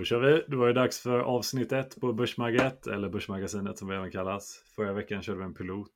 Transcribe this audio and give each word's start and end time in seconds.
Då 0.00 0.04
kör 0.04 0.20
vi. 0.20 0.44
Det 0.48 0.56
var 0.56 0.66
ju 0.66 0.72
dags 0.72 1.00
för 1.00 1.18
avsnitt 1.18 1.72
ett 1.72 2.00
på 2.00 2.12
Börsmagget, 2.12 2.86
eller 2.86 3.08
Börsmagasinet 3.08 3.78
som 3.78 3.88
vi 3.88 3.96
även 3.96 4.10
kallas. 4.10 4.64
Förra 4.76 4.92
veckan 4.92 5.22
körde 5.22 5.38
vi 5.38 5.44
en 5.44 5.54
pilot, 5.54 5.90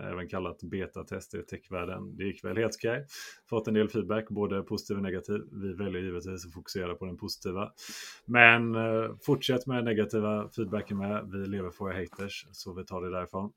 även 0.00 0.28
kallat 0.28 0.62
betatest 0.62 1.34
i 1.34 1.42
techvärlden. 1.42 2.16
Det 2.16 2.24
gick 2.24 2.44
väl 2.44 2.56
helt 2.56 2.74
okej. 2.74 3.06
Fått 3.48 3.68
en 3.68 3.74
del 3.74 3.88
feedback, 3.88 4.28
både 4.28 4.62
positiv 4.62 4.96
och 4.96 5.02
negativ. 5.02 5.42
Vi 5.52 5.72
väljer 5.72 6.02
givetvis 6.02 6.46
att 6.46 6.52
fokusera 6.52 6.94
på 6.94 7.06
den 7.06 7.16
positiva. 7.16 7.72
Men 8.24 8.74
eh, 8.74 9.10
fortsätt 9.22 9.66
med 9.66 9.84
negativa 9.84 10.48
feedbacken 10.56 10.98
med. 10.98 11.30
Vi 11.32 11.46
lever 11.46 11.70
för 11.70 11.84
våra 11.84 11.94
haters, 11.94 12.46
så 12.52 12.72
vi 12.72 12.84
tar 12.84 13.02
det 13.02 13.10
därifrån. 13.10 13.52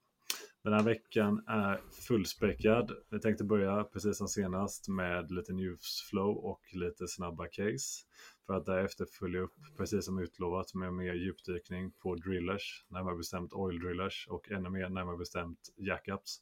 Den 0.64 0.74
här 0.74 0.84
veckan 0.84 1.44
är 1.48 1.82
fullspäckad. 2.08 2.92
Vi 3.10 3.20
tänkte 3.20 3.44
börja 3.44 3.84
precis 3.84 4.18
som 4.18 4.28
senast 4.28 4.88
med 4.88 5.32
lite 5.32 5.54
newsflow 5.54 6.38
och 6.38 6.62
lite 6.74 7.08
snabba 7.08 7.48
case. 7.48 8.04
För 8.46 8.54
att 8.54 8.66
därefter 8.66 9.06
följa 9.06 9.40
upp, 9.40 9.54
precis 9.78 10.06
som 10.06 10.20
utlovat, 10.20 10.74
med 10.74 10.94
mer 10.94 11.14
djupdykning 11.14 11.92
på 11.92 12.16
drillers, 12.16 12.86
närmare 12.90 13.16
bestämt 13.16 13.54
oil 13.54 13.80
drillers 13.80 14.28
och 14.30 14.52
ännu 14.52 14.70
mer 14.70 14.90
närmare 14.90 15.18
bestämt 15.18 15.60
jackups. 15.78 16.42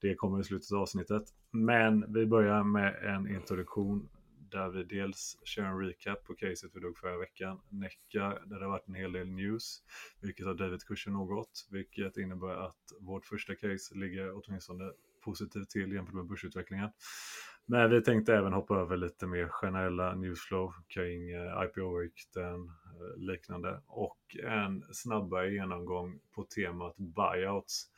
Det 0.00 0.14
kommer 0.14 0.40
i 0.40 0.44
slutet 0.44 0.72
av 0.72 0.78
avsnittet. 0.78 1.22
Men 1.50 2.12
vi 2.12 2.26
börjar 2.26 2.64
med 2.64 2.94
en 3.04 3.28
introduktion 3.34 4.08
där 4.50 4.68
vi 4.68 4.84
dels 4.84 5.38
kör 5.44 5.62
en 5.62 5.78
recap 5.78 6.24
på 6.24 6.34
caset 6.34 6.70
vi 6.74 6.80
drog 6.80 6.98
förra 6.98 7.18
veckan. 7.18 7.60
Necka, 7.68 8.38
där 8.46 8.58
det 8.58 8.64
har 8.64 8.70
varit 8.70 8.88
en 8.88 8.94
hel 8.94 9.12
del 9.12 9.28
news, 9.28 9.82
vilket 10.20 10.46
har 10.46 10.54
drivit 10.54 10.84
kursen 10.84 11.12
något, 11.12 11.68
vilket 11.70 12.16
innebär 12.16 12.66
att 12.66 12.92
vårt 13.00 13.26
första 13.26 13.54
case 13.54 13.94
ligger 13.94 14.32
åtminstone 14.34 14.92
positivt 15.24 15.70
till 15.70 15.92
jämfört 15.92 16.14
med 16.14 16.26
börsutvecklingen. 16.26 16.90
Men 17.68 17.90
vi 17.90 18.02
tänkte 18.02 18.34
även 18.34 18.52
hoppa 18.52 18.76
över 18.76 18.96
lite 18.96 19.26
mer 19.26 19.48
generella 19.48 20.14
newsflow 20.14 20.72
kring 20.88 21.30
eh, 21.30 21.62
IPO-rykten, 21.64 22.64
eh, 22.64 23.16
liknande 23.16 23.80
och 23.86 24.36
en 24.44 24.84
snabbare 24.92 25.52
genomgång 25.52 26.20
på 26.34 26.42
temat 26.42 26.96
buyouts. 26.96 27.90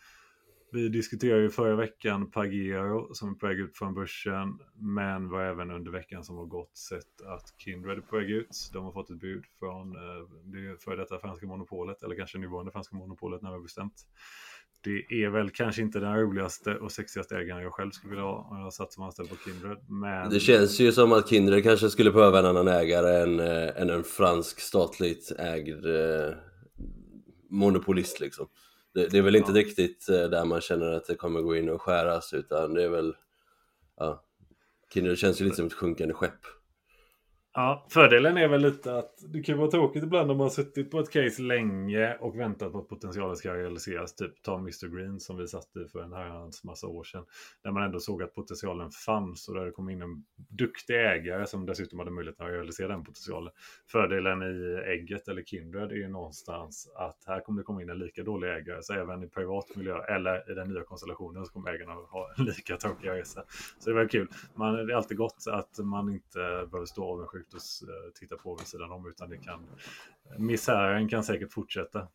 Vi 0.72 0.88
diskuterade 0.88 1.42
ju 1.42 1.50
förra 1.50 1.76
veckan 1.76 2.30
Pagero 2.30 3.14
som 3.14 3.30
är 3.30 3.34
på 3.34 3.46
väg 3.46 3.58
ut 3.58 3.78
från 3.78 3.94
börsen, 3.94 4.58
men 4.74 5.28
var 5.28 5.42
även 5.42 5.70
under 5.70 5.90
veckan 5.90 6.24
som 6.24 6.36
har 6.36 6.46
gått 6.46 6.76
sett 6.76 7.20
att 7.26 7.54
Kindred 7.58 7.98
är 7.98 8.02
på 8.02 8.16
väg 8.16 8.30
ut. 8.30 8.70
De 8.72 8.84
har 8.84 8.92
fått 8.92 9.10
ett 9.10 9.20
bud 9.20 9.44
från 9.58 9.96
eh, 9.96 10.28
det 10.44 10.82
före 10.82 10.96
detta 10.96 11.18
franska 11.18 11.46
monopolet, 11.46 12.02
eller 12.02 12.16
kanske 12.16 12.38
nuvarande 12.38 12.72
franska 12.72 12.96
monopolet 12.96 13.42
närmare 13.42 13.60
bestämt. 13.60 13.94
Det 14.84 15.24
är 15.24 15.28
väl 15.28 15.50
kanske 15.50 15.82
inte 15.82 16.00
den 16.00 16.16
roligaste 16.16 16.74
och 16.74 16.92
sexigaste 16.92 17.36
ägaren 17.36 17.62
jag 17.62 17.72
själv 17.72 17.90
skulle 17.90 18.10
vilja 18.10 18.24
ha 18.24 18.48
om 18.50 18.60
jag 18.60 18.72
satt 18.72 18.92
som 18.92 19.04
anställd 19.04 19.28
på 19.28 19.36
Kindred. 19.44 19.78
Men 19.88 20.30
Det 20.30 20.40
känns 20.40 20.80
ju 20.80 20.92
som 20.92 21.12
att 21.12 21.28
Kindred 21.28 21.62
kanske 21.62 21.90
skulle 21.90 22.10
behöva 22.10 22.38
en 22.38 22.46
annan 22.46 22.68
ägare 22.68 23.22
än, 23.22 23.40
eh, 23.40 23.82
än 23.82 23.90
en 23.90 24.04
fransk 24.04 24.60
statligt 24.60 25.32
ägd 25.38 25.86
eh, 25.86 26.34
monopolist 27.50 28.20
liksom. 28.20 28.48
Det, 28.94 29.06
det 29.06 29.18
är 29.18 29.22
väl 29.22 29.36
inte 29.36 29.52
riktigt 29.52 30.08
eh, 30.08 30.24
där 30.24 30.44
man 30.44 30.60
känner 30.60 30.92
att 30.92 31.06
det 31.06 31.14
kommer 31.14 31.40
gå 31.40 31.56
in 31.56 31.68
och 31.68 31.82
skäras 31.82 32.32
utan 32.32 32.74
det 32.74 32.82
är 32.84 32.88
väl, 32.88 33.14
ja, 33.96 34.24
Kindred 34.94 35.18
känns 35.18 35.40
ju 35.40 35.44
lite 35.44 35.56
som 35.56 35.66
ett 35.66 35.72
sjunkande 35.72 36.14
skepp. 36.14 36.57
Ja, 37.54 37.86
fördelen 37.90 38.36
är 38.36 38.48
väl 38.48 38.60
lite 38.60 38.98
att 38.98 39.14
det 39.32 39.42
kan 39.42 39.58
vara 39.58 39.70
tråkigt 39.70 40.02
ibland 40.02 40.30
om 40.30 40.36
man 40.36 40.44
har 40.44 40.50
suttit 40.50 40.90
på 40.90 41.00
ett 41.00 41.10
case 41.10 41.42
länge 41.42 42.14
och 42.14 42.38
väntat 42.38 42.72
på 42.72 42.78
att 42.78 42.88
potentialen 42.88 43.36
ska 43.36 43.54
realiseras. 43.54 44.14
Typ 44.14 44.42
ta 44.42 44.58
Mr 44.58 44.96
Green 44.96 45.20
som 45.20 45.36
vi 45.36 45.48
satt 45.48 45.76
i 45.76 45.88
för 45.92 46.02
en 46.02 46.12
herrans 46.12 46.64
massa 46.64 46.86
år 46.86 47.04
sedan. 47.04 47.24
Där 47.62 47.70
man 47.70 47.82
ändå 47.82 48.00
såg 48.00 48.22
att 48.22 48.34
potentialen 48.34 48.90
fanns 48.90 49.48
och 49.48 49.54
där 49.54 49.64
det 49.64 49.70
kom 49.70 49.88
in 49.88 50.02
en 50.02 50.24
duktig 50.34 50.94
ägare 50.94 51.46
som 51.46 51.66
dessutom 51.66 51.98
hade 51.98 52.10
möjlighet 52.10 52.40
att 52.40 52.48
realisera 52.48 52.88
den 52.88 53.04
potentialen. 53.04 53.52
Fördelen 53.92 54.42
i 54.42 54.82
ägget 54.86 55.28
eller 55.28 55.42
Kindred 55.42 55.92
är 55.92 55.96
ju 55.96 56.08
någonstans 56.08 56.92
att 56.96 57.24
här 57.26 57.40
kommer 57.40 57.60
det 57.60 57.64
komma 57.64 57.82
in 57.82 57.90
en 57.90 57.98
lika 57.98 58.22
dålig 58.22 58.48
ägare. 58.48 58.82
Så 58.82 58.92
även 58.94 59.22
i 59.22 59.28
privat 59.28 59.76
miljö 59.76 60.02
eller 60.02 60.50
i 60.50 60.54
den 60.54 60.68
nya 60.68 60.82
konstellationen 60.82 61.44
så 61.44 61.52
kommer 61.52 61.70
ägarna 61.70 61.92
ha 61.92 62.30
en 62.38 62.44
lika 62.44 62.76
tråkig 62.76 63.08
resa. 63.08 63.44
Så 63.78 63.90
det 63.90 63.96
var 63.96 64.08
kul. 64.08 64.28
Man, 64.54 64.86
det 64.86 64.92
är 64.92 64.96
alltid 64.96 65.16
gott 65.16 65.44
att 65.50 65.78
man 65.78 66.08
inte 66.08 66.38
behöver 66.70 66.86
stå 66.86 67.04
avundsjuk 67.04 67.37
sjukt 67.38 67.54
att 67.54 67.88
eh, 67.88 68.12
titta 68.20 68.36
på 68.36 68.56
vid 68.56 68.66
sidan 68.66 68.92
om 68.92 69.08
utan 69.08 69.30
det 69.30 69.36
kan 69.36 69.66
misären 70.38 71.08
kan 71.08 71.24
säkert 71.24 71.52
fortsätta. 71.52 72.08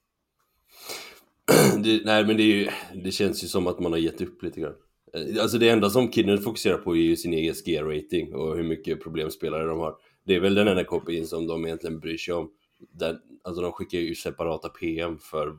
Det, 1.84 2.06
nej 2.06 2.26
men 2.26 2.38
det, 2.38 2.44
är 2.44 2.56
ju, 2.56 2.70
det 3.04 3.12
känns 3.12 3.44
ju 3.44 3.48
som 3.48 3.68
att 3.68 3.80
man 3.80 3.92
har 3.92 4.00
gett 4.00 4.22
upp 4.22 4.44
lite 4.44 4.62
grann. 4.62 4.76
Eh, 5.14 5.42
alltså 5.42 5.58
det 5.58 5.70
enda 5.70 5.90
som 5.90 6.12
Kindred 6.12 6.44
fokuserar 6.44 6.78
på 6.78 6.96
är 6.96 7.02
ju 7.02 7.16
sin 7.16 7.34
ESG-rating 7.34 8.34
och 8.34 8.56
hur 8.56 8.64
mycket 8.64 9.04
problemspelare 9.04 9.66
de 9.66 9.80
har. 9.80 9.96
Det 10.26 10.36
är 10.36 10.40
väl 10.40 10.56
den 10.56 10.68
enda 10.68 10.84
kopien 10.84 11.28
som 11.28 11.48
de 11.48 11.66
egentligen 11.66 12.00
bryr 12.00 12.18
sig 12.18 12.34
om. 12.34 12.52
Där, 12.92 13.20
alltså 13.44 13.62
de 13.62 13.72
skickar 13.72 14.00
ju 14.00 14.16
separata 14.16 14.70
PM 14.70 15.20
för 15.20 15.58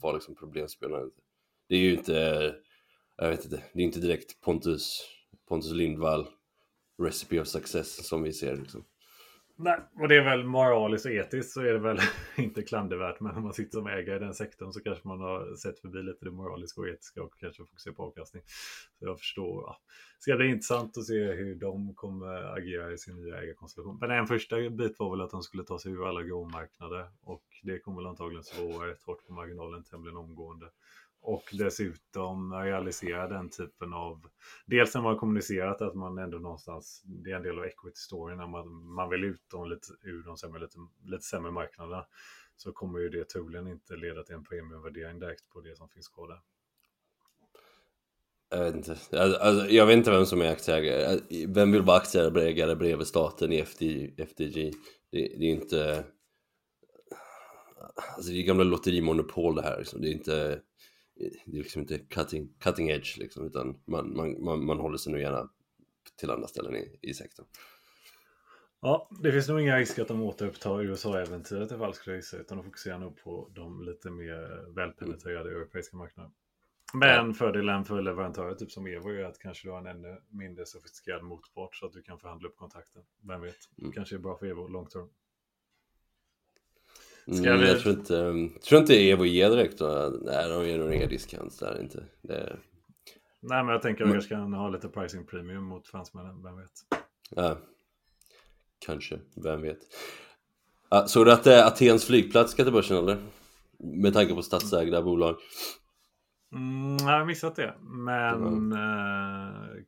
vad 0.00 0.14
liksom 0.14 0.34
problemspelarna 0.34 1.02
är. 1.02 1.10
Det 1.68 1.74
är 1.74 1.80
ju 1.80 1.92
inte, 1.92 2.54
jag 3.16 3.30
vet 3.30 3.44
inte, 3.44 3.62
det 3.74 3.80
är 3.80 3.84
inte 3.84 4.00
direkt 4.00 4.40
Pontus, 4.40 5.02
Pontus 5.48 5.72
Lindvall 5.72 6.26
recipe 7.02 7.40
of 7.40 7.48
success 7.48 8.06
som 8.06 8.22
vi 8.22 8.32
ser 8.32 8.56
liksom. 8.56 8.84
Nej, 9.58 9.78
och 9.94 10.08
det 10.08 10.16
är 10.16 10.24
väl 10.24 10.44
moraliskt 10.44 11.06
och 11.06 11.12
etiskt 11.12 11.52
så 11.52 11.60
är 11.60 11.72
det 11.72 11.78
väl 11.78 11.98
inte 12.36 12.62
klandervärt. 12.62 13.20
Men 13.20 13.36
om 13.36 13.42
man 13.42 13.54
sitter 13.54 13.78
som 13.78 13.86
ägare 13.86 14.16
i 14.16 14.18
den 14.18 14.34
sektorn 14.34 14.72
så 14.72 14.80
kanske 14.80 15.08
man 15.08 15.20
har 15.20 15.54
sett 15.54 15.78
förbi 15.78 16.02
lite 16.02 16.24
det 16.24 16.30
moraliska 16.30 16.80
och 16.80 16.88
etiska 16.88 17.22
och 17.22 17.38
kanske 17.38 17.64
fokuserar 17.64 17.94
på 17.94 18.02
avkastning. 18.02 18.42
Så 18.98 19.06
jag 19.06 19.18
förstår. 19.18 19.62
Ja. 19.66 19.80
Det 20.18 20.22
ska 20.22 20.36
bli 20.36 20.48
intressant 20.48 20.98
att 20.98 21.04
se 21.04 21.32
hur 21.32 21.54
de 21.54 21.94
kommer 21.94 22.56
agera 22.58 22.92
i 22.92 22.98
sin 22.98 23.16
nya 23.16 23.42
ägarkonstellation. 23.42 23.98
Men 24.00 24.10
en 24.10 24.26
första 24.26 24.70
bit 24.70 24.98
var 24.98 25.10
väl 25.10 25.20
att 25.20 25.30
de 25.30 25.42
skulle 25.42 25.64
ta 25.64 25.78
sig 25.78 25.92
ur 25.92 26.08
alla 26.08 26.22
gråmarknader 26.22 27.06
och 27.22 27.44
det 27.62 27.78
kommer 27.78 27.96
väl 28.02 28.06
antagligen 28.06 28.44
slå 28.44 28.78
rätt 28.78 29.02
hårt 29.02 29.26
på 29.26 29.32
marginalen 29.32 29.84
tämligen 29.84 30.16
omgående 30.16 30.66
och 31.26 31.42
dessutom 31.52 32.54
realisera 32.54 33.28
den 33.28 33.50
typen 33.50 33.92
av... 33.92 34.26
Dels 34.66 34.94
när 34.94 35.02
man 35.02 35.12
har 35.12 35.18
kommunicerat 35.18 35.82
att 35.82 35.94
man 35.94 36.18
ändå 36.18 36.38
någonstans, 36.38 37.02
det 37.04 37.30
är 37.30 37.36
en 37.36 37.42
del 37.42 37.58
av 37.58 37.64
equity 37.64 37.96
storyn, 37.96 38.38
när 38.38 38.46
man, 38.46 38.68
man 38.94 39.10
vill 39.10 39.24
ut 39.24 39.50
dem 39.50 39.68
lite, 39.68 39.86
ur 40.02 40.22
de 40.22 40.36
sämre, 40.36 40.60
lite, 40.60 40.78
lite 41.04 41.22
sämre 41.22 41.50
marknaderna. 41.50 42.06
Så 42.56 42.72
kommer 42.72 42.98
ju 42.98 43.08
det 43.08 43.24
troligen 43.28 43.66
inte 43.66 43.96
leda 43.96 44.22
till 44.22 44.34
en 44.34 44.44
premiumvärdering 44.44 45.18
direkt 45.18 45.48
på 45.48 45.60
det 45.60 45.76
som 45.76 45.88
finns 45.88 46.08
kvar 46.08 46.28
där. 46.28 46.40
Jag 48.50 48.64
vet 48.64 48.74
inte. 48.74 48.90
Alltså, 48.92 49.38
alltså 49.38 49.70
jag 49.70 49.86
vet 49.86 49.96
inte 49.96 50.10
vem 50.10 50.26
som 50.26 50.42
är 50.42 50.52
aktieägare. 50.52 51.04
Alltså, 51.04 51.24
vem 51.48 51.72
vill 51.72 51.82
vara 51.82 51.96
aktieägare 51.96 52.74
bredvid 52.74 53.06
staten 53.06 53.52
i 53.52 53.58
FD, 53.58 54.10
FDG? 54.16 54.72
Det, 55.10 55.18
det 55.38 55.44
är 55.44 55.50
inte... 55.50 56.04
Alltså 58.16 58.32
det 58.32 58.38
är 58.38 58.42
gamla 58.42 58.64
lotterimonopol 58.64 59.54
det 59.54 59.62
här. 59.62 59.78
Liksom. 59.78 60.00
Det 60.00 60.08
är 60.08 60.12
inte 60.12 60.62
det 61.16 61.58
är 61.58 61.62
liksom 61.62 61.82
inte 61.82 61.98
cutting, 61.98 62.48
cutting 62.60 62.88
edge 62.88 63.18
liksom, 63.18 63.46
utan 63.46 63.80
man, 63.84 64.16
man, 64.16 64.44
man, 64.44 64.64
man 64.64 64.78
håller 64.78 64.98
sig 64.98 65.12
nog 65.12 65.20
gärna 65.20 65.50
till 66.16 66.30
andra 66.30 66.48
ställen 66.48 66.76
i, 66.76 66.98
i 67.02 67.14
sektorn. 67.14 67.46
Ja, 68.80 69.08
det 69.22 69.32
finns 69.32 69.48
nog 69.48 69.60
inga 69.60 69.78
risker 69.78 70.02
att 70.02 70.08
de 70.08 70.22
återupptar 70.22 70.82
USA-äventyret 70.82 71.72
i 71.72 71.78
falsk 71.78 72.06
gissa, 72.06 72.36
utan 72.36 72.56
de 72.56 72.64
fokuserar 72.64 72.98
nog 72.98 73.16
på 73.16 73.50
de 73.54 73.82
lite 73.84 74.10
mer 74.10 74.74
välpenetrerade 74.74 75.50
mm. 75.50 75.60
europeiska 75.60 75.96
marknaderna. 75.96 76.34
Men 76.94 77.26
ja. 77.26 77.32
fördelen 77.32 77.84
för 77.84 78.02
leverantörer 78.02 78.54
typ 78.54 78.72
som 78.72 78.86
Evo 78.86 79.10
är 79.10 79.24
att 79.24 79.38
kanske 79.38 79.68
du 79.68 79.72
har 79.72 79.78
en 79.78 79.86
ännu 79.86 80.20
mindre 80.28 80.66
sofistikerad 80.66 81.24
motpart 81.24 81.76
så 81.76 81.86
att 81.86 81.92
du 81.92 82.02
kan 82.02 82.18
förhandla 82.18 82.48
upp 82.48 82.56
kontakten. 82.56 83.02
Vem 83.28 83.40
vet, 83.40 83.56
mm. 83.78 83.92
kanske 83.92 84.16
är 84.16 84.18
bra 84.18 84.36
för 84.36 84.46
Evo 84.46 84.68
long 84.68 84.86
term. 84.86 85.08
Ska 87.32 87.48
mm, 87.48 87.60
vi... 87.60 87.68
Jag 87.68 87.80
tror 87.80 87.94
inte, 87.94 88.14
um, 88.16 88.58
tror 88.68 88.80
inte 88.80 89.10
Evo 89.10 89.24
ger 89.24 89.50
direkt 89.50 89.78
då. 89.78 90.18
Nej, 90.22 90.48
de 90.48 90.68
ger 90.68 90.78
nog 90.78 90.94
inga 90.94 91.06
discounts 91.06 91.58
där 91.58 91.80
inte. 91.80 92.04
Det... 92.22 92.56
Nej, 93.40 93.64
men 93.64 93.72
jag 93.72 93.82
tänker 93.82 94.04
att 94.04 94.08
vi 94.08 94.12
kanske 94.12 94.34
kan 94.34 94.52
ha 94.52 94.68
lite 94.68 94.88
pricing 94.88 95.26
premium 95.26 95.64
mot 95.64 95.86
fransmännen, 95.86 96.42
vem 96.42 96.56
vet? 96.56 96.70
Ja, 97.30 97.58
kanske, 98.86 99.18
vem 99.44 99.62
vet. 99.62 99.78
Ah, 100.88 101.06
såg 101.06 101.26
du 101.26 101.32
att 101.32 101.44
det 101.44 101.54
är 101.54 101.66
Atens 101.66 102.04
flygplats 102.04 102.52
ska 102.52 102.64
till 102.64 102.72
börsen 102.72 102.96
eller? 102.96 103.18
Med 103.78 104.14
tanke 104.14 104.34
på 104.34 104.42
statsägda 104.42 105.02
bolag. 105.02 105.36
Mm, 106.52 106.96
jag 106.96 107.18
har 107.18 107.24
missat 107.24 107.56
det, 107.56 107.74
men 107.80 108.46
mm. 108.46 108.72
eh, 108.72 109.82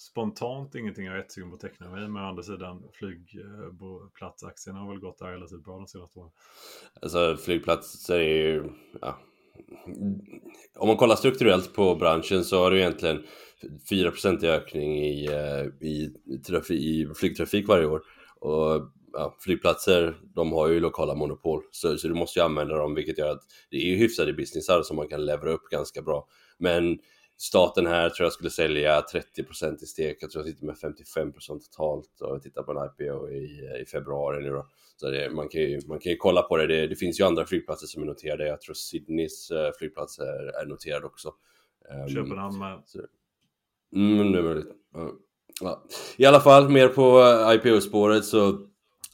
spontant 0.00 0.74
ingenting 0.74 1.04
jag 1.04 1.14
är 1.14 1.18
jättesugen 1.18 1.50
på 1.50 1.54
att 1.54 1.60
teckna 1.60 1.90
mig 1.90 2.08
men 2.08 2.22
å 2.22 2.26
andra 2.26 2.42
sidan 2.42 2.82
flygplatsaktierna 2.92 4.78
eh, 4.78 4.84
har 4.84 4.92
väl 4.92 5.00
gått 5.00 5.18
där 5.18 5.26
relativt 5.26 5.64
bra 5.64 5.76
de 5.76 5.86
senaste 5.86 6.18
åren. 6.18 6.30
Alltså 7.02 7.36
flygplatser 7.36 8.14
är 8.14 8.52
ju, 8.52 8.64
ja. 9.00 9.18
Om 10.78 10.88
man 10.88 10.96
kollar 10.96 11.16
strukturellt 11.16 11.74
på 11.74 11.94
branschen 11.94 12.44
så 12.44 12.62
har 12.62 12.70
du 12.70 12.78
egentligen 12.78 13.22
4% 13.90 14.44
i 14.44 14.48
ökning 14.48 14.98
i, 14.98 15.26
eh, 15.26 15.86
i, 15.88 16.14
i 16.70 17.06
flygtrafik 17.16 17.68
varje 17.68 17.86
år. 17.86 18.02
Och 18.40 18.90
ja, 19.12 19.36
flygplatser, 19.40 20.16
de 20.34 20.52
har 20.52 20.68
ju 20.68 20.80
lokala 20.80 21.14
monopol, 21.14 21.62
så, 21.70 21.98
så 21.98 22.08
du 22.08 22.14
måste 22.14 22.38
ju 22.38 22.44
använda 22.44 22.76
dem, 22.76 22.94
vilket 22.94 23.18
gör 23.18 23.30
att 23.30 23.42
det 23.70 23.76
är 23.76 23.86
ju 23.86 23.96
hyfsade 23.96 24.32
businessar 24.32 24.82
som 24.82 24.96
man 24.96 25.08
kan 25.08 25.26
levera 25.26 25.52
upp 25.52 25.68
ganska 25.70 26.02
bra. 26.02 26.28
Men 26.58 26.98
Staten 27.42 27.86
här 27.86 28.10
tror 28.10 28.24
jag 28.24 28.32
skulle 28.32 28.50
sälja 28.50 29.00
30% 29.00 29.82
i 29.82 29.86
stek, 29.86 30.18
jag 30.20 30.30
tror 30.30 30.44
jag 30.44 30.52
sitter 30.52 30.66
med 30.66 30.74
55% 30.74 31.32
totalt 31.60 32.20
och 32.20 32.34
jag 32.34 32.42
tittar 32.42 32.62
på 32.62 32.72
en 32.72 32.86
IPO 32.86 33.30
i, 33.30 33.60
i 33.82 33.86
februari 33.86 34.42
nu 34.42 34.50
då. 34.50 34.66
Så 34.96 35.10
det, 35.10 35.30
man, 35.30 35.48
kan 35.48 35.60
ju, 35.60 35.80
man 35.86 35.98
kan 35.98 36.12
ju 36.12 36.16
kolla 36.16 36.42
på 36.42 36.56
det. 36.56 36.66
det, 36.66 36.86
det 36.86 36.96
finns 36.96 37.20
ju 37.20 37.24
andra 37.24 37.46
flygplatser 37.46 37.86
som 37.86 38.02
är 38.02 38.06
noterade, 38.06 38.46
jag 38.46 38.60
tror 38.60 38.74
Sydneys 38.74 39.50
uh, 39.50 39.70
flygplats 39.78 40.18
är, 40.18 40.62
är 40.62 40.66
noterad 40.66 41.04
också. 41.04 41.32
Um, 42.04 42.08
Köpenhamn 42.08 42.58
med. 42.58 42.82
Mm, 43.94 44.32
det 44.32 44.38
är 44.38 44.42
möjligt. 44.42 44.72
Ja. 45.60 45.84
I 46.16 46.24
alla 46.24 46.40
fall, 46.40 46.68
mer 46.68 46.88
på 46.88 47.22
IPO-spåret 47.54 48.24
så 48.24 48.66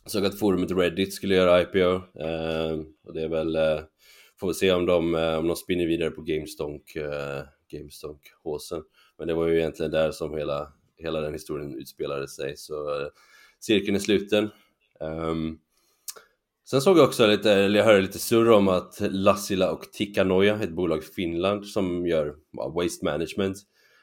såg 0.06 0.26
att 0.26 0.38
forumet 0.38 0.70
Reddit 0.70 1.14
skulle 1.14 1.34
göra 1.34 1.62
IPO. 1.62 1.78
Uh, 1.78 2.84
och 3.06 3.14
det 3.14 3.22
är 3.22 3.28
väl, 3.28 3.56
uh, 3.56 3.80
får 4.40 4.48
vi 4.48 4.54
se 4.54 4.72
om 4.72 4.86
de, 4.86 5.14
uh, 5.14 5.38
om 5.38 5.46
de 5.46 5.56
spinner 5.56 5.86
vidare 5.86 6.10
på 6.10 6.22
GameStonk 6.22 6.96
GameStop-håsen. 7.70 8.82
Men 9.18 9.28
det 9.28 9.34
var 9.34 9.46
ju 9.46 9.58
egentligen 9.58 9.92
där 9.92 10.10
som 10.10 10.34
hela, 10.34 10.72
hela 10.96 11.20
den 11.20 11.32
historien 11.32 11.74
utspelade 11.74 12.28
sig, 12.28 12.56
så 12.56 13.00
eh, 13.00 13.08
cirkeln 13.60 13.96
är 13.96 14.00
sluten. 14.00 14.50
Um, 15.00 15.58
sen 16.64 16.80
såg 16.80 16.98
jag 16.98 17.04
också 17.04 17.26
lite, 17.26 17.52
eller 17.52 17.78
jag 17.78 17.86
hörde 17.86 18.00
lite 18.00 18.18
surr 18.18 18.50
om 18.50 18.68
att 18.68 18.96
Lassila 19.00 19.70
och 19.70 19.92
Tikanoja, 19.92 20.62
ett 20.62 20.72
bolag 20.72 20.98
i 20.98 21.02
Finland 21.02 21.66
som 21.66 22.06
gör 22.06 22.34
ja, 22.52 22.68
waste 22.68 23.04
management, 23.04 23.56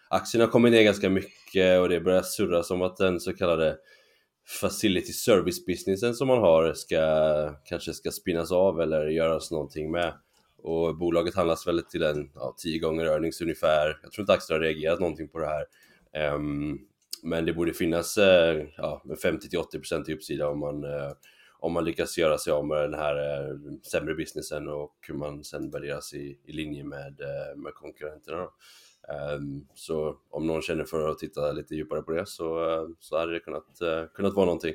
aktierna 0.10 0.46
har 0.46 0.52
kommit 0.52 0.72
ner 0.72 0.84
ganska 0.84 1.10
mycket 1.10 1.80
och 1.80 1.90
det 1.90 2.02
börjar 2.02 2.22
surras 2.22 2.72
om 2.72 2.82
att 2.82 2.98
den 2.98 3.20
så 3.20 3.34
kallade 3.34 3.78
facility 4.62 5.14
service 5.14 5.66
businessen 5.66 6.14
som 6.14 6.28
man 6.28 6.38
har 6.38 6.74
ska 6.74 7.00
kanske 7.66 7.94
ska 7.94 8.12
spinnas 8.12 8.52
av 8.52 8.82
eller 8.82 9.08
göras 9.08 9.52
någonting 9.52 9.92
med. 9.92 10.14
Och 10.64 10.98
bolaget 10.98 11.36
handlas 11.36 11.68
väl 11.68 11.84
till 11.84 12.04
en 12.04 12.32
ja, 12.36 12.56
tio 12.58 12.80
gånger 12.80 13.06
earnings 13.06 13.42
ungefär. 13.42 14.00
Jag 14.04 14.12
tror 14.12 14.24
inte 14.24 14.34
aktien 14.34 14.56
har 14.56 14.66
reagerat 14.66 15.00
någonting 15.00 15.28
på 15.28 15.40
det 15.40 15.48
här. 15.48 15.66
Um, 16.36 16.80
men 17.24 17.46
det 17.46 17.54
borde 17.54 17.74
finnas 17.74 18.18
uh, 18.18 18.24
ja, 18.78 19.02
50-80% 19.24 20.10
i 20.10 20.14
uppsida 20.14 20.48
om 20.48 20.60
man, 20.60 20.84
uh, 20.84 21.12
om 21.60 21.74
man 21.74 21.86
lyckas 21.86 22.18
göra 22.18 22.38
sig 22.38 22.54
av 22.54 22.68
med 22.68 22.78
den 22.78 22.94
här 22.94 23.16
uh, 23.16 23.58
sämre 23.92 24.16
businessen 24.16 24.68
och 24.68 24.96
hur 25.08 25.16
man 25.16 25.44
sen 25.44 25.72
värderas 25.72 26.14
i, 26.14 26.40
i 26.46 26.52
linje 26.52 26.84
med, 26.84 27.22
med 27.56 27.74
konkurrenterna. 27.74 28.48
Um, 29.36 29.68
så 29.74 30.18
om 30.30 30.48
någon 30.48 30.62
känner 30.62 30.86
för 30.86 31.10
att 31.10 31.20
titta 31.20 31.52
lite 31.52 31.76
djupare 31.76 32.02
på 32.02 32.12
det 32.12 32.26
så, 32.26 32.58
så 33.00 33.18
hade 33.18 33.34
det 33.34 33.40
kunnat, 33.40 33.68
kunnat 34.14 34.34
vara 34.34 34.46
någonting. 34.46 34.74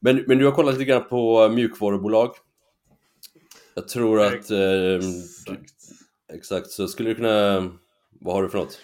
Men, 0.00 0.24
men 0.26 0.38
du 0.38 0.44
har 0.44 0.52
kollat 0.52 0.74
lite 0.74 0.84
grann 0.84 1.08
på 1.08 1.48
mjukvarubolag. 1.48 2.30
Jag 3.74 3.88
tror 3.88 4.20
att... 4.20 4.50
Eh, 4.50 4.94
exakt. 4.94 5.74
exakt, 6.32 6.70
så 6.70 6.88
skulle 6.88 7.08
du 7.08 7.14
kunna... 7.14 7.70
Vad 8.20 8.34
har 8.34 8.42
du 8.42 8.48
för 8.48 8.58
något? 8.58 8.80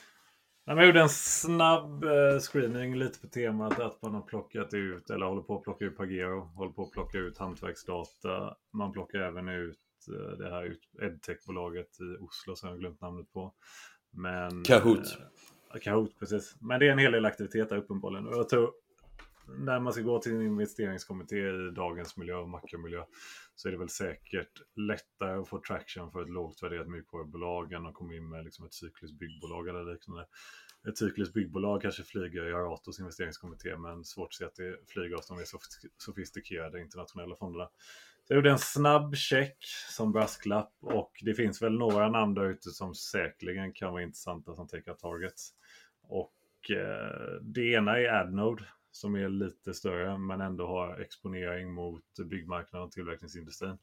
Jag 0.69 0.87
gjorde 0.87 1.01
en 1.01 1.09
snabb 1.09 2.05
eh, 2.05 2.39
screening 2.41 2.97
lite 2.97 3.21
på 3.21 3.27
temat 3.27 3.81
att 3.81 4.03
man 4.03 4.15
har 4.15 4.23
plockat 4.23 4.75
ut, 4.75 5.11
eller 5.11 5.27
håller 5.27 5.43
på 5.43 5.57
att 5.57 5.63
plocka 5.63 5.85
ut 5.85 5.97
Pagero, 5.97 6.41
håller 6.41 6.73
på 6.73 6.83
att 6.83 6.91
plocka 6.91 7.19
ut 7.19 7.39
hantverksdata. 7.39 8.57
Man 8.73 8.93
plockar 8.93 9.19
även 9.19 9.49
ut 9.49 9.79
eh, 10.09 10.39
det 10.39 10.51
här 10.51 10.77
edtech-bolaget 11.03 12.01
i 12.01 12.25
Oslo 12.25 12.57
som 12.57 12.69
jag 12.69 12.79
glömt 12.79 13.01
namnet 13.01 13.33
på. 13.33 13.55
Men, 14.11 14.63
Kahoot. 14.63 15.19
Eh, 15.75 15.81
Kahoot, 15.81 16.19
precis. 16.19 16.57
Men 16.61 16.81
det 16.81 16.89
är 16.89 16.93
en 16.93 16.99
hel 16.99 17.13
del 17.13 17.25
aktivitet 17.25 17.69
där 17.69 17.77
uppenbarligen. 17.77 18.27
Och 18.27 18.37
jag 18.37 18.49
tror 18.49 18.73
när 19.59 19.81
man 19.81 19.93
ska 19.93 20.03
gå 20.03 20.19
till 20.19 20.33
en 20.33 20.43
investeringskommitté 20.43 21.37
i 21.37 21.71
dagens 21.77 22.17
miljö 22.17 22.37
och 22.37 22.49
makromiljö 22.49 23.03
så 23.57 23.69
är 23.69 23.73
det 23.73 23.79
väl 23.79 23.89
säkert 23.89 24.63
lättare 24.75 25.41
att 25.41 25.49
få 25.49 25.61
traction 25.61 26.11
för 26.11 26.23
ett 26.23 26.31
lågt 26.31 26.63
värderat 26.63 26.89
mjukvarubolag 26.89 27.73
än 27.73 27.87
att 27.87 27.95
komma 27.95 28.15
in 28.15 28.29
med 28.29 28.45
liksom 28.45 28.67
ett 28.67 28.75
cykliskt 28.75 29.19
byggbolag 29.19 29.69
eller 29.69 29.93
liknande. 29.93 30.27
Ett 30.89 30.99
cykliskt 30.99 31.35
byggbolag 31.35 31.83
kanske 31.83 32.03
flyger 32.03 32.49
i 32.49 32.53
Aratos 32.53 33.01
investeringskommitté 33.01 33.77
men 33.77 34.05
svårt 34.05 34.29
att 34.29 34.35
se 34.35 34.45
att 34.45 34.55
det 34.55 34.77
flyger 34.89 35.17
hos 35.17 35.27
de 35.27 35.37
mer 35.37 35.47
sofistikerade 35.99 36.81
internationella 36.81 37.37
fonderna. 37.37 37.69
Så 38.25 38.33
jag 38.33 38.37
gjorde 38.37 38.51
en 38.51 38.59
snabb 38.59 39.17
check 39.17 39.57
som 39.91 40.13
brasklapp 40.13 40.73
och 40.81 41.13
det 41.23 41.35
finns 41.35 41.63
väl 41.63 41.73
några 41.73 42.09
namn 42.09 42.35
där 42.35 42.45
ute 42.45 42.71
som 42.71 42.95
säkerligen 42.95 43.73
kan 43.73 43.93
vara 43.93 44.03
intressanta 44.03 44.55
som 44.55 44.69
take 44.69 44.91
up 44.91 44.99
targets. 44.99 45.53
Och 46.03 46.71
eh, 46.71 47.41
det 47.43 47.73
ena 47.73 47.99
är 47.99 48.09
Adnode 48.09 48.65
som 48.97 49.15
är 49.15 49.29
lite 49.29 49.75
större 49.75 50.19
men 50.19 50.41
ändå 50.41 50.67
har 50.67 51.01
exponering 51.01 51.73
mot 51.73 52.05
byggmarknaden 52.25 52.87
och 52.87 52.93
tillverkningsindustrin. 52.93 53.79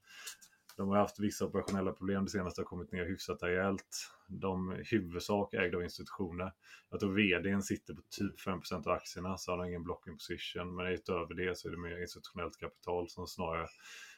De 0.77 0.89
har 0.89 0.97
haft 0.97 1.19
vissa 1.19 1.45
operationella 1.45 1.93
problem 1.93 2.25
det 2.25 2.31
senaste 2.31 2.61
har 2.61 2.65
kommit 2.65 2.91
ner 2.91 3.05
hyfsat 3.05 3.43
rejält. 3.43 4.11
De 4.27 4.83
huvudsak 4.91 5.53
ägda 5.53 5.77
av 5.77 5.83
institutioner. 5.83 6.51
Jag 6.89 6.99
tror 6.99 7.13
vdn 7.13 7.61
sitter 7.61 7.93
på 7.93 8.01
typ 8.09 8.39
5% 8.39 8.87
av 8.87 8.93
aktierna 8.93 9.37
så 9.37 9.51
har 9.51 9.57
de 9.57 9.67
ingen 9.67 9.83
blocking 9.83 10.13
position. 10.13 10.75
Men 10.75 10.87
utöver 10.87 11.33
det 11.33 11.57
så 11.57 11.67
är 11.67 11.71
det 11.71 11.77
mer 11.77 12.01
institutionellt 12.01 12.57
kapital 12.57 13.09
som 13.09 13.27
snarare 13.27 13.67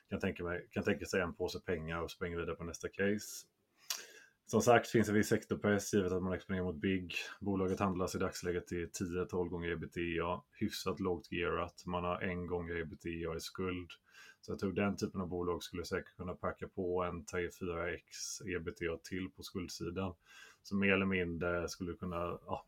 kan 0.09 0.19
tänka, 0.19 0.43
mig, 0.43 0.67
kan 0.71 0.83
tänka 0.83 1.05
sig 1.05 1.21
en 1.21 1.35
påse 1.35 1.59
pengar 1.59 2.01
och 2.01 2.11
springa 2.11 2.37
vidare 2.37 2.55
på 2.55 2.63
nästa 2.63 2.87
case. 2.89 3.45
Som 4.47 4.61
sagt 4.61 4.87
finns 4.87 5.09
en 5.09 5.15
viss 5.15 5.27
sektorpress 5.27 5.93
givet 5.93 6.11
att 6.11 6.23
man 6.23 6.33
exponerar 6.33 6.63
mot 6.63 6.75
BIG. 6.75 7.15
Bolaget 7.39 7.79
handlas 7.79 8.15
i 8.15 8.17
dagsläget 8.17 8.67
till 8.67 8.89
10-12 8.89 9.49
gånger 9.49 9.69
ebitda. 9.69 10.41
Hyfsat 10.59 10.99
lågt 10.99 11.31
gearat. 11.31 11.85
Man 11.85 12.03
har 12.03 12.21
en 12.21 12.47
gång 12.47 12.69
ebitda 12.69 13.35
i 13.35 13.39
skuld. 13.39 13.89
Så 14.41 14.51
jag 14.51 14.59
tror 14.59 14.71
den 14.71 14.97
typen 14.97 15.21
av 15.21 15.27
bolag 15.27 15.63
skulle 15.63 15.85
säkert 15.85 16.15
kunna 16.15 16.33
packa 16.33 16.67
på 16.67 17.03
en 17.03 17.25
3-4x 17.25 18.47
ebitda 18.55 18.97
till 18.97 19.29
på 19.35 19.43
skuldsidan. 19.43 20.13
Så 20.63 20.75
mer 20.75 20.93
eller 20.93 21.05
mindre 21.05 21.69
skulle 21.69 21.93
kunna 21.93 22.39
ja, 22.45 22.65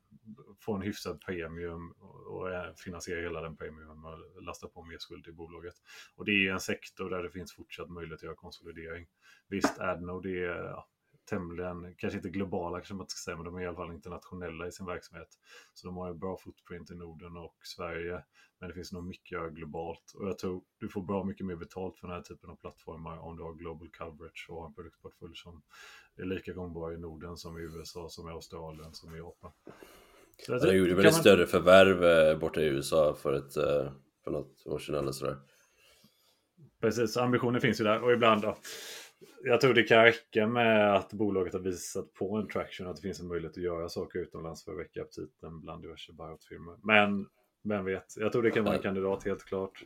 få 0.60 0.74
en 0.74 0.82
hyfsad 0.82 1.22
premium 1.22 1.92
och 2.28 2.52
eh, 2.52 2.74
finansiera 2.76 3.22
hela 3.22 3.42
den 3.42 3.58
premiumen 3.58 4.06
och 4.06 4.44
lasta 4.44 4.68
på 4.68 4.84
mer 4.84 4.98
skuld 4.98 5.28
i 5.28 5.32
bolaget. 5.32 5.76
Och 6.16 6.26
det 6.26 6.32
är 6.32 6.52
en 6.52 6.60
sektor 6.60 7.10
där 7.10 7.24
det 7.24 7.32
finns 7.32 7.54
fortsatt 7.54 7.90
möjlighet 7.90 8.20
att 8.20 8.24
göra 8.24 8.36
konsolidering. 8.36 9.08
Visst, 9.48 9.80
Adnode 9.80 10.30
är 10.30 10.64
ja, 10.64 10.88
tämligen, 11.30 11.96
kanske 11.98 12.18
inte 12.18 12.30
globala 12.30 12.78
kanske 12.78 12.94
man 12.94 13.08
ska 13.10 13.26
säga, 13.26 13.38
men 13.38 13.46
de 13.46 13.56
är 13.56 13.62
i 13.62 13.66
alla 13.66 13.76
fall 13.76 13.94
internationella 13.94 14.68
i 14.68 14.72
sin 14.72 14.86
verksamhet. 14.86 15.28
Så 15.74 15.88
de 15.88 15.98
har 15.98 16.10
en 16.10 16.20
bra 16.20 16.38
footprint 16.38 16.92
i 16.92 16.96
Norden 16.96 17.38
och 17.38 17.56
Sverige, 17.64 18.24
men 18.60 18.70
det 18.70 18.76
finns 18.76 18.92
nog 18.92 19.04
mycket 19.04 19.38
att 19.38 19.42
göra 19.42 19.50
globalt. 19.50 20.12
Och 20.16 20.28
jag 20.28 20.38
tror 20.38 20.64
du 20.78 20.90
får 20.90 21.02
bra 21.02 21.24
mycket 21.24 21.46
mer 21.46 21.56
betalt 21.56 21.98
för 21.98 22.08
den 22.08 22.16
här 22.16 22.24
typen 22.24 22.50
av 22.50 22.56
plattformar 22.56 23.18
om 23.18 23.38
du 23.38 23.44
har 23.44 23.54
global 23.54 23.90
coverage 23.90 24.48
och 24.50 24.62
har 24.62 24.68
en 24.68 24.74
produktportfölj 24.74 25.36
som 25.36 25.62
är 26.16 26.26
lika 26.26 26.54
gångbar 26.54 26.94
i 26.94 26.98
Norden 26.98 27.38
som 27.38 27.58
i 27.58 27.62
USA, 27.62 28.10
som 28.10 28.30
i 28.30 28.32
Australien, 28.32 28.94
som 28.94 29.16
i 29.16 29.18
Japan. 29.18 29.52
Så 30.46 30.52
jag, 30.52 30.76
gjorde 30.76 30.94
väl 30.94 31.06
ett 31.06 31.14
man... 31.14 31.22
större 31.22 31.48
förvärv 31.48 32.04
eh, 32.04 32.40
borta 32.40 32.62
i 32.62 32.66
USA 32.66 33.16
för, 33.22 33.34
ett, 33.34 33.58
eh, 33.58 33.92
för 34.24 34.32
något 34.32 34.68
år 34.68 34.80
sedan 34.80 34.96
eller 34.96 35.12
sådär. 35.12 35.38
Precis, 36.82 37.18
ambitionen 37.18 37.62
finns 37.62 37.80
ju 37.80 37.84
där 37.84 38.04
och 38.04 38.12
ibland 38.12 38.42
då 38.42 38.58
jag 39.44 39.62
tror 39.62 39.74
det 39.74 39.84
kan 39.84 40.04
räcka 40.04 40.48
med 40.48 40.96
att 40.96 41.14
bolaget 41.14 41.54
har 41.54 41.60
visat 41.60 42.14
på 42.14 42.36
en 42.36 42.48
traction 42.48 42.88
att 42.88 42.96
det 42.96 43.02
finns 43.02 43.20
en 43.20 43.28
möjlighet 43.28 43.58
att 43.58 43.64
göra 43.64 43.90
saker 43.90 44.20
utomlands 44.20 44.66
för 44.66 44.72
att 44.72 44.80
väcka 44.80 45.02
aptiten 45.02 45.62
bland 45.62 45.82
diverse 45.82 46.14
buyout-firmor. 46.14 46.80
Men 46.84 47.26
vem 47.64 47.86
vet, 47.86 48.18
jag 48.18 48.32
tror 48.32 48.44
det 48.44 48.52
kan 48.52 48.64
vara 48.64 48.76
en 48.76 48.82
kandidat 48.82 49.24
helt 49.24 49.46
klart. 49.46 49.84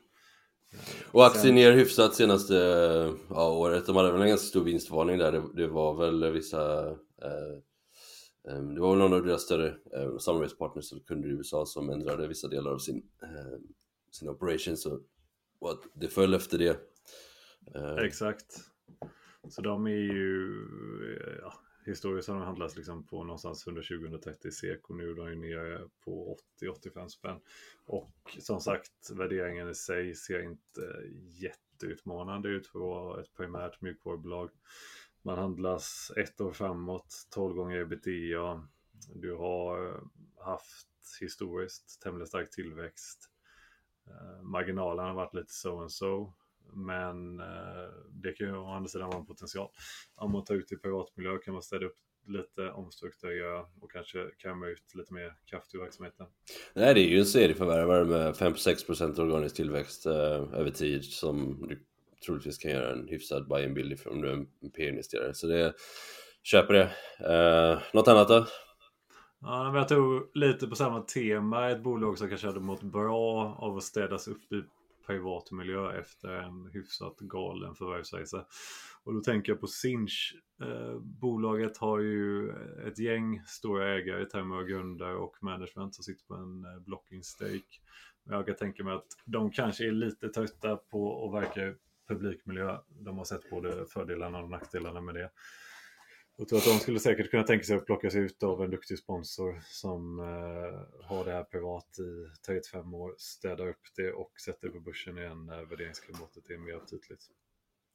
Och 1.12 1.26
aktien 1.26 1.56
ner 1.56 1.72
hyfsat 1.72 2.16
senaste 2.16 2.56
ja, 3.30 3.52
året. 3.52 3.86
De 3.86 3.96
hade 3.96 4.12
väl 4.12 4.22
en 4.22 4.28
ganska 4.28 4.48
stor 4.48 4.64
vinstvarning 4.64 5.18
där. 5.18 5.32
Det, 5.32 5.44
det 5.56 5.68
var 5.68 5.94
väl 5.94 6.32
vissa 6.32 6.88
eh, 7.22 7.54
eh, 8.48 8.62
det 8.62 8.82
var 8.82 8.90
väl 8.90 9.00
någon 9.00 9.14
av 9.14 9.26
deras 9.26 9.42
större 9.42 9.68
eh, 9.68 10.18
samarbetspartners 10.18 10.92
eller 10.92 11.02
kunder 11.02 11.30
i 11.30 11.32
USA 11.32 11.66
som 11.66 11.90
ändrade 11.90 12.28
vissa 12.28 12.48
delar 12.48 12.72
av 12.72 12.78
sin, 12.78 13.04
eh, 13.24 13.60
sin 14.12 14.30
operation 14.30 14.78
så, 14.78 15.00
och 15.60 15.72
att 15.72 15.82
det 15.94 16.08
föll 16.08 16.34
efter 16.34 16.58
det. 16.58 16.80
Eh, 17.76 18.06
Exakt. 18.06 18.46
Så 19.50 19.62
de 19.62 19.88
är 19.88 19.92
ju, 19.92 21.40
ja, 21.42 21.54
historiskt 21.86 22.28
har 22.28 22.36
de 22.36 22.44
handlats 22.44 22.76
liksom 22.76 23.04
på 23.04 23.24
någonstans 23.24 23.68
120-130 23.68 24.52
SEK 24.52 24.90
och 24.90 24.96
nu 24.96 25.10
är 25.10 25.16
de 25.16 25.30
ju 25.30 25.36
nere 25.36 25.90
på 26.06 26.38
80-85 26.62 27.08
spänn. 27.08 27.40
Och 27.86 28.38
som 28.40 28.60
sagt, 28.60 29.12
värderingen 29.12 29.70
i 29.70 29.76
sig 29.76 30.16
ser 30.16 30.44
inte 30.44 30.82
jätteutmanande 31.30 32.50
ut 32.50 32.68
för 32.68 32.80
att 32.80 32.86
vara 32.86 33.22
ett 33.22 33.34
primärt 33.34 33.82
mjukvarubolag. 33.82 34.50
Man 35.22 35.38
handlas 35.38 36.12
ett 36.18 36.42
år 36.42 36.52
framåt, 36.52 37.28
12 37.30 37.56
gånger 37.56 37.78
ebitda. 37.78 38.68
Du 39.16 39.34
har 39.34 39.88
eh, 39.88 40.02
haft 40.46 40.88
historiskt 41.22 42.02
tämligen 42.02 42.28
stark 42.28 42.52
tillväxt. 42.52 43.30
Eh, 44.08 44.42
marginalen 44.44 45.06
har 45.06 45.14
varit 45.14 45.34
lite 45.34 45.54
so 45.54 45.80
and 45.80 45.92
so. 45.92 46.34
Men 46.74 47.40
eh, 47.40 47.90
det 48.10 48.34
kan 48.34 48.48
ju 48.48 48.56
å 48.58 48.68
andra 48.68 48.90
sidan 48.90 49.10
vara 49.10 49.20
en 49.20 49.26
potential. 49.26 49.70
Om 50.16 50.32
man 50.32 50.44
tar 50.44 50.56
ut 50.56 50.72
i 50.72 50.78
privatmiljö 50.78 51.38
kan 51.38 51.54
man 51.54 51.64
städa 51.64 51.86
upp 51.86 51.98
lite, 52.28 52.72
omstrukturera 52.72 53.66
och 53.82 53.92
kanske 53.92 54.28
kamma 54.38 54.68
ut 54.68 54.96
lite 54.96 55.14
mer 55.14 55.34
kraft 55.46 55.76
ur 55.76 55.80
verksamheten. 55.80 56.26
Nej, 56.74 56.94
det 56.94 57.02
är 57.02 57.10
ju 57.10 57.20
en 57.20 57.26
serieförvärvare 57.26 58.06
med 58.06 58.34
5-6% 58.34 59.20
organisk 59.20 59.56
tillväxt 59.56 60.06
eh, 60.06 60.14
över 60.54 60.70
tid 60.70 61.06
som 61.06 61.68
du 61.68 61.80
troligtvis 62.26 62.58
kan 62.58 62.72
göra 62.72 62.92
en 62.92 63.08
hyfsad 63.08 63.48
buy 63.48 63.66
and 63.66 63.74
build 63.74 64.00
om 64.06 64.22
du 64.22 64.30
är 64.30 64.34
en 64.34 64.48
P-investerare. 64.76 65.34
Så 65.34 65.48
det 65.48 65.74
köper 66.44 66.74
det. 66.74 66.92
Eh, 67.34 67.80
något 67.94 68.08
annat 68.08 68.28
då? 68.28 68.46
Ja, 69.42 69.64
men 69.64 69.76
jag 69.76 69.88
tror 69.88 70.30
lite 70.34 70.68
på 70.68 70.76
samma 70.76 71.02
tema. 71.02 71.70
Ett 71.70 71.84
bolag 71.84 72.18
som 72.18 72.30
kanske 72.30 72.48
hade 72.48 72.60
mått 72.60 72.84
bra 72.84 73.56
av 73.60 73.78
att 73.78 73.84
städas 73.84 74.28
upp 74.28 74.52
i 74.52 74.64
privat 75.06 75.52
miljö 75.52 76.00
efter 76.00 76.30
en 76.30 76.70
hyfsat 76.74 77.20
galen 77.20 77.76
förvärvsresa. 77.76 78.46
Och 79.04 79.14
då 79.14 79.20
tänker 79.20 79.52
jag 79.52 79.60
på 79.60 79.68
Sinch. 79.68 80.36
Eh, 80.62 81.00
bolaget 81.00 81.78
har 81.78 82.00
ju 82.00 82.50
ett 82.88 83.00
gäng 83.00 83.44
stora 83.46 83.94
ägare 83.94 84.24
i 84.24 84.26
termer 84.26 84.56
av 84.56 84.64
grundare 84.64 85.16
och 85.16 85.44
management 85.44 85.96
som 85.96 86.04
sitter 86.04 86.26
på 86.26 86.34
en 86.34 86.66
eh, 86.66 86.80
blocking 86.80 87.24
stake. 87.24 87.80
Men 88.24 88.36
jag 88.36 88.46
kan 88.46 88.56
tänka 88.56 88.84
mig 88.84 88.94
att 88.94 89.08
de 89.26 89.52
kanske 89.52 89.88
är 89.88 89.92
lite 89.92 90.30
trötta 90.30 90.76
på 90.76 91.26
att 91.26 91.44
verka 91.44 91.68
i 91.68 91.76
publikmiljö. 92.08 92.78
De 92.90 93.18
har 93.18 93.26
sett 93.26 93.50
både 93.50 93.86
fördelarna 93.86 94.40
och 94.40 94.50
nackdelarna 94.50 95.02
med 95.02 95.16
det. 95.16 95.30
Jag 96.42 96.48
tror 96.48 96.60
att 96.60 96.66
de 96.66 96.80
skulle 96.80 97.00
säkert 97.00 97.32
kunna 97.32 97.44
tänka 97.44 97.64
sig 97.64 97.76
att 97.76 97.86
plockas 97.86 98.16
ut 98.16 98.44
av 98.44 98.64
en 98.64 98.72
duktig 98.72 99.00
sponsor 99.00 99.62
som 99.70 100.20
eh, 100.20 101.06
har 101.08 101.26
det 101.26 101.32
här 101.32 101.44
privat 101.44 102.00
i 102.00 102.46
35 102.46 102.94
år, 102.94 103.16
städar 103.18 103.68
upp 103.68 103.82
det 103.96 104.12
och 104.12 104.32
sätter 104.46 104.68
det 104.68 104.74
på 104.74 104.80
börsen 104.80 105.18
igen 105.18 105.46
när 105.46 105.66
värderingsklimatet 105.66 106.50
är 106.50 106.58
mer 106.58 106.76
aptitligt. 106.76 107.22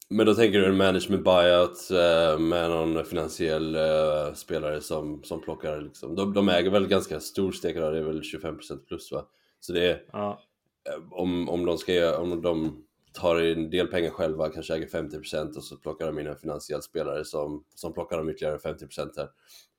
Men 0.09 0.25
då 0.25 0.35
tänker 0.35 0.59
du 0.59 0.65
en 0.65 0.77
management 0.77 1.23
buyout 1.23 1.91
eh, 1.91 2.39
med 2.39 2.69
någon 2.69 3.05
finansiell 3.05 3.75
eh, 3.75 4.33
spelare 4.33 4.81
som, 4.81 5.23
som 5.23 5.41
plockar 5.41 5.81
liksom. 5.81 6.15
De, 6.15 6.33
de 6.33 6.49
äger 6.49 6.71
väl 6.71 6.87
ganska 6.87 7.19
stor 7.19 7.51
stekare, 7.51 7.91
det 7.91 7.97
är 7.97 8.03
väl 8.03 8.21
25% 8.21 8.77
plus 8.87 9.11
va? 9.11 9.25
Så 9.59 9.73
det 9.73 9.89
är, 9.91 10.03
ja. 10.11 10.41
Eh, 10.89 11.13
om, 11.13 11.49
om 11.49 11.65
de 11.65 11.77
ska, 11.77 12.17
om 12.17 12.41
de 12.41 12.83
tar 13.17 13.35
en 13.35 13.69
del 13.69 13.87
pengar 13.87 14.09
själva, 14.09 14.49
kanske 14.49 14.75
äger 14.75 14.87
50% 14.87 15.55
och 15.55 15.63
så 15.63 15.77
plockar 15.77 16.05
de 16.05 16.19
in 16.19 16.27
en 16.27 16.37
finansiell 16.37 16.81
spelare 16.81 17.25
som, 17.25 17.63
som 17.75 17.93
plockar 17.93 18.17
de 18.17 18.29
ytterligare 18.29 18.57
50% 18.57 19.11
här. 19.17 19.29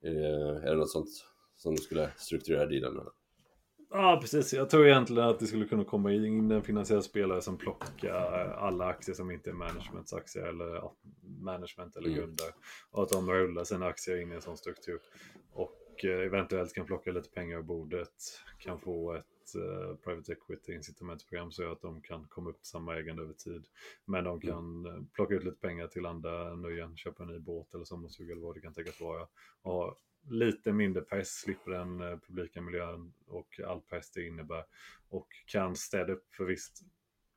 Är, 0.02 0.66
är 0.66 0.70
det 0.70 0.76
något 0.76 0.90
sånt 0.90 1.08
som 1.56 1.74
du 1.74 1.82
skulle 1.82 2.10
strukturera 2.16 2.66
dealen? 2.66 3.06
Ja, 3.90 4.18
precis. 4.20 4.52
Jag 4.52 4.70
tror 4.70 4.86
egentligen 4.86 5.28
att 5.28 5.38
det 5.38 5.46
skulle 5.46 5.64
kunna 5.66 5.84
komma 5.84 6.12
in 6.12 6.50
en 6.50 6.62
finansiell 6.62 7.02
spelare 7.02 7.42
som 7.42 7.58
plockar 7.58 8.54
alla 8.58 8.86
aktier 8.86 9.14
som 9.14 9.30
inte 9.30 9.50
är 9.50 9.54
managements 9.54 10.12
aktier 10.12 10.44
eller 10.44 10.74
ja, 10.74 10.94
management 11.40 11.96
eller 11.96 12.08
mm. 12.08 12.20
grunder. 12.20 12.46
Och 12.90 13.02
att 13.02 13.08
de 13.08 13.30
rullar 13.30 13.64
sina 13.64 13.86
aktier 13.86 14.22
in 14.22 14.32
i 14.32 14.34
en 14.34 14.42
sån 14.42 14.56
struktur. 14.56 15.00
Och 15.52 16.04
eh, 16.04 16.26
eventuellt 16.26 16.74
kan 16.74 16.86
plocka 16.86 17.12
lite 17.12 17.30
pengar 17.30 17.58
ur 17.58 17.62
bordet. 17.62 18.14
Kan 18.58 18.80
få 18.80 19.14
ett 19.14 19.24
uh, 19.56 19.96
private 19.96 20.32
equity 20.32 20.74
incitamentsprogram 20.74 21.52
så 21.52 21.72
att 21.72 21.80
de 21.80 22.00
kan 22.00 22.26
komma 22.28 22.50
upp 22.50 22.56
till 22.56 22.70
samma 22.70 22.96
ägande 22.96 23.22
över 23.22 23.34
tid. 23.34 23.66
Men 24.04 24.24
de 24.24 24.40
kan 24.40 24.86
mm. 24.86 25.06
plocka 25.06 25.34
ut 25.34 25.44
lite 25.44 25.60
pengar 25.60 25.86
till 25.86 26.06
andra 26.06 26.54
nöjen, 26.54 26.96
köpa 26.96 27.22
en 27.22 27.28
ny 27.28 27.38
båt 27.38 27.74
eller 27.74 27.84
sommarstuga 27.84 28.32
eller 28.32 28.42
vad 28.42 28.54
det 28.54 28.60
kan 28.60 28.74
tänkas 28.74 29.00
vara. 29.00 29.26
Och 29.62 29.98
lite 30.28 30.72
mindre 30.72 31.02
press, 31.02 31.28
slipper 31.28 31.70
den 31.70 32.00
uh, 32.00 32.18
publika 32.18 32.60
miljön 32.60 33.12
och 33.26 33.60
all 33.66 33.80
press 33.80 34.10
det 34.10 34.26
innebär. 34.26 34.64
Och 35.08 35.28
kan 35.46 35.76
städa 35.76 36.12
upp, 36.12 36.34
för 36.34 36.44
visst, 36.44 36.82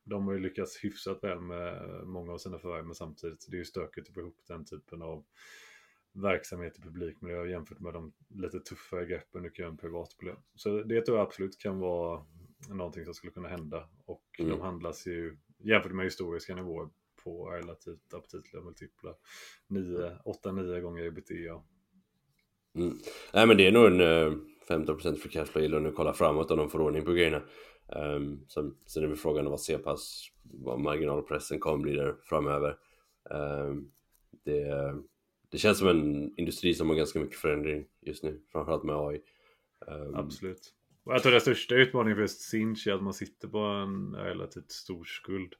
de 0.03 0.27
har 0.27 0.33
ju 0.33 0.39
lyckats 0.39 0.83
hyfsat 0.83 1.23
väl 1.23 1.39
med 1.39 1.83
många 2.07 2.33
av 2.33 2.37
sina 2.37 2.59
förvärv, 2.59 2.85
men 2.85 2.95
samtidigt 2.95 3.45
det 3.49 3.55
är 3.55 3.59
ju 3.59 3.65
stökigt 3.65 4.07
att 4.07 4.13
få 4.13 4.19
ihop 4.19 4.37
den 4.47 4.65
typen 4.65 5.01
av 5.01 5.25
verksamhet 6.13 6.77
i 6.77 6.81
publikmiljö 6.81 7.45
jämfört 7.45 7.79
med 7.79 7.93
de 7.93 8.13
lite 8.29 8.59
tuffare 8.59 9.05
greppen 9.05 9.43
du 9.43 9.49
kan 9.49 9.63
göra 9.63 9.71
en 9.71 9.77
privatmiljö. 9.77 10.35
Så 10.55 10.83
det 10.83 11.01
tror 11.01 11.17
jag 11.17 11.27
absolut 11.27 11.57
kan 11.57 11.79
vara 11.79 12.25
någonting 12.69 13.05
som 13.05 13.13
skulle 13.13 13.33
kunna 13.33 13.47
hända. 13.47 13.89
Och 14.05 14.23
mm. 14.39 14.51
de 14.51 14.61
handlas 14.61 15.07
ju 15.07 15.37
jämfört 15.59 15.91
med 15.91 16.05
historiska 16.05 16.55
nivåer 16.55 16.89
på 17.23 17.49
relativt 17.49 18.13
aptitliga 18.13 18.63
multiplar. 18.63 19.15
8-9 19.69 20.81
gånger 20.81 21.03
ebitda. 21.03 21.63
Mm. 22.75 22.97
Nej 23.33 23.47
men 23.47 23.57
det 23.57 23.67
är 23.67 23.71
nog 23.71 23.85
en 23.85 24.01
uh, 24.01 24.07
eh, 24.07 24.33
15% 24.69 25.15
för 25.15 25.29
cashflow 25.29 25.63
yield 25.63 25.75
om 25.75 25.83
du 25.83 25.91
kollar 25.91 26.13
framåt 26.13 26.51
om 26.51 26.57
de 26.57 26.69
får 26.69 26.81
ordning 26.81 27.05
på 27.05 27.11
grejerna. 27.11 27.41
Um, 27.95 28.45
sen, 28.47 28.77
sen 28.85 29.03
är 29.03 29.07
det 29.07 29.15
frågan 29.15 29.45
om 29.45 29.51
vad 29.51 29.61
se 29.61 29.77
pass 29.77 30.27
vad 30.43 30.79
marginalpressen 30.79 31.59
kommer 31.59 31.77
bli 31.77 31.95
där 31.95 32.15
framöver. 32.21 32.77
Um, 33.29 33.91
det, 34.43 34.93
det 35.51 35.57
känns 35.57 35.77
som 35.77 35.87
en 35.87 36.33
industri 36.37 36.73
som 36.73 36.89
har 36.89 36.95
ganska 36.95 37.19
mycket 37.19 37.37
förändring 37.37 37.85
just 38.01 38.23
nu, 38.23 38.41
framförallt 38.51 38.83
med 38.83 38.95
AI. 38.95 39.21
Um... 39.87 40.01
Ehm, 40.07 40.15
Absolut. 40.15 40.73
Och 41.03 41.13
Jag 41.13 41.23
tror 41.23 41.31
den 41.31 41.41
största 41.41 41.75
utmaningen 41.75 42.15
för 42.15 42.21
just 42.21 42.41
Sinch 42.41 42.87
är 42.87 42.93
att 42.93 43.03
man 43.03 43.13
sitter 43.13 43.47
på 43.47 43.57
en 43.57 44.15
relativt 44.15 44.71
stor 44.71 45.03
skuld. 45.03 45.53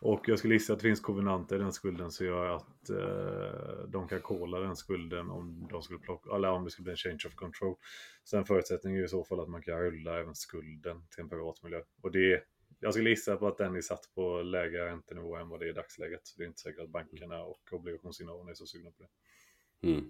Och 0.00 0.28
jag 0.28 0.38
skulle 0.38 0.54
gissa 0.54 0.72
att 0.72 0.78
det 0.78 0.82
finns 0.82 1.00
kovenanter 1.00 1.56
i 1.56 1.58
den 1.58 1.72
skulden 1.72 2.10
som 2.10 2.26
gör 2.26 2.56
att 2.56 2.90
eh, 2.90 3.88
de 3.88 4.08
kan 4.08 4.20
kolla 4.20 4.60
den 4.60 4.76
skulden 4.76 5.30
om 5.30 5.68
de 5.70 5.82
skulle 5.82 5.98
plocka, 5.98 6.34
eller 6.34 6.50
om 6.50 6.64
det 6.64 6.70
skulle 6.70 6.84
bli 6.84 6.92
en 6.92 6.96
change 6.96 7.20
of 7.26 7.34
control. 7.34 7.76
Sen 8.24 8.44
förutsättningen 8.44 9.00
är 9.00 9.04
i 9.04 9.08
så 9.08 9.24
fall 9.24 9.40
att 9.40 9.48
man 9.48 9.62
kan 9.62 9.80
rulla 9.80 10.20
även 10.20 10.34
skulden 10.34 11.06
till 11.10 11.22
en 11.22 11.28
privat 11.28 11.62
miljö. 11.62 11.80
Och 12.02 12.12
det 12.12 12.42
jag 12.80 12.94
skulle 12.94 13.10
gissa 13.10 13.36
på 13.36 13.48
att 13.48 13.58
den 13.58 13.76
är 13.76 13.80
satt 13.80 14.14
på 14.14 14.42
lägre 14.42 14.86
räntenivå 14.86 15.36
än 15.36 15.48
vad 15.48 15.60
det 15.60 15.66
är 15.66 15.70
i 15.70 15.72
dagsläget. 15.72 16.20
Så 16.22 16.38
det 16.38 16.44
är 16.44 16.48
inte 16.48 16.60
säkert 16.60 16.82
att 16.82 16.90
bankerna 16.90 17.42
och 17.42 17.62
obligationsinnehavarna 17.72 18.50
är 18.50 18.54
så 18.54 18.66
sugna 18.66 18.90
på 18.90 19.02
det. 19.02 19.08
Mm. 19.88 20.04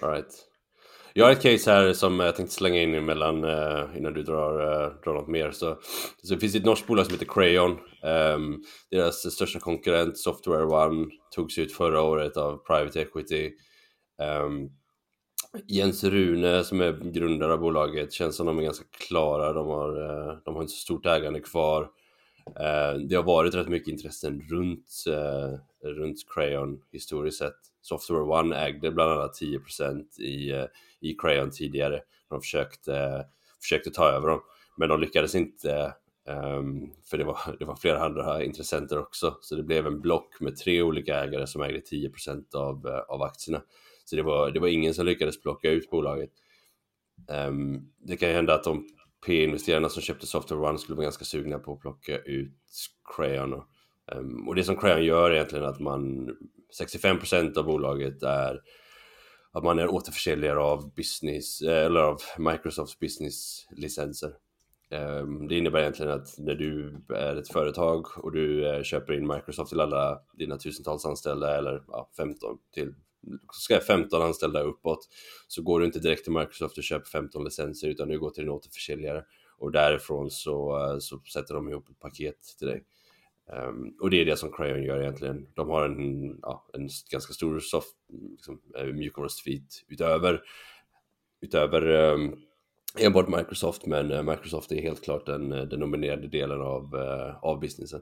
All 0.00 0.10
right. 0.10 0.46
Jag 1.14 1.24
har 1.24 1.32
ett 1.32 1.42
case 1.42 1.70
här 1.70 1.92
som 1.92 2.20
jag 2.20 2.36
tänkte 2.36 2.54
slänga 2.54 2.82
in 2.82 2.94
emellan 2.94 3.44
eh, 3.44 3.96
innan 3.96 4.14
du 4.14 4.22
drar, 4.22 4.60
eh, 4.60 4.92
drar 5.04 5.14
något 5.14 5.28
mer. 5.28 5.50
Så, 5.50 5.78
så 6.22 6.34
det 6.34 6.40
finns 6.40 6.54
ett 6.54 6.64
norskt 6.64 6.86
bolag 6.86 7.06
som 7.06 7.14
heter 7.14 7.26
Crayon. 7.26 7.78
Um, 8.02 8.64
deras 8.90 9.34
största 9.34 9.60
konkurrent 9.60 10.18
Software 10.18 10.64
One 10.64 11.06
togs 11.34 11.58
ut 11.58 11.72
förra 11.72 12.02
året 12.02 12.36
av 12.36 12.56
Private 12.66 13.00
Equity. 13.00 13.52
Um, 14.18 14.70
Jens 15.66 16.04
Rune 16.04 16.64
som 16.64 16.80
är 16.80 17.12
grundare 17.12 17.52
av 17.52 17.58
bolaget 17.58 18.12
känns 18.12 18.36
som 18.36 18.46
de 18.46 18.58
är 18.58 18.62
ganska 18.62 18.84
klara. 18.90 19.52
De 19.52 19.66
har, 19.66 20.02
eh, 20.02 20.36
de 20.44 20.54
har 20.54 20.62
inte 20.62 20.72
så 20.72 20.80
stort 20.80 21.06
ägande 21.06 21.40
kvar. 21.40 21.82
Eh, 22.46 22.98
det 23.08 23.14
har 23.14 23.22
varit 23.22 23.54
rätt 23.54 23.68
mycket 23.68 23.88
intressen 23.88 24.40
runt, 24.40 25.04
eh, 25.08 25.88
runt 25.88 26.16
Crayon 26.34 26.80
historiskt 26.92 27.38
sett. 27.38 27.56
Software 27.80 28.22
One 28.22 28.56
ägde 28.56 28.90
bland 28.90 29.12
annat 29.12 29.34
10% 29.34 30.18
i, 30.18 30.66
i 31.00 31.14
Crayon 31.14 31.50
tidigare. 31.50 32.00
De 32.28 32.40
försökte, 32.40 33.24
försökte 33.62 33.90
ta 33.90 34.08
över 34.08 34.28
dem, 34.28 34.40
men 34.76 34.88
de 34.88 35.00
lyckades 35.00 35.34
inte 35.34 35.94
ehm, 36.28 36.90
för 37.10 37.18
det 37.18 37.24
var, 37.24 37.38
det 37.58 37.64
var 37.64 37.76
flera 37.76 38.04
andra 38.04 38.44
intressenter 38.44 38.98
också. 38.98 39.38
Så 39.40 39.56
det 39.56 39.62
blev 39.62 39.86
en 39.86 40.00
block 40.00 40.40
med 40.40 40.56
tre 40.56 40.82
olika 40.82 41.24
ägare 41.24 41.46
som 41.46 41.62
ägde 41.62 41.80
10% 41.80 42.54
av, 42.54 42.86
av 43.08 43.22
aktierna. 43.22 43.62
Så 44.04 44.16
det 44.16 44.22
var, 44.22 44.50
det 44.50 44.60
var 44.60 44.68
ingen 44.68 44.94
som 44.94 45.06
lyckades 45.06 45.42
plocka 45.42 45.70
ut 45.70 45.90
bolaget. 45.90 46.30
Um, 47.48 47.92
det 47.98 48.16
kan 48.16 48.28
ju 48.28 48.34
hända 48.34 48.54
att 48.54 48.64
de 48.64 48.86
P-investerarna 49.26 49.88
som 49.88 50.02
köpte 50.02 50.26
Software 50.26 50.68
One 50.68 50.78
skulle 50.78 50.96
vara 50.96 51.04
ganska 51.04 51.24
sugna 51.24 51.58
på 51.58 51.72
att 51.72 51.80
plocka 51.80 52.18
ut 52.18 52.58
Crayon. 53.16 53.52
Och, 53.52 53.64
um, 54.16 54.48
och 54.48 54.54
det 54.54 54.64
som 54.64 54.76
Crayon 54.76 55.04
gör 55.04 55.30
är 55.30 55.34
egentligen 55.34 55.64
att 55.64 55.80
man 55.80 56.30
65% 56.80 57.58
av 57.58 57.64
bolaget 57.64 58.22
är 58.22 58.60
att 59.52 59.64
man 59.64 59.78
är 59.78 59.88
återförsäljare 59.88 60.58
av 60.58 60.94
business 60.94 61.62
eller 61.62 62.00
av 62.00 62.18
Microsofts 62.38 62.98
business-licenser. 62.98 64.32
Ehm, 64.90 65.48
det 65.48 65.58
innebär 65.58 65.80
egentligen 65.80 66.12
att 66.12 66.38
när 66.38 66.54
du 66.54 67.02
är 67.14 67.36
ett 67.36 67.48
företag 67.48 68.06
och 68.16 68.32
du 68.32 68.68
eh, 68.68 68.82
köper 68.82 69.12
in 69.12 69.26
Microsoft 69.26 69.70
till 69.70 69.80
alla 69.80 70.20
dina 70.32 70.56
tusentals 70.56 71.04
anställda 71.04 71.58
eller 71.58 71.82
ja, 71.88 72.10
15 72.16 72.58
till 72.74 72.94
ska 73.52 73.74
jag 73.74 73.86
15 73.86 74.22
anställda 74.22 74.62
uppåt 74.62 75.08
så 75.48 75.62
går 75.62 75.80
du 75.80 75.86
inte 75.86 75.98
direkt 75.98 76.24
till 76.24 76.32
Microsoft 76.32 76.78
och 76.78 76.84
köper 76.84 77.06
15 77.06 77.44
licenser 77.44 77.88
utan 77.88 78.08
du 78.08 78.18
går 78.18 78.30
till 78.30 78.44
din 78.44 78.52
återförsäljare 78.52 79.24
och 79.58 79.72
därifrån 79.72 80.30
så, 80.30 80.78
eh, 80.78 80.98
så 80.98 81.20
sätter 81.32 81.54
de 81.54 81.68
ihop 81.68 81.88
ett 81.88 81.98
paket 81.98 82.38
till 82.58 82.68
dig. 82.68 82.84
Um, 83.52 83.96
och 84.00 84.10
det 84.10 84.20
är 84.20 84.24
det 84.24 84.36
som 84.36 84.52
Crayon 84.52 84.82
gör 84.82 85.00
egentligen. 85.00 85.46
De 85.54 85.68
har 85.68 85.84
en, 85.84 86.38
ja, 86.42 86.66
en 86.72 86.88
ganska 87.10 87.32
stor 87.32 87.60
soft, 87.60 87.96
liksom, 88.30 88.60
eh, 88.76 88.84
utöver, 89.88 90.42
utöver 91.40 91.86
um, 91.86 92.36
enbart 92.98 93.28
Microsoft, 93.28 93.86
men 93.86 94.10
eh, 94.10 94.22
Microsoft 94.22 94.72
är 94.72 94.82
helt 94.82 95.04
klart 95.04 95.26
den, 95.26 95.52
eh, 95.52 95.62
den 95.62 95.80
nominerade 95.80 96.28
delen 96.28 96.60
av, 96.60 96.94
uh, 96.94 97.44
av 97.44 97.60
businessen. 97.60 98.00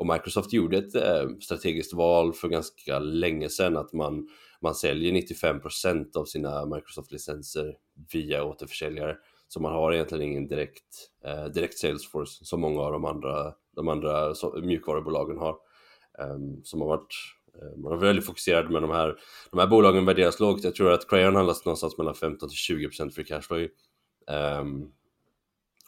Och 0.00 0.06
Microsoft 0.06 0.52
gjorde 0.52 0.78
ett 0.78 0.94
eh, 0.94 1.28
strategiskt 1.40 1.92
val 1.92 2.32
för 2.32 2.48
ganska 2.48 2.98
länge 2.98 3.48
sedan 3.48 3.76
att 3.76 3.92
man, 3.92 4.28
man 4.60 4.74
säljer 4.74 5.12
95% 5.12 6.16
av 6.16 6.24
sina 6.24 6.66
Microsoft-licenser 6.66 7.74
via 8.12 8.44
återförsäljare. 8.44 9.16
Så 9.48 9.60
man 9.60 9.72
har 9.72 9.92
egentligen 9.92 10.24
ingen 10.24 10.48
direkt, 10.48 11.10
eh, 11.24 11.44
direkt 11.44 11.78
Salesforce 11.78 12.44
som 12.44 12.60
många 12.60 12.80
av 12.80 12.92
de 12.92 13.04
andra 13.04 13.54
de 13.76 13.88
andra 13.88 14.34
mjukvarubolagen 14.62 15.38
har. 15.38 15.56
Um, 16.18 16.60
som 16.64 16.80
har 16.80 16.88
varit 16.88 17.14
eh, 17.54 17.78
man 17.78 17.92
har 17.92 17.98
väldigt 17.98 18.26
fokuserad 18.26 18.70
med 18.70 18.82
de 18.82 18.90
här, 18.90 19.18
de 19.50 19.60
här 19.60 19.66
bolagen 19.66 20.06
värderas 20.06 20.40
lågt. 20.40 20.64
Jag 20.64 20.74
tror 20.74 20.92
att 20.92 21.08
Crayon 21.08 21.36
handlas 21.36 21.64
någonstans 21.64 21.98
mellan 21.98 22.14
15 22.14 22.48
till 22.48 22.76
20% 22.76 23.10
för 23.10 23.22
cashflow. 23.22 23.68
Um, 24.60 24.92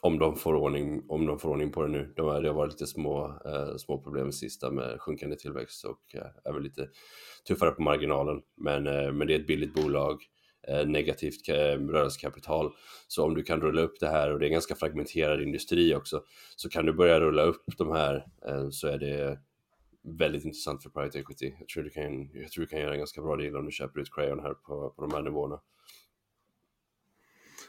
om 0.03 0.19
de 0.19 0.35
får 0.35 0.55
ordning, 0.55 1.05
om 1.09 1.25
de 1.25 1.39
får 1.39 1.49
ordning 1.49 1.71
på 1.71 1.81
det 1.81 1.91
nu. 1.91 2.13
De 2.15 2.27
har, 2.27 2.41
det 2.41 2.47
har 2.47 2.55
varit 2.55 2.71
lite 2.71 2.87
små, 2.87 3.25
eh, 3.45 3.75
små 3.77 4.01
problem 4.01 4.31
sista 4.31 4.71
med 4.71 5.01
sjunkande 5.01 5.35
tillväxt 5.35 5.85
och 5.85 6.15
eh, 6.15 6.27
är 6.43 6.53
väl 6.53 6.63
lite 6.63 6.89
tuffare 7.47 7.71
på 7.71 7.81
marginalen. 7.81 8.41
Men, 8.57 8.87
eh, 8.87 9.11
men 9.11 9.27
det 9.27 9.35
är 9.35 9.39
ett 9.39 9.47
billigt 9.47 9.73
bolag 9.73 10.17
Eh, 10.67 10.85
negativt 10.87 11.49
eh, 11.49 11.53
rörelsekapital. 11.55 12.71
Så 13.07 13.25
om 13.25 13.33
du 13.33 13.43
kan 13.43 13.61
rulla 13.61 13.81
upp 13.81 13.99
det 13.99 14.07
här 14.07 14.33
och 14.33 14.39
det 14.39 14.45
är 14.45 14.47
en 14.47 14.53
ganska 14.53 14.75
fragmenterad 14.75 15.41
industri 15.41 15.95
också 15.95 16.23
så 16.55 16.69
kan 16.69 16.85
du 16.85 16.93
börja 16.93 17.19
rulla 17.19 17.43
upp 17.43 17.63
de 17.77 17.91
här 17.91 18.27
eh, 18.47 18.69
så 18.69 18.87
är 18.87 18.97
det 18.97 19.39
väldigt 20.03 20.45
intressant 20.45 20.83
för 20.83 20.89
private 20.89 21.19
equity. 21.19 21.55
Jag 21.59 21.67
tror 21.67 21.83
du 21.83 21.89
kan, 21.89 22.29
jag 22.33 22.51
tror 22.51 22.61
du 22.61 22.67
kan 22.67 22.79
göra 22.79 22.91
en 22.91 22.97
ganska 22.97 23.21
bra 23.21 23.35
deal 23.35 23.55
om 23.55 23.65
du 23.65 23.71
köper 23.71 23.99
ut 23.99 24.13
Crayon 24.13 24.39
här 24.39 24.53
på, 24.53 24.89
på 24.89 25.01
de 25.01 25.13
här 25.13 25.21
nivåerna. 25.21 25.61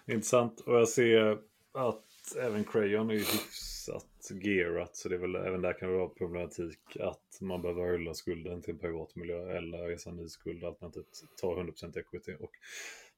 Intressant 0.06 0.60
och 0.60 0.74
jag 0.74 0.88
ser 0.88 1.38
att 1.72 2.04
även 2.38 2.64
Crayon 2.64 3.10
är 3.10 3.14
hyfsat 3.14 4.30
gearat 4.30 4.96
så 4.96 5.08
det 5.08 5.14
är 5.14 5.18
väl 5.18 5.34
även 5.34 5.62
där 5.62 5.78
kan 5.78 5.88
det 5.88 5.96
vara 5.96 6.08
problematik 6.08 6.96
att 7.00 7.38
man 7.40 7.62
behöver 7.62 7.82
rulla 7.82 8.14
skulden 8.14 8.62
till 8.62 8.74
en 8.74 8.78
privat 8.78 9.16
miljö 9.16 9.56
eller 9.56 9.78
resa 9.78 10.10
ny 10.10 10.28
skuld 10.28 10.64
alternativt 10.64 11.24
ta 11.40 11.54
100% 11.54 11.98
equity. 11.98 12.34
Och 12.40 12.50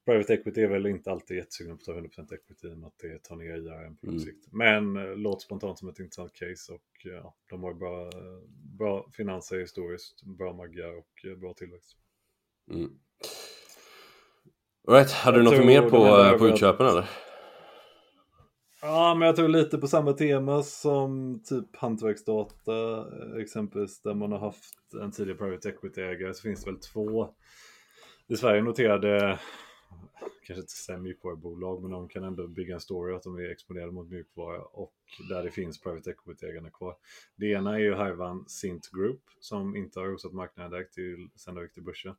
private 0.05 0.35
equity 0.35 0.63
är 0.63 0.69
väl 0.69 0.87
inte 0.87 1.11
alltid 1.11 1.37
jättesugna 1.37 1.77
på 1.77 1.81
att 1.81 1.87
ta 2.19 2.23
100% 2.23 2.35
equity 2.35 2.69
i 2.69 2.73
och 2.73 2.79
med 2.79 2.87
att 2.87 2.99
det 2.99 3.23
tar 3.23 3.37
ner 3.37 3.57
IRM 3.57 3.97
på 3.97 4.07
lång 4.07 4.15
mm. 4.15 4.27
sikt. 4.27 4.47
Men 4.53 4.97
eh, 4.97 5.17
låter 5.17 5.45
spontant 5.45 5.79
som 5.79 5.89
ett 5.89 5.99
intressant 5.99 6.33
case 6.33 6.73
och 6.73 6.83
ja, 7.05 7.35
de 7.51 7.63
har 7.63 7.75
bra, 7.75 8.11
bra 8.79 9.11
finanser 9.13 9.59
historiskt, 9.59 10.23
bra 10.23 10.53
maggar 10.53 10.99
och 10.99 11.25
eh, 11.25 11.37
bra 11.37 11.55
tillväxt. 11.55 11.97
Mm. 12.71 12.91
Right. 14.89 15.11
Hade 15.11 15.39
du 15.39 15.45
något 15.45 15.67
mer 15.67 15.83
på, 15.83 16.39
på 16.39 16.49
utköpen 16.49 16.87
eller? 16.87 17.26
Ja, 18.83 19.15
men 19.15 19.27
jag 19.27 19.37
tror 19.37 19.49
lite 19.49 19.79
på 19.79 19.89
samma 19.89 20.13
tema 20.13 20.63
som 20.63 21.43
typ 21.45 21.77
hantverksdata 21.77 22.99
eh, 22.99 23.43
exempelvis 23.43 24.03
där 24.03 24.15
man 24.15 24.33
har 24.33 24.39
haft 24.39 24.95
en 25.03 25.13
tidigare 25.13 25.39
private 25.39 25.69
equity-ägare 25.69 26.35
så 26.35 26.43
finns 26.43 26.65
det 26.65 26.71
väl 26.71 26.81
två 26.81 27.35
i 28.29 28.37
Sverige 28.37 28.63
noterade 28.63 29.39
kanske 30.47 30.61
inte 30.61 30.73
säga 30.73 30.99
mjukvarubolag 30.99 31.83
men 31.83 31.91
de 31.91 32.09
kan 32.09 32.25
ändå 32.25 32.49
bygga 32.49 32.75
en 32.75 32.81
story 32.81 33.15
att 33.15 33.23
de 33.23 33.37
är 33.37 33.51
exponerade 33.51 33.93
mot 33.93 34.09
mjukvara 34.09 34.63
och 34.63 34.95
där 35.29 35.43
det 35.43 35.51
finns 35.51 35.81
private 35.81 36.11
equity-ägarna 36.11 36.71
kvar. 36.71 36.97
Det 37.37 37.47
ena 37.47 37.75
är 37.75 37.79
ju 37.79 37.95
härvan 37.95 38.49
Sint 38.49 38.91
Group 38.93 39.23
som 39.41 39.77
inte 39.77 40.01
har 40.01 40.07
rosat 40.07 40.33
marknaden 40.33 40.73
direkt 40.73 40.95
till, 40.95 41.29
sen 41.37 41.55
de 41.55 41.63
gick 41.63 41.73
till 41.73 41.83
börsen. 41.83 42.15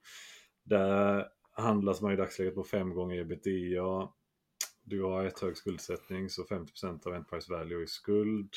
Där 0.63 1.27
handlas 1.51 2.01
man 2.01 2.13
i 2.13 2.15
dagsläget 2.15 2.55
på 2.55 2.63
fem 2.63 2.93
gånger 2.93 3.19
ebitda 3.19 4.09
du 4.87 5.03
har 5.03 5.25
ett 5.25 5.39
hög 5.39 5.57
skuldsättning 5.57 6.29
så 6.29 6.43
50% 6.43 7.07
av 7.07 7.13
Enterprise 7.13 7.53
Value 7.53 7.81
är 7.81 7.85
skuld. 7.85 8.49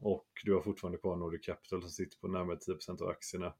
Och 0.00 0.26
du 0.44 0.54
har 0.54 0.62
fortfarande 0.62 0.98
kvar 0.98 1.16
Nordic 1.16 1.46
Capital 1.46 1.82
som 1.82 1.90
sitter 1.90 2.18
på 2.18 2.28
närmare 2.28 2.56
10% 2.56 3.02
av 3.02 3.08
aktierna. 3.08 3.54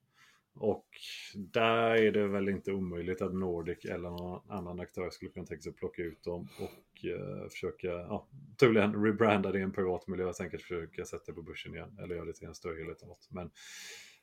Och 0.55 0.87
där 1.35 1.95
är 1.95 2.13
det 2.13 2.29
väl 2.29 2.49
inte 2.49 2.73
omöjligt 2.73 3.23
att 3.23 3.35
Nordic 3.35 3.85
eller 3.85 4.11
någon 4.11 4.51
annan 4.51 4.81
aktör 4.81 5.11
skulle 5.11 5.31
kunna 5.31 5.47
tänka 5.47 5.63
sig 5.63 5.71
att 5.71 5.77
plocka 5.77 6.03
ut 6.03 6.23
dem 6.23 6.49
och 6.59 7.05
uh, 7.05 7.49
försöka, 7.49 7.89
ja, 7.89 8.29
troligen 8.61 9.05
rebranda 9.05 9.53
det 9.53 9.59
i 9.59 9.63
en 9.63 9.73
privat 9.73 10.07
miljö 10.07 10.27
och 10.27 10.37
sen 10.37 10.51
kanske 10.51 10.69
försöka 10.69 11.05
sätta 11.05 11.25
det 11.27 11.33
på 11.33 11.43
börsen 11.43 11.75
igen 11.75 11.99
eller 12.03 12.15
göra 12.15 12.25
det 12.25 12.33
till 12.33 12.49
en 12.49 12.55
större 12.55 12.79
helhet. 12.79 13.03
Men 13.31 13.51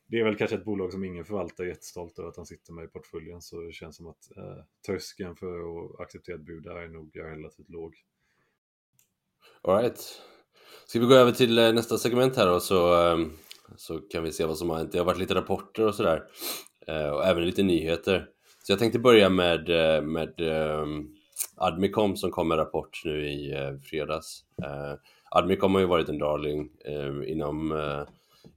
det 0.07 0.19
är 0.19 0.23
väl 0.23 0.35
kanske 0.35 0.55
ett 0.55 0.65
bolag 0.65 0.91
som 0.91 1.03
ingen 1.03 1.25
förvaltare 1.25 1.67
är 1.67 1.69
jättestolt 1.69 2.19
över 2.19 2.29
att 2.29 2.37
han 2.37 2.45
sitter 2.45 2.73
med 2.73 2.85
i 2.85 2.87
portföljen 2.87 3.41
så 3.41 3.61
det 3.61 3.71
känns 3.71 3.95
som 3.95 4.07
att 4.07 4.37
eh, 4.37 4.63
tröskeln 4.85 5.35
för 5.35 5.59
att 5.59 5.99
acceptera 5.99 6.35
ett 6.35 6.45
bud 6.45 6.63
där 6.63 6.75
är 6.75 6.87
nog 6.87 7.11
relativt 7.15 7.69
låg. 7.69 7.95
Alright. 9.61 10.21
Ska 10.87 10.99
vi 10.99 11.05
gå 11.05 11.13
över 11.13 11.31
till 11.31 11.57
eh, 11.57 11.73
nästa 11.73 11.97
segment 11.97 12.35
här 12.35 12.47
då 12.47 12.59
så, 12.59 12.93
ehm, 12.93 13.31
så 13.75 13.99
kan 13.99 14.23
vi 14.23 14.31
se 14.31 14.45
vad 14.45 14.57
som 14.57 14.69
har 14.69 14.77
hänt. 14.77 14.91
Det 14.91 14.97
har 14.97 15.05
varit 15.05 15.19
lite 15.19 15.35
rapporter 15.35 15.87
och 15.87 15.95
sådär 15.95 16.23
eh, 16.87 17.09
och 17.09 17.25
även 17.25 17.45
lite 17.45 17.63
nyheter. 17.63 18.29
Så 18.63 18.71
jag 18.71 18.79
tänkte 18.79 18.99
börja 18.99 19.29
med, 19.29 19.69
eh, 19.69 20.01
med 20.01 20.41
um, 20.81 21.15
Admicom 21.55 22.15
som 22.17 22.31
kom 22.31 22.47
med 22.47 22.57
rapport 22.57 23.01
nu 23.05 23.29
i 23.29 23.53
uh, 23.53 23.79
fredags. 23.79 24.45
Uh, 24.65 24.99
Admicom 25.29 25.73
har 25.73 25.81
ju 25.81 25.87
varit 25.87 26.09
en 26.09 26.19
darling 26.19 26.69
uh, 26.89 27.31
inom 27.31 27.71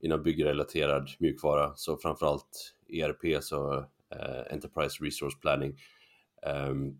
inom 0.00 0.22
byggrelaterad 0.22 1.08
mjukvara, 1.18 1.72
så 1.76 1.96
framförallt 1.96 2.74
ERP, 2.88 3.42
så 3.44 3.74
eh, 4.14 4.52
Enterprise 4.52 5.04
Resource 5.04 5.38
Planning. 5.40 5.78
Ehm, 6.46 6.98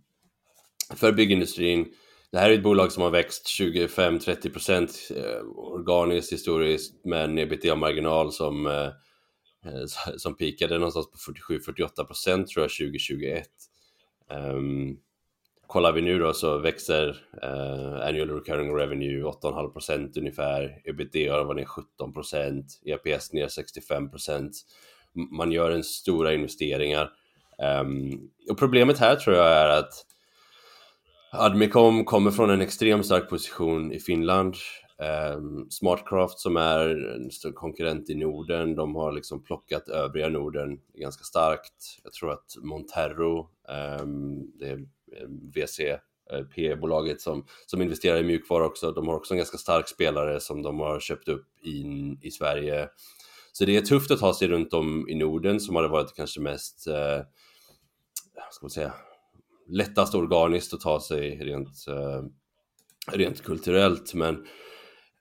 för 0.96 1.12
byggindustrin, 1.12 1.92
det 2.32 2.38
här 2.38 2.50
är 2.50 2.54
ett 2.54 2.62
bolag 2.62 2.92
som 2.92 3.02
har 3.02 3.10
växt 3.10 3.46
25-30% 3.46 5.16
eh, 5.16 5.42
organiskt 5.56 6.32
historiskt 6.32 7.04
med 7.04 7.24
en 7.24 7.38
ebitda-marginal 7.38 8.32
som, 8.32 8.66
eh, 8.66 8.86
eh 9.64 9.86
som 10.16 10.36
pikade 10.36 10.78
någonstans 10.78 11.10
på 11.10 11.18
47-48% 11.32 12.46
tror 12.46 12.64
jag 12.64 12.70
2021. 12.70 13.48
Um, 14.30 14.38
ehm, 14.38 14.96
kollar 15.68 15.92
vi 15.92 16.02
nu 16.02 16.18
då 16.18 16.32
så 16.32 16.58
växer 16.58 17.08
eh, 17.42 18.08
annual 18.08 18.30
recurring 18.30 18.76
revenue 18.76 19.22
8,5% 19.22 20.18
ungefär, 20.18 20.80
ebitda 20.84 21.44
var 21.44 21.54
ner 21.54 21.68
17%, 22.00 22.64
EPS 22.84 23.32
ner 23.32 23.46
65%. 23.46 24.50
Man 25.12 25.52
gör 25.52 25.70
en 25.70 25.84
stora 25.84 26.34
investeringar 26.34 27.10
Um, 27.62 28.30
och 28.50 28.58
problemet 28.58 28.98
här 28.98 29.16
tror 29.16 29.36
jag 29.36 29.46
är 29.46 29.68
att 29.68 29.92
Admicom 31.32 32.04
kommer 32.04 32.30
från 32.30 32.50
en 32.50 32.60
extremt 32.60 33.06
stark 33.06 33.28
position 33.28 33.92
i 33.92 33.98
Finland. 33.98 34.54
Um, 35.36 35.70
Smartcraft 35.70 36.38
som 36.38 36.56
är 36.56 37.14
en 37.14 37.30
stor 37.30 37.52
konkurrent 37.52 38.10
i 38.10 38.14
Norden, 38.14 38.74
de 38.74 38.96
har 38.96 39.12
liksom 39.12 39.44
plockat 39.44 39.88
övriga 39.88 40.28
Norden 40.28 40.80
ganska 40.94 41.24
starkt. 41.24 42.00
Jag 42.04 42.12
tror 42.12 42.32
att 42.32 42.56
Monterro, 42.62 43.48
um, 44.02 44.52
det 44.58 44.78
är 45.12 45.26
VC, 45.54 45.80
eh, 45.80 45.98
P-bolaget 46.54 47.20
som, 47.20 47.46
som 47.66 47.82
investerar 47.82 48.18
i 48.18 48.22
mjukvara 48.22 48.66
också, 48.66 48.92
de 48.92 49.08
har 49.08 49.14
också 49.14 49.34
en 49.34 49.38
ganska 49.38 49.58
stark 49.58 49.88
spelare 49.88 50.40
som 50.40 50.62
de 50.62 50.78
har 50.78 51.00
köpt 51.00 51.28
upp 51.28 51.46
in 51.62 52.18
i 52.22 52.30
Sverige. 52.30 52.88
Så 53.52 53.64
det 53.64 53.76
är 53.76 53.80
tufft 53.80 54.10
att 54.10 54.20
ta 54.20 54.34
sig 54.34 54.48
runt 54.48 54.72
om 54.72 55.08
i 55.08 55.14
Norden 55.14 55.60
som 55.60 55.76
hade 55.76 55.88
varit 55.88 56.16
kanske 56.16 56.40
mest, 56.40 56.86
eh, 56.86 57.20
ska 58.50 58.64
man 58.64 58.70
säga, 58.70 58.94
lättast 59.68 60.14
organiskt 60.14 60.74
att 60.74 60.80
ta 60.80 61.00
sig 61.00 61.38
rent, 61.38 61.86
eh, 61.88 62.22
rent 63.12 63.42
kulturellt. 63.42 64.14
Men 64.14 64.46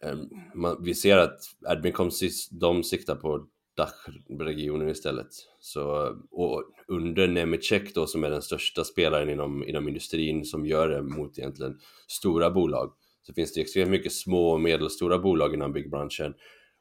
eh, 0.04 0.18
man, 0.56 0.84
vi 0.84 0.96
ser 0.96 1.18
att 1.18 1.40
Admicom 1.66 2.10
de 2.52 2.84
siktar 2.84 3.16
på 3.16 3.48
Dach-regionen 3.78 4.90
istället. 4.90 5.28
Så, 5.60 6.16
och 6.32 6.64
under 6.88 7.28
Nemetschek 7.28 7.96
då 7.96 8.08
som 8.08 8.24
är 8.24 8.30
den 8.30 8.42
största 8.42 8.84
spelaren 8.84 9.30
inom, 9.30 9.64
inom 9.68 9.88
industrin 9.88 10.46
som 10.46 10.66
gör 10.66 10.90
det 10.90 11.02
mot 11.02 11.40
egentligen 11.40 11.80
stora 12.08 12.52
bolag 12.52 12.94
så 13.28 13.34
finns 13.34 13.54
det 13.54 13.62
extremt 13.62 13.92
mycket 13.92 14.14
små 14.14 14.50
och 14.50 14.62
medelstora 14.62 15.20
bolag 15.20 15.54
inom 15.54 15.74
byggbranschen 15.74 16.34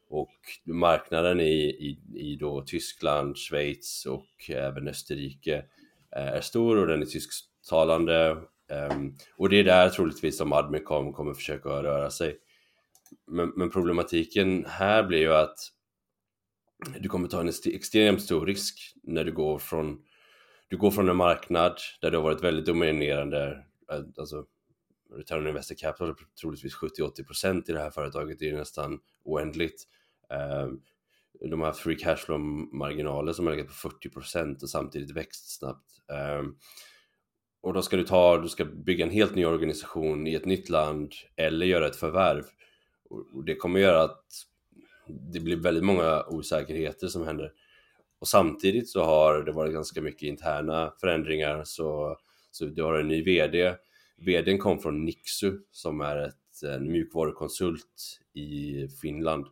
och 0.08 0.34
marknaden 0.64 1.40
i, 1.40 1.60
i, 1.64 1.98
i 2.14 2.36
då 2.36 2.62
Tyskland, 2.62 3.36
Schweiz 3.36 4.06
och 4.06 4.50
även 4.50 4.88
Österrike 4.88 5.56
eh, 6.16 6.28
är 6.28 6.40
stor 6.40 6.76
och 6.76 6.86
den 6.86 7.02
är 7.02 7.06
tysktalande 7.06 8.30
um, 8.90 9.16
och 9.36 9.48
det 9.48 9.56
är 9.56 9.64
där 9.64 9.88
troligtvis 9.88 10.38
som 10.38 10.52
Admicom 10.52 11.12
kommer 11.12 11.34
försöka 11.34 11.68
röra 11.68 12.10
sig. 12.10 12.36
Men, 13.26 13.52
men, 13.56 13.70
problematiken 13.70 14.64
här 14.68 15.02
blir 15.02 15.18
ju 15.18 15.34
att 15.34 15.58
du 17.00 17.08
kommer 17.08 17.28
ta 17.28 17.40
en 17.40 17.48
extremt 17.48 18.22
stor 18.22 18.46
risk 18.46 18.94
när 19.02 19.24
du 19.24 19.32
går 19.32 19.58
från 19.58 20.02
du 20.68 20.76
går 20.76 20.90
från 20.90 21.08
en 21.08 21.16
marknad 21.16 21.76
där 22.00 22.10
du 22.10 22.16
har 22.16 22.24
varit 22.24 22.44
väldigt 22.44 22.66
dominerande, 22.66 23.64
eh, 23.92 24.00
alltså 24.18 24.44
return 25.14 25.38
on 25.38 25.48
investor 25.48 25.74
capital 25.74 26.14
troligtvis 26.40 26.74
70-80% 26.74 27.70
i 27.70 27.72
det 27.72 27.80
här 27.80 27.90
företaget, 27.90 28.38
det 28.38 28.48
är 28.48 28.56
nästan 28.56 29.00
oändligt. 29.24 29.84
Ehm, 30.30 30.80
de 31.50 31.60
har 31.60 31.66
haft 31.66 31.80
free 31.80 31.96
cash 31.96 32.16
flow 32.16 32.40
marginaler 32.72 33.32
som 33.32 33.46
har 33.46 33.54
legat 33.54 33.68
på 33.68 33.74
40% 33.74 34.62
och 34.62 34.70
samtidigt 34.70 35.16
växt 35.16 35.58
snabbt. 35.58 35.90
Ehm, 36.12 36.56
och 37.60 37.72
då 37.72 37.82
ska 37.82 37.96
du 37.96 38.04
ta, 38.04 38.38
du 38.38 38.48
ska 38.48 38.64
bygga 38.64 39.04
en 39.04 39.10
helt 39.10 39.34
ny 39.34 39.44
organisation 39.44 40.26
i 40.26 40.34
ett 40.34 40.44
nytt 40.44 40.68
land 40.68 41.12
eller 41.36 41.66
göra 41.66 41.86
ett 41.86 41.96
förvärv. 41.96 42.44
Och 43.10 43.44
det 43.44 43.56
kommer 43.56 43.80
göra 43.80 44.02
att 44.02 44.24
det 45.08 45.40
blir 45.40 45.56
väldigt 45.56 45.84
många 45.84 46.24
osäkerheter 46.28 47.08
som 47.08 47.26
händer. 47.26 47.52
Och 48.18 48.28
samtidigt 48.28 48.88
så 48.88 49.04
har 49.04 49.42
det 49.42 49.52
varit 49.52 49.72
ganska 49.72 50.02
mycket 50.02 50.22
interna 50.22 50.92
förändringar 51.00 51.62
så, 51.64 52.16
så 52.50 52.64
du 52.64 52.82
har 52.82 52.94
en 52.94 53.08
ny 53.08 53.22
VD. 53.22 53.74
VDn 54.16 54.58
kom 54.58 54.78
från 54.78 55.04
Nixu 55.04 55.58
som 55.70 56.00
är 56.00 56.16
ett, 56.16 56.62
en 56.64 56.92
mjukvarukonsult 56.92 58.20
i 58.34 58.88
Finland. 59.02 59.46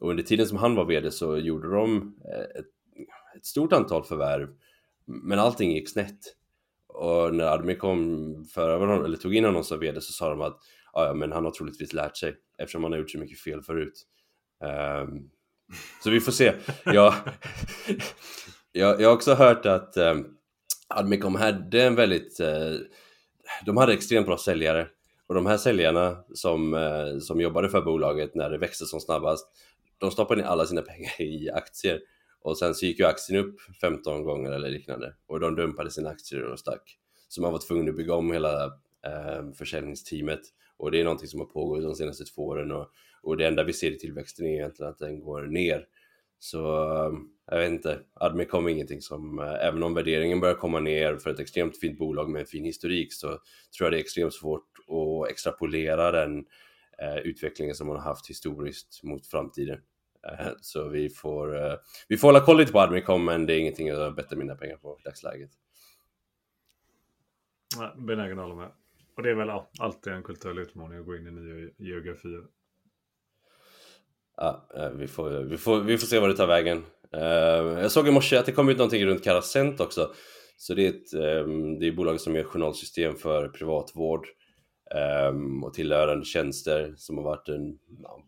Och 0.00 0.10
under 0.10 0.22
tiden 0.22 0.46
som 0.46 0.58
han 0.58 0.74
var 0.74 0.84
VD 0.84 1.10
så 1.10 1.38
gjorde 1.38 1.70
de 1.70 2.14
eh, 2.24 2.60
ett, 2.60 2.66
ett 3.36 3.46
stort 3.46 3.72
antal 3.72 4.04
förvärv 4.04 4.48
men 5.08 5.38
allting 5.38 5.72
gick 5.72 5.88
snett. 5.88 6.18
Och 6.86 7.34
när 7.34 7.44
Admi 7.44 7.74
kom 7.74 8.44
för 8.54 8.78
honom, 8.78 9.04
eller 9.04 9.16
tog 9.16 9.34
in 9.34 9.44
honom 9.44 9.64
som 9.64 9.80
VD 9.80 10.00
så 10.00 10.12
sa 10.12 10.30
de 10.30 10.40
att 10.40 10.58
ja, 10.92 11.14
men 11.14 11.32
han 11.32 11.44
har 11.44 11.52
troligtvis 11.52 11.92
lärt 11.92 12.16
sig 12.16 12.36
eftersom 12.58 12.82
han 12.82 12.92
har 12.92 12.98
gjort 12.98 13.10
så 13.10 13.18
mycket 13.18 13.40
fel 13.40 13.62
förut. 13.62 14.06
Um, 14.60 15.30
så 16.04 16.10
vi 16.10 16.20
får 16.20 16.32
se. 16.32 16.52
Jag, 16.84 17.14
jag, 18.72 19.00
jag 19.00 19.08
har 19.08 19.14
också 19.14 19.34
hört 19.34 19.66
att 19.66 19.96
um, 19.96 20.36
Admicom 20.88 21.34
hade 21.34 21.82
en 21.82 21.94
väldigt, 21.94 22.40
uh, 22.40 22.80
de 23.64 23.76
hade 23.76 23.92
extremt 23.92 24.26
bra 24.26 24.38
säljare. 24.38 24.88
Och 25.26 25.34
de 25.34 25.46
här 25.46 25.56
säljarna 25.56 26.16
som, 26.34 26.74
uh, 26.74 27.18
som 27.18 27.40
jobbade 27.40 27.68
för 27.68 27.82
bolaget 27.82 28.34
när 28.34 28.50
det 28.50 28.58
växte 28.58 28.84
som 28.84 29.00
snabbast, 29.00 29.46
de 29.98 30.10
stoppade 30.10 30.40
in 30.40 30.46
alla 30.46 30.66
sina 30.66 30.82
pengar 30.82 31.20
i 31.20 31.50
aktier. 31.50 32.00
Och 32.42 32.58
sen 32.58 32.74
så 32.74 32.86
gick 32.86 32.98
ju 32.98 33.04
aktien 33.04 33.44
upp 33.44 33.60
15 33.80 34.24
gånger 34.24 34.50
eller 34.52 34.70
liknande. 34.70 35.14
Och 35.26 35.40
de 35.40 35.54
dumpade 35.54 35.90
sina 35.90 36.10
aktier 36.10 36.42
och 36.42 36.58
stack. 36.58 36.98
Så 37.28 37.42
man 37.42 37.52
var 37.52 37.58
tvungen 37.58 37.88
att 37.88 37.96
bygga 37.96 38.14
om 38.14 38.32
hela 38.32 38.64
eh, 39.06 39.52
försäljningsteamet. 39.58 40.40
Och 40.76 40.90
det 40.90 41.00
är 41.00 41.04
någonting 41.04 41.28
som 41.28 41.40
har 41.40 41.46
pågått 41.46 41.82
de 41.82 41.94
senaste 41.94 42.24
två 42.24 42.46
åren. 42.46 42.70
Och, 42.72 42.90
och 43.28 43.36
det 43.36 43.46
enda 43.46 43.64
vi 43.64 43.72
ser 43.72 43.90
i 43.90 43.98
tillväxten 43.98 44.46
är 44.46 44.50
egentligen 44.50 44.92
att 44.92 44.98
den 44.98 45.20
går 45.20 45.42
ner. 45.42 45.86
Så 46.38 46.92
eh, 46.92 47.12
jag 47.50 47.58
vet 47.58 47.70
inte, 47.70 48.00
Admicom 48.14 48.66
är 48.66 48.70
ingenting 48.70 49.00
som, 49.00 49.38
eh, 49.38 49.66
även 49.66 49.82
om 49.82 49.94
värderingen 49.94 50.40
börjar 50.40 50.54
komma 50.54 50.80
ner 50.80 51.16
för 51.16 51.30
ett 51.30 51.40
extremt 51.40 51.80
fint 51.80 51.98
bolag 51.98 52.30
med 52.30 52.40
en 52.40 52.46
fin 52.46 52.64
historik 52.64 53.12
så 53.12 53.28
tror 53.28 53.40
jag 53.80 53.92
det 53.92 53.96
är 53.96 54.00
extremt 54.00 54.34
svårt 54.34 54.68
att 54.88 55.30
extrapolera 55.30 56.12
den 56.12 56.44
eh, 56.98 57.16
utvecklingen 57.16 57.74
som 57.74 57.86
man 57.86 57.96
har 57.96 58.02
haft 58.02 58.30
historiskt 58.30 59.02
mot 59.02 59.26
framtiden. 59.26 59.80
Eh, 60.28 60.48
så 60.60 60.88
vi 60.88 61.10
får, 61.10 61.56
eh, 61.56 61.74
vi 62.08 62.16
får 62.16 62.28
hålla 62.28 62.40
koll 62.40 62.58
lite 62.58 62.72
på 62.72 62.80
Admicom 62.80 63.24
men 63.24 63.46
det 63.46 63.54
är 63.54 63.58
ingenting 63.58 63.86
jag 63.86 64.14
bettar 64.14 64.36
mina 64.36 64.54
pengar 64.54 64.76
på 64.76 64.98
i 65.00 65.02
dagsläget. 65.04 65.50
Nej, 67.78 67.90
benägen 67.96 68.38
att 68.38 68.44
hålla 68.44 68.54
med. 68.54 68.70
Och 69.14 69.22
det 69.22 69.30
är 69.30 69.34
väl 69.34 69.50
alltid 69.80 70.12
en 70.12 70.22
kulturell 70.22 70.58
utmaning 70.58 70.98
att 70.98 71.06
gå 71.06 71.16
in 71.16 71.26
i 71.26 71.30
nya 71.30 71.70
geografier. 71.76 72.44
Ja, 74.40 74.68
eh, 74.76 74.90
vi 74.90 75.08
får, 75.08 75.30
vi, 75.30 75.56
får, 75.56 75.80
vi 75.80 75.98
får 75.98 76.06
se 76.06 76.18
vad 76.18 76.30
det 76.30 76.36
tar 76.36 76.46
vägen. 76.46 76.84
Eh, 77.12 77.80
jag 77.80 77.90
såg 77.90 78.08
i 78.08 78.10
morse 78.10 78.36
att 78.36 78.46
det 78.46 78.52
kom 78.52 78.68
ut 78.68 78.78
någonting 78.78 79.06
runt 79.06 79.24
Carasent 79.24 79.80
också. 79.80 80.10
Så 80.56 80.74
det 80.74 80.86
är 80.86 80.88
ett 80.88 81.14
ehm, 81.14 81.78
det 81.78 81.86
är 81.86 81.92
bolag 81.92 82.20
som 82.20 82.36
gör 82.36 82.44
journalsystem 82.44 83.16
för 83.16 83.48
privatvård 83.48 84.26
ehm, 84.94 85.64
och 85.64 85.74
tillhörande 85.74 86.24
tjänster 86.24 86.94
som 86.96 87.16
har 87.16 87.24
varit 87.24 87.48
en 87.48 87.78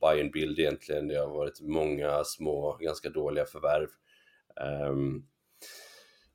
buy 0.00 0.20
and 0.20 0.32
build 0.32 0.58
egentligen. 0.58 1.08
Det 1.08 1.16
har 1.16 1.28
varit 1.28 1.60
många 1.60 2.24
små, 2.24 2.76
ganska 2.80 3.10
dåliga 3.10 3.44
förvärv. 3.44 3.88
Ehm, 4.60 5.22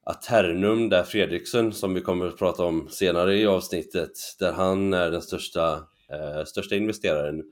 Aternum, 0.03 0.89
där 0.89 1.03
Fredriksson, 1.03 1.73
som 1.73 1.93
vi 1.93 2.01
kommer 2.01 2.27
att 2.27 2.37
prata 2.37 2.63
om 2.63 2.87
senare 2.89 3.35
i 3.35 3.45
avsnittet, 3.45 4.11
där 4.39 4.51
han 4.51 4.93
är 4.93 5.11
den 5.11 5.21
största, 5.21 5.73
eh, 6.09 6.43
största 6.45 6.75
investeraren. 6.75 7.43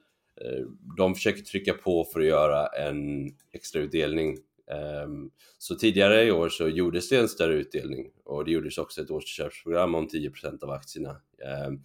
Eh, 0.41 0.65
de 0.97 1.15
försöker 1.15 1.41
trycka 1.41 1.73
på 1.73 2.05
för 2.13 2.19
att 2.19 2.25
göra 2.25 2.67
en 2.67 3.29
extra 3.51 3.81
utdelning. 3.81 4.37
Ehm, 4.71 5.29
så 5.57 5.75
tidigare 5.75 6.23
i 6.23 6.31
år 6.31 6.49
så 6.49 6.67
gjordes 6.67 7.09
det 7.09 7.17
en 7.17 7.27
större 7.27 7.53
utdelning 7.53 8.11
och 8.25 8.45
det 8.45 8.51
gjordes 8.51 8.77
också 8.77 9.01
ett 9.01 9.11
årsköpsprogram 9.11 9.95
om 9.95 10.07
10% 10.07 10.63
av 10.63 10.69
aktierna. 10.69 11.09
Ehm, 11.45 11.79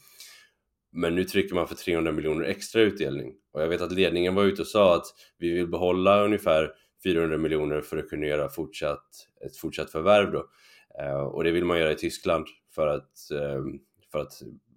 men 0.90 1.14
nu 1.14 1.24
trycker 1.24 1.54
man 1.54 1.68
för 1.68 1.74
300 1.74 2.12
miljoner 2.12 2.44
extra 2.44 2.82
utdelning. 2.82 3.34
Och 3.52 3.62
jag 3.62 3.68
vet 3.68 3.80
att 3.80 3.92
ledningen 3.92 4.34
var 4.34 4.44
ute 4.44 4.62
och 4.62 4.68
sa 4.68 4.96
att 4.96 5.06
vi 5.38 5.52
vill 5.52 5.68
behålla 5.68 6.24
ungefär 6.24 6.72
400 7.04 7.38
miljoner 7.38 7.80
för 7.80 7.96
att 7.96 8.08
kunna 8.08 8.26
göra 8.26 8.48
fortsatt, 8.48 9.06
ett 9.46 9.56
fortsatt 9.56 9.90
förvärv 9.90 10.32
då. 10.32 10.48
Eh, 11.00 11.20
och 11.20 11.44
det 11.44 11.50
vill 11.50 11.64
man 11.64 11.78
göra 11.78 11.92
i 11.92 11.96
Tyskland 11.96 12.46
för 12.74 12.86
att, 12.86 13.30
ehm, 13.30 13.78
för 14.12 14.18
att 14.18 14.32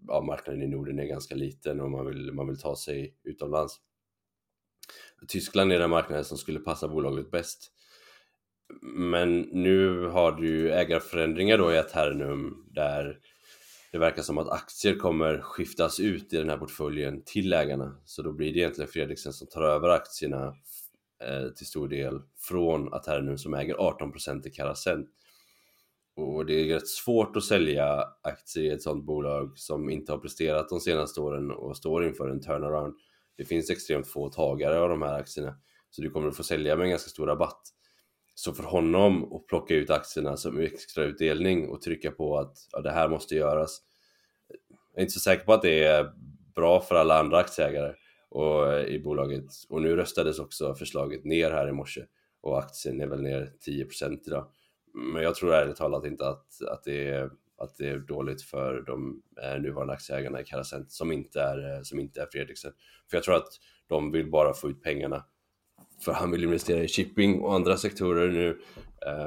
ja, 0.07 0.21
marknaden 0.21 0.61
i 0.61 0.67
Norden 0.67 0.99
är 0.99 1.05
ganska 1.05 1.35
liten 1.35 1.79
och 1.79 1.91
man 1.91 2.05
vill, 2.05 2.31
man 2.31 2.47
vill 2.47 2.59
ta 2.59 2.75
sig 2.75 3.15
utomlands. 3.23 3.79
Tyskland 5.27 5.71
är 5.71 5.79
den 5.79 5.89
marknaden 5.89 6.25
som 6.25 6.37
skulle 6.37 6.59
passa 6.59 6.87
bolaget 6.87 7.31
bäst. 7.31 7.71
Men 8.81 9.39
nu 9.41 10.05
har 10.05 10.31
du 10.31 10.47
ju 10.47 10.71
ägarförändringar 10.71 11.57
då 11.57 11.71
i 11.71 11.77
Aternum 11.77 12.67
där 12.71 13.19
det 13.91 13.97
verkar 13.97 14.21
som 14.21 14.37
att 14.37 14.49
aktier 14.49 14.95
kommer 14.95 15.41
skiftas 15.41 15.99
ut 15.99 16.33
i 16.33 16.37
den 16.37 16.49
här 16.49 16.57
portföljen 16.57 17.23
till 17.25 17.53
ägarna. 17.53 17.97
Så 18.05 18.21
då 18.21 18.31
blir 18.31 18.53
det 18.53 18.59
egentligen 18.59 18.91
Fredriksen 18.91 19.33
som 19.33 19.47
tar 19.47 19.61
över 19.61 19.89
aktierna 19.89 20.55
eh, 21.23 21.49
till 21.55 21.65
stor 21.65 21.87
del 21.87 22.21
från 22.37 22.93
Aternum 22.93 23.37
som 23.37 23.53
äger 23.53 23.75
18% 23.75 24.47
i 24.47 24.49
Carasent. 24.49 25.09
Och 26.15 26.45
det 26.45 26.53
är 26.53 26.73
rätt 26.73 26.87
svårt 26.87 27.35
att 27.35 27.43
sälja 27.43 28.03
aktier 28.21 28.63
i 28.63 28.69
ett 28.69 28.81
sådant 28.81 29.05
bolag 29.05 29.57
som 29.57 29.89
inte 29.89 30.11
har 30.11 30.19
presterat 30.19 30.69
de 30.69 30.79
senaste 30.79 31.21
åren 31.21 31.51
och 31.51 31.77
står 31.77 32.05
inför 32.05 32.29
en 32.29 32.41
turnaround. 32.41 32.93
Det 33.37 33.45
finns 33.45 33.69
extremt 33.69 34.07
få 34.07 34.29
tagare 34.29 34.79
av 34.79 34.89
de 34.89 35.01
här 35.01 35.19
aktierna, 35.19 35.55
så 35.89 36.01
du 36.01 36.09
kommer 36.09 36.27
att 36.27 36.37
få 36.37 36.43
sälja 36.43 36.75
med 36.75 36.83
en 36.83 36.89
ganska 36.89 37.09
stor 37.09 37.27
rabatt. 37.27 37.61
Så 38.35 38.53
för 38.53 38.63
honom 38.63 39.33
att 39.33 39.47
plocka 39.47 39.75
ut 39.75 39.89
aktierna 39.89 40.37
som 40.37 40.59
extra 40.59 41.03
utdelning 41.03 41.69
och 41.69 41.81
trycka 41.81 42.11
på 42.11 42.37
att 42.37 42.57
ja, 42.71 42.81
det 42.81 42.91
här 42.91 43.09
måste 43.09 43.35
göras. 43.35 43.81
Jag 44.93 44.99
är 44.99 45.01
inte 45.01 45.13
så 45.13 45.19
säker 45.19 45.45
på 45.45 45.53
att 45.53 45.61
det 45.61 45.83
är 45.83 46.11
bra 46.55 46.81
för 46.81 46.95
alla 46.95 47.19
andra 47.19 47.37
aktieägare 47.37 47.93
och, 48.29 48.73
eh, 48.73 48.85
i 48.85 48.99
bolaget. 48.99 49.45
Och 49.69 49.81
nu 49.81 49.95
röstades 49.95 50.39
också 50.39 50.75
förslaget 50.75 51.25
ner 51.25 51.51
här 51.51 51.69
i 51.69 51.71
morse 51.71 52.01
och 52.41 52.59
aktien 52.59 53.01
är 53.01 53.07
väl 53.07 53.21
ner 53.21 53.53
10% 53.65 54.27
idag. 54.27 54.47
Men 54.93 55.23
jag 55.23 55.35
tror 55.35 55.53
ärligt 55.53 55.75
talat 55.75 56.05
inte 56.05 56.27
att, 56.27 56.61
att, 56.71 56.83
det, 56.83 57.09
är, 57.09 57.29
att 57.57 57.77
det 57.77 57.89
är 57.89 57.99
dåligt 57.99 58.41
för 58.41 58.81
de 58.81 59.21
eh, 59.43 59.61
nuvarande 59.61 59.93
aktieägarna 59.93 60.41
i 60.41 60.43
Carasent 60.43 60.91
som 60.91 61.11
inte 61.11 61.41
är, 61.41 61.75
eh, 61.75 61.81
som 61.81 61.99
inte 61.99 62.21
är 62.21 62.27
Fredriksen. 62.31 62.73
För 63.09 63.17
jag 63.17 63.23
tror 63.23 63.35
att 63.35 63.49
de 63.87 64.11
vill 64.11 64.31
bara 64.31 64.53
få 64.53 64.69
ut 64.69 64.83
pengarna. 64.83 65.25
För 66.05 66.11
han 66.11 66.31
vill 66.31 66.43
investera 66.43 66.83
i 66.83 66.87
shipping 66.87 67.41
och 67.41 67.55
andra 67.55 67.77
sektorer 67.77 68.31
nu. 68.31 68.59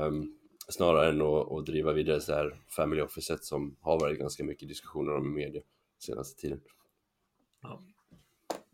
Um, 0.07 0.39
snarare 0.69 1.09
än 1.09 1.23
att, 1.23 1.53
att 1.53 1.67
driva 1.67 1.93
vidare 1.93 2.21
så 2.21 2.35
här 2.35 2.61
family 2.77 3.03
officet 3.03 3.45
som 3.45 3.77
har 3.81 4.01
varit 4.01 4.19
ganska 4.19 4.45
mycket 4.45 4.69
diskussioner 4.69 5.17
om 5.17 5.27
i 5.27 5.45
media 5.45 5.63
senaste 5.99 6.41
tiden. 6.41 6.61
Ja. 7.63 7.83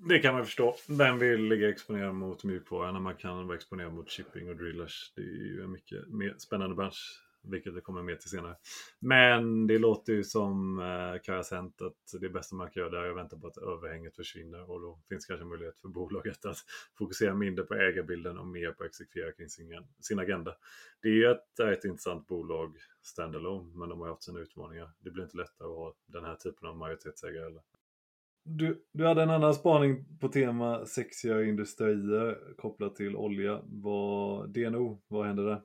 Det 0.09 0.19
kan 0.19 0.35
man 0.35 0.45
förstå. 0.45 0.77
Vem 0.89 1.19
vill 1.19 1.41
ligga 1.41 1.69
exponerad 1.69 2.15
mot 2.15 2.45
mjukvara 2.45 2.93
när 2.93 3.01
man 3.01 3.15
kan 3.15 3.47
vara 3.47 3.57
exponerad 3.57 3.93
mot 3.93 4.11
shipping 4.11 4.49
och 4.49 4.57
drillers? 4.57 5.13
Det 5.17 5.23
är 5.23 5.25
ju 5.25 5.63
en 5.63 5.71
mycket 5.71 6.09
mer 6.09 6.35
spännande 6.39 6.77
bransch 6.77 7.23
vilket 7.43 7.75
det 7.75 7.81
kommer 7.81 8.03
mer 8.03 8.17
till 8.17 8.31
senare. 8.31 8.57
Men 8.99 9.67
det 9.67 9.79
låter 9.79 10.13
ju 10.13 10.25
som 10.25 10.79
eh, 10.79 11.23
Karasent 11.23 11.83
att 11.83 12.21
det 12.21 12.29
bästa 12.29 12.57
man 12.57 12.71
kan 12.71 12.81
göra 12.81 12.91
där 12.91 13.03
är 13.03 13.11
att 13.11 13.17
vänta 13.17 13.39
på 13.39 13.47
att 13.47 13.59
överhänget 13.59 14.17
försvinner 14.17 14.71
och 14.71 14.81
då 14.81 15.01
finns 15.09 15.27
kanske 15.27 15.45
möjlighet 15.45 15.79
för 15.79 15.89
bolaget 15.89 16.45
att 16.45 16.57
fokusera 16.99 17.35
mindre 17.35 17.65
på 17.65 17.75
ägarbilden 17.75 18.39
och 18.39 18.47
mer 18.47 18.73
på 18.73 18.85
att 18.85 18.89
exekvera 18.89 19.33
kring 19.33 19.49
sin, 19.49 19.85
sin 20.01 20.19
agenda. 20.19 20.57
Det 21.03 21.09
är 21.09 21.13
ju 21.13 21.31
ett, 21.31 21.61
ett 21.61 21.85
intressant 21.85 22.27
bolag 22.27 22.77
standalone, 23.03 23.73
men 23.75 23.89
de 23.89 24.01
har 24.01 24.09
haft 24.09 24.23
sina 24.23 24.41
utmaningar. 24.41 24.91
Det 24.99 25.11
blir 25.11 25.25
inte 25.25 25.37
lättare 25.37 25.69
att 25.69 25.77
ha 25.77 25.95
den 26.07 26.25
här 26.25 26.35
typen 26.35 26.69
av 26.69 26.77
majoritetsägare. 26.77 27.47
Eller? 27.47 27.63
Du, 28.59 28.83
du 28.93 29.07
hade 29.07 29.23
en 29.23 29.31
annan 29.31 29.55
spaning 29.55 30.05
på 30.21 30.29
tema 30.29 30.87
sexiga 30.87 31.43
industrier 31.45 32.39
kopplat 32.57 32.97
till 32.97 33.17
olja. 33.17 33.61
Vad, 33.65 34.51
DNO, 34.51 35.01
vad 35.09 35.27
hände 35.27 35.45
där? 35.45 35.61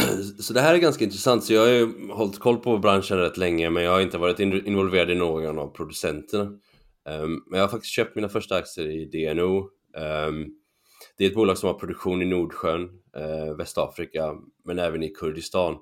Så 0.38 0.52
det 0.52 0.60
här 0.60 0.74
är 0.74 0.78
ganska 0.78 1.04
intressant, 1.04 1.44
så 1.44 1.52
jag 1.52 1.60
har 1.60 1.68
ju 1.68 2.10
hållit 2.10 2.38
koll 2.38 2.58
på 2.58 2.78
branschen 2.78 3.18
rätt 3.18 3.36
länge 3.36 3.70
men 3.70 3.82
jag 3.82 3.92
har 3.92 4.00
inte 4.00 4.18
varit 4.18 4.40
involverad 4.40 5.10
i 5.10 5.14
någon 5.14 5.58
av 5.58 5.68
producenterna. 5.68 6.44
Um, 6.44 7.44
men 7.46 7.58
jag 7.58 7.60
har 7.60 7.68
faktiskt 7.68 7.94
köpt 7.94 8.16
mina 8.16 8.28
första 8.28 8.56
aktier 8.56 8.86
i 8.86 9.04
DNO. 9.04 9.58
Um, 9.58 9.68
ehm, 10.02 10.46
det 11.18 11.24
är 11.24 11.28
ett 11.28 11.34
bolag 11.34 11.58
som 11.58 11.66
har 11.66 11.74
produktion 11.74 12.22
i 12.22 12.24
Nordsjön, 12.24 12.82
uh, 13.16 13.56
Västafrika, 13.56 14.34
men 14.64 14.78
även 14.78 15.02
i 15.02 15.08
Kurdistan. 15.08 15.76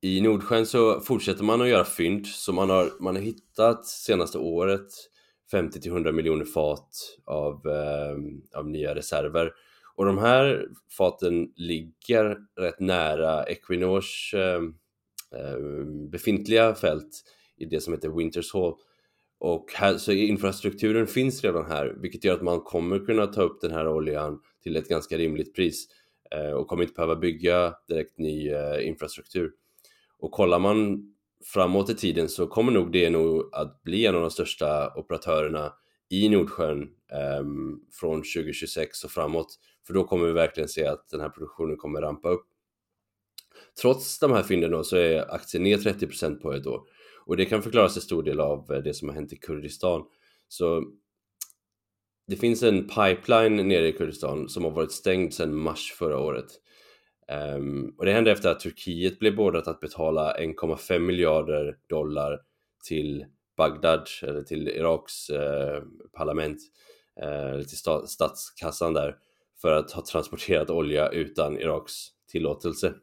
I 0.00 0.20
Nordsjön 0.20 0.66
så 0.66 1.00
fortsätter 1.00 1.44
man 1.44 1.60
att 1.60 1.68
göra 1.68 1.84
fynd, 1.84 2.26
så 2.26 2.52
man 2.52 2.70
har, 2.70 2.90
man 3.00 3.16
har 3.16 3.22
hittat 3.22 3.86
senaste 3.86 4.38
året 4.38 4.88
50-100 5.52 6.12
miljoner 6.12 6.44
fat 6.44 6.88
av, 7.24 7.66
eh, 7.66 8.58
av 8.58 8.68
nya 8.68 8.94
reserver. 8.94 9.52
Och 9.96 10.06
de 10.06 10.18
här 10.18 10.68
faten 10.98 11.52
ligger 11.56 12.36
rätt 12.60 12.80
nära 12.80 13.44
Equinors 13.44 14.34
eh, 14.34 14.60
befintliga 16.10 16.74
fält 16.74 17.22
i 17.56 17.64
det 17.64 17.80
som 17.80 17.92
heter 17.92 18.08
Winters 18.08 18.52
Hall. 18.52 18.74
Och 19.38 19.72
här, 19.74 19.98
så 19.98 20.12
infrastrukturen 20.12 21.06
finns 21.06 21.44
redan 21.44 21.66
här, 21.66 21.96
vilket 22.00 22.24
gör 22.24 22.34
att 22.34 22.42
man 22.42 22.60
kommer 22.60 22.98
kunna 22.98 23.26
ta 23.26 23.42
upp 23.42 23.60
den 23.60 23.70
här 23.70 23.88
oljan 23.88 24.40
till 24.62 24.76
ett 24.76 24.88
ganska 24.88 25.18
rimligt 25.18 25.54
pris 25.54 25.86
eh, 26.30 26.50
och 26.50 26.66
kommer 26.66 26.82
inte 26.82 26.94
behöva 26.94 27.16
bygga 27.16 27.74
direkt 27.88 28.18
ny 28.18 28.50
eh, 28.50 28.88
infrastruktur. 28.88 29.52
Och 30.18 30.32
kollar 30.32 30.58
man 30.58 31.12
framåt 31.44 31.90
i 31.90 31.94
tiden 31.94 32.28
så 32.28 32.46
kommer 32.46 32.72
nog 32.72 32.92
det 32.92 33.10
nog 33.10 33.48
att 33.52 33.82
bli 33.82 34.06
en 34.06 34.14
av 34.14 34.20
de 34.20 34.30
största 34.30 34.94
operatörerna 34.94 35.72
i 36.08 36.28
Nordsjön 36.28 36.82
eh, 37.12 37.44
från 38.00 38.16
2026 38.16 39.04
och 39.04 39.10
framåt. 39.10 39.58
För 39.86 39.94
då 39.94 40.04
kommer 40.04 40.26
vi 40.26 40.32
verkligen 40.32 40.68
se 40.68 40.86
att 40.86 41.08
den 41.08 41.20
här 41.20 41.28
produktionen 41.28 41.76
kommer 41.76 42.00
rampa 42.00 42.28
upp. 42.28 42.46
Trots 43.82 44.18
de 44.18 44.32
här 44.32 44.42
fynden 44.42 44.70
då 44.70 44.84
så 44.84 44.96
är 44.96 45.34
aktien 45.34 45.62
ner 45.62 45.76
30% 45.76 46.40
på 46.40 46.52
ett 46.52 46.66
år. 46.66 46.82
Och 47.26 47.36
det 47.36 47.44
kan 47.44 47.62
förklaras 47.62 47.92
till 47.92 48.02
stor 48.02 48.22
del 48.22 48.40
av 48.40 48.72
eh, 48.72 48.82
det 48.82 48.94
som 48.94 49.08
har 49.08 49.14
hänt 49.14 49.32
i 49.32 49.36
Kurdistan. 49.36 50.04
Så 50.48 50.84
det 52.26 52.36
finns 52.36 52.62
en 52.62 52.88
pipeline 52.88 53.68
nere 53.68 53.88
i 53.88 53.92
Kurdistan 53.92 54.48
som 54.48 54.64
har 54.64 54.70
varit 54.70 54.92
stängd 54.92 55.34
sedan 55.34 55.54
mars 55.54 55.94
förra 55.98 56.18
året. 56.18 56.46
Um, 57.32 57.94
och 57.98 58.04
det 58.04 58.12
hände 58.12 58.32
efter 58.32 58.50
att 58.50 58.60
Turkiet 58.60 59.18
blev 59.18 59.36
beordrat 59.36 59.68
att 59.68 59.80
betala 59.80 60.36
1,5 60.36 60.98
miljarder 60.98 61.76
dollar 61.88 62.40
till 62.88 63.24
Bagdad, 63.56 64.08
eller 64.22 64.42
till 64.42 64.68
Iraks 64.68 65.30
eh, 65.30 65.82
parlament, 66.16 66.58
eh, 67.22 67.60
till 67.60 67.78
statskassan 68.08 68.94
där, 68.94 69.16
för 69.62 69.72
att 69.72 69.92
ha 69.92 70.04
transporterat 70.06 70.70
olja 70.70 71.08
utan 71.08 71.58
Iraks 71.58 71.92
tillåtelse. 72.32 72.94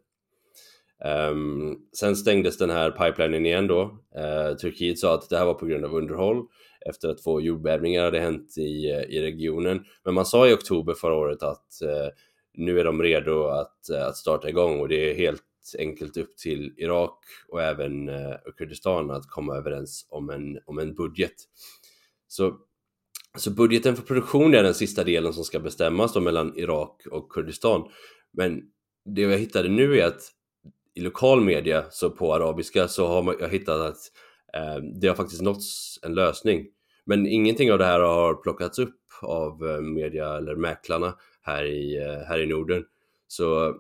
Um, 1.06 1.78
sen 2.00 2.16
stängdes 2.16 2.58
den 2.58 2.70
här 2.70 2.92
pipelinen 2.92 3.46
igen 3.46 3.68
då. 3.68 3.82
Uh, 4.18 4.56
Turkiet 4.58 5.00
sa 5.00 5.14
att 5.14 5.30
det 5.30 5.38
här 5.38 5.46
var 5.46 5.54
på 5.54 5.66
grund 5.66 5.86
av 5.86 5.96
underhåll 5.96 6.46
efter 6.90 7.10
att 7.10 7.24
två 7.24 7.42
jordbävningar 7.42 8.04
hade 8.04 8.20
hänt 8.20 8.58
i, 8.58 8.92
eh, 8.92 9.02
i 9.02 9.22
regionen. 9.22 9.86
Men 10.06 10.14
man 10.14 10.26
sa 10.26 10.48
i 10.48 10.54
oktober 10.54 10.94
förra 10.94 11.16
året 11.16 11.44
att 11.44 11.68
uh, 11.84 12.10
nu 12.54 12.80
är 12.80 12.84
de 12.84 13.02
redo 13.02 13.44
att, 13.44 13.90
eh, 13.90 14.08
att 14.08 14.18
starta 14.18 14.50
igång 14.50 14.80
och 14.80 14.88
det 14.88 15.12
är 15.12 15.16
helt 15.16 15.44
enkelt 15.80 16.18
upp 16.18 16.38
till 16.38 16.74
Irak 16.78 17.20
och 17.48 17.62
även 17.62 18.10
eh, 18.10 18.36
Kurdistan 18.58 19.12
att 19.12 19.28
komma 19.28 19.56
överens 19.56 20.08
om 20.10 20.30
en, 20.30 20.60
om 20.66 20.80
en 20.80 20.96
budget. 20.96 21.36
Så 22.28 22.58
så 23.38 23.52
budgeten 23.52 23.96
för 23.96 24.04
produktion 24.04 24.54
är 24.54 24.64
den 24.64 24.74
sista 24.74 25.04
delen 25.04 25.34
som 25.34 25.44
ska 25.44 25.60
bestämmas 25.60 26.14
då 26.14 26.20
mellan 26.20 26.58
Irak 26.58 27.02
och 27.12 27.32
Kurdistan. 27.32 27.90
Men 28.34 28.62
det 29.06 29.22
jag 29.22 29.38
hittade 29.38 29.70
nu 29.70 30.00
är 30.00 30.08
att 30.08 30.22
i 30.94 31.02
lokal 31.02 31.42
media, 31.42 31.86
så 31.90 32.10
på 32.10 32.34
arabiska, 32.34 32.88
så 32.88 33.08
har 33.08 33.36
jag 33.40 33.50
hittat 33.50 33.80
att 33.80 33.98
eh, 34.54 34.84
det 35.02 35.08
har 35.08 35.16
faktiskt 35.16 35.42
nåtts 35.42 36.00
en 36.04 36.14
lösning. 36.14 36.68
Men 37.06 37.28
ingenting 37.28 37.72
av 37.72 37.78
det 37.78 37.86
här 37.86 38.00
har 38.00 38.34
plockats 38.34 38.80
upp 38.80 39.00
av 39.22 39.70
eh, 39.70 39.82
media 39.82 40.38
eller 40.38 40.56
mäklarna 40.56 41.14
här 41.44 41.66
i, 41.66 41.98
eh, 41.98 42.28
här 42.28 42.40
i 42.40 42.46
Norden. 42.46 42.84
Så, 43.28 43.76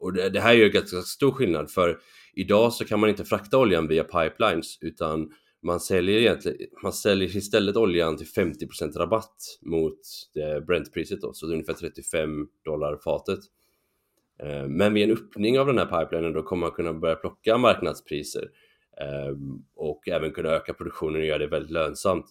och 0.00 0.12
det, 0.12 0.28
det 0.28 0.40
här 0.40 0.52
gör 0.52 0.68
ganska 0.68 1.00
stor 1.00 1.32
skillnad 1.32 1.70
för 1.70 1.98
idag 2.34 2.72
så 2.72 2.84
kan 2.84 3.00
man 3.00 3.10
inte 3.10 3.24
frakta 3.24 3.58
oljan 3.58 3.88
via 3.88 4.04
pipelines 4.04 4.78
utan 4.80 5.30
man 5.62 5.80
säljer, 5.80 6.18
egentligen, 6.18 6.58
man 6.82 6.92
säljer 6.92 7.36
istället 7.36 7.76
oljan 7.76 8.16
till 8.16 8.26
50% 8.26 8.98
rabatt 8.98 9.58
mot 9.62 10.00
eh, 10.36 10.64
Brentpriset 10.64 11.20
då, 11.20 11.32
så 11.32 11.46
det 11.46 11.52
är 11.52 11.54
ungefär 11.54 11.74
35 11.74 12.46
dollar 12.64 12.96
fatet. 13.04 13.38
Eh, 14.42 14.68
men 14.68 14.94
vid 14.94 15.04
en 15.04 15.16
öppning 15.16 15.58
av 15.58 15.66
den 15.66 15.78
här 15.78 15.86
pipelinen 15.86 16.32
då 16.32 16.42
kommer 16.42 16.66
man 16.66 16.70
kunna 16.70 16.92
börja 16.92 17.14
plocka 17.14 17.58
marknadspriser 17.58 18.48
ehm, 19.00 19.64
och 19.74 20.08
även 20.08 20.32
kunna 20.32 20.48
öka 20.48 20.74
produktionen 20.74 21.20
och 21.20 21.26
göra 21.26 21.38
det 21.38 21.46
väldigt 21.46 21.70
lönsamt. 21.70 22.26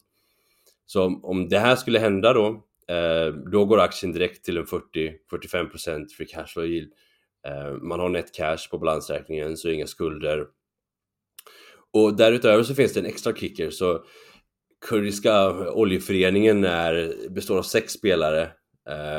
Så 0.86 1.20
om 1.24 1.50
det 1.50 1.60
här 1.60 1.76
skulle 1.76 2.00
hända 2.00 2.34
då, 2.34 2.64
Eh, 2.90 3.34
då 3.52 3.66
går 3.66 3.80
aktien 3.80 4.12
direkt 4.12 4.46
till 4.46 4.58
en 4.58 4.66
40-45% 4.66 6.08
free 6.18 6.28
cash 6.28 6.48
flow 6.48 6.66
yield. 6.66 6.92
Eh, 7.48 7.74
man 7.74 8.00
har 8.00 8.10
net 8.10 8.34
cash 8.34 8.70
på 8.72 8.78
balansräkningen, 8.78 9.58
så 9.58 9.70
inga 9.70 9.88
skulder 9.88 10.46
och 11.94 12.16
därutöver 12.16 12.64
så 12.64 12.76
finns 12.76 12.94
det 12.94 13.00
en 13.00 13.06
extra 13.06 13.34
kicker 13.34 13.70
så 13.70 14.04
Kurdiska 14.88 15.50
oljeföreningen 15.72 16.64
är, 16.64 17.14
består 17.30 17.58
av 17.58 17.64
sex 17.64 17.94
spelare 17.94 18.50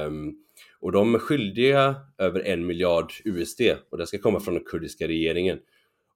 um, 0.07 0.35
och 0.81 0.93
de 0.93 1.15
är 1.15 1.19
skyldiga 1.19 1.97
över 2.19 2.41
en 2.41 2.67
miljard 2.67 3.13
USD 3.25 3.61
och 3.91 3.99
det 3.99 4.07
ska 4.07 4.19
komma 4.19 4.41
från 4.41 4.55
den 4.55 4.65
kurdiska 4.65 5.09
regeringen. 5.09 5.59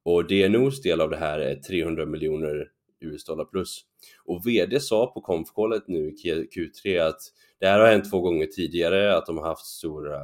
Och 0.04 0.28
DNOs 0.28 0.82
del 0.82 1.00
av 1.00 1.10
det 1.10 1.16
här 1.16 1.38
är 1.38 1.54
300 1.54 2.06
miljoner 2.06 2.68
US-dollar 3.04 3.44
plus. 3.44 3.80
Och 4.24 4.46
VD 4.46 4.80
sa 4.80 5.06
på 5.06 5.20
konfkålet 5.20 5.88
nu 5.88 6.08
i 6.08 6.48
Q3 6.56 7.06
att 7.08 7.20
det 7.60 7.66
här 7.66 7.80
har 7.80 7.86
hänt 7.86 8.10
två 8.10 8.20
gånger 8.20 8.46
tidigare, 8.46 9.16
att 9.16 9.26
de 9.26 9.38
har 9.38 9.44
haft 9.44 9.66
stora 9.66 10.18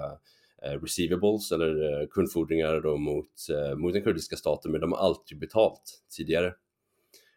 eh, 0.62 0.80
receivables 0.82 1.52
eller 1.52 2.00
eh, 2.02 2.08
kundfordringar 2.08 2.80
då 2.80 2.96
mot, 2.96 3.26
eh, 3.50 3.76
mot 3.76 3.92
den 3.92 4.02
kurdiska 4.02 4.36
staten 4.36 4.72
men 4.72 4.80
de 4.80 4.92
har 4.92 4.98
alltid 4.98 5.38
betalt 5.38 6.02
tidigare. 6.16 6.54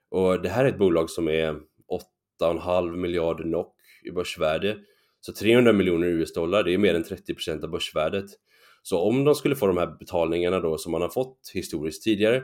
Och 0.09 0.41
det 0.41 0.49
här 0.49 0.65
är 0.65 0.69
ett 0.69 0.77
bolag 0.77 1.09
som 1.09 1.27
är 1.27 1.59
8,5 2.41 2.95
miljarder 2.95 3.43
NOK 3.43 3.75
i 4.03 4.11
börsvärde. 4.11 4.77
Så 5.21 5.33
300 5.33 5.73
miljoner 5.73 6.07
US-dollar, 6.07 6.63
det 6.63 6.73
är 6.73 6.77
mer 6.77 6.95
än 6.95 7.03
30% 7.03 7.63
av 7.63 7.69
börsvärdet. 7.69 8.25
Så 8.83 8.99
om 8.99 9.23
de 9.23 9.35
skulle 9.35 9.55
få 9.55 9.67
de 9.67 9.77
här 9.77 9.95
betalningarna 9.99 10.59
då 10.59 10.77
som 10.77 10.91
man 10.91 11.01
har 11.01 11.09
fått 11.09 11.51
historiskt 11.53 12.03
tidigare, 12.03 12.43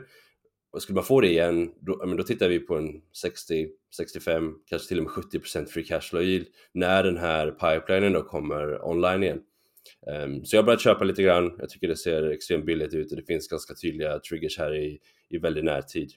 och 0.72 0.82
skulle 0.82 0.94
man 0.94 1.04
få 1.04 1.20
det 1.20 1.28
igen, 1.28 1.72
då, 1.80 2.06
men 2.06 2.16
då 2.16 2.22
tittar 2.22 2.48
vi 2.48 2.58
på 2.58 2.76
en 2.76 3.02
60, 3.12 3.68
65, 3.96 4.54
kanske 4.66 4.88
till 4.88 4.98
och 4.98 5.04
med 5.04 5.12
70% 5.12 5.66
free 5.66 5.84
cash 5.84 6.00
flow 6.00 6.22
yield 6.22 6.46
när 6.72 7.02
den 7.02 7.16
här 7.16 7.50
pipelinen 7.50 8.12
då 8.12 8.22
kommer 8.22 8.88
online 8.88 9.22
igen. 9.22 9.40
Um, 10.06 10.44
så 10.44 10.56
jag 10.56 10.62
har 10.62 10.66
börjat 10.66 10.80
köpa 10.80 11.04
lite 11.04 11.22
grann. 11.22 11.56
Jag 11.58 11.70
tycker 11.70 11.88
det 11.88 11.96
ser 11.96 12.30
extremt 12.30 12.66
billigt 12.66 12.94
ut 12.94 13.10
och 13.10 13.16
det 13.16 13.26
finns 13.26 13.48
ganska 13.48 13.74
tydliga 13.74 14.18
triggers 14.18 14.58
här 14.58 14.74
i, 14.74 14.98
i 15.28 15.38
väldigt 15.38 15.64
närtid. 15.64 16.12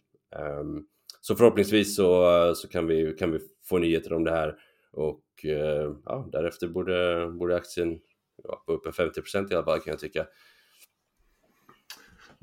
Um, 0.59 0.87
så 1.21 1.35
förhoppningsvis 1.35 1.95
så, 1.95 2.53
så 2.55 2.67
kan, 2.67 2.87
vi, 2.87 3.15
kan 3.19 3.31
vi 3.31 3.39
få 3.69 3.77
nyheter 3.77 4.13
om 4.13 4.23
det 4.23 4.31
här 4.31 4.55
och 4.91 5.23
uh, 5.45 5.95
ja, 6.05 6.29
därefter 6.31 6.67
borde, 6.67 7.27
borde 7.39 7.55
aktien 7.55 7.99
ja, 8.43 8.63
uppe 8.67 8.89
50% 8.89 9.51
i 9.51 9.55
alla 9.55 9.65
fall 9.65 9.79
kan 9.79 9.91
jag 9.91 9.99
tycka. 9.99 10.27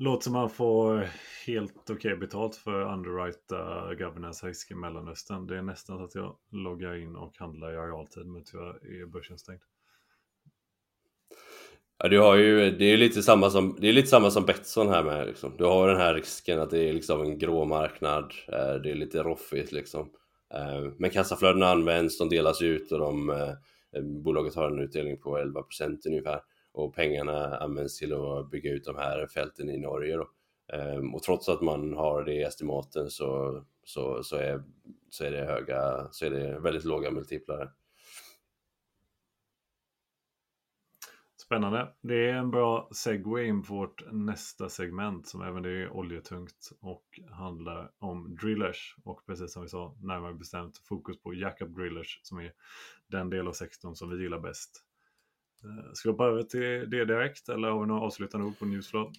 Låter 0.01 0.23
som 0.23 0.33
man 0.33 0.49
får 0.49 1.07
helt 1.45 1.77
okej 1.81 1.95
okay 1.95 2.15
betalt 2.15 2.55
för 2.55 2.93
underwrita 2.93 3.95
governance 3.95 4.47
risk 4.47 4.71
i 4.71 4.75
Mellanöstern. 4.75 5.47
Det 5.47 5.57
är 5.57 5.61
nästan 5.61 5.97
så 5.97 6.03
att 6.03 6.15
jag 6.15 6.37
loggar 6.51 6.95
in 6.95 7.15
och 7.15 7.37
handlar 7.37 7.73
i 7.73 7.75
realtid 7.75 8.25
men 8.25 8.43
tyvärr 8.43 9.01
är 9.01 9.05
börsen 9.05 9.37
stängd. 9.37 9.61
Ja, 11.97 12.07
du 12.07 12.19
har 12.19 12.35
ju, 12.35 12.71
det 12.71 12.85
är 12.85 12.97
lite 12.97 13.23
samma 13.23 13.49
som, 13.49 13.77
det 13.79 13.89
är 13.89 13.93
lite 13.93 14.07
samma 14.07 14.31
som 14.31 14.45
Betsson 14.45 14.89
här 14.89 15.03
med 15.03 15.27
liksom. 15.27 15.53
Du 15.57 15.63
har 15.63 15.87
den 15.87 15.97
här 15.97 16.13
risken 16.13 16.59
att 16.59 16.69
det 16.69 16.89
är 16.89 16.93
liksom 16.93 17.21
en 17.21 17.37
grå 17.37 17.65
marknad, 17.65 18.33
eh, 18.47 18.73
det 18.83 18.91
är 18.91 18.95
lite 18.95 19.23
roffigt 19.23 19.71
liksom. 19.71 20.09
Eh, 20.53 20.91
men 20.97 21.09
kassaflödena 21.09 21.67
används, 21.67 22.17
de 22.17 22.29
delas 22.29 22.61
ut 22.61 22.91
och 22.91 22.99
de, 22.99 23.29
eh, 23.29 24.01
bolaget 24.01 24.55
har 24.55 24.71
en 24.71 24.79
utdelning 24.79 25.19
på 25.19 25.37
11% 25.37 26.05
ungefär 26.05 26.41
och 26.71 26.95
pengarna 26.95 27.57
används 27.57 27.99
till 27.99 28.13
att 28.13 28.49
bygga 28.49 28.71
ut 28.71 28.85
de 28.85 28.95
här 28.95 29.27
fälten 29.27 29.69
i 29.69 29.77
Norge 29.77 30.17
då. 30.17 30.29
Ehm, 30.73 31.15
och 31.15 31.23
trots 31.23 31.49
att 31.49 31.61
man 31.61 31.93
har 31.93 32.23
det 32.23 32.33
i 32.33 32.43
estimaten 32.43 33.09
så, 33.09 33.61
så, 33.83 34.23
så, 34.23 34.35
är, 34.35 34.63
så 35.09 35.23
är 35.23 35.31
det 35.31 35.45
höga, 35.45 36.07
så 36.11 36.25
är 36.25 36.29
det 36.29 36.59
väldigt 36.59 36.85
låga 36.85 37.11
multiplar. 37.11 37.71
Spännande. 41.51 41.93
Det 42.01 42.29
är 42.29 42.33
en 42.33 42.51
bra 42.51 42.89
segway 42.91 43.45
in 43.45 43.63
på 43.63 43.73
vårt 43.73 44.11
nästa 44.11 44.69
segment 44.69 45.27
som 45.27 45.41
även 45.41 45.63
det 45.63 45.69
är 45.69 45.89
oljetungt 45.89 46.69
och 46.79 47.19
handlar 47.29 47.91
om 47.99 48.35
drillers. 48.35 48.95
Och 49.03 49.25
precis 49.25 49.53
som 49.53 49.61
vi 49.61 49.69
sa, 49.69 49.95
närmare 50.01 50.33
bestämt 50.33 50.77
fokus 50.77 51.21
på 51.21 51.33
jackup 51.33 51.75
drillers 51.75 52.19
som 52.23 52.37
är 52.37 52.53
den 53.07 53.29
del 53.29 53.47
av 53.47 53.53
sektorn 53.53 53.95
som 53.95 54.09
vi 54.09 54.23
gillar 54.23 54.39
bäst. 54.39 54.85
Eh, 55.63 55.93
ska 55.93 56.09
vi 56.09 56.11
hoppa 56.11 56.25
över 56.25 56.43
till 56.43 56.89
det 56.89 57.05
direkt 57.05 57.49
eller 57.49 57.67
har 57.69 57.81
vi 57.81 57.87
några 57.87 58.01
avslutande 58.01 58.47
ord 58.47 58.59
på 58.59 58.65
Newsflow? 58.65 59.11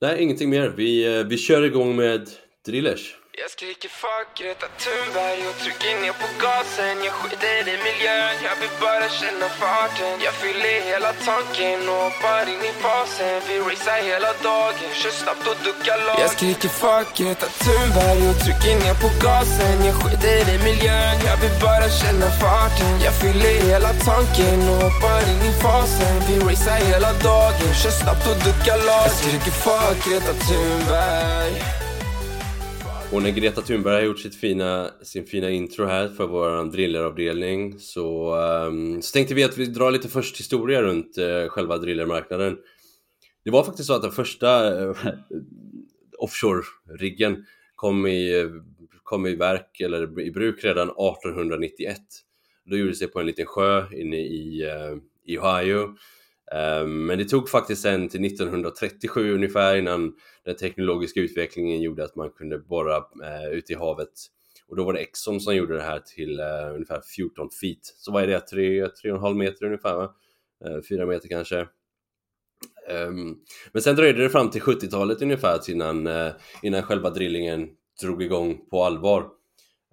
Nej, 0.00 0.22
ingenting 0.22 0.50
mer. 0.50 0.68
Vi, 0.68 1.18
eh, 1.18 1.26
vi 1.26 1.36
kör 1.36 1.62
igång 1.62 1.96
med 1.96 2.28
drillers. 2.66 3.16
Jag 3.42 3.50
skriker 3.50 3.90
fuck 4.02 4.28
Greta 4.38 4.66
Thunberg 4.82 5.40
och 5.48 5.56
trycker 5.62 5.94
ner 6.02 6.14
på 6.22 6.28
gasen. 6.44 6.96
Jag 7.06 7.14
skiter 7.18 7.62
i 7.74 7.76
miljön, 7.88 8.36
jag 8.48 8.56
vill 8.62 8.74
bara 8.86 9.08
känna 9.20 9.48
farten. 9.60 10.14
Jag 10.26 10.34
fyller 10.42 10.76
hela 10.90 11.10
tanken 11.28 11.80
och 11.92 12.00
hoppar 12.06 12.44
in 12.52 12.62
i 12.70 12.72
fasen. 12.84 13.36
Vi 13.48 13.54
racear 13.68 14.02
hela 14.12 14.30
dagen, 14.48 14.90
kör 15.00 15.14
snabbt 15.22 15.46
och 15.50 15.58
duckar 15.66 15.98
lag. 16.06 16.18
Jag 16.24 16.30
skriker 16.36 16.70
fuck 16.80 17.08
Greta 17.18 17.46
Thunberg 17.62 18.22
och 18.30 18.38
trycker 18.44 18.74
ner 18.82 18.96
på 19.04 19.08
gasen. 19.24 19.76
Jag 19.88 19.96
skiter 20.00 20.44
i 20.54 20.56
miljön, 20.68 21.16
jag 21.30 21.38
vill 21.42 21.56
bara 21.66 21.88
känna 22.00 22.28
farten. 22.42 22.92
Jag 23.06 23.14
fyller 23.20 23.54
hela 23.70 23.90
tanken 24.10 24.58
och 24.70 24.78
hoppar 24.84 25.20
in 25.30 25.40
i 25.50 25.52
fasen. 25.64 26.14
Vi 26.26 26.34
racear 26.46 26.80
hela 26.92 27.10
dagen, 27.28 27.70
kör 27.80 27.94
snabbt 28.00 28.24
och 28.30 28.38
duckar 28.46 28.78
lag. 28.88 29.04
Jag 29.08 29.16
skriker 29.20 29.54
fuck 29.64 29.96
Greta 30.06 30.32
Thunberg 30.44 31.85
och 33.12 33.22
när 33.22 33.30
Greta 33.30 33.62
Thunberg 33.62 33.94
har 33.94 34.02
gjort 34.02 34.18
sitt 34.18 34.34
fina, 34.34 34.90
sin 35.02 35.26
fina 35.26 35.50
intro 35.50 35.86
här 35.86 36.08
för 36.08 36.26
vår 36.26 36.72
drilleravdelning 36.72 37.78
så, 37.78 38.36
um, 38.36 39.02
så 39.02 39.12
tänkte 39.12 39.34
vi 39.34 39.44
att 39.44 39.58
vi 39.58 39.66
drar 39.66 39.90
lite 39.90 40.08
först 40.08 40.40
historia 40.40 40.82
runt 40.82 41.18
uh, 41.18 41.48
själva 41.48 41.78
drillermarknaden. 41.78 42.58
Det 43.44 43.50
var 43.50 43.64
faktiskt 43.64 43.86
så 43.86 43.94
att 43.94 44.02
den 44.02 44.12
första 44.12 44.74
uh, 44.84 44.96
offshore-riggen 46.18 47.44
kom 47.74 48.06
i, 48.06 48.50
kom 49.02 49.26
i 49.26 49.34
verk 49.34 49.80
eller 49.80 50.20
i 50.20 50.30
bruk 50.30 50.64
redan 50.64 50.88
1891. 50.88 51.98
Då 52.64 52.76
gjordes 52.76 52.98
det 52.98 53.06
på 53.06 53.20
en 53.20 53.26
liten 53.26 53.46
sjö 53.46 53.84
inne 53.92 54.16
i, 54.16 54.64
uh, 54.64 54.98
i 55.26 55.38
Ohio 55.38 55.96
Ehm, 56.52 57.06
men 57.06 57.18
det 57.18 57.24
tog 57.24 57.48
faktiskt 57.48 57.82
sen 57.82 58.08
till 58.08 58.24
1937 58.24 59.34
ungefär 59.34 59.76
innan 59.76 60.14
den 60.44 60.56
teknologiska 60.56 61.20
utvecklingen 61.20 61.82
gjorde 61.82 62.04
att 62.04 62.16
man 62.16 62.30
kunde 62.30 62.58
borra 62.58 62.96
eh, 62.96 63.52
ute 63.52 63.72
i 63.72 63.76
havet. 63.76 64.12
Och 64.68 64.76
då 64.76 64.84
var 64.84 64.92
det 64.92 65.00
Exxon 65.00 65.40
som 65.40 65.56
gjorde 65.56 65.76
det 65.76 65.82
här 65.82 65.98
till 65.98 66.40
eh, 66.40 66.74
ungefär 66.74 67.00
14 67.16 67.50
feet. 67.60 67.78
Så 67.82 68.12
vad 68.12 68.22
är 68.22 68.26
det? 68.26 68.52
3,5 68.52 69.34
meter 69.34 69.66
ungefär 69.66 69.96
va? 69.96 70.14
Eh, 70.64 70.82
4 70.88 71.06
meter 71.06 71.28
kanske. 71.28 71.66
Ehm, 72.88 73.36
men 73.72 73.82
sen 73.82 73.96
dröjde 73.96 74.22
det 74.22 74.30
fram 74.30 74.50
till 74.50 74.62
70-talet 74.62 75.22
ungefär 75.22 75.70
innan, 75.70 76.08
innan 76.62 76.82
själva 76.82 77.10
drillingen 77.10 77.68
drog 78.02 78.22
igång 78.22 78.60
på 78.70 78.84
allvar. 78.84 79.28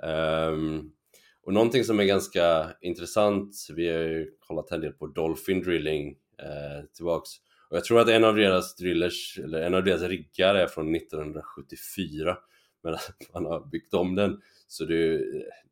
Ehm, 0.04 0.92
och 1.46 1.54
någonting 1.54 1.84
som 1.84 2.00
är 2.00 2.04
ganska 2.04 2.70
intressant, 2.82 3.56
vi 3.76 3.88
har 3.88 4.00
ju 4.00 4.32
kollat 4.40 4.72
en 4.72 4.82
del 4.82 4.94
på 4.94 5.08
Dolphin 5.08 5.62
Drilling 5.62 6.16
eh, 6.40 6.86
tillbaks. 6.96 7.30
Och 7.70 7.78
jag 7.78 7.84
tror 7.86 8.00
att 8.00 8.10
en 8.10 8.24
av 8.24 8.36
deras 8.36 8.76
drillers, 8.76 9.40
eller 9.44 9.62
en 9.62 9.74
av 9.74 9.84
deras 9.84 10.02
riggar 10.02 10.56
är 10.56 10.68
från 10.68 10.96
1974. 10.96 12.38
Men 12.84 12.98
man 13.34 13.46
har 13.46 13.66
byggt 13.66 13.94
om 13.94 14.16
den. 14.16 14.42
Så 14.68 14.86
du, 14.86 15.30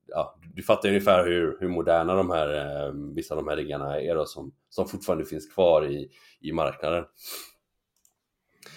ja, 0.08 0.40
du 0.54 0.64
fattar 0.64 0.90
ungefär 0.90 1.26
hur, 1.26 1.58
hur 1.60 1.68
moderna 1.68 2.16
de 2.16 2.30
här, 2.30 2.50
eh, 2.88 2.94
vissa 3.16 3.36
av 3.36 3.44
de 3.44 3.50
här 3.50 3.58
riggarna 3.58 4.02
är 4.02 4.16
då, 4.16 4.26
som, 4.26 4.52
som 4.70 4.88
fortfarande 4.88 5.26
finns 5.26 5.54
kvar 5.54 5.86
i, 5.86 6.10
i 6.40 6.52
marknaden. 6.52 7.06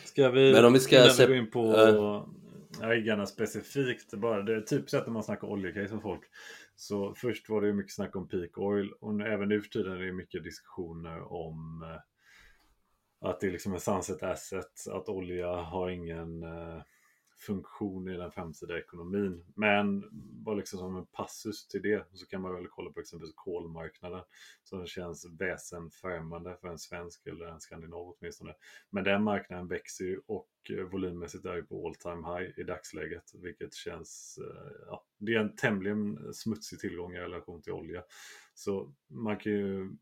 Ska 0.04 0.30
vi, 0.30 0.52
Men 0.52 0.64
om 0.64 0.72
vi 0.72 0.80
ska 0.80 1.08
se... 1.08 1.26
gå 1.26 1.34
in 1.34 1.50
på 1.50 1.76
äh... 2.80 2.88
riggarna 2.88 3.26
specifikt 3.26 4.14
bara, 4.14 4.42
det 4.42 4.56
är 4.56 4.60
typ 4.60 4.90
så 4.90 4.98
att 4.98 5.06
man 5.06 5.22
snackar 5.22 5.48
oljecase 5.48 5.94
med 5.94 6.02
folk 6.02 6.22
så 6.76 7.14
först 7.14 7.48
var 7.48 7.60
det 7.60 7.72
mycket 7.72 7.94
snack 7.94 8.16
om 8.16 8.28
peak 8.28 8.58
oil 8.58 8.92
och 9.00 9.20
även 9.20 9.48
nu 9.48 9.62
för 9.62 9.68
tiden 9.68 9.92
är 9.92 9.98
det 10.06 10.12
mycket 10.12 10.44
diskussioner 10.44 11.32
om 11.32 11.82
eh, 11.82 12.00
att 13.28 13.40
det 13.40 13.46
är 13.46 13.52
liksom 13.52 13.74
en 13.74 13.80
sunset 13.80 14.22
asset, 14.22 14.86
att 14.90 15.08
olja 15.08 15.48
har 15.48 15.90
ingen 15.90 16.42
eh, 16.42 16.82
funktion 17.46 18.08
i 18.08 18.16
den 18.16 18.30
framtida 18.30 18.78
ekonomin. 18.78 19.44
Men 19.54 20.08
bara 20.44 20.54
liksom 20.54 20.78
som 20.78 20.96
en 20.96 21.06
passus 21.06 21.68
till 21.68 21.82
det 21.82 22.06
så 22.12 22.26
kan 22.26 22.40
man 22.40 22.54
väl 22.54 22.68
kolla 22.68 22.90
på 22.90 23.00
exempelvis 23.00 23.34
kolmarknaden 23.34 24.22
som 24.62 24.86
känns 24.86 25.26
väsenfrämmande 25.38 26.56
för 26.60 26.68
en 26.68 26.78
svensk 26.78 27.26
eller 27.26 27.46
en 27.46 27.60
skandinav 27.60 28.16
åtminstone. 28.18 28.54
Men 28.90 29.04
den 29.04 29.22
marknaden 29.22 29.68
växer 29.68 30.04
ju 30.04 30.20
och 30.26 30.50
eh, 30.70 30.84
volymmässigt 30.84 31.44
är 31.44 31.54
ju 31.54 31.62
på 31.62 31.86
all 31.86 31.94
time 31.94 32.38
high 32.38 32.60
i 32.60 32.62
dagsläget, 32.62 33.34
vilket 33.34 33.74
känns, 33.74 34.38
eh, 34.38 34.72
ja, 34.86 35.04
det 35.18 35.34
är 35.34 35.40
en 35.40 35.56
tämligen 35.56 36.34
smutsig 36.34 36.80
tillgång 36.80 37.14
i 37.14 37.20
relation 37.20 37.62
till 37.62 37.72
olja. 37.72 38.02
Så 38.54 38.94
man 39.08 39.36
kan 39.36 39.52
ju 39.52 39.96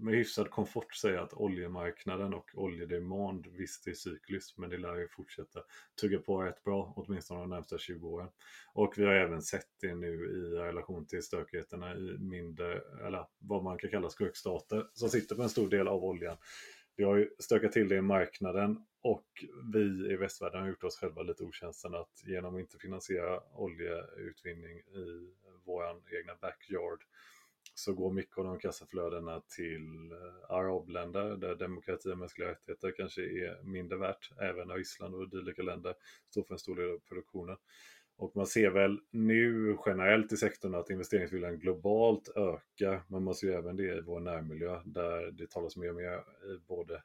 med 0.00 0.14
hyfsad 0.14 0.50
komfort 0.50 0.94
säga 0.94 1.22
att 1.22 1.34
oljemarknaden 1.34 2.34
och 2.34 2.50
oljedemand 2.54 3.46
visst 3.46 3.86
är 3.86 3.94
cykliskt 3.94 4.58
men 4.58 4.70
det 4.70 4.78
lär 4.78 4.96
ju 4.96 5.08
fortsätta 5.08 5.60
tugga 6.00 6.18
på 6.18 6.42
rätt 6.42 6.64
bra 6.64 6.92
åtminstone 6.96 7.40
de 7.40 7.50
närmsta 7.50 7.78
20 7.78 8.08
åren. 8.08 8.28
Och 8.72 8.94
vi 8.96 9.04
har 9.04 9.12
även 9.12 9.42
sett 9.42 9.68
det 9.80 9.94
nu 9.94 10.08
i 10.08 10.58
relation 10.58 11.06
till 11.06 11.22
stökigheterna 11.22 11.94
i 11.94 12.18
mindre, 12.18 12.80
eller 13.06 13.26
vad 13.38 13.62
man 13.62 13.78
kan 13.78 13.90
kalla 13.90 14.10
skurkstater 14.10 14.86
som 14.92 15.08
sitter 15.08 15.36
på 15.36 15.42
en 15.42 15.48
stor 15.48 15.68
del 15.68 15.88
av 15.88 16.04
oljan. 16.04 16.36
Vi 16.96 17.04
har 17.04 17.16
ju 17.16 17.30
stökat 17.38 17.72
till 17.72 17.88
det 17.88 17.96
i 17.96 18.00
marknaden 18.00 18.84
och 19.02 19.26
vi 19.72 20.12
i 20.12 20.16
västvärlden 20.16 20.60
har 20.60 20.68
gjort 20.68 20.84
oss 20.84 20.98
själva 20.98 21.22
lite 21.22 21.42
otjänsten 21.44 21.94
att 21.94 22.22
genom 22.26 22.54
att 22.54 22.60
inte 22.60 22.78
finansiera 22.78 23.40
oljeutvinning 23.54 24.78
i 24.78 25.32
vår 25.64 25.84
egna 26.18 26.34
backyard 26.40 27.04
så 27.74 27.92
går 27.92 28.12
mycket 28.12 28.38
av 28.38 28.44
de 28.44 28.58
kassaflödena 28.58 29.40
till 29.40 30.12
eh, 30.12 30.56
arabländer 30.56 31.36
där 31.36 31.54
demokrati 31.54 32.12
och 32.12 32.18
mänskliga 32.18 32.48
rättigheter 32.48 32.92
kanske 32.96 33.22
är 33.22 33.62
mindre 33.62 33.98
värt, 33.98 34.30
även 34.40 34.68
när 34.68 34.74
Ryssland 34.74 35.14
och 35.14 35.28
dylika 35.28 35.62
länder 35.62 35.94
står 36.30 36.42
för 36.42 36.54
en 36.54 36.58
stor 36.58 36.76
del 36.76 36.90
av 36.90 36.98
produktionen. 36.98 37.56
Och 38.16 38.36
man 38.36 38.46
ser 38.46 38.70
väl 38.70 39.00
nu 39.10 39.76
generellt 39.86 40.32
i 40.32 40.36
sektorn 40.36 40.74
att 40.74 40.90
investeringsviljan 40.90 41.58
globalt 41.58 42.28
ökar, 42.36 43.02
men 43.08 43.22
man 43.22 43.34
ser 43.34 43.58
även 43.58 43.76
det 43.76 43.98
i 43.98 44.00
vår 44.00 44.20
närmiljö 44.20 44.80
där 44.84 45.30
det 45.30 45.50
talas 45.50 45.76
mer 45.76 45.88
och 45.88 45.96
mer 45.96 46.18
i 46.54 46.58
både 46.66 47.02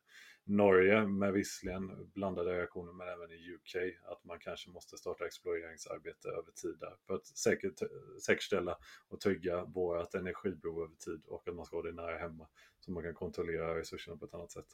Norge 0.49 1.07
med 1.07 1.33
visserligen 1.33 2.11
blandade 2.13 2.51
reaktioner 2.51 2.93
men 2.93 3.07
även 3.07 3.31
i 3.31 3.53
UK 3.53 3.75
att 4.11 4.25
man 4.25 4.39
kanske 4.39 4.69
måste 4.69 4.97
starta 4.97 5.25
exploreringsarbete 5.25 6.27
över 6.27 6.51
tid 6.61 6.75
där 6.79 6.93
för 7.07 7.13
att 7.13 7.27
säkert, 7.27 7.79
säkerställa 8.25 8.77
och 9.09 9.19
trygga 9.19 9.65
vårt 9.65 10.13
energibehov 10.13 10.83
över 10.83 10.95
tid 10.95 11.21
och 11.27 11.47
att 11.47 11.55
man 11.55 11.65
ska 11.65 11.77
ha 11.77 11.83
det 11.83 11.91
nära 11.91 12.17
hemma 12.17 12.47
så 12.79 12.91
man 12.91 13.03
kan 13.03 13.13
kontrollera 13.13 13.79
resurserna 13.79 14.17
på 14.17 14.25
ett 14.25 14.33
annat 14.33 14.51
sätt. 14.51 14.67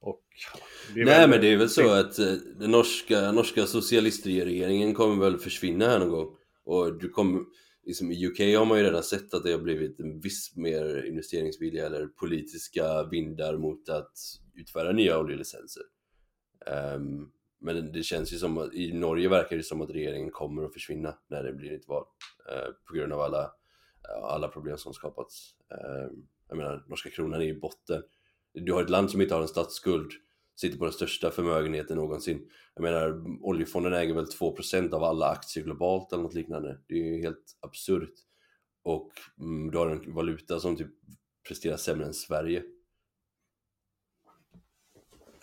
Och, 0.00 0.22
Nej 0.94 1.04
väl, 1.04 1.30
men 1.30 1.40
det 1.40 1.52
är 1.52 1.56
väl 1.56 1.68
så 1.68 1.90
att 1.92 2.18
eh, 2.18 2.32
den 2.56 2.70
norska, 2.70 3.32
norska 3.32 3.66
socialistregeringen 3.66 4.94
kommer 4.94 5.24
väl 5.24 5.38
försvinna 5.38 5.86
här 5.86 5.98
någon 5.98 6.10
gång 6.10 6.36
och 6.64 6.98
du 6.98 7.08
kommer 7.08 7.44
liksom 7.84 8.10
i 8.10 8.26
UK 8.26 8.38
har 8.38 8.64
man 8.64 8.78
ju 8.78 8.84
redan 8.84 9.02
sett 9.02 9.34
att 9.34 9.42
det 9.42 9.52
har 9.52 9.58
blivit 9.58 10.00
en 10.00 10.20
viss 10.20 10.56
mer 10.56 11.04
investeringsvilja 11.04 11.86
eller 11.86 12.06
politiska 12.06 13.04
vindar 13.04 13.56
mot 13.56 13.88
att 13.88 14.12
utfärda 14.54 14.92
nya 14.92 15.18
oljelicenser. 15.18 15.82
Um, 16.94 17.32
men 17.60 17.92
det 17.92 18.02
känns 18.02 18.32
ju 18.32 18.36
som 18.36 18.58
att 18.58 18.74
i 18.74 18.92
Norge 18.92 19.28
verkar 19.28 19.56
det 19.56 19.62
som 19.62 19.80
att 19.80 19.90
regeringen 19.90 20.30
kommer 20.30 20.64
att 20.64 20.72
försvinna 20.72 21.14
när 21.30 21.42
det 21.42 21.52
blir 21.52 21.72
ett 21.72 21.88
val 21.88 22.04
uh, 22.52 22.72
på 22.88 22.94
grund 22.94 23.12
av 23.12 23.20
alla, 23.20 23.50
alla 24.22 24.48
problem 24.48 24.78
som 24.78 24.94
skapats. 24.94 25.54
Uh, 25.72 26.18
jag 26.48 26.56
menar, 26.56 26.84
norska 26.88 27.10
kronan 27.10 27.40
är 27.40 27.46
i 27.46 27.60
botten. 27.60 28.02
Du 28.54 28.72
har 28.72 28.82
ett 28.82 28.90
land 28.90 29.10
som 29.10 29.20
inte 29.20 29.34
har 29.34 29.42
en 29.42 29.48
statsskuld 29.48 30.12
sitter 30.54 30.78
på 30.78 30.84
den 30.84 30.92
största 30.92 31.30
förmögenheten 31.30 31.96
någonsin. 31.96 32.48
Jag 32.74 32.82
menar, 32.82 33.24
oljefonden 33.40 33.92
äger 33.92 34.14
väl 34.14 34.24
2% 34.24 34.92
av 34.92 35.04
alla 35.04 35.26
aktier 35.26 35.64
globalt 35.64 36.12
eller 36.12 36.22
något 36.22 36.34
liknande. 36.34 36.78
Det 36.86 36.94
är 36.94 37.04
ju 37.04 37.22
helt 37.22 37.58
absurt. 37.60 38.14
Och 38.82 39.10
mm, 39.40 39.70
du 39.70 39.78
har 39.78 39.88
en 39.88 40.14
valuta 40.14 40.60
som 40.60 40.76
typ 40.76 40.90
presterar 41.48 41.76
sämre 41.76 42.06
än 42.06 42.14
Sverige. 42.14 42.62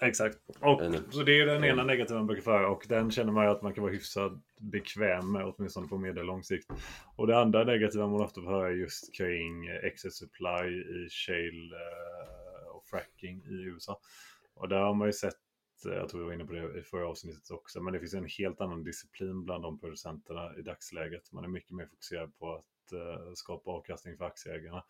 Exakt. 0.02 0.38
Och, 0.60 0.82
så 1.12 1.24
det 1.24 1.40
är 1.40 1.46
den 1.46 1.64
ena 1.64 1.84
negativa 1.84 2.20
man 2.20 2.28
brukar 2.28 2.44
föra 2.44 2.70
och 2.70 2.86
den 2.90 3.12
känner 3.12 3.32
man 3.32 3.46
ju 3.46 3.52
att 3.52 3.62
man 3.62 3.74
kan 3.74 3.82
vara 3.82 3.94
hyfsat 3.94 4.32
bekväm 4.60 5.32
med 5.32 5.46
åtminstone 5.46 5.88
på 5.88 5.98
medellång 5.98 6.44
sikt. 6.44 6.68
Och 7.16 7.28
det 7.28 7.40
andra 7.40 7.64
negativa 7.64 8.08
man 8.08 8.22
ofta 8.22 8.42
får 8.42 8.50
höra 8.50 8.68
är 8.68 8.74
just 8.74 9.16
kring 9.16 9.68
excess 9.84 10.18
supply 10.18 10.70
i 10.70 11.10
shale 11.10 11.76
eh, 11.76 12.76
och 12.76 12.86
fracking 12.86 13.44
i 13.46 13.54
USA. 13.54 14.00
Och 14.60 14.70
där 14.70 14.80
har 14.80 14.94
man 14.94 15.08
ju 15.08 15.14
sett, 15.14 15.40
eh, 15.86 15.94
jag 15.94 16.10
tror 16.10 16.20
vi 16.20 16.26
var 16.26 16.34
inne 16.34 16.46
på 16.46 16.54
det 16.54 16.80
i 16.80 16.84
förra 16.84 17.08
avsnittet 17.08 17.52
också, 17.52 17.82
men 17.82 17.94
det 17.94 18.00
finns 18.00 18.14
en 18.14 18.28
helt 18.38 18.62
annan 18.62 18.84
disciplin 18.84 19.46
bland 19.46 19.64
de 19.64 19.80
producenterna 19.80 20.58
i 20.58 20.62
dagsläget. 20.62 21.32
Man 21.32 21.44
är 21.44 21.48
mycket 21.48 21.72
mer 21.72 21.86
fokuserad 21.86 22.38
på 22.38 22.56
att 22.56 22.92
eh, 22.94 23.34
skapa 23.34 23.72
avkastning 23.72 24.18
för 24.18 24.26
aktieägarna. 24.26 24.84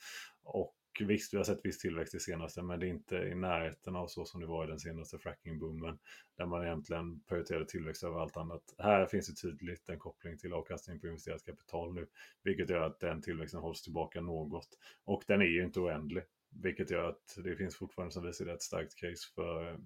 Och 0.43 0.76
visst, 0.99 1.34
vi 1.34 1.38
har 1.38 1.43
sett 1.43 1.65
viss 1.65 1.78
tillväxt 1.78 2.15
i 2.15 2.20
senaste, 2.20 2.61
men 2.61 2.80
det 2.80 2.88
är 2.88 2.89
inte 2.89 3.15
i 3.15 3.36
närheten 3.36 3.95
av 3.95 4.07
så 4.07 4.26
som 4.26 4.41
det 4.41 4.47
var 4.47 4.63
i 4.63 4.67
den 4.67 4.80
senaste 4.80 5.20
frackingboomen, 5.20 5.99
där 6.38 6.45
man 6.45 6.63
egentligen 6.63 7.22
prioriterade 7.22 7.65
tillväxt 7.65 8.03
över 8.03 8.20
allt 8.20 8.38
annat. 8.38 8.63
Här 8.78 9.05
finns 9.05 9.28
det 9.28 9.49
tydligt 9.49 9.89
en 9.89 9.99
koppling 9.99 10.38
till 10.38 10.53
avkastning 10.53 10.99
på 10.99 11.07
investerat 11.07 11.45
kapital 11.45 11.93
nu, 11.93 12.07
vilket 12.43 12.70
gör 12.70 12.82
att 12.82 12.99
den 12.99 13.22
tillväxten 13.22 13.59
hålls 13.59 13.82
tillbaka 13.82 14.22
något. 14.22 14.70
Och 15.05 15.24
den 15.28 15.41
är 15.41 15.45
ju 15.45 15.63
inte 15.63 15.80
oändlig, 15.80 16.24
vilket 16.49 16.91
gör 16.91 17.09
att 17.09 17.37
det 17.43 17.55
finns 17.55 17.75
fortfarande 17.75 18.13
som 18.13 18.25
vi 18.25 18.33
ser 18.33 18.47
ett 18.47 18.61
starkt 18.61 18.95
case 18.95 19.33
för 19.35 19.71
eh, 19.71 19.77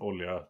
olja 0.00 0.44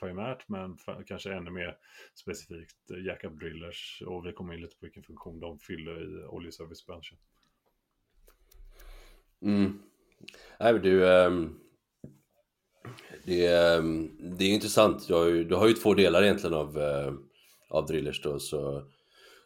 primärt, 0.00 0.48
men 0.48 0.78
kanske 1.06 1.32
ännu 1.32 1.50
mer 1.50 1.76
specifikt 2.14 2.90
eh, 2.90 3.04
jackup 3.06 3.40
drillers 3.40 4.02
och 4.06 4.26
vi 4.26 4.32
kommer 4.32 4.54
in 4.54 4.60
lite 4.60 4.76
på 4.76 4.86
vilken 4.86 5.02
funktion 5.02 5.40
de 5.40 5.58
fyller 5.58 6.02
i 6.02 6.24
oljeservicebranschen. 6.24 7.18
Mm. 9.42 9.82
Nej, 10.60 10.78
du, 10.78 11.04
um, 11.04 11.60
det, 13.24 13.76
um, 13.78 14.16
det 14.38 14.44
är 14.44 14.54
intressant. 14.54 15.08
Du 15.08 15.14
har, 15.14 15.26
ju, 15.26 15.44
du 15.44 15.54
har 15.54 15.68
ju 15.68 15.74
två 15.74 15.94
delar 15.94 16.22
egentligen 16.22 16.54
av, 16.54 16.78
uh, 16.78 17.14
av 17.68 17.86
drillers 17.86 18.22
då, 18.22 18.38
så 18.38 18.90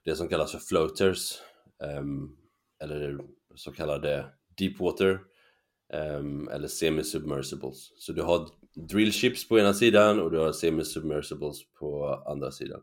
det 0.04 0.16
som 0.16 0.28
kallas 0.28 0.52
för 0.52 0.58
floaters, 0.58 1.38
um, 1.98 2.36
eller 2.82 3.18
så 3.54 3.72
kallade 3.72 4.32
deepwater, 4.58 5.20
um, 5.92 6.48
eller 6.48 6.68
semi-submersibles. 6.68 7.92
Så 7.96 8.12
du 8.12 8.22
har 8.22 8.48
drillships 8.74 9.48
på 9.48 9.58
ena 9.58 9.74
sidan 9.74 10.20
och 10.20 10.30
du 10.30 10.38
har 10.38 10.52
semi-submersibles 10.52 11.56
på 11.78 12.06
andra 12.26 12.50
sidan. 12.50 12.80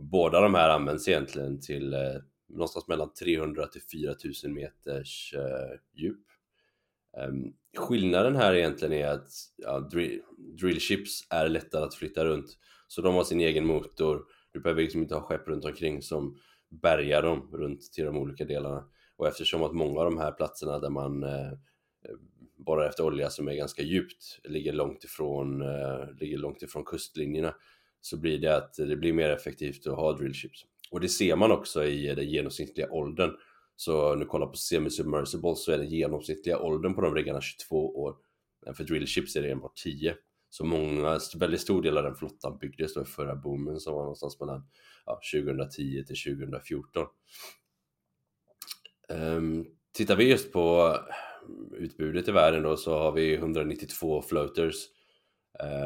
Båda 0.00 0.40
de 0.40 0.54
här 0.54 0.68
används 0.68 1.08
egentligen 1.08 1.60
till 1.60 1.94
uh, 1.94 2.20
någonstans 2.48 2.88
mellan 2.88 3.12
300 3.12 3.66
till 3.66 3.82
4000 3.82 4.54
meters 4.54 5.34
uh, 5.36 5.78
djup. 5.94 6.20
Um, 7.28 7.54
skillnaden 7.76 8.36
här 8.36 8.54
egentligen 8.54 8.92
är 8.92 9.08
att 9.08 9.28
ja, 9.56 9.80
drill, 9.80 10.20
drillships 10.38 11.26
är 11.30 11.48
lättare 11.48 11.84
att 11.84 11.94
flytta 11.94 12.24
runt. 12.24 12.58
Så 12.88 13.02
de 13.02 13.14
har 13.14 13.24
sin 13.24 13.40
egen 13.40 13.66
motor. 13.66 14.24
Du 14.52 14.60
behöver 14.60 14.82
liksom 14.82 15.02
inte 15.02 15.14
ha 15.14 15.22
skepp 15.22 15.48
runt 15.48 15.64
omkring 15.64 16.02
som 16.02 16.38
bärgar 16.70 17.22
dem 17.22 17.50
runt 17.52 17.92
till 17.92 18.04
de 18.04 18.16
olika 18.16 18.44
delarna. 18.44 18.84
Och 19.16 19.28
eftersom 19.28 19.62
att 19.62 19.72
många 19.72 20.00
av 20.00 20.04
de 20.04 20.18
här 20.18 20.32
platserna 20.32 20.78
där 20.78 20.90
man 20.90 21.22
eh, 21.22 21.52
Eh, 22.08 22.14
borrar 22.56 22.88
efter 22.88 23.04
olja 23.04 23.30
som 23.30 23.48
är 23.48 23.54
ganska 23.54 23.82
djupt 23.82 24.40
ligger 24.44 24.72
långt 24.72 25.04
ifrån, 25.04 25.62
eh, 25.62 26.10
ligger 26.20 26.38
långt 26.38 26.62
ifrån 26.62 26.84
kustlinjerna 26.84 27.54
så 28.00 28.16
blir 28.16 28.38
det 28.38 28.56
att 28.56 28.74
det 28.74 28.96
blir 28.96 29.12
mer 29.12 29.30
effektivt 29.30 29.86
att 29.86 29.96
ha 29.96 30.12
drillships. 30.12 30.64
Och 30.90 31.00
det 31.00 31.08
ser 31.08 31.36
man 31.36 31.52
också 31.52 31.84
i 31.84 32.14
den 32.14 32.28
genomsnittliga 32.28 32.90
åldern. 32.90 33.30
Så 33.76 34.14
nu 34.14 34.24
kollar 34.24 34.46
på 34.46 34.56
semi 34.56 34.90
submersible 34.90 35.56
så 35.56 35.72
är 35.72 35.78
den 35.78 35.88
genomsnittliga 35.88 36.58
åldern 36.58 36.94
på 36.94 37.00
de 37.00 37.14
riggarna 37.14 37.40
22 37.40 37.96
år. 37.96 38.16
Men 38.64 38.74
för 38.74 38.84
drillships 38.84 39.36
är 39.36 39.42
det 39.42 39.50
enbart 39.50 39.76
10. 39.76 40.14
Så 40.50 40.64
många, 40.64 41.20
väldigt 41.36 41.60
stor 41.60 41.82
del 41.82 41.98
av 41.98 42.04
den 42.04 42.14
flottan 42.14 42.58
byggdes 42.58 42.94
då 42.94 43.02
i 43.02 43.04
förra 43.04 43.36
boomen 43.36 43.80
som 43.80 43.94
var 43.94 44.02
någonstans 44.02 44.40
mellan 44.40 44.68
ja, 45.06 45.20
2010 45.34 46.04
till 46.06 46.36
2014. 46.36 47.06
Um, 49.08 49.18
ehm, 49.18 49.66
tittar 49.92 50.16
vi 50.16 50.30
just 50.30 50.52
på 50.52 50.96
utbudet 51.78 52.28
i 52.28 52.32
världen 52.32 52.62
då 52.62 52.76
så 52.76 52.98
har 52.98 53.12
vi 53.12 53.34
192 53.34 54.22
floaters. 54.22 54.74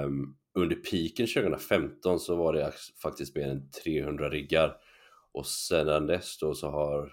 Um, 0.05 0.37
under 0.55 0.77
piken 0.77 1.27
2015 1.27 2.21
så 2.21 2.37
var 2.37 2.53
det 2.53 2.73
faktiskt 3.03 3.37
mer 3.37 3.49
än 3.49 3.71
300 3.71 4.31
riggar 4.31 4.77
och 5.33 5.47
sedan 5.47 6.07
dess 6.07 6.39
då 6.39 6.55
så 6.55 6.71
har 6.71 7.13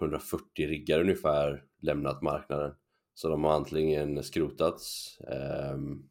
140 0.00 0.66
riggar 0.66 1.00
ungefär 1.00 1.64
lämnat 1.82 2.22
marknaden. 2.22 2.74
Så 3.14 3.28
de 3.28 3.44
har 3.44 3.52
antingen 3.52 4.22
skrotats 4.22 5.18
um, 5.74 6.10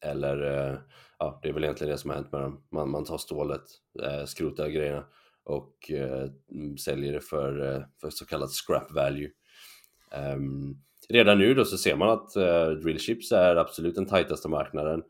eller 0.00 0.42
uh, 0.42 0.78
ja, 1.18 1.40
det 1.42 1.48
är 1.48 1.52
väl 1.52 1.64
egentligen 1.64 1.90
det 1.90 1.98
som 1.98 2.10
har 2.10 2.16
hänt 2.16 2.32
med 2.32 2.40
dem. 2.40 2.64
Man, 2.70 2.90
man 2.90 3.04
tar 3.04 3.18
stålet, 3.18 3.64
uh, 4.02 4.24
skrotar 4.24 4.68
grejerna 4.68 5.04
och 5.44 5.90
uh, 5.92 6.76
säljer 6.76 7.12
det 7.12 7.20
för, 7.20 7.86
för 8.00 8.10
så 8.10 8.26
kallat 8.26 8.50
scrap 8.50 8.92
value. 8.92 9.30
Um, 10.14 10.76
redan 11.08 11.38
nu 11.38 11.54
då 11.54 11.64
så 11.64 11.78
ser 11.78 11.96
man 11.96 12.08
att 12.08 12.36
eh, 12.36 12.68
uh, 12.68 12.70
drillships 12.70 13.32
är 13.32 13.56
absolut 13.56 13.94
den 13.94 14.06
tajtaste 14.06 14.48
marknaden. 14.48 15.02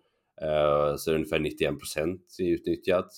Uh, 0.43 0.97
så 0.97 1.15
ungefär 1.15 1.39
91% 1.39 2.19
är 2.39 2.53
utnyttjat. 2.53 3.11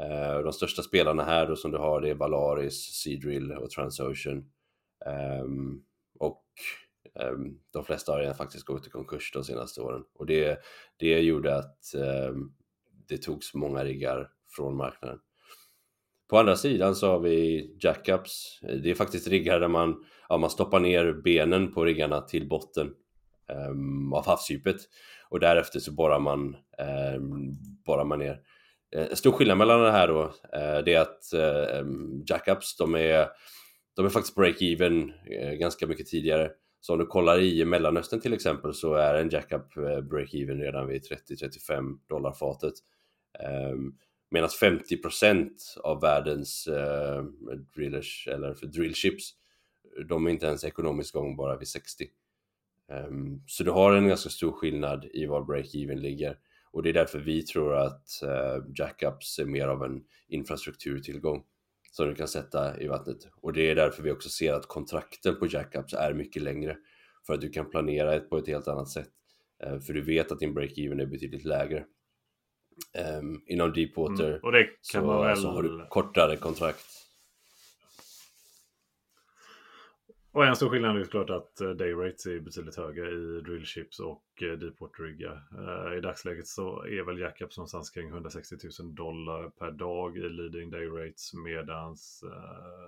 Uh, 0.00 0.42
de 0.44 0.52
största 0.52 0.82
spelarna 0.82 1.24
här 1.24 1.46
då 1.46 1.56
som 1.56 1.70
du 1.70 1.78
har 1.78 2.00
det 2.00 2.10
är 2.10 2.14
Valaris, 2.14 3.02
Seadrill 3.02 3.52
och 3.52 3.70
Transocean. 3.70 4.44
Um, 5.42 5.84
och 6.18 6.44
um, 7.14 7.60
de 7.70 7.84
flesta 7.84 8.12
har 8.12 8.34
faktiskt 8.34 8.64
gått 8.64 8.86
i 8.86 8.90
konkurs 8.90 9.32
de 9.32 9.44
senaste 9.44 9.80
åren. 9.80 10.04
Och 10.14 10.26
det, 10.26 10.58
det 10.96 11.20
gjorde 11.20 11.56
att 11.56 11.78
det 13.08 13.18
togs 13.18 13.54
många 13.54 13.84
riggar 13.84 14.30
från 14.56 14.76
marknaden. 14.76 15.18
På 16.28 16.38
andra 16.38 16.56
sidan 16.56 16.94
så 16.94 17.10
har 17.10 17.18
vi 17.18 17.70
jackups. 17.80 18.60
Det 18.82 18.90
är 18.90 18.94
faktiskt 18.94 19.28
riggar 19.28 19.60
där 19.60 19.68
man, 19.68 20.04
ja, 20.28 20.36
man 20.36 20.50
stoppar 20.50 20.80
ner 20.80 21.12
benen 21.12 21.72
på 21.72 21.84
riggarna 21.84 22.20
till 22.20 22.48
botten 22.48 22.90
um, 23.70 24.12
av 24.12 24.26
havsdjupet 24.26 24.76
och 25.28 25.40
därefter 25.40 25.80
så 25.80 25.92
borrar 25.92 26.20
man, 26.20 26.56
um, 27.16 27.56
borrar 27.86 28.04
man 28.04 28.18
ner. 28.18 28.40
Eh, 28.94 29.02
en 29.02 29.08
eh, 29.08 29.14
stor 29.14 29.32
skillnad 29.32 29.58
mellan 29.58 29.80
det 29.80 29.90
här 29.90 30.08
då, 30.08 30.22
uh, 30.22 30.84
det 30.84 30.94
är 30.94 31.00
att 31.00 31.30
uh, 31.34 31.88
jackups, 32.26 32.76
de 32.76 32.94
är, 32.94 33.28
de 33.96 34.06
är 34.06 34.10
faktiskt 34.10 34.36
break-even 34.36 35.12
uh, 35.42 35.52
ganska 35.52 35.86
mycket 35.86 36.06
tidigare. 36.06 36.50
Så 36.80 36.92
om 36.92 36.98
du 36.98 37.06
kollar 37.06 37.40
i 37.40 37.64
Mellanöstern 37.64 38.20
till 38.20 38.32
exempel 38.32 38.74
så 38.74 38.94
är 38.94 39.14
en 39.14 39.28
jackup 39.28 39.74
break-even 40.10 40.60
redan 40.60 40.86
vid 40.86 41.02
30-35 41.02 41.98
dollar 42.08 42.32
fatet. 42.32 42.72
Medan 44.30 44.48
50% 44.48 45.50
av 45.82 46.00
världens 46.00 46.66
eh, 46.66 47.22
drillers, 47.74 48.28
eller 48.32 48.54
för 48.54 48.66
drillships, 48.66 49.34
de 50.08 50.26
är 50.26 50.30
inte 50.30 50.46
ens 50.46 50.64
ekonomiskt 50.64 51.12
gångbara 51.12 51.56
vid 51.56 51.68
60. 51.68 52.04
Um, 52.88 52.96
ehm, 52.96 53.42
så 53.46 53.64
du 53.64 53.70
har 53.70 53.92
en 53.92 54.08
ganska 54.08 54.30
stor 54.30 54.52
skillnad 54.52 55.04
i 55.14 55.26
var 55.26 55.42
break-even 55.42 55.96
ligger. 55.96 56.38
Och 56.70 56.82
det 56.82 56.88
är 56.88 56.92
därför 56.92 57.18
vi 57.18 57.42
tror 57.42 57.76
att 57.76 58.08
uh, 58.22 58.64
jackups 58.74 59.38
är 59.38 59.44
mer 59.44 59.68
av 59.68 59.84
en 59.84 60.04
infrastrukturtillgång 60.28 61.44
som 61.92 62.08
du 62.08 62.14
kan 62.14 62.28
sätta 62.28 62.80
i 62.80 62.86
vattnet. 62.86 63.28
Och 63.36 63.52
det 63.52 63.70
är 63.70 63.74
därför 63.74 64.02
vi 64.02 64.10
också 64.10 64.28
ser 64.28 64.52
att 64.52 64.66
kontrakten 64.66 65.36
på 65.36 65.46
jackups 65.46 65.94
är 65.94 66.14
mycket 66.14 66.42
längre. 66.42 66.76
För 67.26 67.34
att 67.34 67.40
du 67.40 67.50
kan 67.50 67.70
planera 67.70 68.20
på 68.20 68.38
ett 68.38 68.46
helt 68.46 68.68
annat 68.68 68.88
sätt. 68.88 69.10
Uh, 69.66 69.78
för 69.80 69.92
du 69.92 70.02
vet 70.02 70.32
att 70.32 70.38
din 70.38 70.58
break-even 70.58 71.02
är 71.02 71.06
betydligt 71.06 71.44
lägre. 71.44 71.84
Um, 73.20 73.42
inom 73.46 73.72
Deepwater 73.72 74.28
mm. 74.28 74.40
och 74.42 74.52
det 74.52 74.64
kan 74.64 75.02
så, 75.02 75.06
man 75.06 75.26
väl... 75.26 75.36
så 75.36 75.48
har 75.48 75.62
du 75.62 75.86
kortare 75.88 76.36
kontrakt. 76.36 77.03
Och 80.34 80.46
en 80.46 80.56
stor 80.56 80.70
skillnad 80.70 80.96
är 80.96 81.04
såklart 81.04 81.30
att 81.30 81.60
eh, 81.60 81.70
day 81.70 81.92
rates 81.92 82.26
är 82.26 82.40
betydligt 82.40 82.76
högre 82.76 83.10
i 83.10 83.40
drillships 83.40 84.00
och 84.00 84.42
eh, 84.42 84.52
deepwater-riggar. 84.52 85.42
Eh, 85.58 85.98
I 85.98 86.00
dagsläget 86.00 86.46
så 86.46 86.84
är 86.84 87.02
väl 87.02 87.18
jackups 87.18 87.56
någonstans 87.56 87.90
kring 87.90 88.08
160 88.08 88.56
000 88.80 88.94
dollar 88.94 89.50
per 89.50 89.70
dag 89.70 90.16
i 90.16 90.20
leading 90.20 90.70
day 90.70 90.86
rates 90.86 91.34
medans 91.34 92.24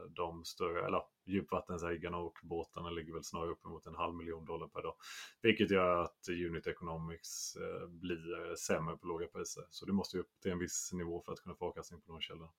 de 0.08 0.44
större, 0.44 0.86
eller 0.86 1.02
djupvattensriggarna 1.24 2.16
och 2.16 2.38
båtarna 2.42 2.90
ligger 2.90 3.12
väl 3.12 3.24
snarare 3.24 3.50
uppemot 3.50 3.86
en 3.86 3.94
halv 3.94 4.14
miljon 4.14 4.44
dollar 4.44 4.68
per 4.68 4.82
dag. 4.82 4.94
Vilket 5.42 5.70
gör 5.70 6.02
att 6.02 6.28
unit 6.28 6.66
economics 6.66 7.56
blir 7.88 8.54
sämre 8.54 8.96
på 8.96 9.06
låga 9.06 9.26
priser. 9.26 9.64
Så 9.70 9.86
det 9.86 9.92
måste 9.92 10.16
ju 10.16 10.20
upp 10.20 10.40
till 10.42 10.52
en 10.52 10.58
viss 10.58 10.90
nivå 10.92 11.22
för 11.26 11.32
att 11.32 11.40
kunna 11.40 11.54
få 11.54 11.66
avkastning 11.66 12.00
på 12.00 12.12
de 12.12 12.20
källorna. 12.20 12.50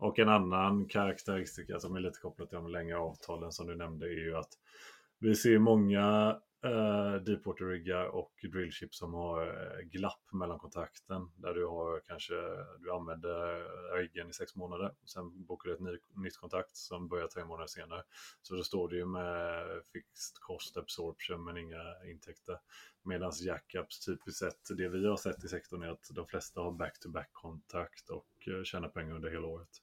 Och 0.00 0.18
en 0.18 0.28
annan 0.28 0.86
karaktäristika 0.88 1.80
som 1.80 1.96
är 1.96 2.00
lite 2.00 2.18
kopplat 2.18 2.48
till 2.48 2.56
de 2.56 2.68
längre 2.68 2.98
avtalen 2.98 3.52
som 3.52 3.66
du 3.66 3.76
nämnde 3.76 4.06
är 4.06 4.24
ju 4.24 4.36
att 4.36 4.48
Vi 5.18 5.34
ser 5.34 5.58
många 5.58 6.36
eh, 6.64 7.14
deepwater-riggar 7.14 8.04
och 8.04 8.32
drillship 8.52 8.94
som 8.94 9.14
har 9.14 9.46
eh, 9.46 9.80
glapp 9.84 10.32
mellan 10.32 10.58
kontakten. 10.58 11.30
Där 11.36 11.54
du 11.54 11.66
har 11.66 12.00
kanske, 12.08 12.34
du 12.78 12.92
använder 12.92 13.66
riggen 13.96 14.30
i 14.30 14.32
sex 14.32 14.56
månader. 14.56 14.92
Sen 15.04 15.44
bokar 15.44 15.68
du 15.68 15.74
ett 15.74 15.80
ny, 15.80 16.22
nytt 16.24 16.36
kontrakt 16.36 16.76
som 16.76 17.08
börjar 17.08 17.28
tre 17.28 17.44
månader 17.44 17.66
senare. 17.66 18.02
Så 18.42 18.54
då 18.54 18.62
står 18.62 18.88
det 18.88 18.96
ju 18.96 19.06
med 19.06 19.66
fixed 19.92 20.40
cost 20.40 20.76
absorption 20.76 21.44
men 21.44 21.56
inga 21.56 21.82
intäkter. 22.10 22.58
Medan 23.02 23.32
jackups 23.40 24.06
typiskt 24.06 24.38
sett, 24.38 24.76
det 24.76 24.88
vi 24.88 25.06
har 25.06 25.16
sett 25.16 25.44
i 25.44 25.48
sektorn 25.48 25.82
är 25.82 25.88
att 25.88 26.10
de 26.10 26.26
flesta 26.26 26.60
har 26.60 26.72
back-to-back 26.72 27.30
kontrakt 27.32 28.10
och 28.10 28.48
eh, 28.48 28.62
tjänar 28.62 28.88
pengar 28.88 29.14
under 29.14 29.30
hela 29.30 29.46
året. 29.46 29.82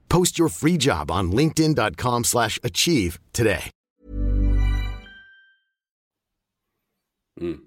Post 0.11 0.39
your 0.39 0.49
free 0.49 0.77
job 0.77 1.09
on 1.09 1.31
linkedin.com 1.31 2.23
slash 2.23 2.59
achieve 2.63 3.19
today. 3.31 3.71
Mm. 7.41 7.59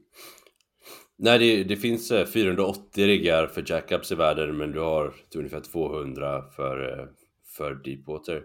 Nej, 1.16 1.38
det, 1.38 1.64
det 1.64 1.76
finns 1.76 2.10
eh, 2.10 2.26
480 2.26 3.06
riggar 3.06 3.46
för 3.46 3.64
jackups 3.66 4.12
i 4.12 4.14
världen 4.14 4.56
men 4.56 4.72
du 4.72 4.80
har 4.80 5.14
ungefär 5.36 5.60
200 5.60 6.42
för, 6.56 7.00
eh, 7.00 7.06
för 7.56 7.74
deepwater. 7.74 8.42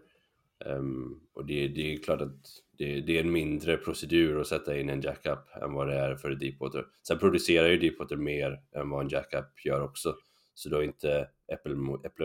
Um, 0.66 0.76
ehm, 0.76 1.20
och 1.34 1.46
det, 1.46 1.68
det 1.68 1.94
är 1.94 1.98
klart 1.98 2.22
att 2.22 2.38
det, 2.78 3.02
det, 3.02 3.18
är 3.18 3.24
en 3.24 3.32
mindre 3.32 3.78
procedur 3.78 4.42
att 4.42 4.48
sätta 4.48 4.80
in 4.80 4.90
en 4.90 5.02
jackup 5.02 5.40
än 5.62 5.74
vad 5.74 5.88
det 5.88 5.96
är 5.96 6.16
för 6.16 6.30
deepwater. 6.30 6.86
Sen 7.08 7.20
producerar 7.20 7.68
ju 7.68 7.78
deepwater 7.78 8.16
mer 8.16 8.62
än 8.76 8.90
vad 8.90 9.04
en 9.04 9.10
jackup 9.10 9.66
gör 9.66 9.82
också. 9.82 10.16
Så 10.54 10.70
då 10.70 10.78
är 10.78 10.84
inte 10.84 11.28
äpplen 11.54 11.80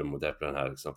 mot 0.07 0.23
äpplen 0.23 0.55
här 0.55 0.71
liksom. 0.71 0.95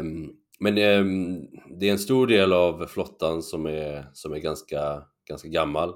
Um, 0.00 0.36
men 0.60 0.78
um, 0.78 1.46
det 1.80 1.88
är 1.88 1.92
en 1.92 1.98
stor 1.98 2.26
del 2.26 2.52
av 2.52 2.86
flottan 2.86 3.42
som 3.42 3.66
är, 3.66 4.06
som 4.12 4.32
är 4.32 4.38
ganska, 4.38 5.02
ganska 5.28 5.48
gammal. 5.48 5.94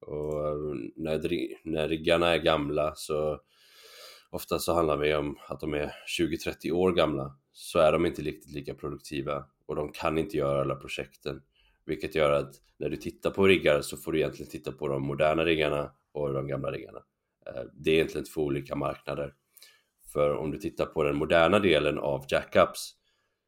Och 0.00 0.48
ehm, 0.48 0.92
när, 0.96 1.20
när 1.64 1.88
riggarna 1.88 2.34
är 2.34 2.38
gamla 2.38 2.92
så 2.94 3.40
ofta 4.30 4.58
så 4.58 4.74
handlar 4.74 4.98
det 4.98 5.16
om 5.16 5.38
att 5.48 5.60
de 5.60 5.74
är 5.74 5.92
20-30 6.20 6.72
år 6.72 6.92
gamla 6.92 7.36
så 7.52 7.78
är 7.78 7.92
de 7.92 8.06
inte 8.06 8.22
riktigt 8.22 8.52
lika 8.52 8.74
produktiva 8.74 9.44
och 9.66 9.76
de 9.76 9.92
kan 9.92 10.18
inte 10.18 10.36
göra 10.36 10.60
alla 10.60 10.74
projekten. 10.74 11.42
Vilket 11.86 12.14
gör 12.14 12.32
att 12.32 12.54
när 12.78 12.88
du 12.88 12.96
tittar 12.96 13.30
på 13.30 13.46
riggar 13.46 13.80
så 13.80 13.96
får 13.96 14.12
du 14.12 14.18
egentligen 14.18 14.50
titta 14.50 14.72
på 14.72 14.88
de 14.88 15.02
moderna 15.02 15.44
riggarna 15.44 15.90
och 16.12 16.32
de 16.32 16.46
gamla 16.46 16.72
riggarna. 16.72 16.98
Det 17.72 17.90
är 17.90 17.94
egentligen 17.94 18.26
två 18.34 18.40
olika 18.40 18.76
marknader. 18.76 19.34
För 20.12 20.36
om 20.36 20.50
du 20.50 20.58
tittar 20.58 20.86
på 20.86 21.02
den 21.02 21.16
moderna 21.16 21.58
delen 21.58 21.98
av 21.98 22.24
jackups 22.28 22.95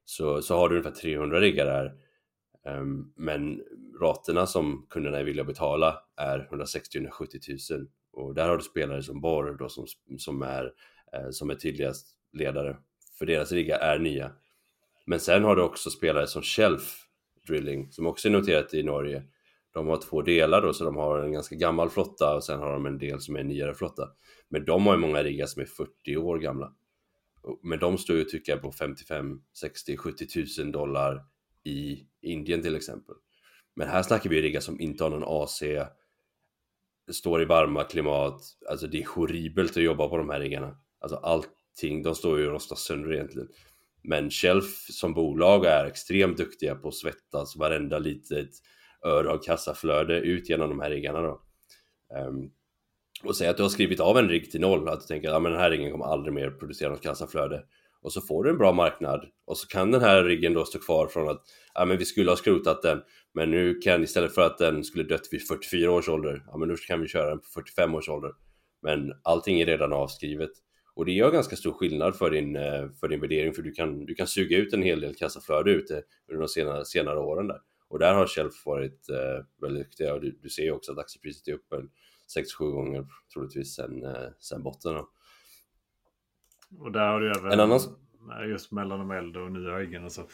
så, 0.08 0.42
så 0.42 0.56
har 0.56 0.68
du 0.68 0.76
ungefär 0.76 1.00
300 1.00 1.40
riggar 1.40 1.66
där. 1.66 1.86
Um, 1.86 2.74
ehm, 2.74 3.12
men 3.16 3.62
raterna 4.00 4.46
som 4.46 4.86
kunderna 4.90 5.18
är 5.18 5.24
villiga 5.24 5.42
att 5.42 5.48
betala 5.48 6.02
är 6.16 6.48
160-170 6.50 7.72
000 7.76 7.88
och 8.12 8.34
där 8.34 8.48
har 8.48 8.56
du 8.56 8.62
spelare 8.62 9.02
som 9.02 9.20
Borr 9.20 9.56
då 9.58 9.68
som, 9.68 9.86
som, 10.18 10.42
är, 10.42 10.72
eh, 11.12 11.30
som 11.30 11.50
är 11.50 11.54
tydligast 11.54 12.06
ledare 12.32 12.76
för 13.18 13.26
deras 13.26 13.52
riggar 13.52 13.78
är 13.78 13.98
nya. 13.98 14.32
Men 15.06 15.20
sen 15.20 15.44
har 15.44 15.56
du 15.56 15.62
också 15.62 15.90
spelare 15.90 16.26
som 16.26 16.42
Shelf 16.42 17.06
Drilling 17.46 17.92
som 17.92 18.06
också 18.06 18.28
är 18.28 18.32
noterat 18.32 18.74
i 18.74 18.82
Norge. 18.82 19.22
De 19.72 19.86
har 19.86 19.96
två 19.96 20.22
delar 20.22 20.62
då, 20.62 20.72
så 20.72 20.84
de 20.84 20.96
har 20.96 21.22
en 21.22 21.32
ganska 21.32 21.56
gammal 21.56 21.90
flotta 21.90 22.36
och 22.36 22.44
sen 22.44 22.60
har 22.60 22.72
de 22.72 22.86
en 22.86 22.98
del 22.98 23.20
som 23.20 23.36
är 23.36 23.40
en 23.40 23.48
nyare 23.48 23.74
flotta. 23.74 24.08
Men 24.48 24.64
de 24.64 24.86
har 24.86 24.94
ju 24.94 25.00
många 25.00 25.22
riggar 25.22 25.46
som 25.46 25.62
är 25.62 25.66
40 25.66 26.16
år 26.16 26.38
gamla. 26.38 26.72
Men 27.62 27.78
de 27.78 27.98
står 27.98 28.16
ju 28.16 28.24
tycker 28.24 28.52
jag 28.52 28.62
på 28.62 28.72
55, 28.72 29.40
60, 29.60 29.96
70 29.96 30.26
000 30.62 30.72
dollar 30.72 31.24
i 31.64 32.06
Indien 32.22 32.62
till 32.62 32.76
exempel. 32.76 33.14
Men 33.76 33.88
här 33.88 34.02
snackar 34.02 34.30
vi 34.30 34.42
riggar 34.42 34.60
som 34.60 34.80
inte 34.80 35.04
har 35.04 35.10
någon 35.10 35.44
AC, 35.44 35.62
står 37.10 37.42
i 37.42 37.44
varma 37.44 37.84
klimat, 37.84 38.42
alltså 38.70 38.86
det 38.86 39.02
är 39.02 39.06
horribelt 39.06 39.76
att 39.76 39.82
jobba 39.82 40.08
på 40.08 40.16
de 40.16 40.30
här 40.30 40.40
riggarna. 40.40 40.76
Alltså 41.00 41.16
allting, 41.16 42.02
de 42.02 42.14
står 42.14 42.38
ju 42.38 42.46
och 42.46 42.52
rostar 42.52 42.76
sönder 42.76 43.12
egentligen. 43.12 43.48
Men 44.02 44.30
Shelf 44.30 44.86
som 44.90 45.14
bolag 45.14 45.64
är 45.64 45.84
extremt 45.84 46.36
duktiga 46.36 46.74
på 46.74 46.88
att 46.88 46.94
svettas 46.94 47.56
varenda 47.56 47.98
litet 47.98 48.50
öre 49.04 49.30
av 49.30 49.38
kassaflöde 49.38 50.20
ut 50.20 50.48
genom 50.48 50.68
de 50.68 50.80
här 50.80 50.90
riggarna 50.90 51.20
då. 51.20 51.42
Um, 52.14 52.50
och 53.24 53.36
säg 53.36 53.48
att 53.48 53.56
du 53.56 53.62
har 53.62 53.70
skrivit 53.70 54.00
av 54.00 54.18
en 54.18 54.28
rigg 54.28 54.50
till 54.50 54.60
noll, 54.60 54.88
att 54.88 55.00
du 55.00 55.06
tänker 55.06 55.28
att 55.28 55.34
ah, 55.34 55.40
den 55.40 55.58
här 55.58 55.70
riggen 55.70 55.90
kommer 55.90 56.04
aldrig 56.04 56.34
mer 56.34 56.50
producera 56.50 56.90
något 56.90 57.02
kassaflöde. 57.02 57.62
Och 58.02 58.12
så 58.12 58.20
får 58.20 58.44
du 58.44 58.50
en 58.50 58.58
bra 58.58 58.72
marknad 58.72 59.24
och 59.46 59.58
så 59.58 59.68
kan 59.68 59.90
den 59.90 60.00
här 60.00 60.24
riggen 60.24 60.54
då 60.54 60.64
stå 60.64 60.78
kvar 60.78 61.06
från 61.06 61.28
att 61.28 61.42
ja, 61.74 61.84
men 61.84 61.98
vi 61.98 62.04
skulle 62.04 62.30
ha 62.30 62.36
skrotat 62.36 62.82
den 62.82 63.00
men 63.34 63.50
nu 63.50 63.74
kan 63.74 64.02
istället 64.02 64.34
för 64.34 64.42
att 64.42 64.58
den 64.58 64.84
skulle 64.84 65.04
dött 65.04 65.28
vid 65.30 65.46
44 65.48 65.92
års 65.92 66.08
ålder, 66.08 66.44
ja 66.46 66.56
men 66.56 66.68
nu 66.68 66.76
kan 66.76 67.00
vi 67.00 67.08
köra 67.08 67.28
den 67.28 67.38
på 67.38 67.46
45 67.54 67.94
års 67.94 68.08
ålder. 68.08 68.32
Men 68.82 69.12
allting 69.22 69.60
är 69.60 69.66
redan 69.66 69.92
avskrivet. 69.92 70.50
Och 70.94 71.04
det 71.04 71.12
gör 71.12 71.30
ganska 71.30 71.56
stor 71.56 71.72
skillnad 71.72 72.16
för 72.16 72.30
din, 72.30 72.56
eh, 72.56 72.88
för 73.00 73.08
din 73.08 73.20
värdering 73.20 73.52
för 73.52 73.62
du 73.62 73.72
kan, 73.72 74.06
du 74.06 74.14
kan 74.14 74.26
suga 74.26 74.56
ut 74.56 74.72
en 74.72 74.82
hel 74.82 75.00
del 75.00 75.14
kassaflöde 75.14 75.70
ute 75.70 76.02
under 76.28 76.40
de 76.40 76.48
senare, 76.48 76.84
senare 76.84 77.18
åren 77.18 77.46
där. 77.46 77.58
Och 77.88 77.98
där 77.98 78.14
har 78.14 78.26
Shelf 78.26 78.66
varit 78.66 79.08
eh, 79.08 79.44
väldigt 79.60 79.84
duktiga 79.84 80.14
och 80.14 80.20
du, 80.20 80.38
du 80.42 80.48
ser 80.48 80.62
ju 80.62 80.72
också 80.72 80.92
att 80.92 80.98
aktiepriset 80.98 81.48
är 81.48 81.52
uppe 81.52 81.76
6-7 82.36 82.70
gånger 82.72 83.06
troligtvis 83.32 83.74
sen, 83.74 84.04
eh, 84.04 84.28
sen 84.38 84.62
botten. 84.62 84.94
Då. 84.94 85.08
Och 86.78 86.92
där 86.92 87.08
har 87.08 87.20
du 87.20 87.30
även 87.30 87.52
en 87.52 87.60
annan... 87.60 87.80
just 88.48 88.72
mellan 88.72 88.98
de 88.98 89.10
äldre 89.10 89.42
och 89.42 89.52
nya 89.52 89.80
äggen. 89.80 90.04
Alltså, 90.04 90.26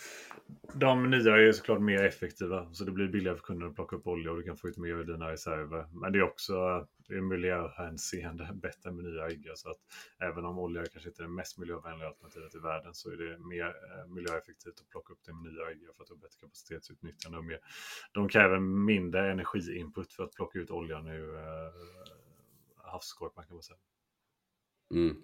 de 0.73 1.11
nya 1.11 1.37
är 1.37 1.53
såklart 1.53 1.81
mer 1.81 2.05
effektiva 2.05 2.73
så 2.73 2.85
det 2.85 2.93
blir 2.93 3.09
billigare 3.09 3.37
för 3.37 3.45
kunden 3.45 3.69
att 3.69 3.75
plocka 3.75 3.97
upp 3.97 4.07
olja 4.07 4.31
och 4.31 4.37
du 4.37 4.43
kan 4.43 4.57
få 4.57 4.69
ut 4.69 4.77
mer 4.77 4.95
av 4.95 5.07
dina 5.07 5.31
reserver. 5.31 5.87
Men 5.93 6.13
det 6.13 6.19
är 6.19 6.23
också 6.23 6.87
i 7.11 7.21
miljöhänseende 7.21 8.51
bättre 8.63 8.93
med 8.93 9.05
nya 9.05 9.27
ägg. 9.27 9.51
Så 9.55 9.71
att 9.71 9.81
även 10.19 10.45
om 10.45 10.59
olja 10.59 10.85
kanske 10.87 11.09
inte 11.09 11.23
är 11.23 11.27
det 11.27 11.33
mest 11.33 11.59
miljövänliga 11.59 12.09
alternativet 12.09 12.55
i 12.55 12.59
världen 12.59 12.95
så 12.95 13.11
är 13.11 13.17
det 13.17 13.39
mer 13.39 13.67
eh, 13.67 14.07
miljöeffektivt 14.15 14.81
att 14.81 14.89
plocka 14.89 15.13
upp 15.13 15.21
det 15.27 15.33
med 15.33 15.53
nya 15.53 15.71
ägg 15.71 15.81
för 15.97 16.03
att 16.03 16.09
ha 16.09 16.17
bättre 16.17 16.41
kapacitetsutnyttjande 16.41 17.39
och 17.39 17.45
mer. 17.45 17.61
De 18.13 18.29
kräver 18.29 18.61
mindre 18.61 19.31
energiinput 19.31 20.13
för 20.13 20.25
att 20.25 20.33
plocka 20.33 20.59
ut 20.59 20.71
oljan 20.71 21.09
ur 21.09 21.37
eh, 21.37 21.73
havsskorpan 22.77 23.45
kan 23.45 23.55
man 23.55 23.63
säga. 23.63 23.79
Mm. 24.91 25.17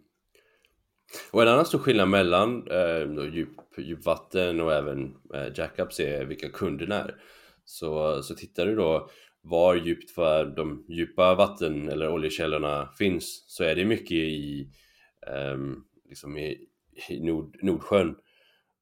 Och 1.30 1.42
en 1.42 1.48
annan 1.48 1.66
stor 1.66 1.78
skillnad 1.78 2.08
mellan 2.08 2.68
eh, 2.70 3.34
djup, 3.34 3.78
djupvatten 3.78 4.60
och 4.60 4.72
även 4.72 5.16
eh, 5.34 5.52
jackups 5.54 6.00
är 6.00 6.24
vilka 6.24 6.48
kunderna 6.48 6.94
är. 6.94 7.22
Så, 7.64 8.22
så 8.22 8.34
tittar 8.34 8.66
du 8.66 8.74
då 8.74 9.10
var 9.42 9.74
djupt 9.74 10.10
för 10.10 10.44
de 10.44 10.84
djupa 10.88 11.34
vatten 11.34 11.88
eller 11.88 12.08
oljekällorna 12.08 12.88
finns 12.98 13.44
så 13.46 13.64
är 13.64 13.74
det 13.74 13.84
mycket 13.84 14.12
i, 14.12 14.70
um, 15.52 15.84
liksom 16.08 16.38
i, 16.38 16.66
i 17.08 17.20
Nord, 17.20 17.58
Nordsjön. 17.62 18.16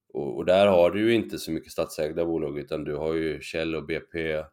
Och, 0.09 0.37
och, 0.37 0.45
där 0.45 0.67
har 0.67 0.91
du 0.91 1.01
ju 1.01 1.15
inte 1.15 1.39
så 1.39 1.51
mycket 1.51 1.73
statsägda 1.73 2.25
bolag 2.25 2.59
utan 2.59 2.85
du 2.85 2.97
har 2.97 3.15
ju 3.15 3.41
Shell 3.41 3.75
och 3.75 3.87
BP, 3.87 4.33
eh, 4.33 4.47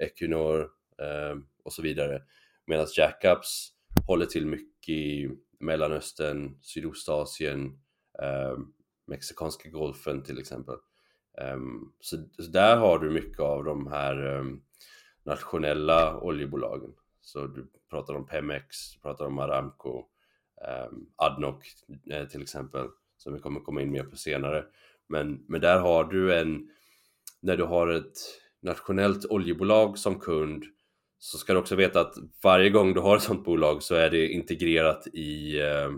Equinor 0.00 0.60
eh, 1.02 1.36
och 1.64 1.72
så 1.72 1.82
vidare. 1.82 2.22
Medan 2.66 2.86
jackups 2.96 3.72
håller 4.06 4.26
till 4.26 4.46
mycket 4.46 4.88
i 4.88 5.30
Mellanöstern, 5.60 6.58
Sydostasien, 6.62 7.80
eh, 8.22 8.58
Mexikanska 9.06 9.68
golfen 9.68 10.22
till 10.22 10.38
exempel. 10.38 10.74
Um, 11.54 11.92
så, 12.00 12.16
så, 12.38 12.50
där 12.50 12.76
har 12.76 12.98
du 12.98 13.10
mycket 13.10 13.40
av 13.40 13.64
de 13.64 13.86
här, 13.86 14.26
um, 14.26 14.62
nationella 15.28 16.20
oljebolagen. 16.20 16.94
Så 17.20 17.46
du 17.46 17.66
pratar 17.90 18.14
om 18.14 18.26
Pemex, 18.26 18.92
du 18.94 19.00
pratar 19.00 19.26
om 19.26 19.38
Aramco, 19.38 20.04
eh, 20.66 20.88
Adnoc 21.16 21.56
eh, 22.10 22.28
till 22.28 22.42
exempel, 22.42 22.86
som 23.16 23.34
vi 23.34 23.40
kommer 23.40 23.60
komma 23.60 23.82
in 23.82 23.90
mer 23.90 24.04
på 24.04 24.16
senare. 24.16 24.64
Men, 25.08 25.44
men 25.48 25.60
där 25.60 25.78
har 25.78 26.04
du 26.04 26.34
en, 26.34 26.70
när 27.40 27.56
du 27.56 27.64
har 27.64 27.88
ett 27.88 28.18
nationellt 28.60 29.26
oljebolag 29.26 29.98
som 29.98 30.20
kund 30.20 30.64
så 31.18 31.38
ska 31.38 31.52
du 31.52 31.58
också 31.58 31.76
veta 31.76 32.00
att 32.00 32.14
varje 32.42 32.70
gång 32.70 32.94
du 32.94 33.00
har 33.00 33.16
ett 33.16 33.22
sådant 33.22 33.44
bolag 33.44 33.82
så 33.82 33.94
är 33.94 34.10
det 34.10 34.28
integrerat 34.28 35.06
i 35.06 35.60
eh, 35.60 35.90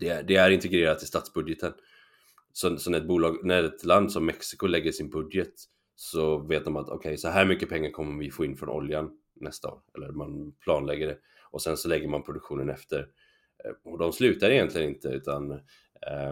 det, 0.00 0.22
det, 0.28 0.36
är 0.36 0.50
integrerat 0.50 1.02
i 1.02 1.06
statsbudgeten. 1.06 1.72
Så, 2.52 2.76
så 2.76 2.90
när, 2.90 2.98
ett 2.98 3.06
bolag, 3.06 3.44
när 3.44 3.64
ett 3.64 3.84
land 3.84 4.12
som 4.12 4.26
Mexiko 4.26 4.66
lägger 4.66 4.92
sin 4.92 5.10
budget 5.10 5.54
så 6.02 6.38
vet 6.38 6.64
de 6.64 6.76
att 6.76 6.88
okej, 6.88 6.96
okay, 6.96 7.16
så 7.16 7.28
här 7.28 7.44
mycket 7.44 7.68
pengar 7.68 7.90
kommer 7.90 8.18
vi 8.18 8.30
få 8.30 8.44
in 8.44 8.56
från 8.56 8.68
oljan 8.68 9.10
nästa 9.34 9.68
år. 9.68 9.80
Eller 9.96 10.08
man 10.08 10.52
planlägger 10.52 11.06
det. 11.06 11.18
Och 11.50 11.62
sen 11.62 11.76
så 11.76 11.88
lägger 11.88 12.08
man 12.08 12.22
produktionen 12.22 12.70
efter. 12.70 12.98
Eh, 13.64 13.92
och 13.92 13.98
de 13.98 14.12
slutar 14.12 14.50
egentligen 14.50 14.88
inte 14.88 15.08
utan 15.08 15.60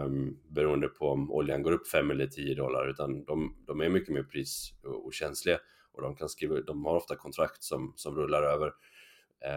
um, 0.03 0.39
beroende 0.49 0.87
på 0.87 1.09
om 1.09 1.31
oljan 1.31 1.63
går 1.63 1.71
upp 1.71 1.87
5 1.87 2.11
eller 2.11 2.27
10 2.27 2.55
dollar 2.55 2.89
utan 2.89 3.23
de, 3.23 3.55
de 3.67 3.81
är 3.81 3.89
mycket 3.89 4.13
mer 4.13 4.23
pris 4.23 4.73
och 4.83 5.13
känsliga 5.13 5.59
och 5.91 6.01
de 6.01 6.15
kan 6.15 6.29
skriva, 6.29 6.61
de 6.61 6.85
har 6.85 6.95
ofta 6.95 7.15
kontrakt 7.15 7.63
som, 7.63 7.93
som 7.95 8.15
rullar 8.15 8.43
över. 8.43 8.73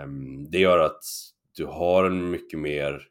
Um, 0.04 0.50
det 0.50 0.58
gör 0.58 0.78
att 0.78 1.04
du 1.56 1.64
har 1.64 2.04
en 2.04 2.30
mycket 2.30 2.58
mer 2.58 3.08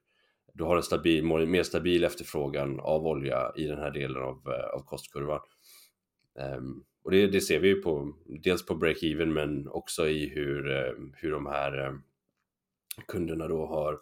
du 0.53 0.63
har 0.63 0.77
en 0.77 0.83
stabil, 0.83 1.23
mer 1.23 1.63
stabil 1.63 2.03
efterfrågan 2.03 2.79
av 2.79 3.07
olja 3.07 3.51
i 3.55 3.67
den 3.67 3.79
här 3.79 3.91
delen 3.91 4.23
av, 4.23 4.41
eh, 4.47 4.75
av 4.75 4.85
kostkurvan. 4.85 5.39
Um, 6.57 6.85
och 7.03 7.11
det, 7.11 7.27
det, 7.27 7.41
ser 7.41 7.59
vi 7.59 7.67
ju 7.67 7.81
på, 7.81 8.13
dels 8.43 8.65
på 8.65 8.73
break-even 8.73 9.25
men 9.25 9.67
också 9.67 10.07
i 10.07 10.29
hur, 10.29 10.71
eh, 10.71 10.93
hur 11.13 11.31
de 11.31 11.45
här 11.45 11.85
eh, 11.85 11.93
kunderna 13.07 13.47
då 13.47 13.65
har, 13.65 13.99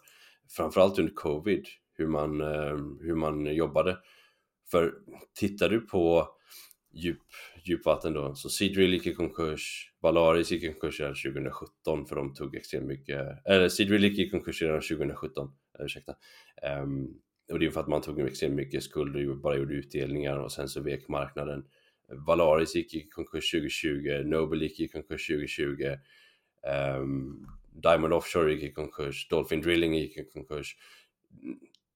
framförallt 0.56 0.98
under 0.98 1.12
covid, 1.12 1.66
hur 1.92 2.06
man, 2.06 2.40
eh, 2.40 2.76
hur 3.00 3.14
man 3.14 3.54
jobbade. 3.54 3.98
För 4.70 4.94
tittar 5.34 5.68
du 5.68 5.80
på 5.80 6.28
djup, 6.92 7.22
djupvatten 7.64 8.12
då, 8.12 8.34
så 8.34 8.48
Seadrill 8.48 8.92
gick 8.92 9.06
i 9.06 9.14
konkurs, 9.14 9.92
Valaris 10.00 10.50
gick 10.50 10.62
i 10.62 10.72
konkurs 10.72 11.00
redan 11.00 11.14
2017 11.14 12.06
för 12.06 12.16
de 12.16 12.34
tog 12.34 12.56
extremt 12.56 12.86
mycket, 12.86 13.46
eller 13.46 13.68
Seadrill 13.68 14.04
gick 14.04 14.18
i 14.18 14.30
konkurs 14.30 14.62
redan 14.62 14.80
2017 14.80 15.50
ursäkta. 15.78 16.14
Um, 16.82 17.20
och 17.52 17.58
det 17.58 17.66
är 17.66 17.70
för 17.70 17.80
att 17.80 17.88
man 17.88 18.02
tog 18.02 18.20
extremt 18.20 18.54
mycket 18.54 18.82
skuld 18.82 19.30
och 19.30 19.36
bara 19.36 19.56
gjorde 19.56 19.74
utdelningar 19.74 20.36
och 20.38 20.52
sen 20.52 20.68
så 20.68 20.80
vek 20.80 21.08
marknaden. 21.08 21.64
Valaris 22.26 22.74
gick 22.74 22.94
i 22.94 23.08
konkurs 23.08 23.50
2020, 23.50 24.22
Noble 24.24 24.64
gick 24.64 24.80
i 24.80 24.88
konkurs 24.88 25.26
2020, 25.26 25.84
um, 25.90 25.98
ehm, 26.72 27.46
Diamond 27.82 28.12
Offshore 28.12 28.52
gick 28.52 28.62
i 28.62 28.72
konkurs, 28.72 29.28
Dolphin 29.28 29.60
Drilling 29.60 29.94
gick 29.94 30.16
i 30.16 30.24
konkurs. 30.24 30.76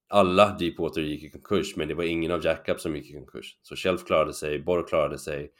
Alla 0.07 0.57
Deepwater 0.59 1.01
gick 1.01 1.23
i 1.23 1.29
konkurs, 1.29 1.75
men 1.75 1.87
det 1.87 1.93
var 1.93 2.03
ingen 2.03 2.31
av 2.31 2.45
Jackup 2.45 2.79
som 2.79 2.95
gick 2.95 3.09
i 3.09 3.13
konkurs. 3.13 3.57
Så 3.61 3.75
Shelf 3.75 4.05
klarade 4.05 4.33
sig, 4.33 4.59
Borr 4.59 4.87
klarade 4.87 5.19
sig, 5.19 5.51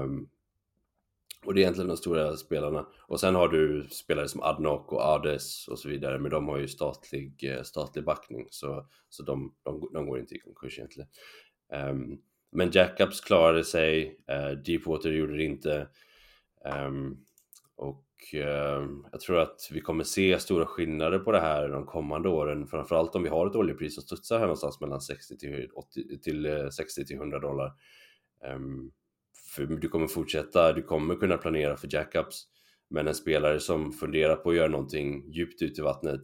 um, 0.00 0.28
och 1.44 1.54
det 1.54 1.60
är 1.60 1.62
egentligen 1.62 1.88
de 1.88 1.96
stora 1.96 2.36
spelarna. 2.36 2.86
Och 3.08 3.20
sen 3.20 3.34
har 3.34 3.48
du 3.48 3.88
spelare 3.90 4.28
som 4.28 4.42
Adnoc 4.42 4.92
och 4.92 5.00
Ades 5.00 5.68
och 5.68 5.78
så 5.78 5.88
vidare, 5.88 6.18
men 6.18 6.30
de 6.30 6.48
har 6.48 6.58
ju 6.58 6.68
statlig, 6.68 7.44
eh, 7.44 7.62
statlig 7.62 8.04
backning, 8.04 8.46
så, 8.50 8.86
så 9.08 9.22
de, 9.22 9.54
de, 9.62 9.90
de 9.92 10.06
går 10.06 10.18
inte 10.18 10.34
i 10.34 10.38
konkurs 10.38 10.78
egentligen. 10.78 11.08
Um, 11.90 12.18
men 12.54 12.70
Jackups 12.70 13.20
klarade 13.20 13.64
sig, 13.64 14.18
uh, 14.30 14.58
Deepwater 14.58 15.10
gjorde 15.10 15.36
det 15.36 15.44
inte. 15.44 15.88
Um, 16.86 17.24
och 17.76 18.04
uh, 18.34 18.88
jag 19.12 19.20
tror 19.20 19.38
att 19.38 19.68
vi 19.70 19.80
kommer 19.80 20.04
se 20.04 20.38
stora 20.38 20.66
skillnader 20.66 21.18
på 21.18 21.32
det 21.32 21.40
här 21.40 21.68
de 21.68 21.86
kommande 21.86 22.28
åren, 22.28 22.66
framförallt 22.66 23.14
om 23.14 23.22
vi 23.22 23.28
har 23.28 23.46
ett 23.46 23.56
oljepris 23.56 23.94
som 23.94 24.02
studsar 24.02 24.38
här 24.38 24.44
någonstans 24.44 24.80
mellan 24.80 25.00
60 25.00 25.36
till, 25.36 25.70
80, 25.74 26.18
till 26.18 26.46
eh, 26.46 26.68
60 26.68 27.04
till 27.04 27.16
100 27.16 27.38
dollar. 27.38 27.72
Um, 28.54 28.92
för 29.54 29.66
du 29.66 29.88
kommer 29.88 30.06
fortsätta, 30.06 30.72
du 30.72 30.82
kommer 30.82 31.14
kunna 31.14 31.36
planera 31.36 31.76
för 31.76 31.88
jackups. 31.94 32.44
Men 32.90 33.08
en 33.08 33.14
spelare 33.14 33.60
som 33.60 33.92
funderar 33.92 34.36
på 34.36 34.50
att 34.50 34.56
göra 34.56 34.68
någonting 34.68 35.32
djupt 35.32 35.62
ut 35.62 35.78
i 35.78 35.82
vattnet 35.82 36.20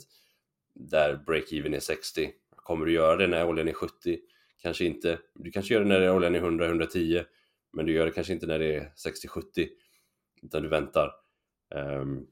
där 0.74 1.24
break-even 1.26 1.76
är 1.76 1.80
60, 1.80 2.30
kommer 2.56 2.86
du 2.86 2.92
göra 2.92 3.16
det 3.16 3.26
när 3.26 3.46
oljan 3.46 3.68
är 3.68 3.72
70? 3.72 4.18
Kanske 4.62 4.84
inte. 4.84 5.18
Du 5.34 5.50
kanske 5.50 5.74
gör 5.74 5.80
det 5.80 5.88
när 5.88 6.10
oljan 6.10 6.34
är 6.34 6.40
100-110, 6.40 7.24
men 7.72 7.86
du 7.86 7.92
gör 7.92 8.06
det 8.06 8.12
kanske 8.12 8.32
inte 8.32 8.46
när 8.46 8.58
det 8.58 8.74
är 8.74 8.92
60-70, 9.26 9.68
utan 10.42 10.62
du 10.62 10.68
väntar. 10.68 11.12
Um, 11.74 12.26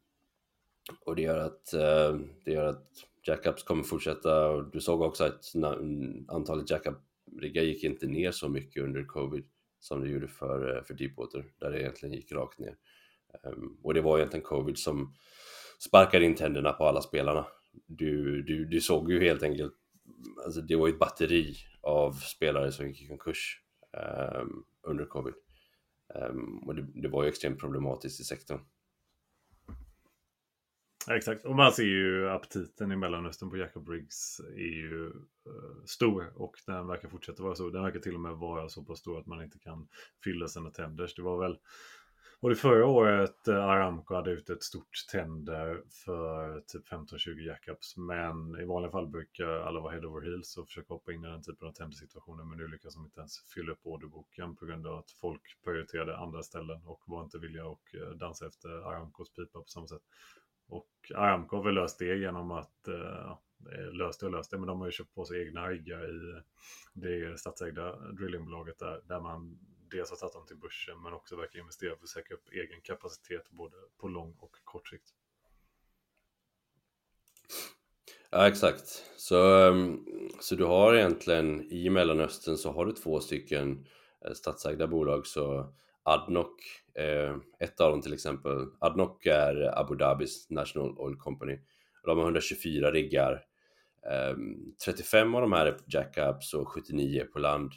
och 1.01 1.17
det 1.17 1.23
gör 1.23 1.39
att, 1.39 1.75
uh, 1.75 2.21
det 2.45 2.53
gör 2.53 2.65
att 2.65 2.89
jackups 3.27 3.63
kommer 3.63 3.83
fortsätta 3.83 4.49
och 4.49 4.71
du 4.71 4.81
såg 4.81 5.03
också 5.03 5.25
att 5.25 5.53
antalet 6.29 6.71
jackup-riggar 6.71 7.63
gick 7.63 7.85
inte 7.85 8.07
ner 8.07 8.31
så 8.31 8.49
mycket 8.49 8.83
under 8.83 9.05
covid 9.05 9.45
som 9.81 10.01
det 10.01 10.09
gjorde 10.09 10.29
för, 10.29 10.77
eh, 10.77 10.83
för 10.83 10.95
Deepwater, 10.95 11.45
där 11.59 11.71
det 11.71 11.81
egentligen 11.81 12.15
gick 12.15 12.33
rakt 12.33 12.59
ner. 12.59 12.77
Um, 13.43 13.81
och 13.83 13.95
det 13.95 14.01
var 14.01 14.19
egentligen 14.19 14.45
covid 14.45 14.79
som 14.79 15.15
sparkade 15.79 16.25
in 16.25 16.35
tänderna 16.35 16.73
på 16.73 16.85
alla 16.85 17.01
spelarna. 17.01 17.47
Du, 17.87 18.43
du, 18.43 18.65
du 18.65 18.81
såg 18.81 19.13
ju 19.13 19.21
helt 19.21 19.43
enkelt, 19.43 19.73
alltså 20.45 20.61
det 20.61 20.77
var 20.77 20.87
ju 20.87 20.93
ett 20.93 20.99
batteri 20.99 21.57
av 21.89 22.13
spelare 22.13 22.73
som 22.73 22.89
gick 22.89 23.03
i 23.03 23.07
konkurs 23.07 23.63
um, 24.41 24.65
under 24.83 25.05
covid. 25.05 25.35
Um, 26.15 26.59
och 26.67 26.75
det, 26.75 26.87
det, 26.95 27.09
var 27.09 27.23
ju 27.23 27.29
extremt 27.29 27.61
problematiskt 27.61 28.21
i 28.21 28.25
sektorn. 28.25 28.61
Ja, 31.07 31.17
exakt, 31.17 31.45
och 31.45 31.57
man 31.57 31.73
ser 31.73 31.85
ju 31.85 32.29
aptiten 32.31 32.93
i 32.93 32.97
Mellanöstern 32.97 33.51
på 33.51 33.57
Jacob 33.57 33.85
Briggs 33.85 34.41
är 34.41 34.75
ju 34.75 35.07
uh, 35.07 35.85
stor 35.87 36.33
och 36.35 36.57
den 36.67 36.87
verkar 36.87 37.09
fortsätta 37.09 37.43
vara 37.43 37.55
så. 37.55 37.71
Den 37.71 37.83
verkar 37.83 38.01
till 38.01 38.15
och 38.15 38.21
med 38.21 38.37
vara 38.37 38.69
så 38.69 38.85
pass 38.85 38.99
stor 38.99 39.19
att 39.19 39.27
man 39.27 39.43
inte 39.43 39.59
kan 39.59 39.89
fylla 40.25 40.49
sina 40.49 40.71
tenders. 40.71 41.15
Det 41.15 41.23
var 41.23 41.39
väl 41.39 41.59
och 42.41 42.51
det 42.51 42.57
förra 42.57 42.87
året 42.87 43.49
eh, 43.49 43.65
Aramco 43.65 44.15
hade 44.15 44.31
ut 44.31 44.51
ett 44.51 44.63
stort 44.63 45.07
tender 45.13 45.83
för 46.05 46.61
typ 46.61 46.89
15-20 46.89 47.41
jackups. 47.41 47.97
Men 47.97 48.61
i 48.61 48.65
vanliga 48.65 48.93
fall 48.93 49.09
brukar 49.09 49.49
alla 49.49 49.81
vara 49.81 49.93
head 49.93 50.07
over 50.07 50.21
heels 50.21 50.57
och 50.57 50.67
försöka 50.67 50.95
hoppa 50.95 51.13
in 51.13 51.25
i 51.25 51.29
den 51.29 51.43
typen 51.43 51.69
av 51.69 51.73
tendersituationer. 51.73 52.45
Men 52.45 52.59
nu 52.59 52.69
lyckas 52.69 52.95
de 52.95 53.05
inte 53.05 53.21
ens 53.21 53.39
fylla 53.55 53.73
upp 53.73 53.81
orderboken 53.83 54.57
på 54.57 54.67
grund 54.67 54.87
av 54.87 54.99
att 54.99 55.11
folk 55.11 55.43
prioriterade 55.65 56.17
andra 56.17 56.43
ställen 56.43 56.81
och 56.85 57.03
var 57.07 57.23
inte 57.23 57.39
villiga 57.39 57.65
att 57.67 57.95
eh, 57.95 58.11
dansa 58.11 58.47
efter 58.47 58.69
Aramcos 58.69 59.35
pipa 59.35 59.59
på 59.59 59.69
samma 59.69 59.87
sätt. 59.87 60.03
Och 60.69 60.91
Aramco 61.15 61.57
har 61.57 61.65
väl 61.65 61.75
löst 61.75 61.99
det 61.99 62.17
genom 62.17 62.51
att, 62.51 62.89
uh, 62.89 63.37
löst 63.93 64.21
det 64.21 64.27
och 64.27 64.33
löst 64.33 64.51
det, 64.51 64.59
men 64.59 64.67
de 64.67 64.81
har 64.81 64.87
ju 64.87 64.93
köpt 64.93 65.15
på 65.15 65.25
sig 65.25 65.47
egna 65.47 65.69
riggar 65.69 66.11
i 66.11 66.43
det 66.93 67.39
statsägda 67.39 67.97
drillingbolaget 67.97 68.79
där, 68.79 69.01
där 69.09 69.21
man 69.21 69.59
dels 69.91 70.11
har 70.11 70.17
tagit 70.17 70.33
dem 70.33 70.47
till 70.47 70.57
börsen 70.57 71.03
men 71.03 71.13
också 71.13 71.37
verkar 71.37 71.59
investera 71.59 71.97
för 71.97 72.03
att 72.03 72.09
säkra 72.09 72.35
upp 72.35 72.49
egen 72.53 72.81
kapacitet 72.81 73.51
både 73.51 73.77
på 74.01 74.09
lång 74.09 74.37
och 74.41 74.57
kort 74.65 74.89
sikt. 74.89 75.15
Ja 78.31 78.49
exakt. 78.49 79.05
Så, 79.17 79.69
ehm, 79.69 80.07
så 80.41 80.55
du 80.55 80.65
har 80.65 80.95
egentligen 80.95 81.73
i 81.73 81.91
Mellanöstern 81.91 82.57
så 82.57 82.73
har 82.73 82.87
du 82.87 82.93
två 82.93 83.21
stycken 83.21 83.87
eh, 84.25 84.33
statsägda 84.33 84.87
bolag. 84.87 85.27
Så 85.27 85.75
Adnoc, 86.03 86.51
eh, 86.95 87.37
ett 87.59 87.81
av 87.81 87.91
dem 87.91 88.03
till 88.03 88.13
exempel, 88.13 88.67
Adnoc 88.79 89.27
är 89.27 89.79
Abu 89.81 89.95
Dhabis 89.95 90.51
National 90.51 90.99
Oil 90.99 91.17
Company. 91.17 91.59
De 92.05 92.19
har 92.19 92.25
124 92.25 92.91
riggar. 92.93 93.45
Ehm, 94.11 94.75
35 94.85 95.35
av 95.35 95.41
de 95.41 95.53
här 95.53 95.67
är 95.67 95.73
på 95.73 95.85
jackups 95.87 96.55
och 96.55 96.69
79 96.69 97.25
på 97.33 97.39
land. 97.39 97.73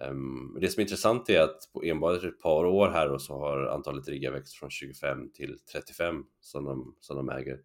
Ehm, 0.00 0.58
det 0.60 0.68
som 0.68 0.80
är 0.80 0.82
intressant 0.82 1.30
är 1.30 1.40
att 1.40 1.58
på 1.72 1.82
enbart 1.82 2.24
ett 2.24 2.40
par 2.40 2.64
år 2.64 2.88
här 2.88 3.12
och 3.12 3.22
så 3.22 3.38
har 3.38 3.66
antalet 3.66 4.08
riggar 4.08 4.32
växt 4.32 4.54
från 4.54 4.70
25 4.70 5.32
till 5.32 5.58
35 5.72 6.24
som 6.40 6.64
de, 6.64 6.96
som 7.00 7.16
de 7.16 7.28
äger. 7.28 7.60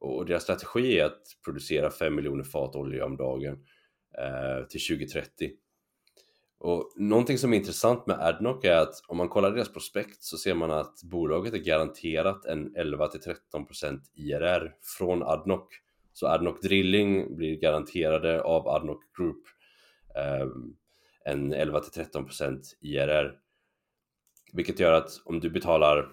Och 0.00 0.26
deras 0.26 0.42
strategi 0.42 0.98
är 0.98 1.04
att 1.04 1.22
producera 1.44 1.90
5 1.90 2.14
miljoner 2.14 2.44
fat 2.44 2.76
olja 2.76 3.04
om 3.04 3.16
dagen 3.16 3.64
eh, 4.18 4.66
till 4.68 4.80
2030. 4.80 5.50
Och 6.58 6.92
någonting 6.96 7.38
som 7.38 7.52
är 7.52 7.56
intressant 7.56 8.06
med 8.06 8.20
Adnoc 8.20 8.64
är 8.64 8.76
att 8.76 8.94
om 9.08 9.16
man 9.16 9.28
kollar 9.28 9.50
deras 9.50 9.72
prospekt 9.72 10.22
så 10.22 10.36
ser 10.36 10.54
man 10.54 10.70
att 10.70 11.02
bolaget 11.02 11.54
är 11.54 11.58
garanterat 11.58 12.44
en 12.44 12.76
11-13% 12.76 14.00
IRR 14.14 14.74
från 14.98 15.22
Adnoc. 15.22 15.68
Så 16.12 16.26
Adnoc 16.26 16.60
Drilling 16.60 17.36
blir 17.36 17.60
garanterade 17.60 18.42
av 18.42 18.68
Adnoc 18.68 18.98
Group 19.18 19.42
eh, 20.16 20.46
en 21.26 21.54
11-13% 21.54 22.60
IRR. 22.80 23.38
Vilket 24.52 24.80
gör 24.80 24.92
att 24.92 25.10
om 25.24 25.40
du 25.40 25.50
betalar 25.50 26.08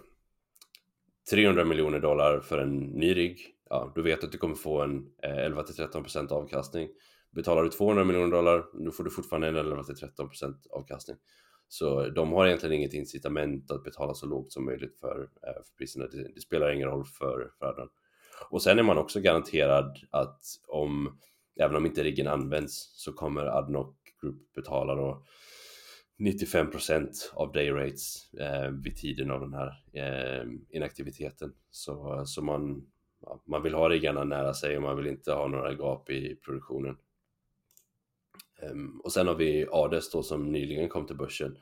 300 1.32 1.66
miljoner 1.66 2.00
dollar 2.00 2.40
för 2.40 2.58
en 2.58 2.80
ny 2.80 3.16
rigg, 3.16 3.40
ja, 3.70 3.92
då 3.96 4.02
vet 4.02 4.22
du 4.22 4.26
att 4.26 4.32
du 4.32 4.38
kommer 4.38 4.56
få 4.56 4.82
en 4.82 4.98
eh, 5.24 5.30
11-13% 5.30 6.32
avkastning. 6.32 6.90
Betalar 7.32 7.64
du 7.64 7.70
200 7.70 8.04
miljoner 8.04 8.32
dollar, 8.32 8.66
då 8.86 8.92
får 8.92 9.04
du 9.04 9.10
fortfarande 9.10 9.48
en 9.48 9.58
11-13% 9.58 10.56
avkastning. 10.70 11.18
Så 11.68 12.10
de 12.10 12.32
har 12.32 12.48
egentligen 12.48 12.76
inget 12.76 12.94
incitament 12.94 13.72
att 13.72 13.84
betala 13.84 14.14
så 14.14 14.26
lågt 14.26 14.52
som 14.52 14.66
möjligt 14.66 15.00
för, 15.00 15.22
eh, 15.22 15.64
för 15.64 15.76
priserna. 15.78 16.08
Det, 16.08 16.34
det, 16.36 16.42
spelar 16.42 16.72
ingen 16.72 16.88
roll 16.88 17.06
för, 17.06 17.52
för 17.60 17.90
Och 18.50 18.62
sen 18.62 18.80
är 18.80 18.84
man 18.84 18.98
också 18.98 19.20
garanterad 19.20 19.98
att 20.10 20.42
om, 20.68 21.20
även 21.60 21.76
om 21.76 21.86
inte 21.86 22.04
riggen 22.04 22.28
används, 22.28 23.04
så 23.04 23.14
kommer 23.14 23.46
Adnoc 23.46 23.96
Group 24.24 24.54
betalar 24.54 24.96
då 24.96 25.26
95% 26.20 27.10
av 27.34 27.52
dayrates 27.52 28.34
eh, 28.34 28.70
vid 28.70 28.98
tiden 28.98 29.32
av 29.32 29.40
den 29.40 29.54
här 29.54 29.84
eh, 29.94 30.46
inaktiviteten. 30.70 31.54
Så, 31.72 32.24
så 32.26 32.42
man, 32.42 32.88
ja, 33.22 33.44
man 33.46 33.64
vill 33.64 33.74
ha 33.74 33.90
riggarna 33.90 34.24
nära 34.24 34.54
sig 34.54 34.76
och 34.76 34.84
man 34.84 34.98
vill 34.98 35.08
inte 35.08 35.32
ha 35.32 35.48
några 35.48 35.74
gap 35.74 36.10
i 36.10 36.36
produktionen. 36.36 36.98
Um, 38.62 39.02
och 39.04 39.12
sen 39.12 39.28
har 39.28 39.36
vi 39.36 39.68
Ades 39.72 40.12
då 40.12 40.24
som 40.24 40.52
nyligen 40.52 40.90
kom 40.90 41.08
till 41.08 41.18
börsen 41.18 41.58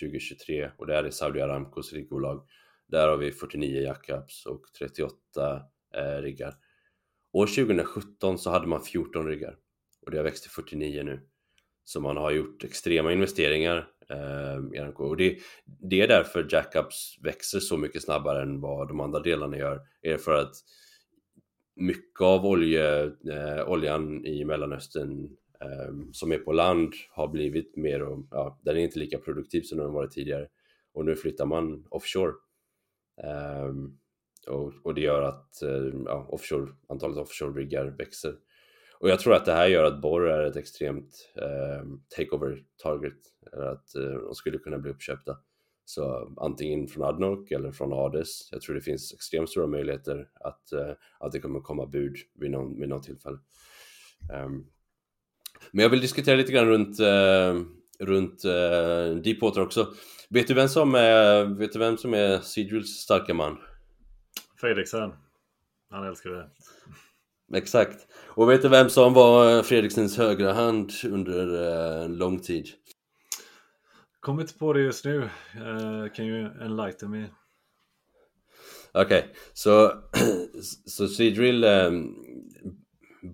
2023 0.00 0.70
och 0.76 0.86
det 0.86 0.96
är 0.96 1.10
Saudi 1.10 1.40
Aramcos 1.40 1.92
riggbolag. 1.92 2.48
Där 2.86 3.08
har 3.08 3.16
vi 3.16 3.32
49 3.32 3.82
jackups 3.82 4.46
och 4.46 4.62
38 4.78 5.16
eh, 5.94 6.22
riggar. 6.22 6.54
År 7.32 7.46
2017 7.46 8.38
så 8.38 8.50
hade 8.50 8.66
man 8.66 8.82
14 8.82 9.26
riggar 9.26 9.56
och 10.00 10.10
det 10.10 10.16
har 10.16 10.24
växt 10.24 10.42
till 10.42 10.52
49 10.52 11.02
nu. 11.02 11.28
Så 11.84 12.00
man 12.00 12.16
har 12.16 12.30
gjort 12.30 12.64
extrema 12.64 13.12
investeringar 13.12 13.88
eh, 14.10 14.76
i 14.76 14.78
Aramco 14.78 15.04
och 15.04 15.16
det, 15.16 15.38
det 15.64 16.00
är 16.00 16.08
därför 16.08 16.48
jackups 16.50 17.18
växer 17.22 17.60
så 17.60 17.76
mycket 17.76 18.02
snabbare 18.02 18.42
än 18.42 18.60
vad 18.60 18.88
de 18.88 19.00
andra 19.00 19.20
delarna 19.20 19.58
gör. 19.58 19.80
Är 20.02 20.16
för 20.16 20.34
att 20.34 20.54
mycket 21.76 22.20
av 22.20 22.46
olje, 22.46 23.04
eh, 23.04 23.68
oljan 23.68 24.26
i 24.26 24.44
Mellanöstern 24.44 25.36
eh, 25.60 25.94
som 26.12 26.32
är 26.32 26.38
på 26.38 26.52
land 26.52 26.92
har 27.10 27.28
blivit 27.28 27.76
mer 27.76 28.02
och 28.02 28.26
ja, 28.30 28.60
den 28.62 28.76
är 28.76 28.80
inte 28.80 28.98
lika 28.98 29.18
produktiv 29.18 29.62
som 29.62 29.78
den 29.78 29.92
varit 29.92 30.10
tidigare 30.10 30.48
och 30.92 31.04
nu 31.04 31.16
flyttar 31.16 31.46
man 31.46 31.86
offshore. 31.90 32.32
Eh, 33.22 33.72
och, 34.46 34.72
och, 34.82 34.94
det 34.94 35.00
gör 35.00 35.22
att 35.22 35.62
eh, 35.62 36.02
ja, 36.04 36.26
offshore, 36.28 36.72
antalet 36.88 37.16
offshore-riggar 37.16 37.84
växer. 37.84 38.34
Och 39.04 39.10
jag 39.10 39.20
tror 39.20 39.34
att 39.34 39.44
det 39.44 39.52
här 39.52 39.66
gör 39.66 39.84
att 39.84 40.00
Borr 40.00 40.28
är 40.28 40.46
ett 40.46 40.56
extremt 40.56 41.32
eh, 41.36 41.84
takeover 42.16 42.62
target, 42.82 43.18
eller 43.52 43.66
att 43.66 43.94
eh, 43.94 44.02
de 44.02 44.34
skulle 44.34 44.58
kunna 44.58 44.78
bli 44.78 44.90
uppköpta. 44.90 45.36
Så 45.84 46.34
antingen 46.36 46.88
från 46.88 47.04
Adnok 47.04 47.50
eller 47.50 47.72
från 47.72 47.92
Ades. 47.92 48.52
Jag 48.52 48.60
tror 48.60 48.74
det 48.74 48.80
finns 48.80 49.12
extremt 49.14 49.50
stora 49.50 49.66
möjligheter 49.66 50.28
att, 50.34 50.72
eh, 50.72 50.90
att 51.18 51.32
det 51.32 51.40
kommer 51.40 51.60
komma 51.60 51.86
bud 51.86 52.16
vid 52.34 52.50
någon, 52.50 52.80
vid 52.80 52.88
någon 52.88 53.02
tillfälle. 53.02 53.38
Um, 54.44 54.66
men 55.72 55.82
jag 55.82 55.90
vill 55.90 56.00
diskutera 56.00 56.36
lite 56.36 56.52
grann 56.52 56.66
runt, 56.66 57.00
eh, 57.00 57.60
runt 58.06 58.44
eh, 58.44 59.22
Deepwater 59.24 59.60
också. 59.60 59.94
Vet 60.30 60.48
du 60.48 60.54
vem 60.54 60.68
som 60.68 60.94
är, 60.94 61.44
vet 61.44 61.72
du 61.72 61.78
vem 61.78 61.96
som 61.96 62.14
är 62.14 62.38
Seadrills 62.38 62.90
starka 62.90 63.34
man? 63.34 63.58
Fredriksen. 64.60 65.12
Han 65.90 66.06
älskar 66.06 66.30
det. 66.30 66.50
Exakt. 67.54 68.06
Och 68.26 68.50
vet 68.50 68.62
du 68.62 68.68
vem 68.68 68.90
som 68.90 69.14
var 69.14 69.62
Fredriksens 69.62 70.18
högra 70.18 70.52
hand 70.52 70.92
under 71.04 71.46
uh, 71.46 72.04
en 72.04 72.16
lång 72.16 72.38
tid? 72.38 72.68
Kommer 74.20 74.42
inte 74.42 74.54
på 74.54 74.72
det 74.72 74.80
just 74.80 75.04
nu. 75.04 75.18
Uh, 75.20 76.08
kan 76.14 76.26
ju 76.26 76.46
enlighten 76.60 77.10
me. 77.10 77.26
Okej, 78.92 79.18
okay. 79.18 79.22
så, 79.52 79.92
så 80.86 81.08
Seadrill 81.08 81.64
um, 81.64 82.16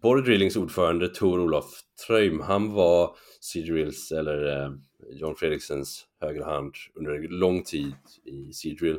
Borr 0.03 0.23
Drillings 0.23 0.57
ordförande 0.57 1.09
Tor 1.09 1.41
Olof 1.41 1.65
Tröim, 2.07 2.41
han 2.41 2.73
var 2.73 3.17
Seadrills, 3.41 4.13
eller 4.13 4.63
eh, 4.63 4.73
John 5.13 5.37
Fredriksens 5.37 6.07
högra 6.21 6.45
hand 6.45 6.75
under 6.95 7.29
lång 7.29 7.63
tid 7.63 7.95
i 8.25 8.53
Seadrill. 8.53 8.99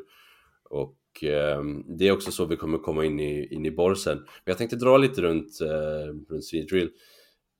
Och 0.69 0.89
eh, 0.89 0.95
Ehm, 1.23 1.97
det 1.97 2.07
är 2.07 2.11
också 2.11 2.31
så 2.31 2.45
vi 2.45 2.57
kommer 2.57 2.77
komma 2.77 3.05
in 3.05 3.19
i, 3.19 3.53
in 3.53 3.65
i 3.65 3.71
Borr 3.71 3.95
sen. 3.95 4.17
Men 4.17 4.27
jag 4.45 4.57
tänkte 4.57 4.75
dra 4.75 4.97
lite 4.97 5.21
runt, 5.21 5.61
eh, 5.61 6.29
runt 6.29 6.45
Swedrill. 6.45 6.89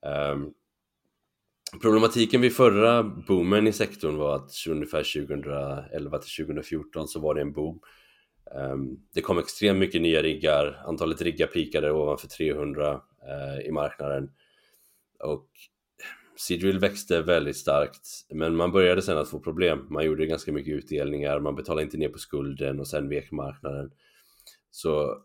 Ehm, 0.05 0.53
problematiken 1.81 2.41
vid 2.41 2.55
förra 2.55 3.03
boomen 3.03 3.67
i 3.67 3.73
sektorn 3.73 4.17
var 4.17 4.35
att 4.35 4.51
ungefär 4.69 5.03
2011 5.03 6.17
till 6.17 6.45
2014 6.45 7.07
så 7.07 7.19
var 7.19 7.35
det 7.35 7.41
en 7.41 7.53
boom. 7.53 7.79
Ehm, 8.55 8.97
det 9.13 9.21
kom 9.21 9.37
extremt 9.37 9.79
mycket 9.79 10.01
nya 10.01 10.21
riggar, 10.21 10.83
antalet 10.85 11.21
riggar 11.21 11.47
pikade 11.47 11.91
ovanför 11.91 12.27
300 12.27 13.01
eh, 13.27 13.67
i 13.67 13.71
marknaden. 13.71 14.31
Och 15.19 15.47
Seadrill 16.47 16.79
växte 16.79 17.21
väldigt 17.21 17.57
starkt, 17.57 18.07
men 18.33 18.55
man 18.55 18.71
började 18.71 19.01
sen 19.01 19.17
att 19.17 19.29
få 19.29 19.39
problem. 19.39 19.87
Man 19.89 20.05
gjorde 20.05 20.25
ganska 20.25 20.51
mycket 20.51 20.73
utdelningar, 20.73 21.39
man 21.39 21.55
betalade 21.55 21.83
inte 21.83 21.97
ner 21.97 22.09
på 22.09 22.19
skulden 22.19 22.79
och 22.79 22.87
sen 22.87 23.09
vek 23.09 23.31
marknaden. 23.31 23.91
Så 24.71 25.17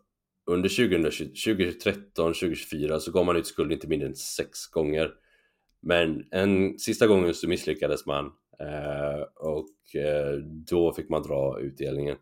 under 0.45 0.69
2013, 0.69 2.33
2024 2.33 2.99
så 2.99 3.11
gav 3.11 3.25
man 3.25 3.35
ut 3.35 3.47
skuld 3.47 3.71
inte 3.71 3.87
mindre 3.87 4.07
än 4.07 4.15
sex 4.15 4.67
gånger. 4.67 5.11
Men 5.81 6.25
en 6.31 6.79
sista 6.79 7.07
gången 7.07 7.33
så 7.33 7.47
misslyckades 7.47 8.05
man 8.05 8.25
eh, 8.59 9.21
och 9.35 9.95
eh, 10.01 10.37
då 10.69 10.93
fick 10.93 11.09
man 11.09 11.23
dra 11.23 11.59
utdelningen. 11.59 12.17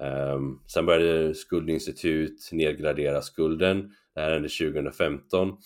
Eh, 0.00 0.40
sen 0.66 0.86
började 0.86 1.34
skuldinstitut 1.34 2.52
nedgradera 2.52 3.22
skulden 3.22 3.90
det 4.14 4.20
här 4.20 4.30
hände 4.30 4.48
2015 4.48 5.56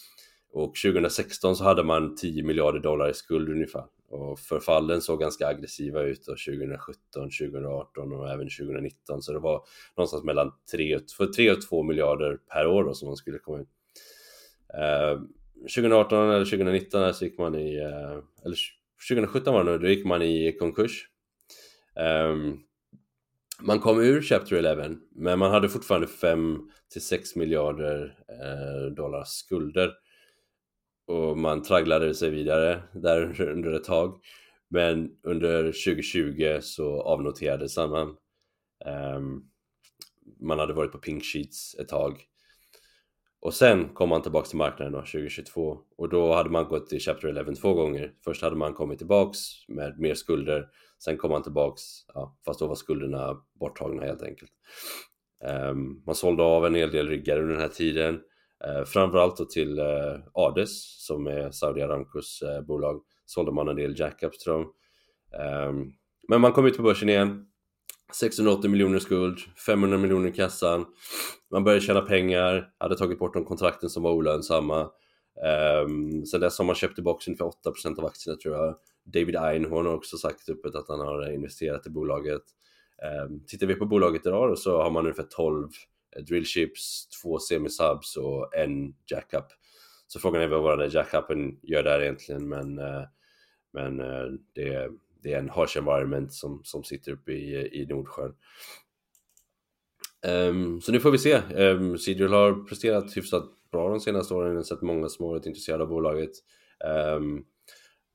och 0.52 0.74
2016 0.84 1.56
så 1.56 1.64
hade 1.64 1.84
man 1.84 2.16
10 2.16 2.42
miljarder 2.42 2.80
dollar 2.80 3.10
i 3.10 3.14
skuld 3.14 3.48
ungefär 3.48 3.84
och 4.10 4.38
förfallen 4.38 5.00
såg 5.00 5.20
ganska 5.20 5.46
aggressiva 5.46 6.02
ut 6.02 6.24
då 6.26 6.32
2017, 6.32 6.98
2018 7.12 8.12
och 8.12 8.30
även 8.30 8.48
2019 8.48 9.22
så 9.22 9.32
det 9.32 9.38
var 9.38 9.64
någonstans 9.96 10.24
mellan 10.24 10.52
3 10.72 10.98
för 11.16 11.26
3 11.26 11.50
och 11.50 11.62
2 11.62 11.82
miljarder 11.82 12.38
per 12.52 12.66
år 12.66 12.84
då 12.84 12.94
som 12.94 13.08
man 13.08 13.16
skulle 13.16 13.38
komma 13.38 13.58
in. 13.58 13.66
Eh, 14.74 15.20
2018 15.60 16.30
eller 16.30 16.44
2019 16.44 17.14
så 17.14 17.24
gick 17.24 17.38
man 17.38 17.54
i, 17.54 17.76
eh, 17.76 18.44
eller 18.44 18.56
2017 19.08 19.54
var 19.54 19.64
det 19.64 19.70
nu, 19.70 19.78
då 19.78 19.88
gick 19.88 20.06
man 20.06 20.22
i 20.22 20.56
konkurs. 20.58 21.08
Eh, 21.96 22.36
man 23.60 23.80
kom 23.80 24.00
ur 24.00 24.22
Chapter 24.22 24.56
11 24.56 24.96
men 25.10 25.38
man 25.38 25.50
hade 25.50 25.68
fortfarande 25.68 26.06
5 26.06 26.70
till 26.92 27.02
6 27.02 27.36
miljarder 27.36 28.18
eh, 28.28 28.94
dollar 28.94 29.24
skulder 29.24 29.92
och 31.08 31.38
man 31.38 31.62
tragglade 31.62 32.14
sig 32.14 32.30
vidare 32.30 32.82
där 32.92 33.40
under 33.40 33.72
ett 33.72 33.84
tag. 33.84 34.20
Men 34.68 35.10
under 35.22 35.64
2020 35.64 36.58
så 36.60 37.02
avnoterades 37.02 37.76
man 37.76 37.92
um, 37.92 38.16
ehm, 38.86 39.42
man 40.40 40.58
hade 40.58 40.72
varit 40.72 40.92
på 40.92 40.98
pink 40.98 41.24
sheets 41.24 41.74
ett 41.74 41.88
tag. 41.88 42.24
Och 43.40 43.54
sen 43.54 43.88
kom 43.88 44.08
man 44.08 44.22
tillbaks 44.22 44.48
till 44.48 44.58
marknaden 44.58 44.92
då, 44.92 44.98
2022 44.98 45.78
och 45.96 46.08
då 46.08 46.34
hade 46.34 46.50
man 46.50 46.64
gått 46.64 46.92
i 46.92 47.00
Chapter 47.00 47.28
11 47.28 47.52
två 47.52 47.74
gånger. 47.74 48.12
Först 48.24 48.42
hade 48.42 48.56
man 48.56 48.74
kommit 48.74 48.98
tillbaks 48.98 49.38
med 49.68 49.98
mer 49.98 50.14
skulder, 50.14 50.68
sen 51.04 51.16
kom 51.16 51.30
man 51.30 51.42
tillbaks, 51.42 51.82
ja, 52.14 52.38
fast 52.44 52.60
då 52.60 52.66
var 52.66 52.74
skulderna 52.74 53.42
borttagna 53.60 54.02
helt 54.02 54.22
enkelt. 54.22 54.50
Um, 55.70 56.02
man 56.06 56.14
sålde 56.14 56.42
av 56.42 56.66
en 56.66 56.74
hel 56.74 56.90
del 56.90 57.08
riggar 57.08 57.38
under 57.38 57.52
den 57.52 57.62
här 57.62 57.68
tiden, 57.68 58.20
Eh, 58.64 58.84
framförallt 58.84 59.36
då 59.36 59.44
till 59.44 59.78
eh, 59.78 60.16
Ades 60.32 61.04
som 61.06 61.26
är 61.26 61.50
Saudi 61.50 61.82
Aramcos 61.82 62.42
eh, 62.42 62.60
bolag, 62.60 63.02
sålde 63.26 63.52
man 63.52 63.68
en 63.68 63.76
del 63.76 64.00
jackups 64.00 64.38
till 64.38 64.52
dem. 64.52 64.72
Ehm, 65.40 65.92
men 66.28 66.40
man 66.40 66.52
kom 66.52 66.66
ut 66.66 66.76
på 66.76 66.82
börsen 66.82 67.08
igen, 67.08 67.46
680 68.12 68.70
miljoner 68.70 68.98
skuld, 68.98 69.38
500 69.66 69.98
miljoner 69.98 70.28
i 70.28 70.32
kassan. 70.32 70.86
Man 71.50 71.64
började 71.64 71.84
tjäna 71.84 72.00
pengar, 72.00 72.70
hade 72.78 72.96
tagit 72.96 73.18
bort 73.18 73.34
de 73.34 73.44
kontrakten 73.44 73.90
som 73.90 74.02
var 74.02 74.12
olönsamma. 74.12 74.90
Um, 75.84 76.26
sen 76.26 76.40
dess 76.40 76.58
har 76.58 76.64
man 76.64 76.74
köpt 76.74 76.94
tillbaka 76.94 77.24
ungefär 77.26 77.44
8% 77.44 77.98
av 77.98 78.04
aktierna 78.04 78.38
tror 78.38 78.56
jag. 78.56 78.76
David 79.04 79.36
Einhorn 79.36 79.86
har 79.86 79.94
också 79.94 80.16
sagt 80.16 80.48
öppet 80.48 80.74
att 80.74 80.88
han 80.88 81.00
har 81.00 81.34
investerat 81.34 81.86
i 81.86 81.90
bolaget. 81.90 82.42
Um, 83.28 83.44
tittar 83.46 83.66
vi 83.66 83.74
på 83.74 83.86
bolaget 83.86 84.26
idag 84.26 84.58
så 84.58 84.82
har 84.82 84.90
man 84.90 85.04
ungefär 85.04 85.26
12 85.30 85.68
Eh, 86.16 86.22
drillships, 86.22 87.08
två 87.22 87.38
semisubs 87.38 88.16
och 88.16 88.56
en 88.56 88.94
jackup. 89.10 89.46
Så 90.06 90.20
frågan 90.20 90.42
är 90.42 90.46
vad 90.46 90.78
den 90.78 90.88
där 90.88 90.96
jackupen 90.96 91.58
gör 91.62 91.82
där 91.82 92.02
egentligen 92.02 92.48
men, 92.48 92.78
eh, 92.78 93.04
men 93.72 94.00
eh, 94.00 94.24
det 94.54 94.88
det 95.22 95.32
är 95.32 95.38
en 95.38 95.48
harsh 95.48 95.78
environment 95.78 96.32
som, 96.32 96.60
som 96.64 96.84
sitter 96.84 97.12
uppe 97.12 97.32
i, 97.32 97.80
i 97.82 97.86
Nordsjön. 97.86 98.34
Um, 100.26 100.80
så 100.80 100.92
nu 100.92 101.00
får 101.00 101.10
vi 101.10 101.18
se. 101.18 101.34
Um, 101.36 101.90
har 101.90 102.68
presterat 102.68 103.16
hyfsat 103.16 103.44
bra 103.72 103.88
de 103.88 104.00
senaste 104.00 104.34
åren. 104.34 104.50
Jag 104.50 104.56
har 104.56 104.62
sett 104.62 104.82
många 104.82 105.08
som 105.08 105.24
har 105.24 105.32
varit 105.32 105.46
intresserade 105.46 105.82
av 105.82 105.88
bolaget. 105.88 106.30
Um, 107.16 107.44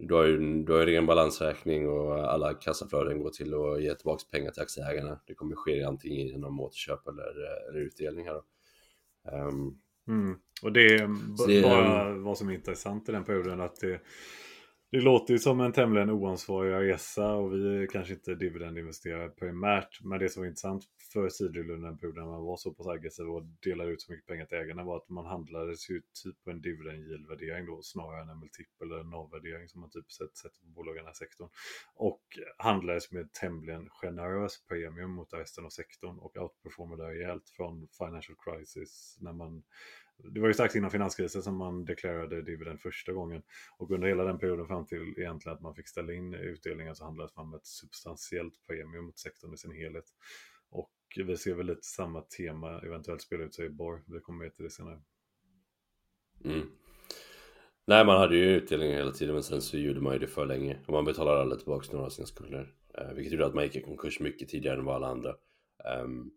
du 0.07 0.13
har 0.13 0.23
ju 0.25 0.63
du 0.63 0.73
har 0.73 0.85
ren 0.85 1.05
balansräkning 1.05 1.89
och 1.89 2.33
alla 2.33 2.53
kassaflöden 2.53 3.19
går 3.19 3.29
till 3.29 3.53
att 3.53 3.81
ge 3.81 3.95
tillbaka 3.95 4.23
pengar 4.31 4.51
till 4.51 4.61
aktieägarna. 4.61 5.19
Det 5.27 5.33
kommer 5.33 5.55
ske 5.55 5.83
antingen 5.83 6.27
genom 6.27 6.59
återköp 6.59 7.07
eller, 7.07 7.69
eller 7.69 7.79
utdelning 7.79 8.25
här. 8.27 8.41
Um, 9.47 9.79
mm. 10.07 10.35
Och 10.63 10.73
det 10.73 10.85
är 10.85 11.47
det, 11.47 11.61
bara 11.61 12.13
vad 12.13 12.37
som 12.37 12.49
är 12.49 12.53
intressant 12.53 13.09
i 13.09 13.11
den 13.11 13.23
perioden 13.23 13.61
att 13.61 13.75
det 13.75 14.01
det 14.93 15.01
låter 15.01 15.33
ju 15.33 15.39
som 15.39 15.61
en 15.61 15.71
tämligen 15.71 16.09
oansvarig 16.09 16.91
resa 16.91 17.33
och 17.33 17.53
vi 17.53 17.83
är 17.83 17.87
kanske 17.87 18.13
inte 18.13 18.35
dividendinvesterare 18.35 19.29
primärt. 19.29 20.01
Men 20.03 20.19
det 20.19 20.29
som 20.29 20.41
var 20.41 20.47
intressant 20.47 20.83
för 21.13 21.29
Seadrill 21.29 21.71
under 21.71 21.89
den 21.89 21.97
perioden 21.97 22.25
man 22.25 22.43
var 22.43 22.57
så 22.57 22.73
pass 22.73 22.87
aggressiv 22.87 23.25
och 23.25 23.43
delade 23.43 23.89
ut 23.89 24.01
så 24.01 24.11
mycket 24.11 24.27
pengar 24.27 24.45
till 24.45 24.57
ägarna 24.57 24.83
var 24.83 24.97
att 24.97 25.09
man 25.09 25.25
handlades 25.25 25.89
ju 25.89 26.01
typ 26.23 26.43
på 26.43 26.51
en 26.51 26.61
dividend 26.61 27.07
yield 27.07 27.27
värdering 27.27 27.65
då 27.65 27.81
snarare 27.81 28.21
än 28.21 28.29
en 28.29 28.39
multipel 28.39 28.91
eller 28.91 28.99
en 28.99 29.13
avvärdering 29.13 29.69
som 29.69 29.81
man 29.81 29.89
typ 29.89 30.11
sett, 30.11 30.37
sett 30.37 30.61
på 30.61 30.67
bolagen 30.67 30.97
i 30.97 30.99
den 30.99 31.05
här 31.05 31.13
sektorn. 31.13 31.49
Och 31.95 32.23
handlades 32.57 33.11
med 33.11 33.33
tämligen 33.33 33.89
generös 33.89 34.65
premium 34.67 35.11
mot 35.11 35.33
resten 35.33 35.65
av 35.65 35.69
sektorn 35.69 36.19
och 36.19 36.37
outperformade 36.37 37.03
rejält 37.03 37.49
från 37.49 37.87
financial 37.97 38.37
crisis 38.45 39.17
när 39.19 39.33
man 39.33 39.63
det 40.17 40.39
var 40.39 40.47
ju 40.47 40.53
strax 40.53 40.75
innan 40.75 40.91
finanskrisen 40.91 41.43
som 41.43 41.57
man 41.57 41.85
deklarerade 41.85 42.41
dividend 42.41 42.81
första 42.81 43.11
gången. 43.11 43.41
Och 43.77 43.91
under 43.91 44.07
hela 44.07 44.23
den 44.23 44.39
perioden 44.39 44.67
fram 44.67 44.85
till 44.85 45.13
egentligen 45.17 45.55
att 45.55 45.61
man 45.61 45.75
fick 45.75 45.87
ställa 45.87 46.13
in 46.13 46.33
utdelningen 46.33 46.95
så 46.95 47.03
handlades 47.03 47.35
man 47.35 47.49
med 47.49 47.57
ett 47.57 47.67
substantiellt 47.67 48.53
premium 48.67 49.05
mot 49.05 49.19
sektorn 49.19 49.53
i 49.53 49.57
sin 49.57 49.71
helhet. 49.71 50.05
Och 50.69 50.91
vi 51.15 51.37
ser 51.37 51.53
väl 51.53 51.65
lite 51.65 51.81
samma 51.81 52.21
tema 52.21 52.79
eventuellt 52.79 53.21
spela 53.21 53.43
ut 53.43 53.55
sig 53.55 53.65
i 53.65 53.69
Borr. 53.69 54.03
Vi 54.07 54.19
kommer 54.19 54.45
mer 54.45 54.49
till 54.49 54.63
det 54.63 54.69
senare. 54.69 55.01
Mm. 56.45 56.67
Nej, 57.85 58.05
man 58.05 58.17
hade 58.17 58.37
ju 58.37 58.45
utdelningar 58.45 58.97
hela 58.97 59.11
tiden 59.11 59.33
men 59.33 59.43
sen 59.43 59.61
så 59.61 59.77
gjorde 59.77 60.01
man 60.01 60.13
ju 60.13 60.19
det 60.19 60.27
för 60.27 60.45
länge. 60.45 60.77
Och 60.87 60.93
man 60.93 61.05
betalade 61.05 61.41
aldrig 61.41 61.59
tillbaka 61.59 61.87
några 61.91 62.05
av 62.05 62.09
sina 62.09 62.27
skulder. 62.27 62.73
Eh, 62.97 63.13
vilket 63.13 63.33
gjorde 63.33 63.45
att 63.45 63.53
man 63.53 63.63
gick 63.63 63.75
i 63.75 63.81
konkurs 63.81 64.19
mycket 64.19 64.49
tidigare 64.49 64.79
än 64.79 64.85
vad 64.85 64.95
alla 64.95 65.07
andra. 65.07 65.35
Um, 66.03 66.31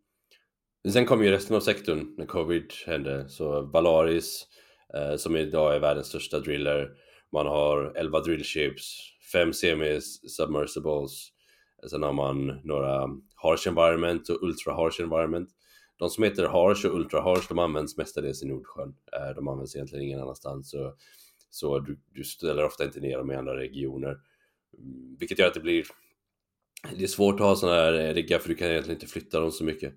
Sen 0.92 1.06
kom 1.06 1.24
ju 1.24 1.30
resten 1.30 1.56
av 1.56 1.60
sektorn 1.60 2.14
när 2.16 2.26
covid 2.26 2.72
hände. 2.86 3.28
Så 3.28 3.62
Valaris, 3.62 4.46
eh, 4.94 5.16
som 5.16 5.36
idag 5.36 5.74
är 5.74 5.80
världens 5.80 6.06
största 6.06 6.40
driller. 6.40 6.90
Man 7.32 7.46
har 7.46 7.92
11 7.96 8.20
drillships, 8.20 9.00
5 9.32 9.52
semi-submersibles. 9.52 11.10
Sen 11.90 12.02
har 12.02 12.12
man 12.12 12.46
några 12.64 13.08
harsh 13.34 13.68
environment 13.68 14.28
och 14.28 14.42
ultra 14.42 14.74
harsh 14.74 15.00
environment. 15.00 15.48
De 15.98 16.10
som 16.10 16.24
heter 16.24 16.48
harsh 16.48 16.86
och 16.86 16.94
ultra 16.94 17.20
harsh, 17.20 17.48
de 17.48 17.58
används 17.58 17.96
mestadels 17.96 18.42
i 18.42 18.46
Nordsjön. 18.46 18.94
Eh, 19.12 19.34
de 19.34 19.48
används 19.48 19.76
egentligen 19.76 20.04
ingen 20.04 20.20
annanstans. 20.20 20.70
Så, 20.70 20.94
så 21.50 21.78
du, 21.78 22.00
du 22.14 22.24
ställer 22.24 22.64
ofta 22.64 22.84
inte 22.84 23.00
ner 23.00 23.18
dem 23.18 23.30
i 23.30 23.34
andra 23.34 23.56
regioner. 23.56 24.16
Mm, 24.78 25.16
vilket 25.18 25.38
gör 25.38 25.46
att 25.46 25.54
det 25.54 25.60
blir 25.60 25.84
det 26.96 27.04
är 27.04 27.08
svårt 27.08 27.34
att 27.34 27.46
ha 27.46 27.56
sådana 27.56 27.80
här 27.80 28.14
riggar 28.14 28.38
för 28.38 28.48
du 28.48 28.54
kan 28.54 28.68
egentligen 28.68 28.96
inte 28.96 29.12
flytta 29.12 29.40
dem 29.40 29.52
så 29.52 29.64
mycket. 29.64 29.94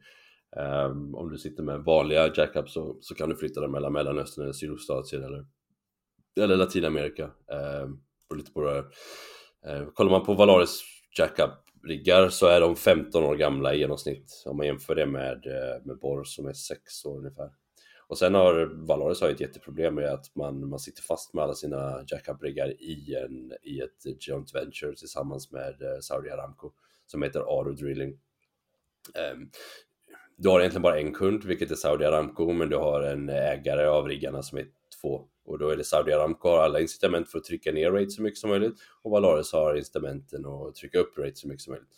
Um, 0.58 1.16
om 1.16 1.30
du 1.30 1.38
sitter 1.38 1.64
med 1.64 1.80
vanliga 1.80 2.34
jackups 2.36 2.74
så, 2.74 2.98
så 3.02 3.16
kan 3.16 3.30
du 3.30 3.36
flytta 3.36 3.62
dem 3.62 3.72
mellan 3.72 3.94
Mellanöstern 3.94 4.44
eller 4.44 4.54
Sydostasien 4.54 5.24
eller, 5.24 5.46
eller 6.40 6.56
Latinamerika. 6.56 7.32
Um, 7.84 8.02
lite 8.36 8.52
på 8.52 8.62
det. 8.62 8.80
Uh, 9.70 9.90
kollar 9.94 10.12
man 10.12 10.26
på 10.26 10.34
Valaris 10.34 10.82
jackup-riggar 11.18 12.30
så 12.30 12.48
är 12.48 12.62
de 12.62 12.76
15 12.76 13.24
år 13.24 13.36
gamla 13.36 13.74
i 13.74 13.80
genomsnitt 13.80 14.44
om 14.46 14.58
man 14.58 14.66
jämför 14.66 14.96
det 14.96 15.06
med, 15.06 15.46
eh, 15.46 15.86
med 15.86 16.00
Borr 16.00 16.24
som 16.24 16.48
är 16.48 16.54
6 16.54 17.06
år 17.06 17.18
ungefär. 17.18 17.50
Och 18.08 18.18
sen 18.18 18.36
har 18.36 18.66
Valaris 18.88 19.22
har 19.22 19.30
ett 19.30 19.40
jätteproblem 19.40 19.96
med 19.96 20.14
att 20.14 20.36
man, 20.36 20.70
man 20.70 20.80
sitter 20.80 21.02
fast 21.02 21.34
med 21.34 21.44
alla 21.44 21.54
sina 21.54 22.04
jackup-riggar 22.08 22.70
i, 22.70 23.16
i 23.64 23.80
ett 23.80 24.28
joint 24.28 24.56
venture 24.56 24.96
tillsammans 24.96 25.52
med 25.52 25.82
eh, 25.82 26.00
Saudi 26.02 26.30
Aramco 26.30 26.72
som 27.06 27.24
heter 27.24 27.40
Aro 27.40 27.72
Drilling. 27.72 28.20
Um, 29.34 29.52
du 30.40 30.50
har 30.50 30.60
egentligen 30.60 30.82
bara 30.82 31.00
en 31.00 31.14
kund, 31.14 31.44
vilket 31.44 31.72
är 31.72 31.76
Saudi 31.76 32.06
Aramco, 32.06 32.52
men 32.52 32.70
du 32.70 32.78
har 32.78 33.02
en 33.02 33.30
ägare 33.30 33.86
av 33.86 34.08
riggarna 34.08 34.44
som 34.44 34.58
är 34.58 34.66
två. 35.02 35.28
Och 35.46 35.60
då 35.60 35.70
är 35.70 35.78
det 35.78 35.84
Saudi 35.84 36.14
Aramco 36.14 36.50
har 36.50 36.60
alla 36.60 36.80
incitament 36.80 37.32
för 37.32 37.38
att 37.38 37.44
trycka 37.44 37.72
ner 37.72 37.92
rate 37.92 38.10
så 38.10 38.22
mycket 38.22 38.40
som 38.40 38.50
möjligt 38.50 38.76
och 39.02 39.12
Valaris 39.12 39.54
har 39.54 39.76
incitamenten 39.76 40.46
att 40.46 40.76
trycka 40.76 41.00
upp 41.00 41.18
rate 41.18 41.36
så 41.36 41.48
mycket 41.48 41.62
som 41.62 41.72
möjligt. 41.72 41.90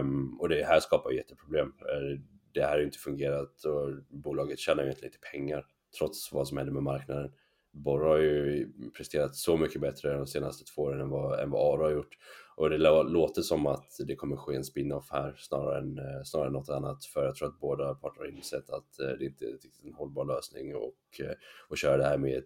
Um, 0.00 0.40
och 0.40 0.48
det 0.48 0.64
här 0.64 0.80
skapar 0.80 1.10
jätteproblem. 1.10 1.66
Eh, 1.66 2.20
det 2.52 2.60
här 2.62 2.70
har 2.70 2.78
ju 2.78 2.84
inte 2.84 2.98
fungerat 2.98 3.64
och 3.64 3.90
bolaget 4.08 4.58
tjänar 4.58 4.82
ju 4.82 4.86
egentligen 4.86 5.12
lite 5.12 5.28
pengar 5.32 5.64
trots 5.98 6.32
vad 6.32 6.48
som 6.48 6.56
händer 6.56 6.72
med 6.72 6.82
marknaden. 6.82 7.32
Borra 7.72 8.08
har 8.08 8.18
ju 8.18 8.68
presterat 8.96 9.36
så 9.36 9.56
mycket 9.56 9.80
bättre 9.80 10.16
de 10.16 10.26
senaste 10.26 10.64
två 10.64 10.82
åren 10.82 11.00
än 11.00 11.10
vad, 11.10 11.40
än 11.40 11.50
vad 11.50 11.74
Aro 11.74 11.82
har 11.82 11.90
gjort. 11.90 12.16
Och 12.56 12.70
det 12.70 12.78
låter 13.02 13.42
som 13.42 13.66
att 13.66 13.96
det 14.06 14.16
kommer 14.16 14.36
ske 14.36 14.54
en 14.54 14.64
spin-off 14.64 15.08
här 15.10 15.34
snarare 15.38 15.78
än, 15.78 15.98
eh, 15.98 16.22
snarare 16.24 16.46
än 16.46 16.52
något 16.52 16.68
annat. 16.68 17.04
För 17.04 17.24
jag 17.24 17.34
tror 17.34 17.48
att 17.48 17.60
båda 17.60 17.94
parter 17.94 18.20
har 18.20 18.28
insett 18.28 18.70
att 18.70 19.00
eh, 19.00 19.08
det 19.18 19.24
inte 19.24 19.44
är 19.44 19.58
en 19.84 19.94
hållbar 19.94 20.24
lösning 20.24 20.76
och, 20.76 20.84
och 20.84 21.20
eh, 21.20 21.74
köra 21.76 21.96
det 21.96 22.04
här 22.04 22.18
med 22.18 22.44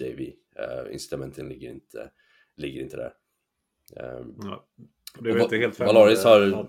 JV. 0.00 0.20
Uh, 0.20 0.92
incitamenten 0.92 1.48
ligger 1.48 1.70
inte, 1.70 2.10
ligger 2.56 2.82
inte 2.82 2.96
där. 2.96 3.12
Um, 3.96 4.36
ja, 4.42 4.66
det 5.20 5.30
är 5.30 5.42
inte 5.42 5.56
helt 5.56 5.76
främmande. 5.76 6.00
Har... 6.00 6.66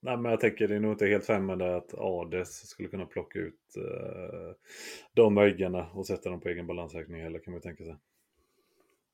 Nej, 0.00 0.16
men 0.16 0.30
jag 0.30 0.40
tänker 0.40 0.68
det 0.68 0.74
är 0.74 0.80
nog 0.80 0.92
inte 0.92 1.06
helt 1.06 1.24
främmande 1.24 1.76
att 1.76 1.94
Ades 1.94 2.68
skulle 2.68 2.88
kunna 2.88 3.06
plocka 3.06 3.38
ut 3.38 3.76
uh, 3.78 4.54
de 5.14 5.38
äggarna 5.38 5.90
och 5.90 6.06
sätta 6.06 6.30
dem 6.30 6.40
på 6.40 6.48
egen 6.48 6.66
balansräkning 6.66 7.22
heller 7.22 7.38
kan 7.38 7.52
man 7.52 7.60
tänka 7.60 7.84
sig. 7.84 7.96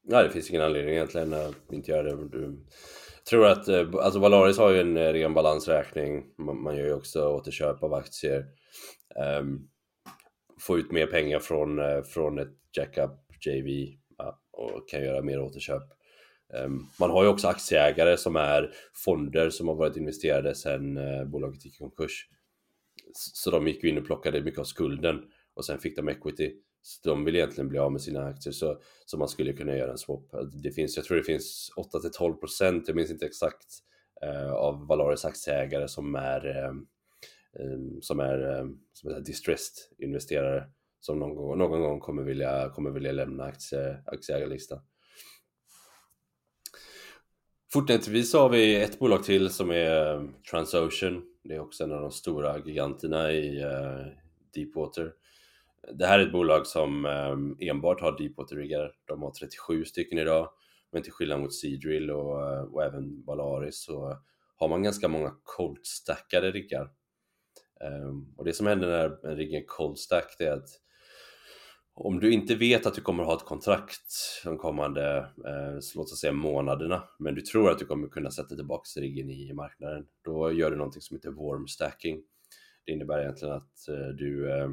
Nej, 0.09 0.25
det 0.25 0.31
finns 0.31 0.51
ingen 0.51 0.63
anledning 0.63 0.95
egentligen 0.95 1.33
att 1.33 1.73
inte 1.73 1.91
göra 1.91 2.03
det. 2.03 2.29
Du 2.29 2.65
tror 3.29 3.47
att, 3.47 3.69
eh, 3.69 3.89
alltså 3.95 4.19
Valaris 4.19 4.59
har 4.59 4.71
ju 4.71 4.81
en 4.81 4.97
eh, 4.97 5.13
ren 5.13 5.35
balansräkning, 5.35 6.25
man, 6.37 6.77
gör 6.77 6.85
ju 6.85 6.93
också 6.93 7.29
återköp 7.29 7.83
av 7.83 7.95
aktier. 7.95 8.45
Um, 9.41 9.69
få 10.61 10.79
ut 10.79 10.93
mer 10.93 11.07
pengar 11.07 11.39
från, 11.39 11.79
eh, 11.79 12.03
från 12.03 12.39
ett 12.39 12.55
jackup 12.77 13.11
JV 13.47 13.99
ja, 14.19 14.41
och 14.53 14.89
kan 14.89 15.03
göra 15.03 15.23
mer 15.23 15.41
återköp. 15.41 15.83
Um, 16.65 16.87
man 17.01 17.11
har 17.11 17.23
ju 17.23 17.29
också 17.29 17.49
aktieägare 17.49 18.17
som 18.17 18.37
är 18.37 18.71
fonder 19.05 19.51
som 19.51 19.69
har 19.69 19.75
varit 19.75 19.97
investerade 19.97 20.55
sedan 20.55 20.97
uh, 20.97 21.25
bolaget 21.25 21.65
gick 21.65 21.75
i 21.75 21.79
konkurs. 21.79 22.29
Så 23.15 23.51
de 23.51 23.69
gick 23.69 23.85
ju 23.85 23.91
in 23.91 23.99
och 23.99 24.07
plockade 24.07 24.41
mycket 24.41 24.61
av 24.61 24.65
skulden 24.65 25.23
och 25.55 25.65
sen 25.65 25.79
fick 25.79 25.97
de 25.97 26.09
equity. 26.09 26.55
Så 26.87 27.09
de 27.09 27.25
vill 27.25 27.37
egentligen 27.37 27.69
bli 27.69 27.79
av 27.79 27.93
med 27.93 28.03
sina 28.03 28.25
aktier 28.25 28.53
så, 28.53 28.81
så 29.07 29.19
man 29.19 29.29
skulle 29.29 29.53
kunna 29.53 29.77
göra 29.77 29.91
en 29.91 29.99
swap. 29.99 30.31
Det 30.63 30.71
finns, 30.71 30.97
jag 30.97 31.05
tror 31.05 31.17
det 31.17 31.23
finns 31.23 31.71
8-12%, 31.77 32.83
jag 32.87 32.97
minns 32.97 33.11
inte 33.11 33.27
exakt, 33.27 33.67
eh, 34.23 34.53
av 34.53 34.87
Valaris 34.87 35.25
aktieägare 35.25 35.89
som 35.89 36.15
är, 36.15 36.47
eh, 36.47 36.69
eh 37.63 37.79
som 38.01 38.21
är 38.21 38.59
eh, 38.59 38.67
som 38.93 39.11
är 39.11 39.21
distressed 39.21 39.75
investerare 39.99 40.65
som 41.01 41.19
någon 41.19 41.35
gång, 41.35 41.59
någon 41.59 41.81
gång 41.81 42.01
kommer, 42.01 42.23
vilja, 42.23 42.69
kommer 42.69 42.91
vilja 42.91 43.13
lämna 43.13 43.45
aktie, 43.45 44.03
aktieägarlistan. 44.07 44.81
Fortsättningsvis 47.73 48.33
har 48.35 48.49
vi 48.49 48.83
ett 48.83 48.99
bolag 48.99 49.25
till 49.25 49.51
som 49.51 49.71
är 49.71 50.15
eh, 50.15 50.23
Transocean. 50.51 51.23
Det 51.45 51.55
är 51.55 51.61
också 51.61 51.85
en 51.85 51.93
av 51.93 52.01
de 52.01 52.11
stora 52.11 52.59
giganterna 52.59 53.33
i 53.33 53.63
eh, 53.63 54.07
Deepwater. 54.55 55.13
Det 55.93 56.07
här 56.07 56.19
är 56.19 56.27
ett 56.27 56.33
bolag 56.33 56.67
som 56.67 57.07
ehm, 57.07 57.57
enbart 57.61 58.01
har 58.01 58.19
deepwater-riggar. 58.19 58.93
De 59.05 59.23
har 59.23 59.31
37 59.31 59.85
stycken 59.85 60.19
idag. 60.19 60.49
Men 60.93 61.03
till 61.03 61.13
skillnad 61.13 61.41
mot 61.41 61.55
Seadrill 61.55 62.11
och, 62.11 62.53
eh, 62.53 62.63
och 62.63 62.83
även 62.85 63.25
Valaris 63.25 63.85
så 63.85 64.19
har 64.57 64.69
man 64.69 64.83
ganska 64.83 65.09
många 65.09 65.35
cold-stackade 65.43 66.51
riggar. 66.51 66.91
Ehm, 67.81 68.35
och 68.37 68.45
det 68.45 68.53
som 68.53 68.67
händer 68.67 68.89
när 68.89 69.31
en 69.31 69.37
rigg 69.37 69.55
är 69.55 69.65
cold 69.67 69.99
stack 69.99 70.37
är 70.41 70.53
att 70.53 70.69
om 71.95 72.21
du 72.21 72.33
inte 72.33 72.55
vet 72.55 72.87
att 72.87 72.95
du 72.95 73.01
kommer 73.01 73.25
ha 73.25 73.37
ett 73.37 73.45
kontrakt 73.45 74.13
de 74.45 74.59
kommande, 74.59 75.19
eh, 75.19 75.79
låt 75.95 76.13
oss 76.13 76.21
säga 76.21 76.33
månaderna, 76.33 77.03
men 77.19 77.35
du 77.35 77.41
tror 77.41 77.71
att 77.71 77.79
du 77.79 77.87
kommer 77.87 78.09
kunna 78.09 78.31
sätta 78.31 78.57
tillbaka 78.57 79.01
riggen 79.01 79.31
i 79.31 79.53
marknaden, 79.53 80.07
då 80.25 80.53
gör 80.53 80.71
du 80.71 80.77
någonting 80.77 81.03
som 81.03 81.17
heter 81.17 81.31
warm 81.31 81.67
stacking. 81.67 82.23
Det 82.85 82.93
innebär 82.93 83.21
egentligen 83.21 83.55
att 83.55 83.89
eh, 83.89 84.09
du 84.09 84.51
eh, 84.51 84.69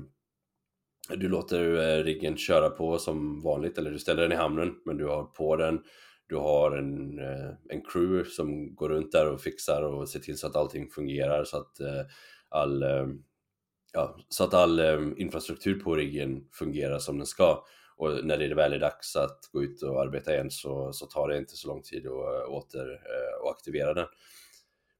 du 1.09 1.29
låter 1.29 1.75
eh, 1.75 2.03
riggen 2.03 2.37
köra 2.37 2.69
på 2.69 2.97
som 2.97 3.41
vanligt, 3.41 3.77
eller 3.77 3.91
du 3.91 3.99
ställer 3.99 4.21
den 4.21 4.31
i 4.31 4.35
hamnen, 4.35 4.75
men 4.85 4.97
du 4.97 5.05
har 5.05 5.23
på 5.23 5.55
den, 5.55 5.83
du 6.27 6.35
har 6.35 6.71
en, 6.71 7.19
eh, 7.19 7.49
en 7.69 7.81
crew 7.81 8.29
som 8.29 8.75
går 8.75 8.89
runt 8.89 9.11
där 9.11 9.29
och 9.29 9.41
fixar 9.41 9.81
och 9.81 10.09
ser 10.09 10.19
till 10.19 10.37
så 10.37 10.47
att 10.47 10.55
allting 10.55 10.89
fungerar 10.89 11.43
så 11.43 11.57
att 11.57 11.79
eh, 11.79 12.05
all, 12.49 12.85
ja, 13.93 14.17
så 14.29 14.43
att 14.43 14.53
all 14.53 14.79
infrastruktur 15.17 15.79
på 15.79 15.95
riggen 15.95 16.47
fungerar 16.51 16.99
som 16.99 17.17
den 17.17 17.27
ska. 17.27 17.65
Och 17.97 18.25
när 18.25 18.37
det 18.37 18.55
väl 18.55 18.73
är 18.73 18.79
dags 18.79 19.15
att 19.15 19.39
gå 19.51 19.63
ut 19.63 19.81
och 19.81 20.01
arbeta 20.01 20.33
igen 20.33 20.51
så, 20.51 20.93
så 20.93 21.05
tar 21.05 21.27
det 21.27 21.37
inte 21.37 21.55
så 21.55 21.67
lång 21.67 21.81
tid 21.81 22.07
att 22.07 22.47
åter 22.47 22.99
och 23.43 23.51
aktivera 23.51 23.93
den. 23.93 24.05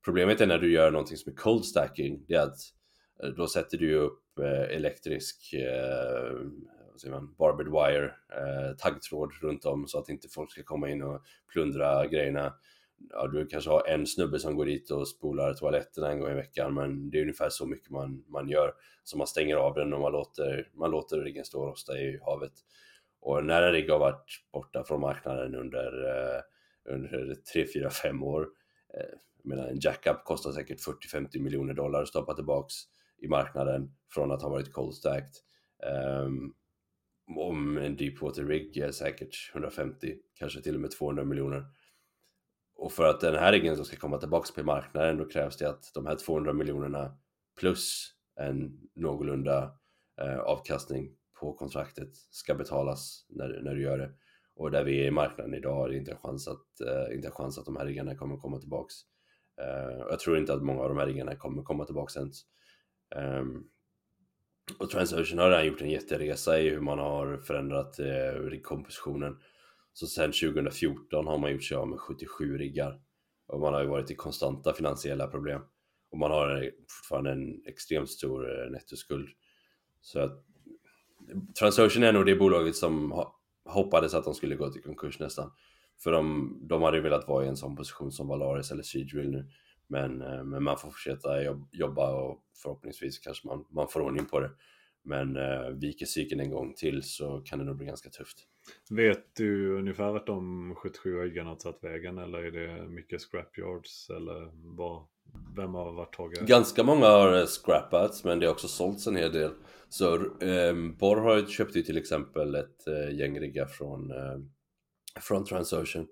Problemet 0.06 0.42
är 0.42 0.48
när 0.48 0.58
du 0.58 0.72
gör 0.72 0.92
någonting 0.92 1.18
som 1.18 1.32
är 1.32 1.36
cold 1.36 1.66
stacking, 1.66 2.26
det 2.28 2.36
är 2.36 2.42
att 2.42 2.58
då 3.38 3.48
sätter 3.48 3.78
du 3.78 3.96
upp 3.96 4.23
Typ, 4.36 4.46
eh, 4.46 4.76
elektrisk 4.76 5.54
eh, 5.54 6.34
vad 6.92 7.02
säger 7.02 7.16
man, 7.16 7.36
barbed 7.38 7.68
wire 7.68 8.06
eh, 8.06 8.76
taggtråd 8.78 9.32
runt 9.42 9.66
om 9.66 9.88
så 9.88 10.00
att 10.00 10.10
inte 10.10 10.28
folk 10.30 10.52
ska 10.52 10.64
komma 10.64 10.90
in 10.90 11.04
och 11.04 11.22
plundra 11.54 12.08
grejerna. 12.08 12.54
Ja, 13.10 13.28
du 13.28 13.46
kanske 13.46 13.70
har 13.70 13.88
en 13.88 14.08
snubbe 14.08 14.40
som 14.40 14.56
går 14.56 14.66
dit 14.66 14.92
och 14.92 15.08
spolar 15.08 15.54
toaletterna 15.54 16.12
en 16.12 16.20
gång 16.20 16.32
i 16.32 16.36
veckan 16.36 16.74
men 16.74 17.10
det 17.10 17.18
är 17.18 17.22
ungefär 17.22 17.50
så 17.50 17.66
mycket 17.66 17.90
man, 17.90 18.24
man 18.28 18.50
gör. 18.50 18.74
Så 19.04 19.18
man 19.18 19.28
stänger 19.28 19.56
av 19.56 19.74
den 19.74 19.94
och 19.94 20.00
man 20.00 20.12
låter, 20.12 20.70
man 20.74 20.92
låter 20.92 21.18
riggen 21.18 21.46
stå 21.46 21.62
och 21.62 21.68
rosta 21.68 21.98
i 21.98 22.20
havet. 22.26 22.54
Och 23.22 23.46
när 23.46 23.62
en 23.62 23.72
rigg 23.72 23.90
har 23.90 24.00
varit 24.00 24.44
borta 24.54 24.84
från 24.84 25.02
marknaden 25.02 25.56
under, 25.56 25.86
eh, 25.86 26.42
under 26.94 27.36
3, 27.54 27.66
4, 27.74 27.90
5 27.90 28.24
år, 28.24 28.48
eh, 28.94 29.18
jag 29.44 29.50
menar 29.50 29.68
en 29.68 29.80
jackup 29.80 30.24
kostar 30.24 30.52
säkert 30.52 30.80
40-50 30.80 31.40
miljoner 31.40 31.74
dollar 31.74 32.02
att 32.02 32.08
stoppa 32.08 32.34
tillbaks 32.34 32.76
i 33.24 33.28
marknaden 33.28 33.96
från 34.14 34.32
att 34.32 34.42
ha 34.42 34.50
varit 34.50 34.74
cold 34.74 34.96
stacked. 34.96 35.34
Um, 36.26 36.56
om 37.38 37.78
en 37.78 37.96
deepwater 37.96 38.44
rig 38.44 38.78
är 38.78 38.92
säkert 38.92 39.52
150, 39.54 40.16
kanske 40.36 40.62
till 40.62 40.76
och 40.76 40.82
med 40.82 40.92
200 40.92 41.24
miljoner. 41.24 41.66
Och 42.76 42.92
för 42.92 43.04
att 43.04 43.22
den 43.22 43.36
här 43.36 43.52
riggen 43.52 43.86
ska 43.86 43.98
komma 43.98 44.18
tillbaks 44.18 44.52
på 44.52 44.64
marknaden 44.64 45.18
då 45.18 45.26
krävs 45.26 45.58
det 45.58 45.70
att 45.70 45.92
de 45.94 46.06
här 46.06 46.16
200 46.16 46.54
miljonerna 46.54 47.18
plus 47.60 48.14
en 48.40 48.80
någorlunda 48.96 49.72
eh, 50.22 50.40
avkastning 50.40 51.16
på 51.40 51.54
kontraktet 51.54 52.16
ska 52.16 52.56
betalas 52.56 53.26
när, 53.30 53.62
när 53.64 53.76
du 53.76 53.82
gör 53.82 53.98
det. 53.98 54.12
Och 54.56 54.72
där 54.72 54.84
vi 54.84 55.02
är 55.02 55.08
i 55.08 55.12
marknaden 55.12 55.54
idag 55.54 55.86
är 55.86 55.90
det 55.90 55.98
inte 55.98 56.12
en 56.12 56.18
chans 56.18 56.48
att, 56.48 56.82
eh, 56.88 57.16
inte 57.16 57.28
en 57.28 57.34
chans 57.34 57.58
att 57.58 57.66
de 57.66 57.76
här 57.76 57.86
riggarna 57.86 58.16
kommer 58.16 58.38
komma 58.38 58.60
tillbaks. 58.60 58.94
Eh, 59.62 59.98
jag 60.10 60.20
tror 60.20 60.38
inte 60.38 60.54
att 60.54 60.64
många 60.64 60.82
av 60.82 60.90
de 60.90 60.98
här 60.98 61.06
riggarna 61.06 61.36
kommer 61.36 61.64
komma 61.64 61.86
tillbaks 61.86 62.18
ens. 62.18 62.42
Um, 63.16 63.70
och 64.80 64.90
Transocean 64.90 65.40
har 65.40 65.50
redan 65.50 65.66
gjort 65.66 65.82
en 65.82 65.90
jätteresa 65.90 66.60
i 66.60 66.70
hur 66.70 66.80
man 66.80 67.00
har 67.00 67.38
förändrat 67.38 68.00
eh, 68.00 68.40
riggkompositionen. 68.50 69.38
Så 69.94 70.08
sen 70.08 70.32
2014 70.32 71.28
har 71.28 71.38
man 71.38 71.52
gjort 71.52 71.64
sig 71.64 71.78
av 71.78 71.88
med 71.88 72.00
77 72.00 72.58
riggar. 72.58 73.02
Och 73.48 73.60
man 73.60 73.74
har 73.74 73.82
ju 73.82 73.88
varit 73.88 74.12
i 74.12 74.16
konstanta 74.16 74.74
finansiella 74.74 75.28
problem. 75.28 75.62
Och 76.12 76.18
man 76.18 76.32
har 76.32 76.72
fortfarande 76.90 77.32
en 77.32 77.64
extremt 77.66 78.10
stor 78.10 78.64
eh, 78.64 78.72
nettoskuld. 78.72 79.30
Så 80.02 80.20
att 80.20 80.46
Transocean 81.60 82.04
är 82.04 82.12
nog 82.12 82.26
det 82.26 82.36
bolaget 82.36 82.76
som 82.76 83.24
hoppades 83.66 84.14
att 84.14 84.24
de 84.24 84.34
skulle 84.34 84.56
gå 84.56 84.70
till 84.70 84.84
konkurs 84.84 85.20
nästan. 85.20 85.52
För 86.04 86.12
de, 86.12 86.58
de 86.68 86.82
hade 86.82 87.02
velat 87.02 87.28
vara 87.28 87.46
i 87.46 87.48
en 87.48 87.58
sån 87.58 87.76
position 87.76 88.12
som 88.12 88.28
Valaris 88.28 88.72
eller 88.72 88.84
Seadrill 88.84 89.32
nu. 89.32 89.50
Men, 89.88 90.22
eh, 90.22 90.44
men 90.44 90.64
man 90.64 90.78
får 90.78 90.90
fortsätta 90.90 91.30
jobba 91.72 92.14
och 92.14 92.44
förhoppningsvis 92.64 93.20
kanske 93.20 93.48
man, 93.48 93.66
man 93.70 93.88
får 93.88 94.02
ordning 94.02 94.26
på 94.26 94.40
det. 94.40 94.52
Men 95.04 95.38
eh, 95.38 95.70
viker 95.70 96.06
cykeln 96.06 96.42
en 96.42 96.52
gång 96.52 96.74
till 96.74 97.04
så 97.04 97.42
kan 97.46 97.60
det 97.60 97.66
nog 97.66 97.78
bli 97.78 97.86
ganska 97.86 98.10
tufft. 98.10 98.38
Vet 98.90 99.36
du 99.36 99.78
ungefär 99.78 100.12
vart 100.12 100.28
de 100.28 100.76
77 100.76 101.22
äggarna 101.22 101.50
har 101.50 101.56
tagit 101.56 101.84
vägen 101.84 102.18
eller 102.18 102.38
är 102.38 102.52
det 102.52 102.88
mycket 102.90 103.22
scrapyards 103.22 104.10
eller 104.10 104.52
vad, 104.78 105.08
vem 105.56 105.74
har 105.74 105.92
varit 105.92 106.16
tagit? 106.16 106.42
Ganska 106.42 106.84
många 106.84 107.06
har 107.06 107.40
eh, 107.40 107.46
scrappats 107.46 108.24
men 108.24 108.40
det 108.40 108.46
har 108.46 108.54
också 108.54 108.68
sålts 108.68 109.08
en 109.08 109.16
hel 109.16 109.32
del. 109.32 109.52
Så 109.90 110.16
eh, 110.42 110.76
Borr 111.00 111.18
har 111.18 111.46
köpt 111.46 111.76
ju 111.76 111.82
till 111.82 111.98
exempel 111.98 112.56
ett 112.56 112.88
eh, 112.88 113.16
gäng 113.20 113.40
riggar 113.40 113.66
från, 113.66 114.12
eh, 114.12 114.38
från 115.22 115.46
Transocean. 115.46 116.08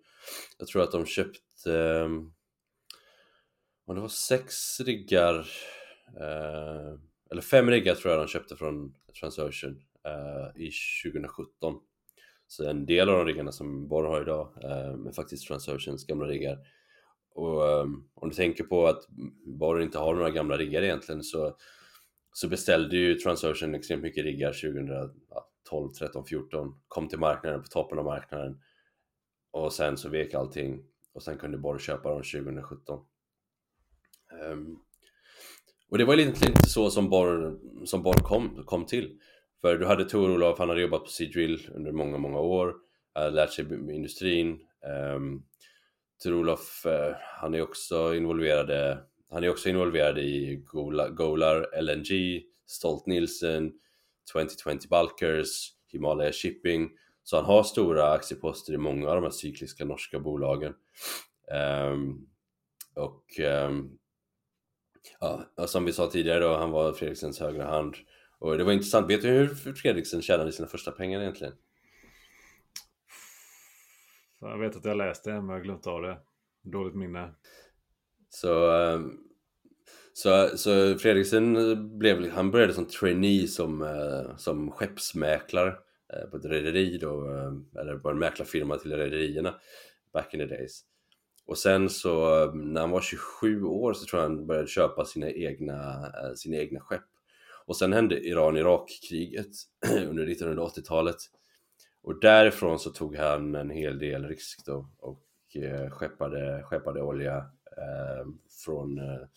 Jag 0.57 0.67
tror 0.67 0.83
att 0.83 0.91
de 0.91 1.05
köpt 1.05 1.41
och 3.85 3.95
det 3.95 4.01
var 4.01 4.07
sex 4.07 4.79
riggar 4.79 5.35
eh, 6.19 6.97
eller 7.31 7.41
fem 7.41 7.69
riggar 7.69 7.95
tror 7.95 8.13
jag 8.13 8.21
de 8.21 8.27
köpte 8.27 8.55
från 8.55 8.95
Transocean 9.19 9.81
eh, 10.05 10.61
i 10.61 10.71
2017 11.03 11.79
så 12.47 12.69
en 12.69 12.85
del 12.85 13.09
av 13.09 13.17
de 13.17 13.25
riggarna 13.25 13.51
som 13.51 13.87
Borr 13.87 14.03
har 14.03 14.21
idag 14.21 14.53
eh, 14.63 15.07
är 15.07 15.11
faktiskt 15.11 15.47
Transoceans 15.47 16.05
gamla 16.05 16.27
riggar. 16.27 16.59
Och 17.33 17.69
eh, 17.69 17.85
om 18.13 18.29
du 18.29 18.35
tänker 18.35 18.63
på 18.63 18.87
att 18.87 19.07
Borr 19.45 19.81
inte 19.81 19.99
har 19.99 20.13
några 20.13 20.29
gamla 20.29 20.57
riggar 20.57 20.81
egentligen 20.81 21.23
så, 21.23 21.57
så 22.33 22.47
beställde 22.47 22.97
ju 22.97 23.15
Transocean 23.15 23.75
extremt 23.75 24.03
mycket 24.03 24.23
riggar 24.23 24.53
2012, 24.53 25.89
13, 25.99 26.25
14 26.25 26.81
kom 26.87 27.07
till 27.07 27.19
marknaden 27.19 27.61
på 27.61 27.67
toppen 27.67 27.99
av 27.99 28.05
marknaden. 28.05 28.61
Och 29.51 29.73
sen 29.73 29.97
så 29.97 30.09
vek 30.09 30.33
allting. 30.33 30.83
Och 31.13 31.23
sen 31.23 31.37
kunde 31.37 31.57
Borr 31.57 31.77
köpa 31.77 32.09
dem 32.09 32.23
2017 32.23 33.05
Ehm, 34.31 34.77
och 35.89 35.97
det 35.97 36.05
var 36.05 36.17
egentligen 36.17 36.53
inte 36.53 36.69
så 36.69 36.89
som 36.89 37.09
Borr, 37.09 37.59
som 37.85 38.03
Borr 38.03 38.23
kom, 38.23 38.63
kom 38.65 38.85
till. 38.85 39.19
För 39.61 39.77
du 39.77 39.85
hade 39.85 40.05
Tor-Olof, 40.05 40.59
han 40.59 40.69
hade 40.69 40.81
jobbat 40.81 41.03
på 41.03 41.09
Seadrill 41.09 41.69
under 41.75 41.91
många, 41.91 42.17
många 42.17 42.39
år, 42.39 42.75
hade 43.13 43.29
lärt 43.29 43.53
sig 43.53 43.65
industrin. 43.95 44.59
Ehm, 44.85 45.15
um, 45.15 45.43
Tor-Olof, 46.23 46.85
uh, 46.85 46.91
eh, 46.91 47.15
han 47.41 47.53
är 47.53 47.61
också 47.61 48.15
involverad 48.15 48.97
han 49.31 49.43
är 49.43 49.49
också 49.49 49.69
involverad 49.69 50.17
i 50.17 50.55
Golar, 50.65 51.09
Golar 51.09 51.81
LNG, 51.81 52.41
Stolt 52.65 53.05
Nielsen, 53.05 53.71
2020 54.33 54.87
Bulkers, 54.89 55.73
Himalaya 55.91 56.31
Shipping. 56.31 56.89
Så 57.23 57.35
han 57.35 57.45
har 57.45 57.63
stora 57.63 58.11
aktieposter 58.11 58.73
i 58.73 58.77
många 58.77 59.09
av 59.09 59.15
de 59.15 59.23
här 59.23 59.31
cykliska 59.31 59.85
norska 59.85 60.19
bolagen. 60.19 60.73
Um, 61.91 62.27
och 62.95 63.23
um, 63.67 63.97
Ja, 65.19 65.67
som 65.67 65.85
vi 65.85 65.93
sa 65.93 66.07
tidigare 66.07 66.39
då, 66.39 66.55
han 66.55 66.71
var 66.71 66.93
Fredriksens 66.93 67.39
högra 67.39 67.65
hand. 67.65 67.95
Och 68.39 68.57
det 68.57 68.63
var 68.63 68.71
intressant, 68.71 69.09
vet 69.09 69.21
du 69.21 69.27
hur 69.27 69.73
Fredriksen 69.73 70.21
tjänade 70.21 70.51
sina 70.51 70.67
första 70.67 70.91
pengar 70.91 71.21
egentligen? 71.21 71.53
Jag 74.39 74.57
vet 74.57 74.75
att 74.75 74.85
jag 74.85 74.97
läste 74.97 75.29
det, 75.29 75.35
men 75.35 75.49
jag 75.49 75.55
har 75.55 75.63
glömt 75.63 75.87
av 75.87 76.01
det. 76.01 76.17
Dåligt 76.61 76.95
minne. 76.95 77.33
Så, 78.29 78.71
ehm, 78.71 79.17
så, 80.13 80.57
så 80.57 80.97
Fredriksen 80.97 81.99
blev, 81.99 82.29
han 82.29 82.51
började 82.51 82.73
som 82.73 82.85
trainee 82.85 83.47
som, 83.47 83.81
eh, 83.81 84.37
som 84.37 84.71
skeppsmäklare 84.71 85.75
eh, 86.13 86.29
på 86.29 86.37
ett 86.37 86.45
rederi 86.45 86.97
då, 86.97 87.31
eh, 87.31 87.81
eller 87.81 87.97
på 87.97 88.09
en 88.09 88.19
mäklarfirma 88.19 88.77
till 88.77 88.93
rederierna 88.93 89.55
back 90.13 90.33
in 90.33 90.39
the 90.39 90.45
days. 90.45 90.85
Och 91.51 91.57
sen 91.57 91.89
så 91.89 92.45
när 92.53 92.81
han 92.81 92.91
var 92.91 93.01
27 93.01 93.63
år 93.63 93.93
så 93.93 94.05
tror 94.05 94.21
jag 94.21 94.29
han 94.29 94.47
började 94.47 94.67
köpa 94.67 95.05
sina 95.05 95.31
egna, 95.31 96.07
eh, 96.07 96.33
sina 96.35 96.57
egna 96.57 96.79
skepp. 96.79 97.03
Och 97.65 97.77
sen 97.77 97.93
hände 97.93 98.19
Iran-Irak-kriget 98.19 99.47
under 100.07 100.25
1980-talet. 100.25 101.15
Och 102.01 102.19
därifrån 102.19 102.79
så 102.79 102.89
tog 102.89 103.15
han 103.15 103.55
en 103.55 103.69
hel 103.69 103.99
del 103.99 104.25
risk 104.25 104.65
då 104.65 104.89
och 104.99 105.21
eh, 105.55 105.89
skeppade, 105.89 106.63
skeppade 106.63 107.01
olja 107.01 107.37
eh, 107.77 108.25
från, 108.65 108.97
eh, 108.97 109.27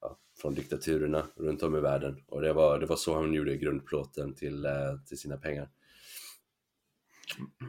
ja, 0.00 0.18
från 0.40 0.54
diktaturerna 0.54 1.26
runt 1.36 1.62
om 1.62 1.76
i 1.76 1.80
världen. 1.80 2.22
Och 2.26 2.42
det 2.42 2.52
var, 2.52 2.78
det 2.78 2.86
var 2.86 2.96
så 2.96 3.14
han 3.14 3.34
gjorde 3.34 3.56
grundplåten 3.56 4.34
till, 4.34 4.64
eh, 4.64 4.96
till 5.08 5.18
sina 5.18 5.36
pengar. 5.36 5.68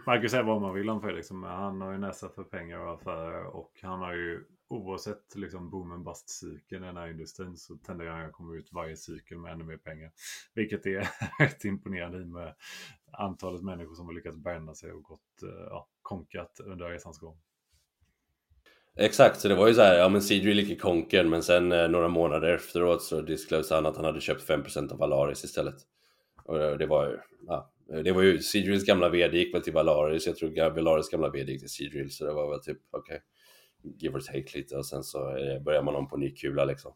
Man 0.05 0.21
kan 0.21 0.29
säga 0.29 0.43
vad 0.43 0.61
man 0.61 0.73
vill 0.73 0.89
om 0.89 1.01
Felix, 1.01 1.31
men 1.31 1.49
han 1.49 1.81
har 1.81 1.91
ju 1.91 1.97
näsa 1.97 2.29
för 2.29 2.43
pengar 2.43 2.79
och 2.79 2.93
affärer 2.93 3.45
och 3.45 3.71
han 3.81 3.99
har 3.99 4.13
ju 4.13 4.43
oavsett 4.69 5.35
liksom 5.35 5.69
boomen 5.69 6.03
bust 6.03 6.29
cykeln 6.29 6.83
i 6.83 6.87
den 6.87 6.97
här 6.97 7.07
industrin 7.07 7.57
så 7.57 7.75
tenderar 7.75 8.11
han 8.11 8.25
att 8.25 8.33
komma 8.33 8.55
ut 8.55 8.69
varje 8.71 8.97
cykel 8.97 9.37
med 9.37 9.53
ännu 9.53 9.63
mer 9.63 9.77
pengar. 9.77 10.11
Vilket 10.53 10.85
är 10.85 11.09
rätt 11.39 11.65
imponerande 11.65 12.17
i 12.17 12.25
med 12.25 12.55
antalet 13.11 13.63
människor 13.63 13.95
som 13.95 14.05
har 14.05 14.13
lyckats 14.13 14.37
bränna 14.37 14.75
sig 14.75 14.91
och 14.91 15.03
gått 15.03 15.43
eh, 15.43 15.65
ja, 15.69 15.87
konkat 16.01 16.59
under 16.65 16.89
resans 16.89 17.19
gång. 17.19 17.37
Exakt, 18.95 19.39
så 19.39 19.47
det 19.47 19.55
var 19.55 19.67
ju 19.67 19.73
så 19.73 19.81
här, 19.81 19.97
ja 19.97 20.09
men 20.09 20.21
Seadrill 20.21 20.59
gick 20.59 20.69
i 20.69 20.75
konken 20.75 21.29
men 21.29 21.43
sen 21.43 21.71
eh, 21.71 21.87
några 21.87 22.07
månader 22.07 22.53
efteråt 22.53 23.03
så 23.03 23.21
disclosade 23.21 23.81
han 23.81 23.85
att 23.85 23.95
han 23.95 24.05
hade 24.05 24.21
köpt 24.21 24.49
5% 24.49 24.91
av 24.91 24.97
Valaris 24.97 25.43
istället. 25.43 25.75
Och 26.43 26.61
eh, 26.61 26.77
det 26.77 26.85
var 26.85 27.09
ju, 27.09 27.17
ja, 27.47 27.71
Eh, 27.93 27.99
det 27.99 28.11
var 28.11 28.21
ju 28.21 28.39
Seadrills 28.39 28.85
gamla 28.85 29.09
vd 29.09 29.37
gick 29.37 29.53
väl 29.53 29.61
till 29.61 29.73
Valaris, 29.73 30.27
jag 30.27 30.35
tror 30.35 30.69
Valaris 30.69 31.09
gamla 31.09 31.29
vd 31.29 31.51
gick 31.51 31.61
till 31.61 31.69
Seadrill 31.69 32.11
så 32.11 32.25
det 32.25 32.33
var 32.33 32.49
väl 32.49 32.59
typ 32.59 32.77
okej, 32.91 33.21
okay, 33.83 33.97
give 33.99 34.17
or 34.17 34.19
take 34.19 34.57
lite 34.57 34.77
och 34.77 34.85
sen 34.85 35.03
så 35.03 35.37
eh, 35.37 35.61
börjar 35.61 35.83
man 35.83 35.95
om 35.95 36.07
på 36.07 36.17
ny 36.17 36.35
kula 36.35 36.65
liksom. 36.65 36.93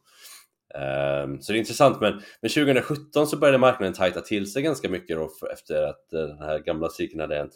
Um, 0.73 1.41
så 1.41 1.51
det 1.51 1.57
är 1.57 1.59
intressant 1.59 2.01
men, 2.01 2.21
men 2.41 2.49
2017 2.49 3.27
så 3.27 3.37
började 3.37 3.57
marknaden 3.57 3.93
tajta 3.93 4.21
till 4.21 4.51
sig 4.51 4.61
ganska 4.63 4.89
mycket 4.89 5.17
då 5.17 5.29
efter 5.53 5.83
att 5.83 6.13
eh, 6.13 6.21
den 6.21 6.37
här 6.37 6.59
gamla 6.59 6.89
cykeln 6.89 7.19
hade 7.19 7.35
hänt. 7.35 7.53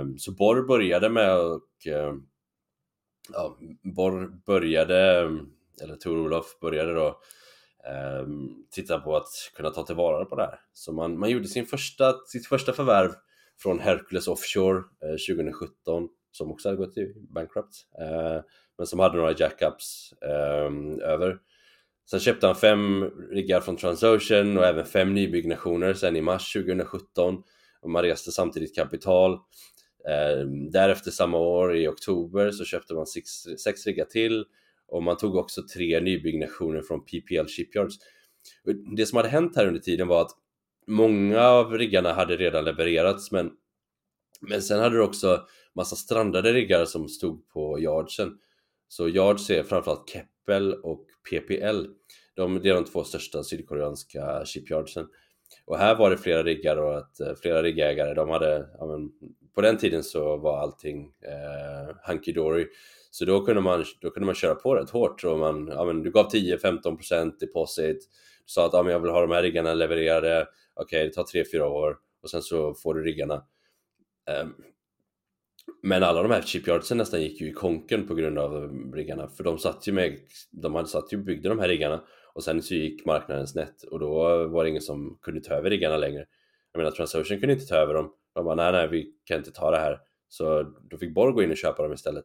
Um, 0.00 0.18
så 0.18 0.32
Borr 0.32 0.66
började 0.66 1.08
med 1.08 1.36
och 1.36 1.86
um, 1.86 2.26
ja, 3.32 3.58
Borr 3.82 4.44
började, 4.46 5.30
eller 5.82 5.96
Tor-Olof 5.96 6.58
började 6.60 6.94
då 6.94 7.20
eh, 7.86 8.26
titta 8.70 9.00
på 9.00 9.16
att 9.16 9.28
kunna 9.56 9.70
ta 9.70 9.86
tillvara 9.86 10.24
på 10.24 10.36
det 10.36 10.42
här. 10.42 10.60
Så 10.72 10.92
man, 10.92 11.18
man 11.18 11.30
gjorde 11.30 11.48
sin 11.48 11.66
första, 11.66 12.14
sitt 12.26 12.46
första 12.46 12.72
förvärv 12.72 13.10
från 13.62 13.80
Hercules 13.80 14.28
Offshore 14.28 14.78
eh, 14.78 15.36
2017 15.36 16.08
som 16.32 16.50
också 16.50 16.68
hade 16.68 16.76
gått 16.76 16.96
i 16.96 17.14
bankrupt 17.34 17.74
eh, 18.00 18.42
men 18.78 18.86
som 18.86 18.98
hade 18.98 19.16
några 19.16 19.34
jackups 19.38 20.12
ehm, 20.22 21.00
över. 21.00 21.38
Sen 22.10 22.20
köpte 22.20 22.46
han 22.46 22.56
fem 22.56 23.04
riggar 23.30 23.60
från 23.60 23.76
Transocean 23.76 24.58
och 24.58 24.64
även 24.64 24.84
fem 24.84 25.14
nybyggnationer 25.14 25.94
sen 25.94 26.16
i 26.16 26.20
mars 26.20 26.52
2017 26.52 27.42
och 27.80 27.90
man 27.90 28.02
reste 28.02 28.32
samtidigt 28.32 28.74
kapital. 28.74 29.32
Eh, 30.08 30.46
därefter 30.70 31.10
samma 31.10 31.38
år 31.38 31.76
i 31.76 31.88
oktober 31.88 32.50
så 32.50 32.64
köpte 32.64 32.94
man 32.94 33.06
sex, 33.06 33.30
sex 33.64 33.86
riggar 33.86 34.04
till 34.04 34.44
och 34.90 35.02
man 35.02 35.16
tog 35.16 35.36
också 35.36 35.62
tre 35.74 36.00
nybyggnationer 36.00 36.82
från 36.82 37.04
PPL 37.04 37.46
Shipyards. 37.46 37.96
Det 38.96 39.06
som 39.06 39.16
hade 39.16 39.28
hänt 39.28 39.56
här 39.56 39.66
under 39.66 39.80
tiden 39.80 40.08
var 40.08 40.22
att 40.22 40.30
många 40.86 41.42
av 41.42 41.78
riggarna 41.78 42.12
hade 42.12 42.36
redan 42.36 42.64
levererats 42.64 43.32
men 43.32 43.50
Men 44.40 44.62
sen 44.62 44.80
hade 44.80 44.96
du 44.96 45.02
också 45.02 45.46
massa 45.74 45.96
strandade 45.96 46.52
riggar 46.52 46.84
som 46.84 47.08
stod 47.08 47.48
på 47.48 47.80
yardsen. 47.80 48.38
Så 48.88 49.08
yards 49.08 49.50
är 49.50 49.62
framförallt 49.62 50.10
Keppel 50.10 50.74
och 50.74 51.06
PPL. 51.30 51.86
De, 52.34 52.60
det 52.62 52.68
är 52.68 52.74
de 52.74 52.84
två 52.84 53.04
största 53.04 53.42
sydkoreanska 53.42 54.44
shipyardsen. 54.44 55.06
Och 55.66 55.78
här 55.78 55.96
var 55.96 56.10
det 56.10 56.18
flera 56.18 56.42
riggar 56.42 56.76
och 56.76 56.98
att 56.98 57.20
eh, 57.20 57.34
flera 57.42 57.62
riggägare, 57.62 58.14
de 58.14 58.28
hade, 58.30 58.68
ja, 58.78 58.86
men, 58.86 59.10
på 59.54 59.60
den 59.60 59.76
tiden 59.78 60.02
så 60.02 60.36
var 60.36 60.58
allting 60.58 61.12
eh, 61.20 61.96
hunky 62.06 62.32
dory. 62.32 62.66
Så 63.10 63.24
då 63.24 63.44
kunde, 63.44 63.60
man, 63.60 63.84
då 64.00 64.10
kunde 64.10 64.26
man 64.26 64.34
köra 64.34 64.54
på 64.54 64.74
rätt 64.74 64.90
hårt 64.90 65.24
och 65.24 65.38
man, 65.38 65.68
ja, 65.72 65.84
men, 65.84 66.02
du 66.02 66.10
gav 66.10 66.30
10-15% 66.30 67.32
deposit. 67.40 68.08
Sa 68.46 68.66
att 68.66 68.72
ja, 68.72 68.82
men 68.82 68.92
jag 68.92 69.00
vill 69.00 69.10
ha 69.10 69.20
de 69.20 69.30
här 69.30 69.42
riggarna 69.42 69.74
levererade, 69.74 70.46
okej 70.74 70.98
okay, 70.98 71.08
det 71.08 71.14
tar 71.14 71.58
3-4 71.58 71.60
år 71.60 71.96
och 72.22 72.30
sen 72.30 72.42
så 72.42 72.74
får 72.74 72.94
du 72.94 73.04
riggarna. 73.04 73.44
Um, 74.42 74.54
men 75.82 76.02
alla 76.02 76.22
de 76.22 76.30
här 76.30 76.42
chipyardsen 76.42 76.98
nästan 76.98 77.22
gick 77.22 77.40
ju 77.40 77.48
i 77.48 77.52
konken 77.52 78.06
på 78.06 78.14
grund 78.14 78.38
av 78.38 78.72
riggarna 78.94 79.28
för 79.28 79.44
de 79.44 79.58
satt 79.58 79.88
ju 79.88 79.92
med, 79.92 80.18
de 80.50 80.74
hade 80.74 80.88
satt 80.88 81.12
ju 81.12 81.16
byggde 81.16 81.48
de 81.48 81.58
här 81.58 81.68
riggarna 81.68 82.04
och 82.34 82.44
sen 82.44 82.62
så 82.62 82.74
gick 82.74 83.06
marknaden 83.06 83.46
snett 83.46 83.82
och 83.82 83.98
då 83.98 84.08
var 84.48 84.64
det 84.64 84.70
ingen 84.70 84.82
som 84.82 85.18
kunde 85.22 85.40
ta 85.40 85.54
över 85.54 85.70
riggarna 85.70 85.96
längre. 85.96 86.24
Jag 86.72 86.78
menar 86.78 86.90
Transocean 86.90 87.40
kunde 87.40 87.52
inte 87.52 87.66
ta 87.66 87.76
över 87.76 87.94
dem. 87.94 88.12
De 88.34 88.44
bara 88.44 88.54
nej, 88.54 88.72
nej, 88.72 88.88
vi 88.88 89.12
kan 89.24 89.38
inte 89.38 89.52
ta 89.52 89.70
det 89.70 89.76
här. 89.76 89.98
Så 90.28 90.62
då 90.90 90.98
fick 90.98 91.14
Borg 91.14 91.34
gå 91.34 91.42
in 91.42 91.50
och 91.50 91.56
köpa 91.56 91.82
dem 91.82 91.92
istället. 91.92 92.24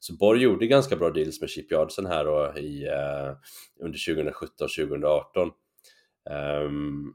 Så 0.00 0.16
Borg 0.16 0.42
gjorde 0.42 0.66
ganska 0.66 0.96
bra 0.96 1.10
deals 1.10 1.40
med 1.40 1.50
shipyardsen 1.50 2.06
här 2.06 2.24
då 2.24 2.58
i, 2.58 2.86
eh, 2.86 3.36
under 3.80 3.98
2017-2018. 3.98 5.42
Um, 5.44 5.52
ehm, 6.30 7.14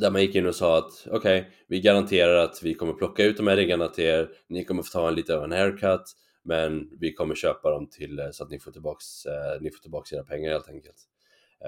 där 0.00 0.10
man 0.10 0.22
gick 0.22 0.34
in 0.34 0.46
och 0.46 0.54
sa 0.54 0.78
att 0.78 1.06
okej, 1.06 1.40
okay, 1.40 1.44
vi 1.68 1.80
garanterar 1.80 2.36
att 2.36 2.62
vi 2.62 2.74
kommer 2.74 2.92
plocka 2.92 3.24
ut 3.24 3.36
de 3.36 3.46
här 3.46 3.56
riggarna 3.56 3.88
till 3.88 4.04
er, 4.04 4.30
ni 4.48 4.64
kommer 4.64 4.82
få 4.82 4.92
ta 4.92 5.08
en 5.08 5.14
lite 5.14 5.36
av 5.36 5.44
en 5.44 5.52
haircut, 5.52 6.12
men 6.44 6.88
vi 7.00 7.12
kommer 7.12 7.34
köpa 7.34 7.70
dem 7.70 7.88
till 7.90 8.18
eh, 8.18 8.30
så 8.32 8.44
att 8.44 8.50
ni 8.50 8.58
får 8.58 8.72
tillbaks, 8.72 9.26
eh, 9.26 9.60
ni 9.60 9.70
får 9.70 9.78
tillbaks 9.78 10.12
era 10.12 10.24
pengar 10.24 10.50
helt 10.50 10.68
enkelt. 10.68 10.96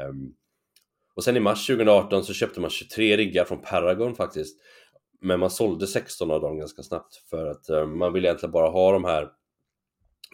Um, 0.09 0.35
och 1.15 1.25
sen 1.25 1.37
i 1.37 1.41
mars 1.41 1.67
2018 1.67 2.25
så 2.25 2.33
köpte 2.33 2.61
man 2.61 2.71
23 2.71 3.17
riggar 3.17 3.45
från 3.45 3.63
Paragon 3.63 4.15
faktiskt. 4.15 4.61
Men 5.21 5.41
man 5.41 5.51
sålde 5.51 5.87
16 5.87 6.31
av 6.31 6.41
dem 6.41 6.59
ganska 6.59 6.83
snabbt 6.83 7.15
för 7.31 7.47
att 7.47 7.69
eh, 7.69 7.87
man 7.87 8.13
ville 8.13 8.29
egentligen 8.29 8.53
bara 8.53 8.69
ha 8.69 8.93
de 8.93 9.05
här 9.05 9.29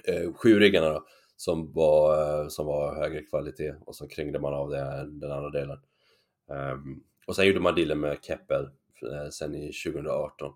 eh, 0.05 0.33
sjuriggarna 0.33 0.89
då, 0.89 1.07
som 1.37 1.73
var, 1.73 2.41
eh, 2.43 2.49
som 2.49 2.67
var 2.67 2.95
högre 2.95 3.23
kvalitet 3.23 3.75
och 3.81 3.97
så 3.97 4.09
krängde 4.09 4.39
man 4.39 4.55
av 4.55 4.71
det, 4.71 5.09
den 5.11 5.33
andra 5.33 5.51
delen. 5.51 5.79
Um, 6.49 7.05
och 7.27 7.37
sen 7.37 7.47
gjorde 7.47 7.61
man 7.61 7.75
dealen 7.75 8.01
med 8.01 8.19
Keppel 8.23 8.65
eh, 9.13 9.29
sen 9.31 9.55
i 9.55 9.73
2018. 9.73 10.53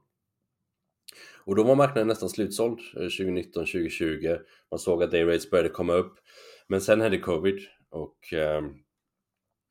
Och 1.45 1.57
då 1.57 1.63
var 1.63 1.75
marknaden 1.75 2.09
nästan 2.09 2.29
slutsåld 2.29 2.79
eh, 2.97 3.01
2019-2020. 3.01 4.41
Man 4.71 4.79
såg 4.79 5.03
att 5.03 5.11
dayrates 5.11 5.51
började 5.51 5.69
komma 5.69 5.93
upp. 5.93 6.19
Men 6.69 6.81
sen 6.81 7.01
hände 7.01 7.19
covid 7.19 7.61
och 7.91 8.33
um, 8.33 8.83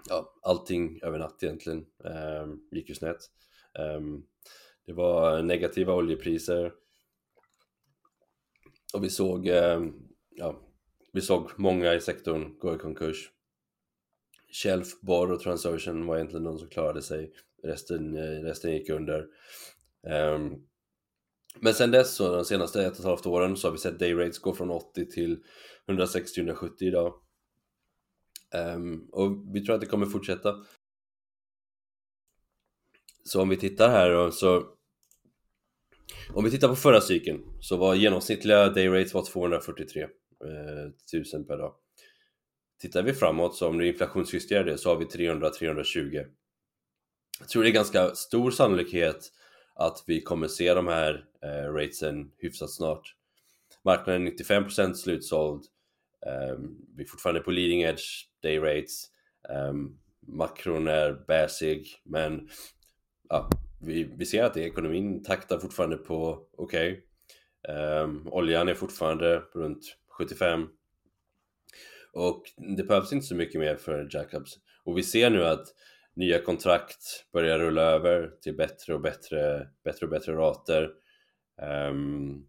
ja, 0.09 0.33
allting 0.41 0.99
över 1.03 1.19
natt 1.19 1.43
egentligen 1.43 1.85
um, 2.43 2.67
gick 2.71 2.89
ju 2.89 2.95
snett. 2.95 3.17
Det 4.85 4.93
var 4.93 5.41
negativa 5.41 5.93
oljepriser 5.93 6.73
och 8.93 9.03
vi 9.03 9.09
såg, 9.09 9.47
eh, 9.47 9.81
ja, 10.29 10.61
vi 11.13 11.21
såg 11.21 11.51
många 11.57 11.93
i 11.93 12.01
sektorn 12.01 12.57
gå 12.59 12.75
i 12.75 12.77
konkurs. 12.77 13.31
Shelf, 14.51 15.01
Borr 15.01 15.31
och 15.31 15.39
Transocean 15.39 16.05
var 16.05 16.15
egentligen 16.15 16.43
de 16.43 16.57
som 16.57 16.69
klarade 16.69 17.01
sig. 17.01 17.31
Resten, 17.63 18.15
eh, 18.15 18.43
resten 18.43 18.71
gick 18.71 18.89
under. 18.89 19.25
Um, 20.35 20.65
men 21.59 21.73
sen 21.73 21.91
dess, 21.91 22.15
så 22.15 22.35
de 22.35 22.45
senaste 22.45 22.85
ett 22.85 22.93
och 22.93 22.99
ett 22.99 23.05
halvt 23.05 23.25
åren, 23.25 23.57
så 23.57 23.67
har 23.67 23.71
vi 23.71 23.77
sett 23.77 23.99
dayrates 23.99 24.39
gå 24.39 24.53
från 24.53 24.71
80 24.71 25.05
till 25.11 25.43
160-170 25.87 26.71
idag. 26.79 27.13
Um, 28.75 29.09
och 29.11 29.55
vi 29.55 29.65
tror 29.65 29.75
att 29.75 29.81
det 29.81 29.87
kommer 29.87 30.05
fortsätta. 30.05 30.55
Så 33.23 33.41
om 33.41 33.49
vi 33.49 33.57
tittar 33.57 33.89
här 33.89 34.11
då, 34.11 34.31
så 34.31 34.78
om 36.33 36.43
vi 36.43 36.51
tittar 36.51 36.67
på 36.67 36.75
förra 36.75 37.01
cykeln 37.01 37.43
så 37.59 37.77
var 37.77 37.95
genomsnittliga 37.95 38.69
dayrates 38.69 39.13
var 39.13 39.25
243 39.25 40.01
eh, 40.01 40.09
1000 41.13 41.47
per 41.47 41.57
dag. 41.57 41.73
Tittar 42.81 43.03
vi 43.03 43.13
framåt, 43.13 43.55
så 43.55 43.67
om 43.67 43.77
du 43.77 43.87
inflationsjusterar 43.87 44.63
det, 44.63 44.77
så 44.77 44.89
har 44.89 44.95
vi 44.95 45.05
300-320. 45.05 46.25
Jag 47.39 47.49
tror 47.49 47.63
det 47.63 47.69
är 47.69 47.73
ganska 47.73 48.15
stor 48.15 48.51
sannolikhet 48.51 49.31
att 49.75 50.03
vi 50.07 50.21
kommer 50.21 50.47
se 50.47 50.73
de 50.73 50.87
här 50.87 51.25
eh, 51.43 51.73
ratesen 51.73 52.31
hyfsat 52.37 52.71
snart. 52.71 53.15
Marknaden 53.85 54.27
är 54.27 54.31
95% 54.31 54.93
slutsåld. 54.93 55.63
Um, 56.51 56.77
vi 56.95 57.03
är 57.03 57.07
fortfarande 57.07 57.41
på 57.41 57.51
leading 57.51 57.81
edge 57.81 58.03
day 58.43 58.59
rates. 58.59 59.05
Um, 59.49 59.55
ehm, 59.55 59.97
makron 60.27 60.87
är 60.87 61.25
bäsig, 61.27 61.87
men 62.03 62.49
ja, 63.29 63.49
vi, 63.81 64.03
vi 64.17 64.25
ser 64.25 64.43
att 64.43 64.57
ekonomin 64.57 65.23
taktar 65.23 65.59
fortfarande 65.59 65.97
på 65.97 66.47
okej. 66.57 66.91
Okay. 66.91 67.03
Um, 67.67 68.27
oljan 68.27 68.67
är 68.67 68.73
fortfarande 68.73 69.43
runt 69.53 69.97
75. 70.17 70.67
Och 72.13 72.43
det 72.77 72.83
behövs 72.83 73.13
inte 73.13 73.25
så 73.25 73.35
mycket 73.35 73.61
mer 73.61 73.75
för 73.75 74.09
jackups. 74.11 74.53
Och 74.83 74.97
vi 74.97 75.03
ser 75.03 75.29
nu 75.29 75.45
att 75.45 75.67
nya 76.15 76.41
kontrakt 76.41 77.31
börjar 77.33 77.59
rulla 77.59 77.81
över 77.81 78.27
till 78.41 78.55
bättre 78.55 78.93
och 78.93 79.01
bättre, 79.01 79.67
bättre 79.83 80.05
och 80.05 80.09
bättre 80.09 80.33
rater. 80.33 80.89
Um, 81.89 82.45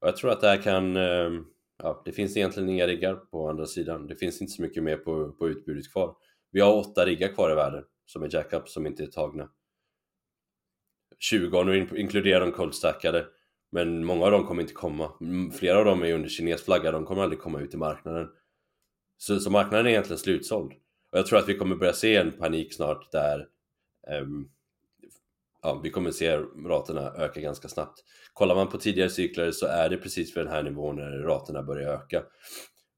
och 0.00 0.08
jag 0.08 0.16
tror 0.16 0.30
att 0.30 0.40
det 0.40 0.48
här 0.48 0.62
kan, 0.62 0.96
um, 0.96 1.46
ja, 1.78 2.02
det 2.04 2.12
finns 2.12 2.36
egentligen 2.36 2.68
inga 2.68 2.86
riggar 2.86 3.14
på 3.14 3.48
andra 3.48 3.66
sidan. 3.66 4.06
Det 4.06 4.16
finns 4.16 4.40
inte 4.40 4.52
så 4.52 4.62
mycket 4.62 4.82
mer 4.82 4.96
på, 4.96 5.32
på 5.32 5.48
utbudet 5.48 5.92
kvar. 5.92 6.16
Vi 6.50 6.60
har 6.60 6.74
åtta 6.78 7.06
riggar 7.06 7.28
kvar 7.28 7.52
i 7.52 7.54
världen 7.54 7.84
som 8.06 8.22
är 8.22 8.34
jackups 8.34 8.72
som 8.72 8.86
inte 8.86 9.02
är 9.02 9.06
tagna. 9.06 9.48
20 11.18 11.64
nu 11.64 11.88
inkluderar 11.96 12.40
de 12.40 12.52
coldstackade. 12.52 13.26
Men 13.72 14.04
många 14.04 14.24
av 14.24 14.30
dem 14.30 14.46
kommer 14.46 14.62
inte 14.62 14.74
komma. 14.74 15.12
Flera 15.58 15.78
av 15.78 15.84
dem 15.84 16.02
är 16.02 16.12
under 16.12 16.28
kines 16.28 16.64
flagga, 16.64 16.92
de 16.92 17.04
kommer 17.04 17.22
aldrig 17.22 17.40
komma 17.40 17.60
ut 17.60 17.74
i 17.74 17.76
marknaden. 17.76 18.28
Så, 19.16 19.40
så 19.40 19.50
marknaden 19.50 19.86
är 19.86 19.90
egentligen 19.90 20.18
slutsåld. 20.18 20.72
Och 21.12 21.18
jag 21.18 21.26
tror 21.26 21.38
att 21.38 21.48
vi 21.48 21.54
kommer 21.54 21.76
börja 21.76 21.92
se 21.92 22.16
en 22.16 22.32
panik 22.32 22.74
snart 22.74 23.12
där 23.12 23.46
um, 24.22 24.50
ja, 25.62 25.80
vi 25.82 25.90
kommer 25.90 26.10
se 26.10 26.36
raterna 26.66 27.00
öka 27.00 27.40
ganska 27.40 27.68
snabbt. 27.68 27.98
Kollar 28.32 28.54
man 28.54 28.68
på 28.68 28.78
tidigare 28.78 29.10
cykler 29.10 29.50
så 29.50 29.66
är 29.66 29.88
det 29.88 29.96
precis 29.96 30.36
vid 30.36 30.44
den 30.44 30.52
här 30.52 30.62
nivån 30.62 30.96
när 30.96 31.10
raterna 31.10 31.62
börjar 31.62 31.92
öka. 31.92 32.22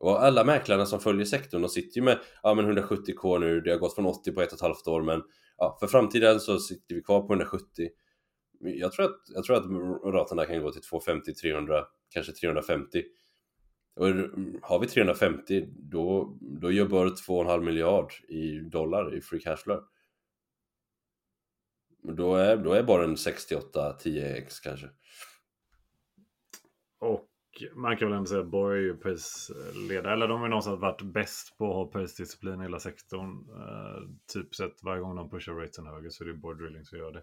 Och 0.01 0.23
alla 0.25 0.45
mäklarna 0.45 0.87
som 0.87 1.01
följer 1.01 1.25
sektorn, 1.25 1.63
de 1.63 1.69
sitter 1.69 1.97
ju 1.97 2.05
med 2.05 2.19
ja, 2.43 2.55
men 2.55 2.79
170k 2.79 3.39
nu, 3.39 3.61
det 3.61 3.71
har 3.71 3.79
gått 3.79 3.95
från 3.95 4.07
80 4.07 4.33
på 4.33 4.43
ett 4.43 4.49
och 4.49 4.55
ett 4.55 4.61
halvt 4.61 4.89
år 4.89 5.03
men 5.03 5.23
ja, 5.57 5.77
för 5.81 5.87
framtiden 5.87 6.41
så 6.41 6.59
sitter 6.59 6.95
vi 6.95 7.03
kvar 7.03 7.21
på 7.21 7.33
170. 7.33 7.89
Jag 8.61 8.93
tror 8.93 9.07
att, 9.07 9.21
jag 9.35 9.45
tror 9.45 9.57
att 9.57 10.15
raterna 10.15 10.45
kan 10.45 10.63
gå 10.63 10.73
till 10.73 10.83
250, 10.83 11.35
300, 11.35 11.85
kanske 12.09 12.33
350. 12.33 13.05
Och 13.97 14.07
har 14.63 14.79
vi 14.79 14.87
350 14.87 15.69
då, 15.71 16.37
då 16.41 16.71
gör 16.71 16.87
Burr 16.87 17.09
2,5 17.09 17.61
miljard 17.61 18.13
i 18.29 18.61
dollar 18.61 19.15
i 19.15 19.21
free 19.21 19.41
cash 19.41 19.57
flow. 19.57 19.85
Då 22.03 22.35
är, 22.35 22.57
då 22.57 22.73
är 22.73 22.83
bara 22.83 23.05
en 23.05 23.17
68-10x 23.17 24.63
kanske. 24.63 24.89
Och 26.99 27.28
man 27.75 27.97
kan 27.97 28.09
väl 28.09 28.17
ändå 28.17 28.29
säga 28.29 28.41
att 28.41 28.47
Borg 28.47 28.79
är 28.79 28.83
ju 28.83 28.97
prisledare, 28.97 30.13
eller 30.13 30.29
de 30.29 30.41
har 30.41 30.49
någonstans 30.49 30.81
varit 30.81 31.03
bäst 31.03 31.59
på 31.59 31.71
att 31.71 31.75
ha 31.75 31.87
prisdisciplin 31.87 32.61
i 32.61 32.63
hela 32.63 32.81
sektorn. 32.81 33.51
Uh, 33.51 34.09
typ 34.33 34.55
sett 34.55 34.83
varje 34.83 35.01
gång 35.01 35.17
de 35.17 35.31
pushar 35.31 35.53
ratesen 35.53 35.87
höger 35.87 36.11
så 36.11 36.25
är 36.25 36.29
det 36.29 36.35
Borg 36.35 36.59
Drilling 36.59 36.85
som 36.85 36.99
gör 36.99 37.13
det. 37.13 37.23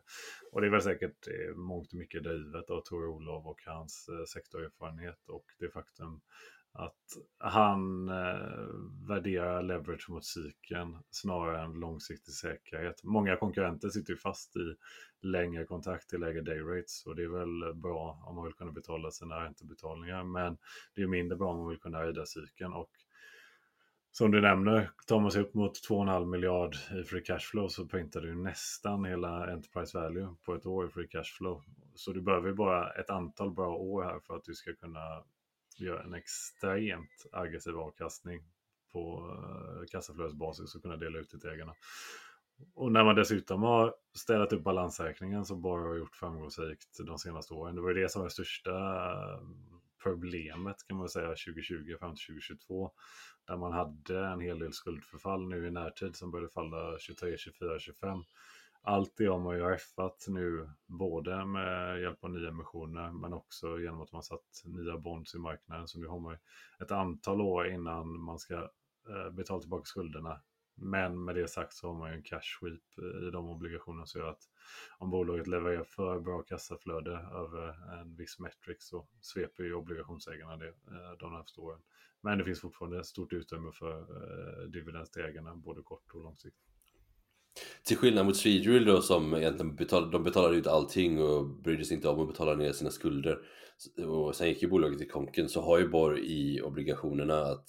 Och 0.52 0.62
det 0.62 0.68
är 0.68 0.72
väl 0.72 0.82
säkert 0.82 1.28
eh, 1.28 1.56
mångt 1.56 1.94
och 1.94 2.00
mycket 2.00 2.24
drivet 2.24 2.70
av 2.70 2.82
Tor 2.82 3.08
Olof 3.08 3.46
och 3.46 3.62
hans 3.66 4.10
uh, 4.12 4.26
sektorerfarenhet 4.26 5.30
och 5.30 5.46
det 5.60 5.70
faktum 5.70 6.22
att 6.76 7.04
han 7.38 8.10
eh, 8.10 9.08
värderar 9.08 9.62
leverage 9.62 10.10
mot 10.10 10.26
cykeln 10.26 10.98
snarare 11.10 11.62
än 11.62 11.80
långsiktig 11.80 12.34
säkerhet. 12.34 13.04
Många 13.04 13.38
konkurrenter 13.38 13.90
sitter 13.90 14.14
ju 14.14 14.18
fast 14.18 14.56
i 14.56 14.76
längre 15.22 15.66
kontrakt 15.66 16.10
till 16.10 16.20
lägre 16.20 16.42
day 16.42 16.60
rates 16.60 17.06
och 17.06 17.16
det 17.16 17.24
är 17.24 17.28
väl 17.40 17.76
bra 17.76 18.24
om 18.28 18.36
man 18.36 18.46
vill 18.46 18.54
kunna 18.54 18.72
betala 18.72 19.12
sina 19.12 19.44
räntebetalningar 19.44 20.24
men 20.24 20.58
det 20.96 21.02
är 21.02 21.08
mindre 21.08 21.38
bra 21.38 21.52
om 21.52 21.58
man 21.58 21.70
vill 21.70 21.80
kunna 21.80 22.04
rida 22.04 22.26
cykeln 22.26 22.74
och 22.74 22.92
som 24.12 24.32
du 24.32 24.42
nämner, 24.42 24.92
tar 25.08 25.20
man 25.20 25.32
sig 25.32 25.42
upp 25.42 25.54
mot 25.54 25.90
2,5 25.90 26.26
miljard 26.26 26.76
i 26.76 27.04
free 27.04 27.22
cash 27.22 27.40
flow 27.40 27.68
så 27.68 27.86
printar 27.86 28.22
du 28.22 28.36
nästan 28.36 29.06
hela 29.06 29.52
enterprise 29.52 30.00
value 30.00 30.36
på 30.46 30.56
ett 30.56 30.66
år 30.66 30.86
i 30.86 30.90
free 30.90 31.08
cash 31.08 31.38
flow. 31.38 31.64
Så 31.96 32.12
du 32.12 32.22
behöver 32.22 32.54
bara 32.54 32.92
ett 32.92 33.10
antal 33.10 33.52
bra 33.52 33.76
år 33.76 34.04
här 34.04 34.20
för 34.20 34.36
att 34.36 34.44
du 34.44 34.54
ska 34.54 34.74
kunna 34.74 35.24
göra 35.80 36.04
en 36.04 36.14
extremt 36.14 37.26
aggressiv 37.32 37.78
avkastning 37.78 38.44
på 38.92 39.32
eh, 39.32 39.86
kassaflödesbasis 39.92 40.76
och 40.76 40.82
kunna 40.82 40.98
dela 40.98 41.20
ut 41.20 41.32
det 41.32 41.40
till 41.40 41.50
ägarna. 41.50 41.74
Och 42.74 42.92
när 42.92 43.04
man 43.04 43.16
dessutom 43.16 43.64
har 43.64 43.96
ställt 44.14 44.54
upp 44.54 44.64
balansräkningen 44.64 45.46
som 45.46 45.62
bara 45.62 45.82
har 45.82 45.96
gjort 45.96 46.16
framgångsrikt 46.16 46.98
de 47.06 47.20
senaste 47.20 47.54
åren. 47.54 47.76
Det 47.76 47.82
var 47.82 47.90
ju 47.90 48.02
det 48.02 48.10
som 48.10 48.20
var 48.20 48.28
det 48.28 48.34
största 48.34 48.72
eh, 48.72 49.40
problemet 50.04 50.88
kan 50.88 50.98
man 50.98 51.10
säga 51.10 51.28
2020 51.28 51.96
fram 52.00 52.16
till 52.16 52.26
2022. 52.26 52.92
Där 53.48 53.58
man 53.58 53.74
hade 53.74 54.26
en 54.26 54.40
hel 54.40 54.60
del 54.60 54.74
skuldförfall 54.74 55.48
nu 55.48 55.68
i 55.68 55.72
närtid 55.72 56.16
som 56.16 56.32
började 56.32 56.54
falla 56.54 57.00
23, 57.00 57.38
24, 57.38 57.80
25. 57.80 58.24
Allt 58.88 59.18
det 59.18 59.26
har 59.26 59.40
man 59.40 59.58
ju 59.58 59.74
effat 59.74 60.26
nu, 60.28 60.70
både 60.86 61.46
med 61.46 62.02
hjälp 62.02 62.24
av 62.24 62.30
nya 62.30 62.50
emissioner 62.50 63.12
men 63.12 63.34
också 63.34 63.80
genom 63.80 64.02
att 64.02 64.12
man 64.12 64.24
satt 64.24 64.64
nya 64.66 64.98
bonds 64.98 65.36
i 65.36 65.38
marknaden. 65.38 65.88
Så 65.88 66.00
nu 66.00 66.08
har 66.08 66.20
man 66.20 66.38
ett 66.80 66.92
antal 66.92 67.42
år 67.42 67.68
innan 67.68 68.20
man 68.20 68.40
ska 68.40 68.56
eh, 69.10 69.30
betala 69.32 69.62
tillbaka 69.62 69.86
skulderna 69.86 70.42
men 70.78 71.24
med 71.24 71.36
det 71.36 71.48
sagt 71.48 71.74
så 71.74 71.88
har 71.88 71.94
man 71.94 72.10
ju 72.10 72.16
en 72.16 72.24
cash 72.24 72.60
sweep 72.60 72.82
eh, 72.98 73.28
i 73.28 73.32
de 73.32 73.50
obligationerna 73.50 74.06
så 74.06 74.26
att 74.26 74.50
om 74.98 75.10
bolaget 75.10 75.48
levererar 75.48 75.84
för 75.84 76.20
bra 76.20 76.42
kassaflöde 76.42 77.12
över 77.12 78.00
en 78.00 78.16
viss 78.16 78.40
metric 78.40 78.78
så 78.80 79.08
sveper 79.22 79.64
ju 79.64 79.74
obligationsägarna 79.74 80.58
det 80.58 80.68
eh, 80.68 81.12
de 81.20 81.32
närmaste 81.32 81.62
åren. 81.62 81.82
Men 82.22 82.38
det 82.38 82.44
finns 82.44 82.62
fortfarande 82.62 83.04
stort 83.04 83.34
utrymme 83.34 83.72
för 83.72 84.00
eh, 84.00 84.70
dividend 84.70 85.12
till 85.12 85.22
ägarna 85.22 85.56
både 85.56 85.82
kort 85.82 86.12
och 86.14 86.22
lång 86.22 86.36
sikt. 86.36 86.65
Till 87.84 87.98
skillnad 87.98 88.26
mot 88.26 88.38
Swedrill 88.38 88.86
då 88.86 89.02
som 89.02 89.36
egentligen 89.36 89.76
betalade, 89.76 90.12
de 90.12 90.24
betalade 90.24 90.56
ut 90.56 90.68
allting 90.68 91.22
och 91.22 91.46
brydde 91.50 91.86
sig 91.86 91.96
inte 91.96 92.10
om 92.10 92.20
att 92.20 92.28
betala 92.28 92.56
ner 92.56 92.72
sina 92.72 92.92
skulder. 92.92 93.40
Och 94.08 94.36
sen 94.36 94.48
gick 94.48 94.62
ju 94.62 94.70
bolaget 94.70 95.02
i 95.02 95.08
konken 95.08 95.50
så 95.50 95.62
har 95.62 95.80
ju 95.80 95.88
Borg 95.88 96.22
i 96.26 96.62
obligationerna 96.62 97.42
att 97.42 97.66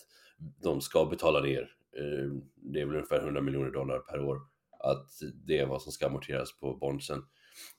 de 0.63 0.81
ska 0.81 1.05
betala 1.05 1.41
ner 1.41 1.77
eh, 1.97 2.31
det 2.55 2.81
är 2.81 2.87
väl 2.87 2.95
ungefär 2.95 3.21
100 3.21 3.41
miljoner 3.41 3.71
dollar 3.71 3.99
per 3.99 4.21
år, 4.21 4.41
att 4.79 5.11
det 5.47 5.59
är 5.59 5.67
vad 5.67 5.83
som 5.83 5.93
ska 5.93 6.07
amorteras 6.07 6.59
på 6.59 6.77
bondsen. 6.77 7.23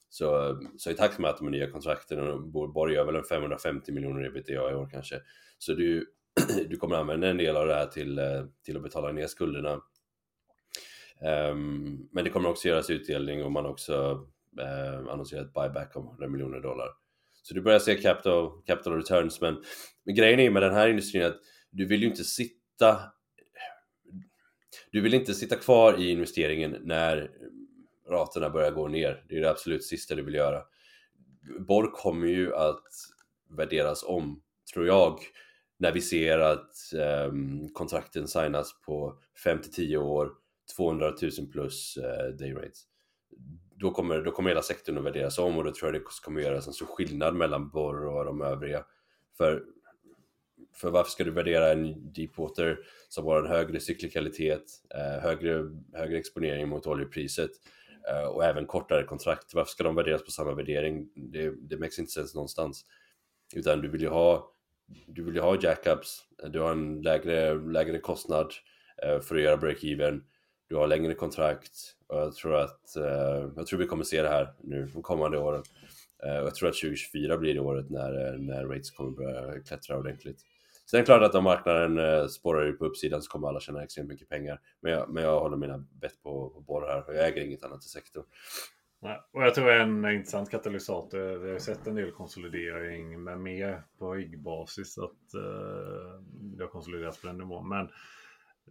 Så, 0.09 0.59
så 0.77 0.91
i 0.91 0.93
takt 0.93 1.19
med 1.19 1.29
att 1.29 1.37
de 1.37 1.51
nya 1.51 1.71
kontrakten, 1.71 2.51
Borg 2.51 2.93
gör 2.93 3.05
väl 3.05 3.15
en 3.15 3.23
550 3.23 3.91
miljoner 3.91 4.25
ebitda 4.25 4.53
i 4.53 4.75
år 4.75 4.89
kanske, 4.91 5.21
så 5.57 5.73
du, 5.73 6.05
du 6.69 6.77
kommer 6.77 6.95
använda 6.95 7.27
en 7.27 7.37
del 7.37 7.57
av 7.57 7.67
det 7.67 7.73
här 7.73 7.85
till, 7.85 8.19
eh, 8.19 8.45
till 8.65 8.77
att 8.77 8.83
betala 8.83 9.11
ner 9.11 9.27
skulderna. 9.27 9.81
Um, 11.21 12.09
men 12.11 12.23
det 12.23 12.29
kommer 12.29 12.49
också 12.49 12.67
göras 12.67 12.89
utdelning 12.89 13.43
och 13.43 13.51
man 13.51 13.65
har 13.65 13.71
också 13.71 14.11
uh, 14.61 15.11
annonserat 15.11 15.53
buyback 15.53 15.95
om 15.95 16.07
100 16.07 16.27
miljoner 16.27 16.59
dollar. 16.59 16.87
Så 17.43 17.53
du 17.53 17.61
börjar 17.61 17.79
se 17.79 17.95
capital, 17.95 18.51
capital 18.65 18.93
returns, 18.93 19.41
men, 19.41 19.63
men 20.03 20.15
grejen 20.15 20.39
är 20.39 20.49
med 20.49 20.61
den 20.61 20.73
här 20.73 20.87
industrin 20.87 21.25
att 21.25 21.37
du 21.69 21.85
vill 21.85 22.01
ju 22.01 22.07
inte 22.07 22.23
sitta 22.23 22.99
du 24.91 25.01
vill 25.01 25.13
inte 25.13 25.33
sitta 25.33 25.55
kvar 25.55 25.99
i 25.99 26.09
investeringen 26.09 26.77
när 26.83 27.31
raterna 28.09 28.49
börjar 28.49 28.71
gå 28.71 28.87
ner. 28.87 29.25
Det 29.29 29.37
är 29.37 29.41
det 29.41 29.49
absolut 29.49 29.83
sista 29.83 30.15
du 30.15 30.21
vill 30.21 30.33
göra. 30.33 30.63
Borg 31.59 31.89
kommer 31.93 32.27
ju 32.27 32.55
att 32.55 32.83
värderas 33.49 34.03
om, 34.03 34.41
tror 34.73 34.87
jag, 34.87 35.19
när 35.77 35.91
vi 35.91 36.01
ser 36.01 36.39
att 36.39 36.75
um, 37.27 37.69
kontrakten 37.73 38.27
signas 38.27 38.81
på 38.85 39.19
5-10 39.45 39.97
år, 39.97 40.31
200 40.75 41.13
000 41.39 41.47
plus 41.51 41.97
eh, 41.97 42.27
day 42.27 42.53
rates. 42.53 42.83
Då 43.75 43.91
kommer, 43.91 44.21
då 44.21 44.31
kommer 44.31 44.49
hela 44.49 44.61
sektorn 44.61 44.97
att 44.97 45.03
värderas 45.03 45.39
om 45.39 45.57
och 45.57 45.63
då 45.63 45.73
tror 45.73 45.93
jag 45.93 46.01
det 46.01 46.05
kommer 46.23 46.41
göras 46.41 46.67
en 46.67 46.73
stor 46.73 46.85
skillnad 46.85 47.35
mellan 47.35 47.69
Borr 47.69 48.05
och 48.05 48.25
de 48.25 48.41
övriga. 48.41 48.85
För 49.37 49.63
för 50.77 50.89
varför 50.89 51.11
ska 51.11 51.23
du 51.23 51.31
värdera 51.31 51.71
en 51.71 52.13
deepwater 52.13 52.79
som 53.09 53.25
har 53.25 53.39
en 53.39 53.47
högre 53.47 53.79
cyklikalitet, 53.79 54.63
eh, 54.95 55.23
högre, 55.23 55.69
högre 55.93 56.17
exponering 56.17 56.69
mot 56.69 56.87
oljepriset 56.87 57.51
eh, 58.09 58.27
och 58.27 58.43
även 58.45 58.65
kortare 58.65 59.03
kontrakt? 59.03 59.53
Varför 59.53 59.71
ska 59.71 59.83
de 59.83 59.95
värderas 59.95 60.23
på 60.23 60.31
samma 60.31 60.53
värdering? 60.53 61.09
Det, 61.15 61.53
det 61.69 61.77
makes 61.77 61.99
inte 61.99 62.11
sens 62.11 62.35
någonstans. 62.35 62.85
Utan 63.55 63.81
du 63.81 63.87
vill 63.89 64.01
ju 64.01 64.09
ha, 64.09 64.51
du 65.07 65.23
vill 65.23 65.35
ju 65.35 65.41
ha 65.41 65.57
jackups, 65.61 66.23
du 66.49 66.59
har 66.59 66.71
en 66.71 67.01
lägre, 67.01 67.53
lägre 67.53 67.99
kostnad 67.99 68.51
eh, 69.03 69.19
för 69.19 69.35
att 69.35 69.41
göra 69.41 69.57
break-even, 69.57 70.21
du 70.67 70.75
har 70.75 70.87
längre 70.87 71.13
kontrakt 71.13 71.95
och 72.07 72.17
jag 72.17 72.35
tror 72.35 72.55
att 72.55 72.95
eh, 72.95 73.49
jag 73.55 73.67
tror 73.67 73.79
vi 73.79 73.85
kommer 73.85 74.03
se 74.03 74.21
det 74.21 74.29
här 74.29 74.53
nu 74.63 74.91
de 74.93 75.01
kommande 75.01 75.37
åren. 75.37 75.63
Eh, 76.23 76.37
och 76.37 76.47
jag 76.47 76.55
tror 76.55 76.69
att 76.69 76.75
2024 76.75 77.37
blir 77.37 77.53
det 77.53 77.59
året 77.59 77.89
när, 77.89 78.27
eh, 78.27 78.39
när 78.39 78.65
rates 78.65 78.91
kommer 78.91 79.11
börja 79.11 79.61
klättra 79.61 79.97
ordentligt. 79.97 80.39
Sen 80.91 80.97
är 80.97 81.01
det 81.01 81.05
klart 81.05 81.21
att 81.21 81.35
om 81.35 81.43
marknaden 81.43 81.97
eh, 81.97 82.27
spårar 82.27 82.71
på 82.71 82.85
uppsidan 82.85 83.21
så 83.21 83.31
kommer 83.31 83.47
alla 83.47 83.59
tjäna 83.59 83.83
extremt 83.83 84.09
mycket 84.09 84.29
pengar. 84.29 84.59
Men 84.81 84.91
jag, 84.91 85.09
men 85.09 85.23
jag 85.23 85.39
håller 85.39 85.57
mina 85.57 85.77
bett 85.77 86.23
på, 86.23 86.49
på 86.49 86.61
båda 86.61 86.87
här 86.87 87.09
och 87.09 87.15
jag 87.15 87.27
äger 87.27 87.41
inget 87.41 87.63
annat 87.63 87.85
i 87.85 87.87
sektorn. 87.87 88.23
Nej, 89.01 89.21
och 89.31 89.43
jag 89.43 89.55
tror 89.55 89.71
en 89.71 90.05
intressant 90.05 90.49
katalysator, 90.49 91.37
vi 91.37 91.51
har 91.51 91.59
sett 91.59 91.87
en 91.87 91.95
del 91.95 92.11
konsolidering 92.11 93.23
med 93.23 93.39
mer 93.39 93.83
på 93.99 94.13
ryggbasis 94.13 94.97
att 94.97 95.33
eh, 95.33 96.21
det 96.31 96.63
har 96.63 96.69
konsoliderats 96.69 97.21
på 97.21 97.27
den 97.27 97.37
nivån. 97.37 97.69
Men 97.69 97.89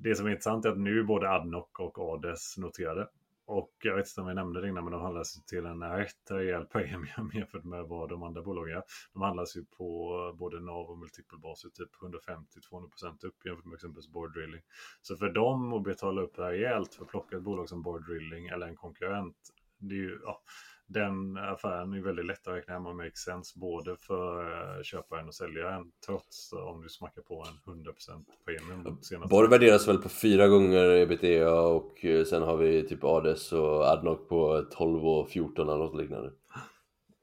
det 0.00 0.14
som 0.14 0.26
är 0.26 0.30
intressant 0.30 0.64
är 0.64 0.68
att 0.68 0.78
nu 0.78 1.04
både 1.04 1.30
Adnoc 1.30 1.68
och 1.78 1.98
Ades 1.98 2.58
noterade. 2.58 3.08
Och 3.46 3.72
jag 3.82 3.96
vet 3.96 4.08
inte 4.08 4.20
om 4.20 4.26
vi 4.26 4.34
nämnde 4.34 4.60
det 4.60 4.68
innan, 4.68 4.84
men 4.84 4.92
de 4.92 5.02
handlas 5.02 5.44
till 5.44 5.66
en 5.66 5.82
rätt 5.82 6.30
rejäl 6.30 6.64
premium 6.64 7.30
jämfört 7.34 7.64
med 7.64 7.84
vad 7.84 8.08
de 8.08 8.22
andra 8.22 8.42
bolagen 8.42 8.74
gör. 8.74 8.82
De 9.12 9.22
handlas 9.22 9.56
ju 9.56 9.64
på 9.64 10.34
både 10.38 10.60
NAV 10.60 10.90
och 10.90 10.98
multipelbaser 10.98 11.68
typ 11.68 11.90
150-200% 11.94 13.26
upp 13.26 13.46
jämfört 13.46 13.64
med 13.64 13.74
exempelvis 13.74 14.08
Board 14.08 14.32
Drilling. 14.34 14.62
Så 15.02 15.16
för 15.16 15.28
dem 15.28 15.72
att 15.72 15.82
betala 15.82 16.20
upp 16.20 16.38
rejält 16.38 16.94
för 16.94 17.04
att 17.04 17.10
plocka 17.10 17.36
ett 17.36 17.42
bolag 17.42 17.68
som 17.68 17.82
Board 17.82 18.06
Drilling 18.06 18.46
eller 18.46 18.66
en 18.66 18.76
konkurrent, 18.76 19.36
det 19.78 19.94
är 19.94 19.98
ju, 19.98 20.20
ja, 20.22 20.42
den 20.86 21.36
affären 21.36 21.92
är 21.92 22.00
väldigt 22.00 22.26
lätt 22.26 22.48
att 22.48 22.54
räkna 22.54 22.74
hem 22.74 22.86
och 22.86 22.96
make 22.96 23.16
sense 23.16 23.58
både 23.58 23.96
för 23.96 24.42
eh, 24.42 24.82
köparen 24.82 25.28
och 25.28 25.34
säljaren 25.34 25.84
trots 26.06 26.52
om 26.52 26.82
du 26.82 26.88
smackar 26.88 27.22
på 27.22 27.44
en 27.66 27.74
100% 27.74 28.24
premium. 28.44 28.98
Borg 29.28 29.48
värderas 29.48 29.88
väl 29.88 29.98
på 29.98 30.08
fyra 30.08 30.48
gånger 30.48 30.90
ebitda 30.90 31.50
och 31.52 32.04
eh, 32.04 32.24
sen 32.24 32.42
har 32.42 32.56
vi 32.56 32.88
typ 32.88 33.04
Ades 33.04 33.52
och 33.52 33.84
Adnoc 33.84 34.28
på 34.28 34.64
12 34.70 35.06
och 35.06 35.28
14 35.28 35.68
eller 35.68 35.78
något 35.78 36.00
liknande. 36.00 36.32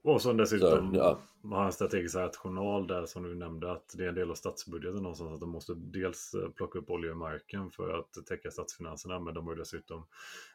Och 0.04 0.22
som 0.22 0.36
dessutom 0.36 0.94
så, 0.94 0.96
ja. 0.96 1.20
har 1.56 1.64
en 1.64 1.72
strategisk 1.72 2.16
rational 2.16 2.86
där 2.86 3.06
som 3.06 3.22
du 3.22 3.34
nämnde 3.34 3.72
att 3.72 3.94
det 3.96 4.04
är 4.04 4.08
en 4.08 4.14
del 4.14 4.30
av 4.30 4.34
statsbudgeten 4.34 5.02
någonstans 5.02 5.34
att 5.34 5.40
de 5.40 5.50
måste 5.50 5.74
dels 5.74 6.34
eh, 6.34 6.48
plocka 6.50 6.78
upp 6.78 6.90
olja 6.90 7.10
i 7.10 7.14
marken 7.14 7.70
för 7.70 7.98
att 7.98 8.26
täcka 8.26 8.50
statsfinanserna 8.50 9.20
men 9.20 9.34
de 9.34 9.46
har 9.46 9.54
dessutom 9.54 10.06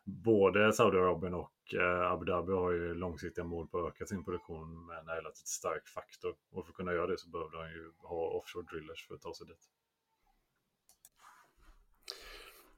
både 0.03 0.73
Saudiarabien 0.73 1.33
och 1.33 1.73
eh, 1.73 2.11
Abu 2.11 2.25
Dhabi 2.25 2.51
har 2.51 2.71
ju 2.71 2.93
långsiktiga 2.93 3.45
mål 3.45 3.67
på 3.67 3.79
att 3.79 3.93
öka 3.93 4.05
sin 4.05 4.25
produktion 4.25 4.85
med 4.85 4.97
en 4.97 5.05
relativt 5.05 5.47
stark 5.47 5.87
faktor 5.87 6.35
och 6.51 6.65
för 6.65 6.71
att 6.71 6.75
kunna 6.75 6.93
göra 6.93 7.07
det 7.07 7.17
så 7.17 7.29
behöver 7.29 7.51
de 7.51 7.69
ju 7.69 7.91
ha 7.97 8.27
offshore 8.27 8.65
drillers 8.71 9.07
för 9.07 9.15
att 9.15 9.21
ta 9.21 9.33
sig 9.33 9.47
dit. 9.47 9.69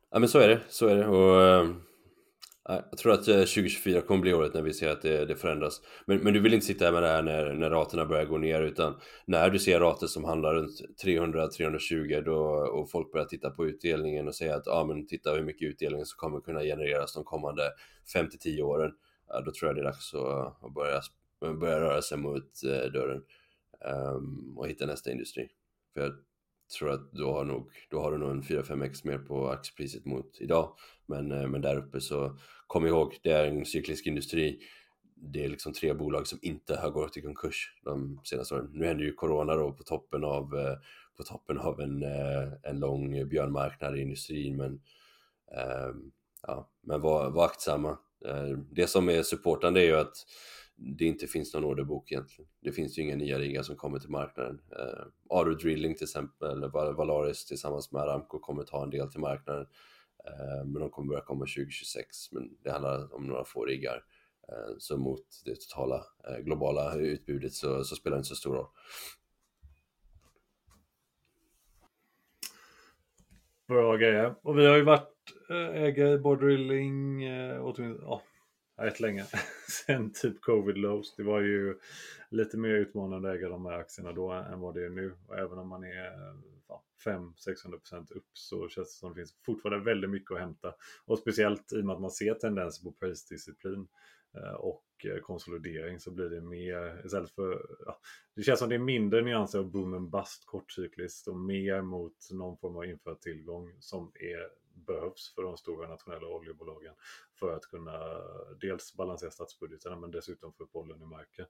Ja 0.09 0.19
men 0.19 0.29
så 0.29 0.39
är 0.39 0.47
det, 0.47 0.61
så 0.67 0.87
är 0.87 0.95
det 0.95 1.07
och 1.07 1.41
eh, 1.41 1.69
jag 2.63 2.97
tror 2.97 3.13
att 3.13 3.27
eh, 3.27 3.35
2024 3.35 4.01
kommer 4.01 4.21
bli 4.21 4.33
året 4.33 4.53
när 4.53 4.61
vi 4.61 4.73
ser 4.73 4.89
att 4.89 5.01
det, 5.01 5.25
det 5.25 5.35
förändras. 5.35 5.81
Men, 6.05 6.17
men, 6.17 6.33
du 6.33 6.39
vill 6.39 6.53
inte 6.53 6.65
sitta 6.65 6.85
här 6.85 6.91
med 6.91 7.03
det 7.03 7.09
här 7.09 7.21
när, 7.21 7.53
när 7.53 7.69
raterna 7.69 8.05
börjar 8.05 8.25
gå 8.25 8.37
ner 8.37 8.61
utan 8.61 8.99
när 9.25 9.49
du 9.49 9.59
ser 9.59 9.79
rater 9.79 10.07
som 10.07 10.23
handlar 10.23 10.55
runt 10.55 10.81
300-320 11.03 12.21
då 12.21 12.39
och 12.73 12.91
folk 12.91 13.11
börjar 13.11 13.25
titta 13.25 13.49
på 13.49 13.67
utdelningen 13.67 14.27
och 14.27 14.35
säga 14.35 14.55
att 14.55 14.63
ja 14.65 14.73
ah, 14.73 14.85
men 14.85 15.07
titta 15.07 15.33
hur 15.33 15.43
mycket 15.43 15.67
utdelning 15.67 16.05
som 16.05 16.17
kommer 16.17 16.39
kunna 16.39 16.61
genereras 16.61 17.13
de 17.13 17.23
kommande 17.23 17.63
5-10 18.15 18.61
åren. 18.61 18.91
Då 19.45 19.51
tror 19.51 19.69
jag 19.69 19.75
det 19.75 19.81
är 19.81 19.85
dags 19.85 20.13
att, 20.13 20.65
att 20.65 20.73
börja, 20.73 21.01
börja 21.59 21.79
röra 21.79 22.01
sig 22.01 22.17
mot 22.17 22.63
eh, 22.65 22.91
dörren 22.91 23.23
um, 24.15 24.57
och 24.57 24.67
hitta 24.67 24.85
nästa 24.85 25.11
industri. 25.11 25.47
För 25.93 26.01
jag 26.01 26.11
tror 26.71 26.89
att 26.89 27.11
då 27.11 27.33
har, 27.33 27.45
nog, 27.45 27.71
då 27.89 27.99
har 28.01 28.11
du 28.11 28.17
nog 28.17 28.31
en 28.31 28.41
4-5x 28.41 29.07
mer 29.07 29.17
på 29.17 29.49
aktiepriset 29.49 30.05
mot 30.05 30.37
idag. 30.39 30.75
Men, 31.05 31.31
eh, 31.31 31.47
men 31.47 31.61
där 31.61 31.77
uppe 31.77 32.01
så 32.01 32.37
kom 32.67 32.85
ihåg, 32.85 33.19
det 33.23 33.31
är 33.31 33.47
en 33.47 33.65
cyklisk 33.65 34.07
industri. 34.07 34.59
Det 35.15 35.45
är 35.45 35.49
liksom 35.49 35.73
tre 35.73 35.93
bolag 35.93 36.27
som 36.27 36.39
inte 36.41 36.75
har 36.75 36.89
gått 36.89 37.17
i 37.17 37.21
konkurs 37.21 37.73
de 37.83 38.21
senaste 38.23 38.55
åren. 38.55 38.69
Nu 38.73 38.85
händer 38.85 39.03
ju 39.03 39.13
corona 39.13 39.55
då 39.55 39.71
på 39.71 39.83
toppen 39.83 40.23
av, 40.23 40.57
eh, 40.57 40.77
på 41.17 41.23
toppen 41.23 41.57
av 41.57 41.81
en, 41.81 42.03
eh, 42.03 42.53
en 42.63 42.79
lång 42.79 43.29
björnmarknad 43.29 43.97
i 43.97 44.01
industrin. 44.01 44.57
Men, 44.57 44.81
ehm, 45.57 46.11
ja, 46.47 46.69
men 46.81 47.01
var, 47.01 47.29
var 47.29 47.45
aktsamma. 47.45 47.97
Det 48.71 48.87
som 48.87 49.09
är 49.09 49.23
supportande 49.23 49.81
är 49.81 49.85
ju 49.85 49.95
att 49.95 50.13
det 50.83 51.05
inte 51.05 51.27
finns 51.27 51.53
någon 51.53 51.65
orderbok 51.65 52.11
egentligen. 52.11 52.51
Det 52.61 52.71
finns 52.71 52.97
ju 52.97 53.01
inga 53.01 53.15
nya 53.15 53.39
riggar 53.39 53.63
som 53.63 53.75
kommer 53.75 53.99
till 53.99 54.09
marknaden. 54.09 54.61
Eh, 54.71 55.37
Aru 55.37 55.55
Drilling 55.55 55.95
till 55.95 56.03
exempel, 56.03 56.51
eller 56.51 56.93
Valaris 56.93 57.45
tillsammans 57.45 57.91
med 57.91 58.01
Aramco 58.01 58.39
kommer 58.39 58.63
ta 58.63 58.83
en 58.83 58.89
del 58.89 59.11
till 59.11 59.19
marknaden. 59.19 59.67
Eh, 60.25 60.65
men 60.65 60.81
de 60.81 60.89
kommer 60.89 61.07
börja 61.07 61.21
komma 61.21 61.39
2026, 61.39 62.31
men 62.31 62.57
det 62.63 62.71
handlar 62.71 63.15
om 63.15 63.27
några 63.27 63.43
få 63.43 63.65
riggar. 63.65 64.03
Eh, 64.47 64.75
så 64.77 64.97
mot 64.97 65.25
det 65.45 65.55
totala 65.55 65.95
eh, 66.29 66.37
globala 66.37 66.95
utbudet 66.95 67.53
så, 67.53 67.83
så 67.83 67.95
spelar 67.95 68.17
det 68.17 68.19
inte 68.19 68.29
så 68.29 68.35
stor 68.35 68.55
roll. 68.55 68.67
Bra 73.67 73.97
grejer. 73.97 74.35
Och 74.41 74.59
vi 74.59 74.65
har 74.65 74.75
ju 74.75 74.83
varit 74.83 75.33
eh, 75.49 75.83
ägare 75.83 76.13
i 76.13 76.17
Bordrilling 76.17 77.23
eh, 77.23 77.73
ja, 78.01 78.21
rätt 78.85 78.99
länge. 78.99 79.25
Sen 79.87 80.13
typ 80.13 80.41
covid 80.41 80.77
lows. 80.77 81.15
Det 81.15 81.23
var 81.23 81.41
ju 81.41 81.79
lite 82.29 82.57
mer 82.57 82.69
utmanande 82.69 83.29
att 83.29 83.35
äga 83.35 83.49
de 83.49 83.65
här 83.65 83.73
aktierna 83.73 84.11
då 84.11 84.31
än 84.31 84.59
vad 84.59 84.75
det 84.75 84.85
är 84.85 84.89
nu. 84.89 85.15
Och 85.27 85.37
även 85.37 85.57
om 85.57 85.67
man 85.67 85.83
är 85.83 86.11
ja, 86.67 86.83
500-600% 87.05 88.13
upp 88.13 88.29
så 88.33 88.69
känns 88.69 88.87
det 88.87 88.99
som 88.99 89.09
det 89.09 89.15
finns 89.15 89.35
fortfarande 89.45 89.85
väldigt 89.85 90.09
mycket 90.09 90.31
att 90.31 90.39
hämta. 90.39 90.73
Och 91.05 91.19
speciellt 91.19 91.73
i 91.73 91.81
och 91.81 91.85
med 91.85 91.93
att 91.93 92.01
man 92.01 92.11
ser 92.11 92.33
tendenser 92.33 92.83
på 92.83 92.91
prisdisciplin 92.91 93.87
eh, 94.37 94.53
och 94.53 94.85
eh, 95.05 95.19
konsolidering 95.21 95.99
så 95.99 96.11
blir 96.11 96.29
det 96.29 96.41
mer 96.41 97.05
istället 97.05 97.31
för 97.31 97.65
ja, 97.85 97.99
det 98.35 98.43
känns 98.43 98.59
som 98.59 98.69
det 98.69 98.75
är 98.75 98.79
mindre 98.79 99.21
nyanser 99.21 99.59
av 99.59 99.71
boom 99.71 99.93
and 99.93 100.09
bust 100.09 100.45
kortcykliskt 100.45 101.27
och 101.27 101.37
mer 101.37 101.81
mot 101.81 102.17
någon 102.31 102.57
form 102.57 102.77
av 102.77 102.85
införd 102.85 103.21
tillgång 103.21 103.75
som 103.79 104.11
är 104.15 104.60
behövs 104.85 105.33
för 105.35 105.43
de 105.43 105.57
stora 105.57 105.87
nationella 105.87 106.27
oljebolagen 106.27 106.93
för 107.39 107.55
att 107.55 107.65
kunna 107.65 108.21
dels 108.61 108.93
balansera 108.95 109.31
statsbudgeterna 109.31 109.99
men 109.99 110.11
dessutom 110.11 110.53
få 110.53 110.63
upp 110.63 110.75
oljan 110.75 111.01
i 111.01 111.05
marken. 111.05 111.45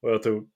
Och 0.00 0.10
jag 0.10 0.22
tror 0.22 0.48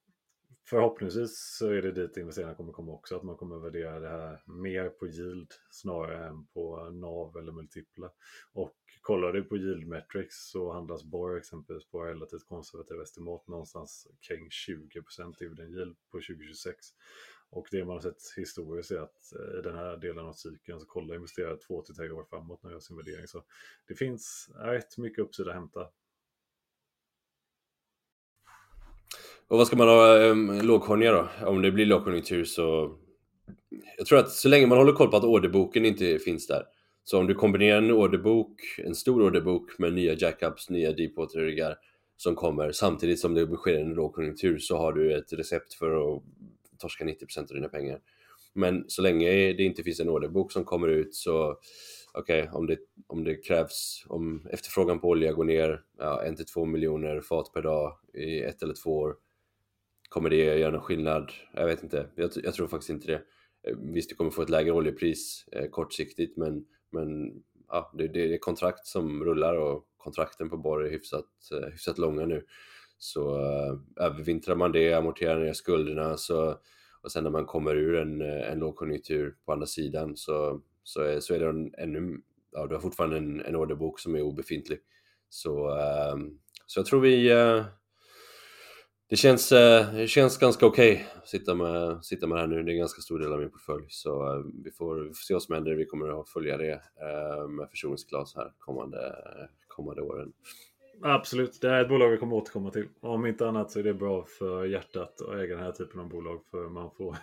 förhoppningsvis 0.69 1.55
så 1.57 1.67
är 1.67 1.81
det 1.81 1.91
dit 1.91 2.17
investerarna 2.17 2.55
kommer 2.55 2.73
komma 2.73 2.91
också, 2.91 3.15
att 3.15 3.23
man 3.23 3.37
kommer 3.37 3.57
värdera 3.59 3.99
det 3.99 4.09
här 4.09 4.43
mer 4.45 4.89
på 4.89 5.07
yield 5.07 5.51
snarare 5.69 6.27
än 6.27 6.45
på 6.45 6.89
NAV 6.89 7.37
eller 7.37 7.51
multipla. 7.51 8.11
Och 8.53 8.75
kollar 9.01 9.33
du 9.33 9.43
på 9.43 9.57
yield 9.57 9.87
metrics 9.87 10.49
så 10.51 10.73
handlas 10.73 11.03
Borg 11.03 11.37
exempelvis 11.37 11.89
på 11.89 12.03
relativt 12.03 12.45
konservativa 12.45 13.03
estimat 13.03 13.47
någonstans 13.47 14.07
kring 14.27 14.49
20% 14.49 15.37
dividend 15.39 15.75
yield 15.75 15.95
på 16.11 16.17
2026. 16.17 16.77
Och 17.51 17.67
det 17.71 17.85
man 17.85 17.95
har 17.95 18.01
sett 18.01 18.33
historiskt 18.37 18.91
är 18.91 18.99
att 18.99 19.33
eh, 19.35 19.59
i 19.59 19.61
den 19.61 19.75
här 19.75 19.97
delen 19.97 20.25
av 20.25 20.33
cykeln 20.33 20.79
så 20.79 20.85
kollar 20.85 21.15
investerare 21.15 21.57
två 21.57 21.81
till 21.81 21.95
tre 21.95 22.09
år 22.11 22.25
framåt 22.29 22.63
när 22.63 22.69
de 22.69 22.73
gör 22.73 22.79
sin 22.79 22.97
värdering. 22.97 23.27
Så 23.27 23.43
det 23.87 23.95
finns 23.95 24.49
rätt 24.55 24.97
mycket 24.97 25.19
uppsida 25.19 25.49
att 25.49 25.55
hämta. 25.55 25.87
Och 29.47 29.57
vad 29.57 29.67
ska 29.67 29.75
man 29.75 29.87
ha 29.87 30.17
um, 30.17 30.61
lågkonjunktur 30.61 31.29
då? 31.39 31.47
Om 31.47 31.61
det 31.61 31.71
blir 31.71 31.85
lågkonjunktur 31.85 32.45
så... 32.45 32.97
Jag 33.97 34.07
tror 34.07 34.19
att 34.19 34.31
så 34.31 34.49
länge 34.49 34.67
man 34.67 34.77
håller 34.77 34.93
koll 34.93 35.11
på 35.11 35.17
att 35.17 35.23
orderboken 35.23 35.85
inte 35.85 36.19
finns 36.19 36.47
där. 36.47 36.63
Så 37.03 37.19
om 37.19 37.27
du 37.27 37.35
kombinerar 37.35 37.77
en 37.77 37.91
orderbok, 37.91 38.61
en 38.77 38.95
stor 38.95 39.21
orderbok 39.21 39.79
med 39.79 39.93
nya 39.93 40.13
jackups, 40.13 40.69
nya 40.69 40.91
deepwater 40.91 41.75
som 42.17 42.35
kommer 42.35 42.71
samtidigt 42.71 43.19
som 43.19 43.33
det 43.33 43.55
sker 43.55 43.79
en 43.79 43.93
lågkonjunktur 43.93 44.59
så 44.59 44.77
har 44.77 44.93
du 44.93 45.17
ett 45.17 45.33
recept 45.33 45.73
för 45.73 46.15
att 46.15 46.23
torska 46.81 47.05
90% 47.05 47.39
av 47.39 47.55
dina 47.55 47.69
pengar. 47.69 47.99
Men 48.53 48.85
så 48.87 49.01
länge 49.01 49.29
det 49.53 49.63
inte 49.63 49.83
finns 49.83 49.99
en 49.99 50.09
orderbok 50.09 50.51
som 50.51 50.65
kommer 50.65 50.87
ut 50.87 51.15
så 51.15 51.59
okej, 52.13 52.41
okay, 52.41 52.51
om, 52.53 52.67
det, 52.67 52.77
om 53.07 53.23
det 53.23 53.35
krävs, 53.35 54.05
om 54.07 54.47
efterfrågan 54.51 54.99
på 54.99 55.07
olja 55.09 55.33
går 55.33 55.43
ner 55.43 55.83
ja, 55.97 56.23
1-2 56.25 56.65
miljoner 56.65 57.21
fat 57.21 57.53
per 57.53 57.61
dag 57.61 57.97
i 58.13 58.41
ett 58.41 58.63
eller 58.63 58.73
två 58.83 58.97
år, 58.97 59.15
kommer 60.09 60.29
det 60.29 60.35
göra 60.35 60.71
någon 60.71 60.81
skillnad? 60.81 61.31
Jag 61.53 61.65
vet 61.65 61.83
inte, 61.83 62.09
jag, 62.15 62.31
jag 62.43 62.53
tror 62.53 62.67
faktiskt 62.67 62.89
inte 62.89 63.07
det. 63.07 63.21
Eh, 63.67 63.77
visst, 63.77 64.09
du 64.09 64.15
kommer 64.15 64.31
få 64.31 64.41
ett 64.41 64.49
lägre 64.49 64.71
oljepris 64.71 65.45
eh, 65.51 65.69
kortsiktigt, 65.69 66.37
men, 66.37 66.65
men 66.89 67.33
ja, 67.67 67.91
det, 67.97 68.07
det, 68.07 68.33
är 68.33 68.37
kontrakt 68.37 68.87
som 68.87 69.23
rullar 69.23 69.55
och 69.55 69.87
kontrakten 69.97 70.49
på 70.49 70.57
Borr 70.57 70.85
är 70.85 70.91
hyfsat, 70.91 71.25
eh, 71.51 71.69
hyfsat 71.71 71.97
långa 71.97 72.25
nu. 72.25 72.45
Så 73.03 73.35
eh, 73.35 74.05
övervintrar 74.05 74.55
man 74.55 74.71
det, 74.71 74.93
amorterar 74.93 75.39
ner 75.39 75.53
skulderna 75.53 76.17
så, 76.17 76.55
och 77.01 77.11
sen 77.11 77.23
när 77.23 77.31
man 77.31 77.45
kommer 77.45 77.75
ur 77.75 77.95
en, 77.95 78.21
en 78.21 78.59
lågkonjunktur 78.59 79.35
på 79.45 79.51
andra 79.51 79.65
sidan 79.65 80.17
så, 80.17 80.61
så, 80.83 81.01
är, 81.01 81.19
så 81.19 81.33
är 81.33 81.39
det 81.39 81.49
en, 81.49 81.73
ännu, 81.77 82.21
ja 82.51 82.67
du 82.67 82.75
har 82.75 82.81
fortfarande 82.81 83.17
en, 83.17 83.41
en 83.41 83.55
orderbok 83.55 83.99
som 83.99 84.15
är 84.15 84.21
obefintlig. 84.21 84.79
Så, 85.29 85.69
eh, 85.69 86.15
så 86.65 86.79
jag 86.79 86.85
tror 86.85 86.99
vi, 86.99 87.31
eh, 87.31 87.65
det 89.09 89.15
känns, 89.15 89.49
det 89.49 90.07
känns 90.09 90.37
ganska 90.37 90.65
okej 90.65 90.93
okay 90.93 91.05
att 91.21 91.27
sitta 91.27 91.55
med, 91.55 92.05
sitta 92.05 92.27
med 92.27 92.37
det 92.37 92.41
här 92.41 92.47
nu. 92.47 92.63
Det 92.63 92.71
är 92.71 92.73
en 92.73 92.79
ganska 92.79 93.01
stor 93.01 93.19
del 93.19 93.33
av 93.33 93.39
min 93.39 93.51
portfölj. 93.51 93.85
Så 93.89 94.43
vi 94.63 94.71
får, 94.71 94.95
vi, 94.95 95.07
får, 95.07 95.13
se 95.13 95.33
vad 95.33 95.43
som 95.43 95.55
händer. 95.55 95.75
Vi 95.75 95.85
kommer 95.85 96.21
att 96.21 96.29
följa 96.29 96.57
det 96.57 96.81
med 97.49 97.69
förtroendeglas 97.69 98.35
här 98.35 98.53
kommande, 98.59 99.15
kommande 99.67 100.01
åren. 100.01 100.33
Absolut, 101.03 101.61
det 101.61 101.69
här 101.69 101.75
är 101.75 101.81
ett 101.81 101.89
bolag 101.89 102.09
vi 102.09 102.17
kommer 102.17 102.35
återkomma 102.35 102.71
till. 102.71 102.87
Om 103.01 103.25
inte 103.25 103.47
annat 103.47 103.71
så 103.71 103.79
är 103.79 103.83
det 103.83 103.93
bra 103.93 104.25
för 104.25 104.65
hjärtat 104.65 105.21
att 105.21 105.35
äga 105.35 105.55
den 105.55 105.65
här 105.65 105.71
typen 105.71 105.99
av 105.99 106.09
bolag 106.09 106.41
för 106.51 106.69
man 106.69 106.91
får 106.91 107.17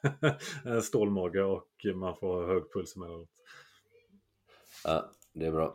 stålmage 0.82 1.36
och 1.36 1.68
man 1.94 2.16
får 2.16 2.46
hög 2.46 2.72
puls 2.72 2.96
emellanåt. 2.96 3.28
Ja, 4.84 5.10
det 5.34 5.46
är 5.46 5.52
bra. 5.52 5.74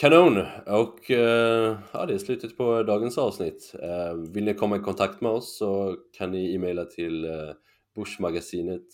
Kanon! 0.00 0.38
Och 0.66 1.10
eh, 1.10 1.78
ja, 1.92 2.06
det 2.06 2.14
är 2.14 2.18
slutet 2.18 2.56
på 2.56 2.82
dagens 2.82 3.18
avsnitt. 3.18 3.74
Eh, 3.82 4.14
vill 4.14 4.44
ni 4.44 4.54
komma 4.54 4.76
i 4.76 4.80
kontakt 4.80 5.20
med 5.20 5.30
oss 5.30 5.58
så 5.58 5.96
kan 6.18 6.30
ni 6.30 6.54
e-maila 6.54 6.84
till 6.84 7.24
eh, 7.24 7.30
uh, 7.30 7.52
börsmagasinet 7.94 8.86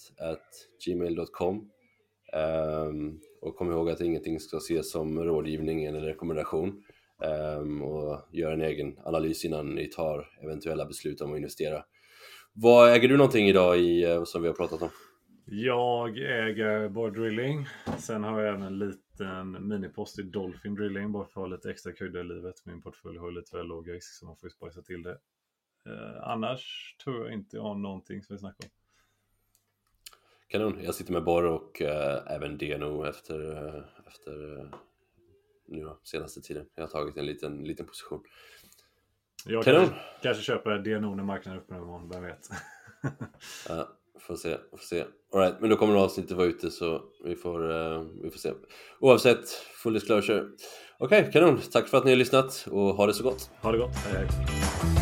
gmail.com 0.87 1.71
och 3.41 3.57
kom 3.57 3.71
ihåg 3.71 3.91
att 3.91 4.01
ingenting 4.01 4.41
ska 4.41 4.57
ses 4.57 4.91
som 4.93 5.25
rådgivning 5.25 5.85
eller 5.85 6.01
rekommendation 6.01 6.83
och 7.83 8.21
gör 8.31 8.53
en 8.53 8.63
egen 8.63 8.99
analys 9.05 9.45
innan 9.45 9.75
ni 9.75 9.89
tar 9.89 10.29
eventuella 10.43 10.87
beslut 10.87 11.21
om 11.21 11.33
att 11.33 11.37
investera. 11.37 11.85
Vad 12.55 12.93
äger 12.93 13.09
du 13.09 13.17
någonting 13.17 13.49
idag 13.49 13.79
i 13.79 14.07
uh, 14.07 14.25
som 14.25 14.43
vi 14.43 14.49
har 14.49 14.55
pratat 14.55 14.83
om? 14.83 14.89
Jag 15.45 16.19
äger 16.19 16.89
Borr 16.89 17.11
Drilling. 17.11 17.67
Sen 17.99 18.25
har 18.25 18.41
jag 18.41 18.49
även 18.49 18.63
en 18.63 18.79
liten 18.79 19.69
minipost 19.69 20.19
i 20.19 20.23
Dolphin 20.23 20.75
Drilling 20.75 21.13
bara 21.13 21.25
för 21.25 21.31
att 21.31 21.35
ha 21.35 21.47
lite 21.47 21.71
extra 21.71 21.93
krydda 21.93 22.21
i 22.21 22.25
livet. 22.25 22.55
Min 22.65 22.83
portfölj 22.83 23.19
har 23.19 23.31
lite 23.31 23.57
väl 23.57 23.67
låg 23.67 23.93
risk 23.93 24.19
så 24.19 24.27
man 24.27 24.37
får 24.37 24.47
ju 24.47 24.51
spicea 24.51 24.83
till 24.83 25.03
det. 25.03 25.19
Uh, 25.91 26.23
annars 26.23 26.97
tror 27.05 27.25
jag 27.25 27.35
inte 27.35 27.57
jag 27.57 27.63
har 27.63 27.75
någonting 27.75 28.23
som 28.23 28.35
vi 28.35 28.39
snackar 28.39 28.65
om. 28.65 28.71
Kanon, 30.49 30.85
jag 30.85 30.95
sitter 30.95 31.13
med 31.13 31.25
Borr 31.25 31.45
och 31.45 31.81
uh, 31.81 32.33
även 32.33 32.59
DNO 32.59 33.05
efter, 33.05 33.41
uh, 33.41 33.85
efter 34.07 34.69
nu 35.73 35.89
senaste 36.03 36.41
tiden. 36.41 36.67
Jag 36.75 36.83
har 36.83 36.89
tagit 36.89 37.17
en 37.17 37.27
liten, 37.27 37.65
liten 37.65 37.87
position. 37.87 38.23
Jag 39.45 39.65
kanske, 39.65 39.95
kanske 40.23 40.43
köper 40.43 40.79
DNO 40.79 41.15
när 41.15 41.25
marknaden 41.25 41.61
öppnar 41.61 41.79
imorgon, 41.79 42.09
vem 42.09 42.23
vet? 42.23 42.49
ja, 43.69 43.89
får 44.21 44.37
se, 44.37 44.57
får 44.71 44.79
se. 44.79 45.05
Alright, 45.35 45.61
men 45.61 45.71
då 45.71 45.77
kommer 45.77 45.95
avsnittet 45.95 46.37
vara 46.37 46.47
ute 46.47 46.71
så 46.71 47.03
vi 47.25 47.37
får, 47.37 47.71
uh, 47.71 48.07
vi 48.23 48.31
får 48.31 48.39
se. 48.39 48.53
Oavsett, 49.01 49.49
full 49.51 49.95
disclosure. 49.95 50.49
Okej, 50.99 51.21
okay, 51.21 51.33
kanon. 51.33 51.61
Tack 51.73 51.89
för 51.89 51.99
att 51.99 52.05
ni 52.05 52.11
har 52.11 52.17
lyssnat 52.17 52.67
och 52.71 52.95
ha 52.95 53.07
det 53.07 53.15
så 53.15 53.23
gott. 53.23 53.51
Ha 53.61 53.73
det 53.73 53.79
gott. 53.79 53.97
Hej, 53.97 54.27
hej. 54.27 55.02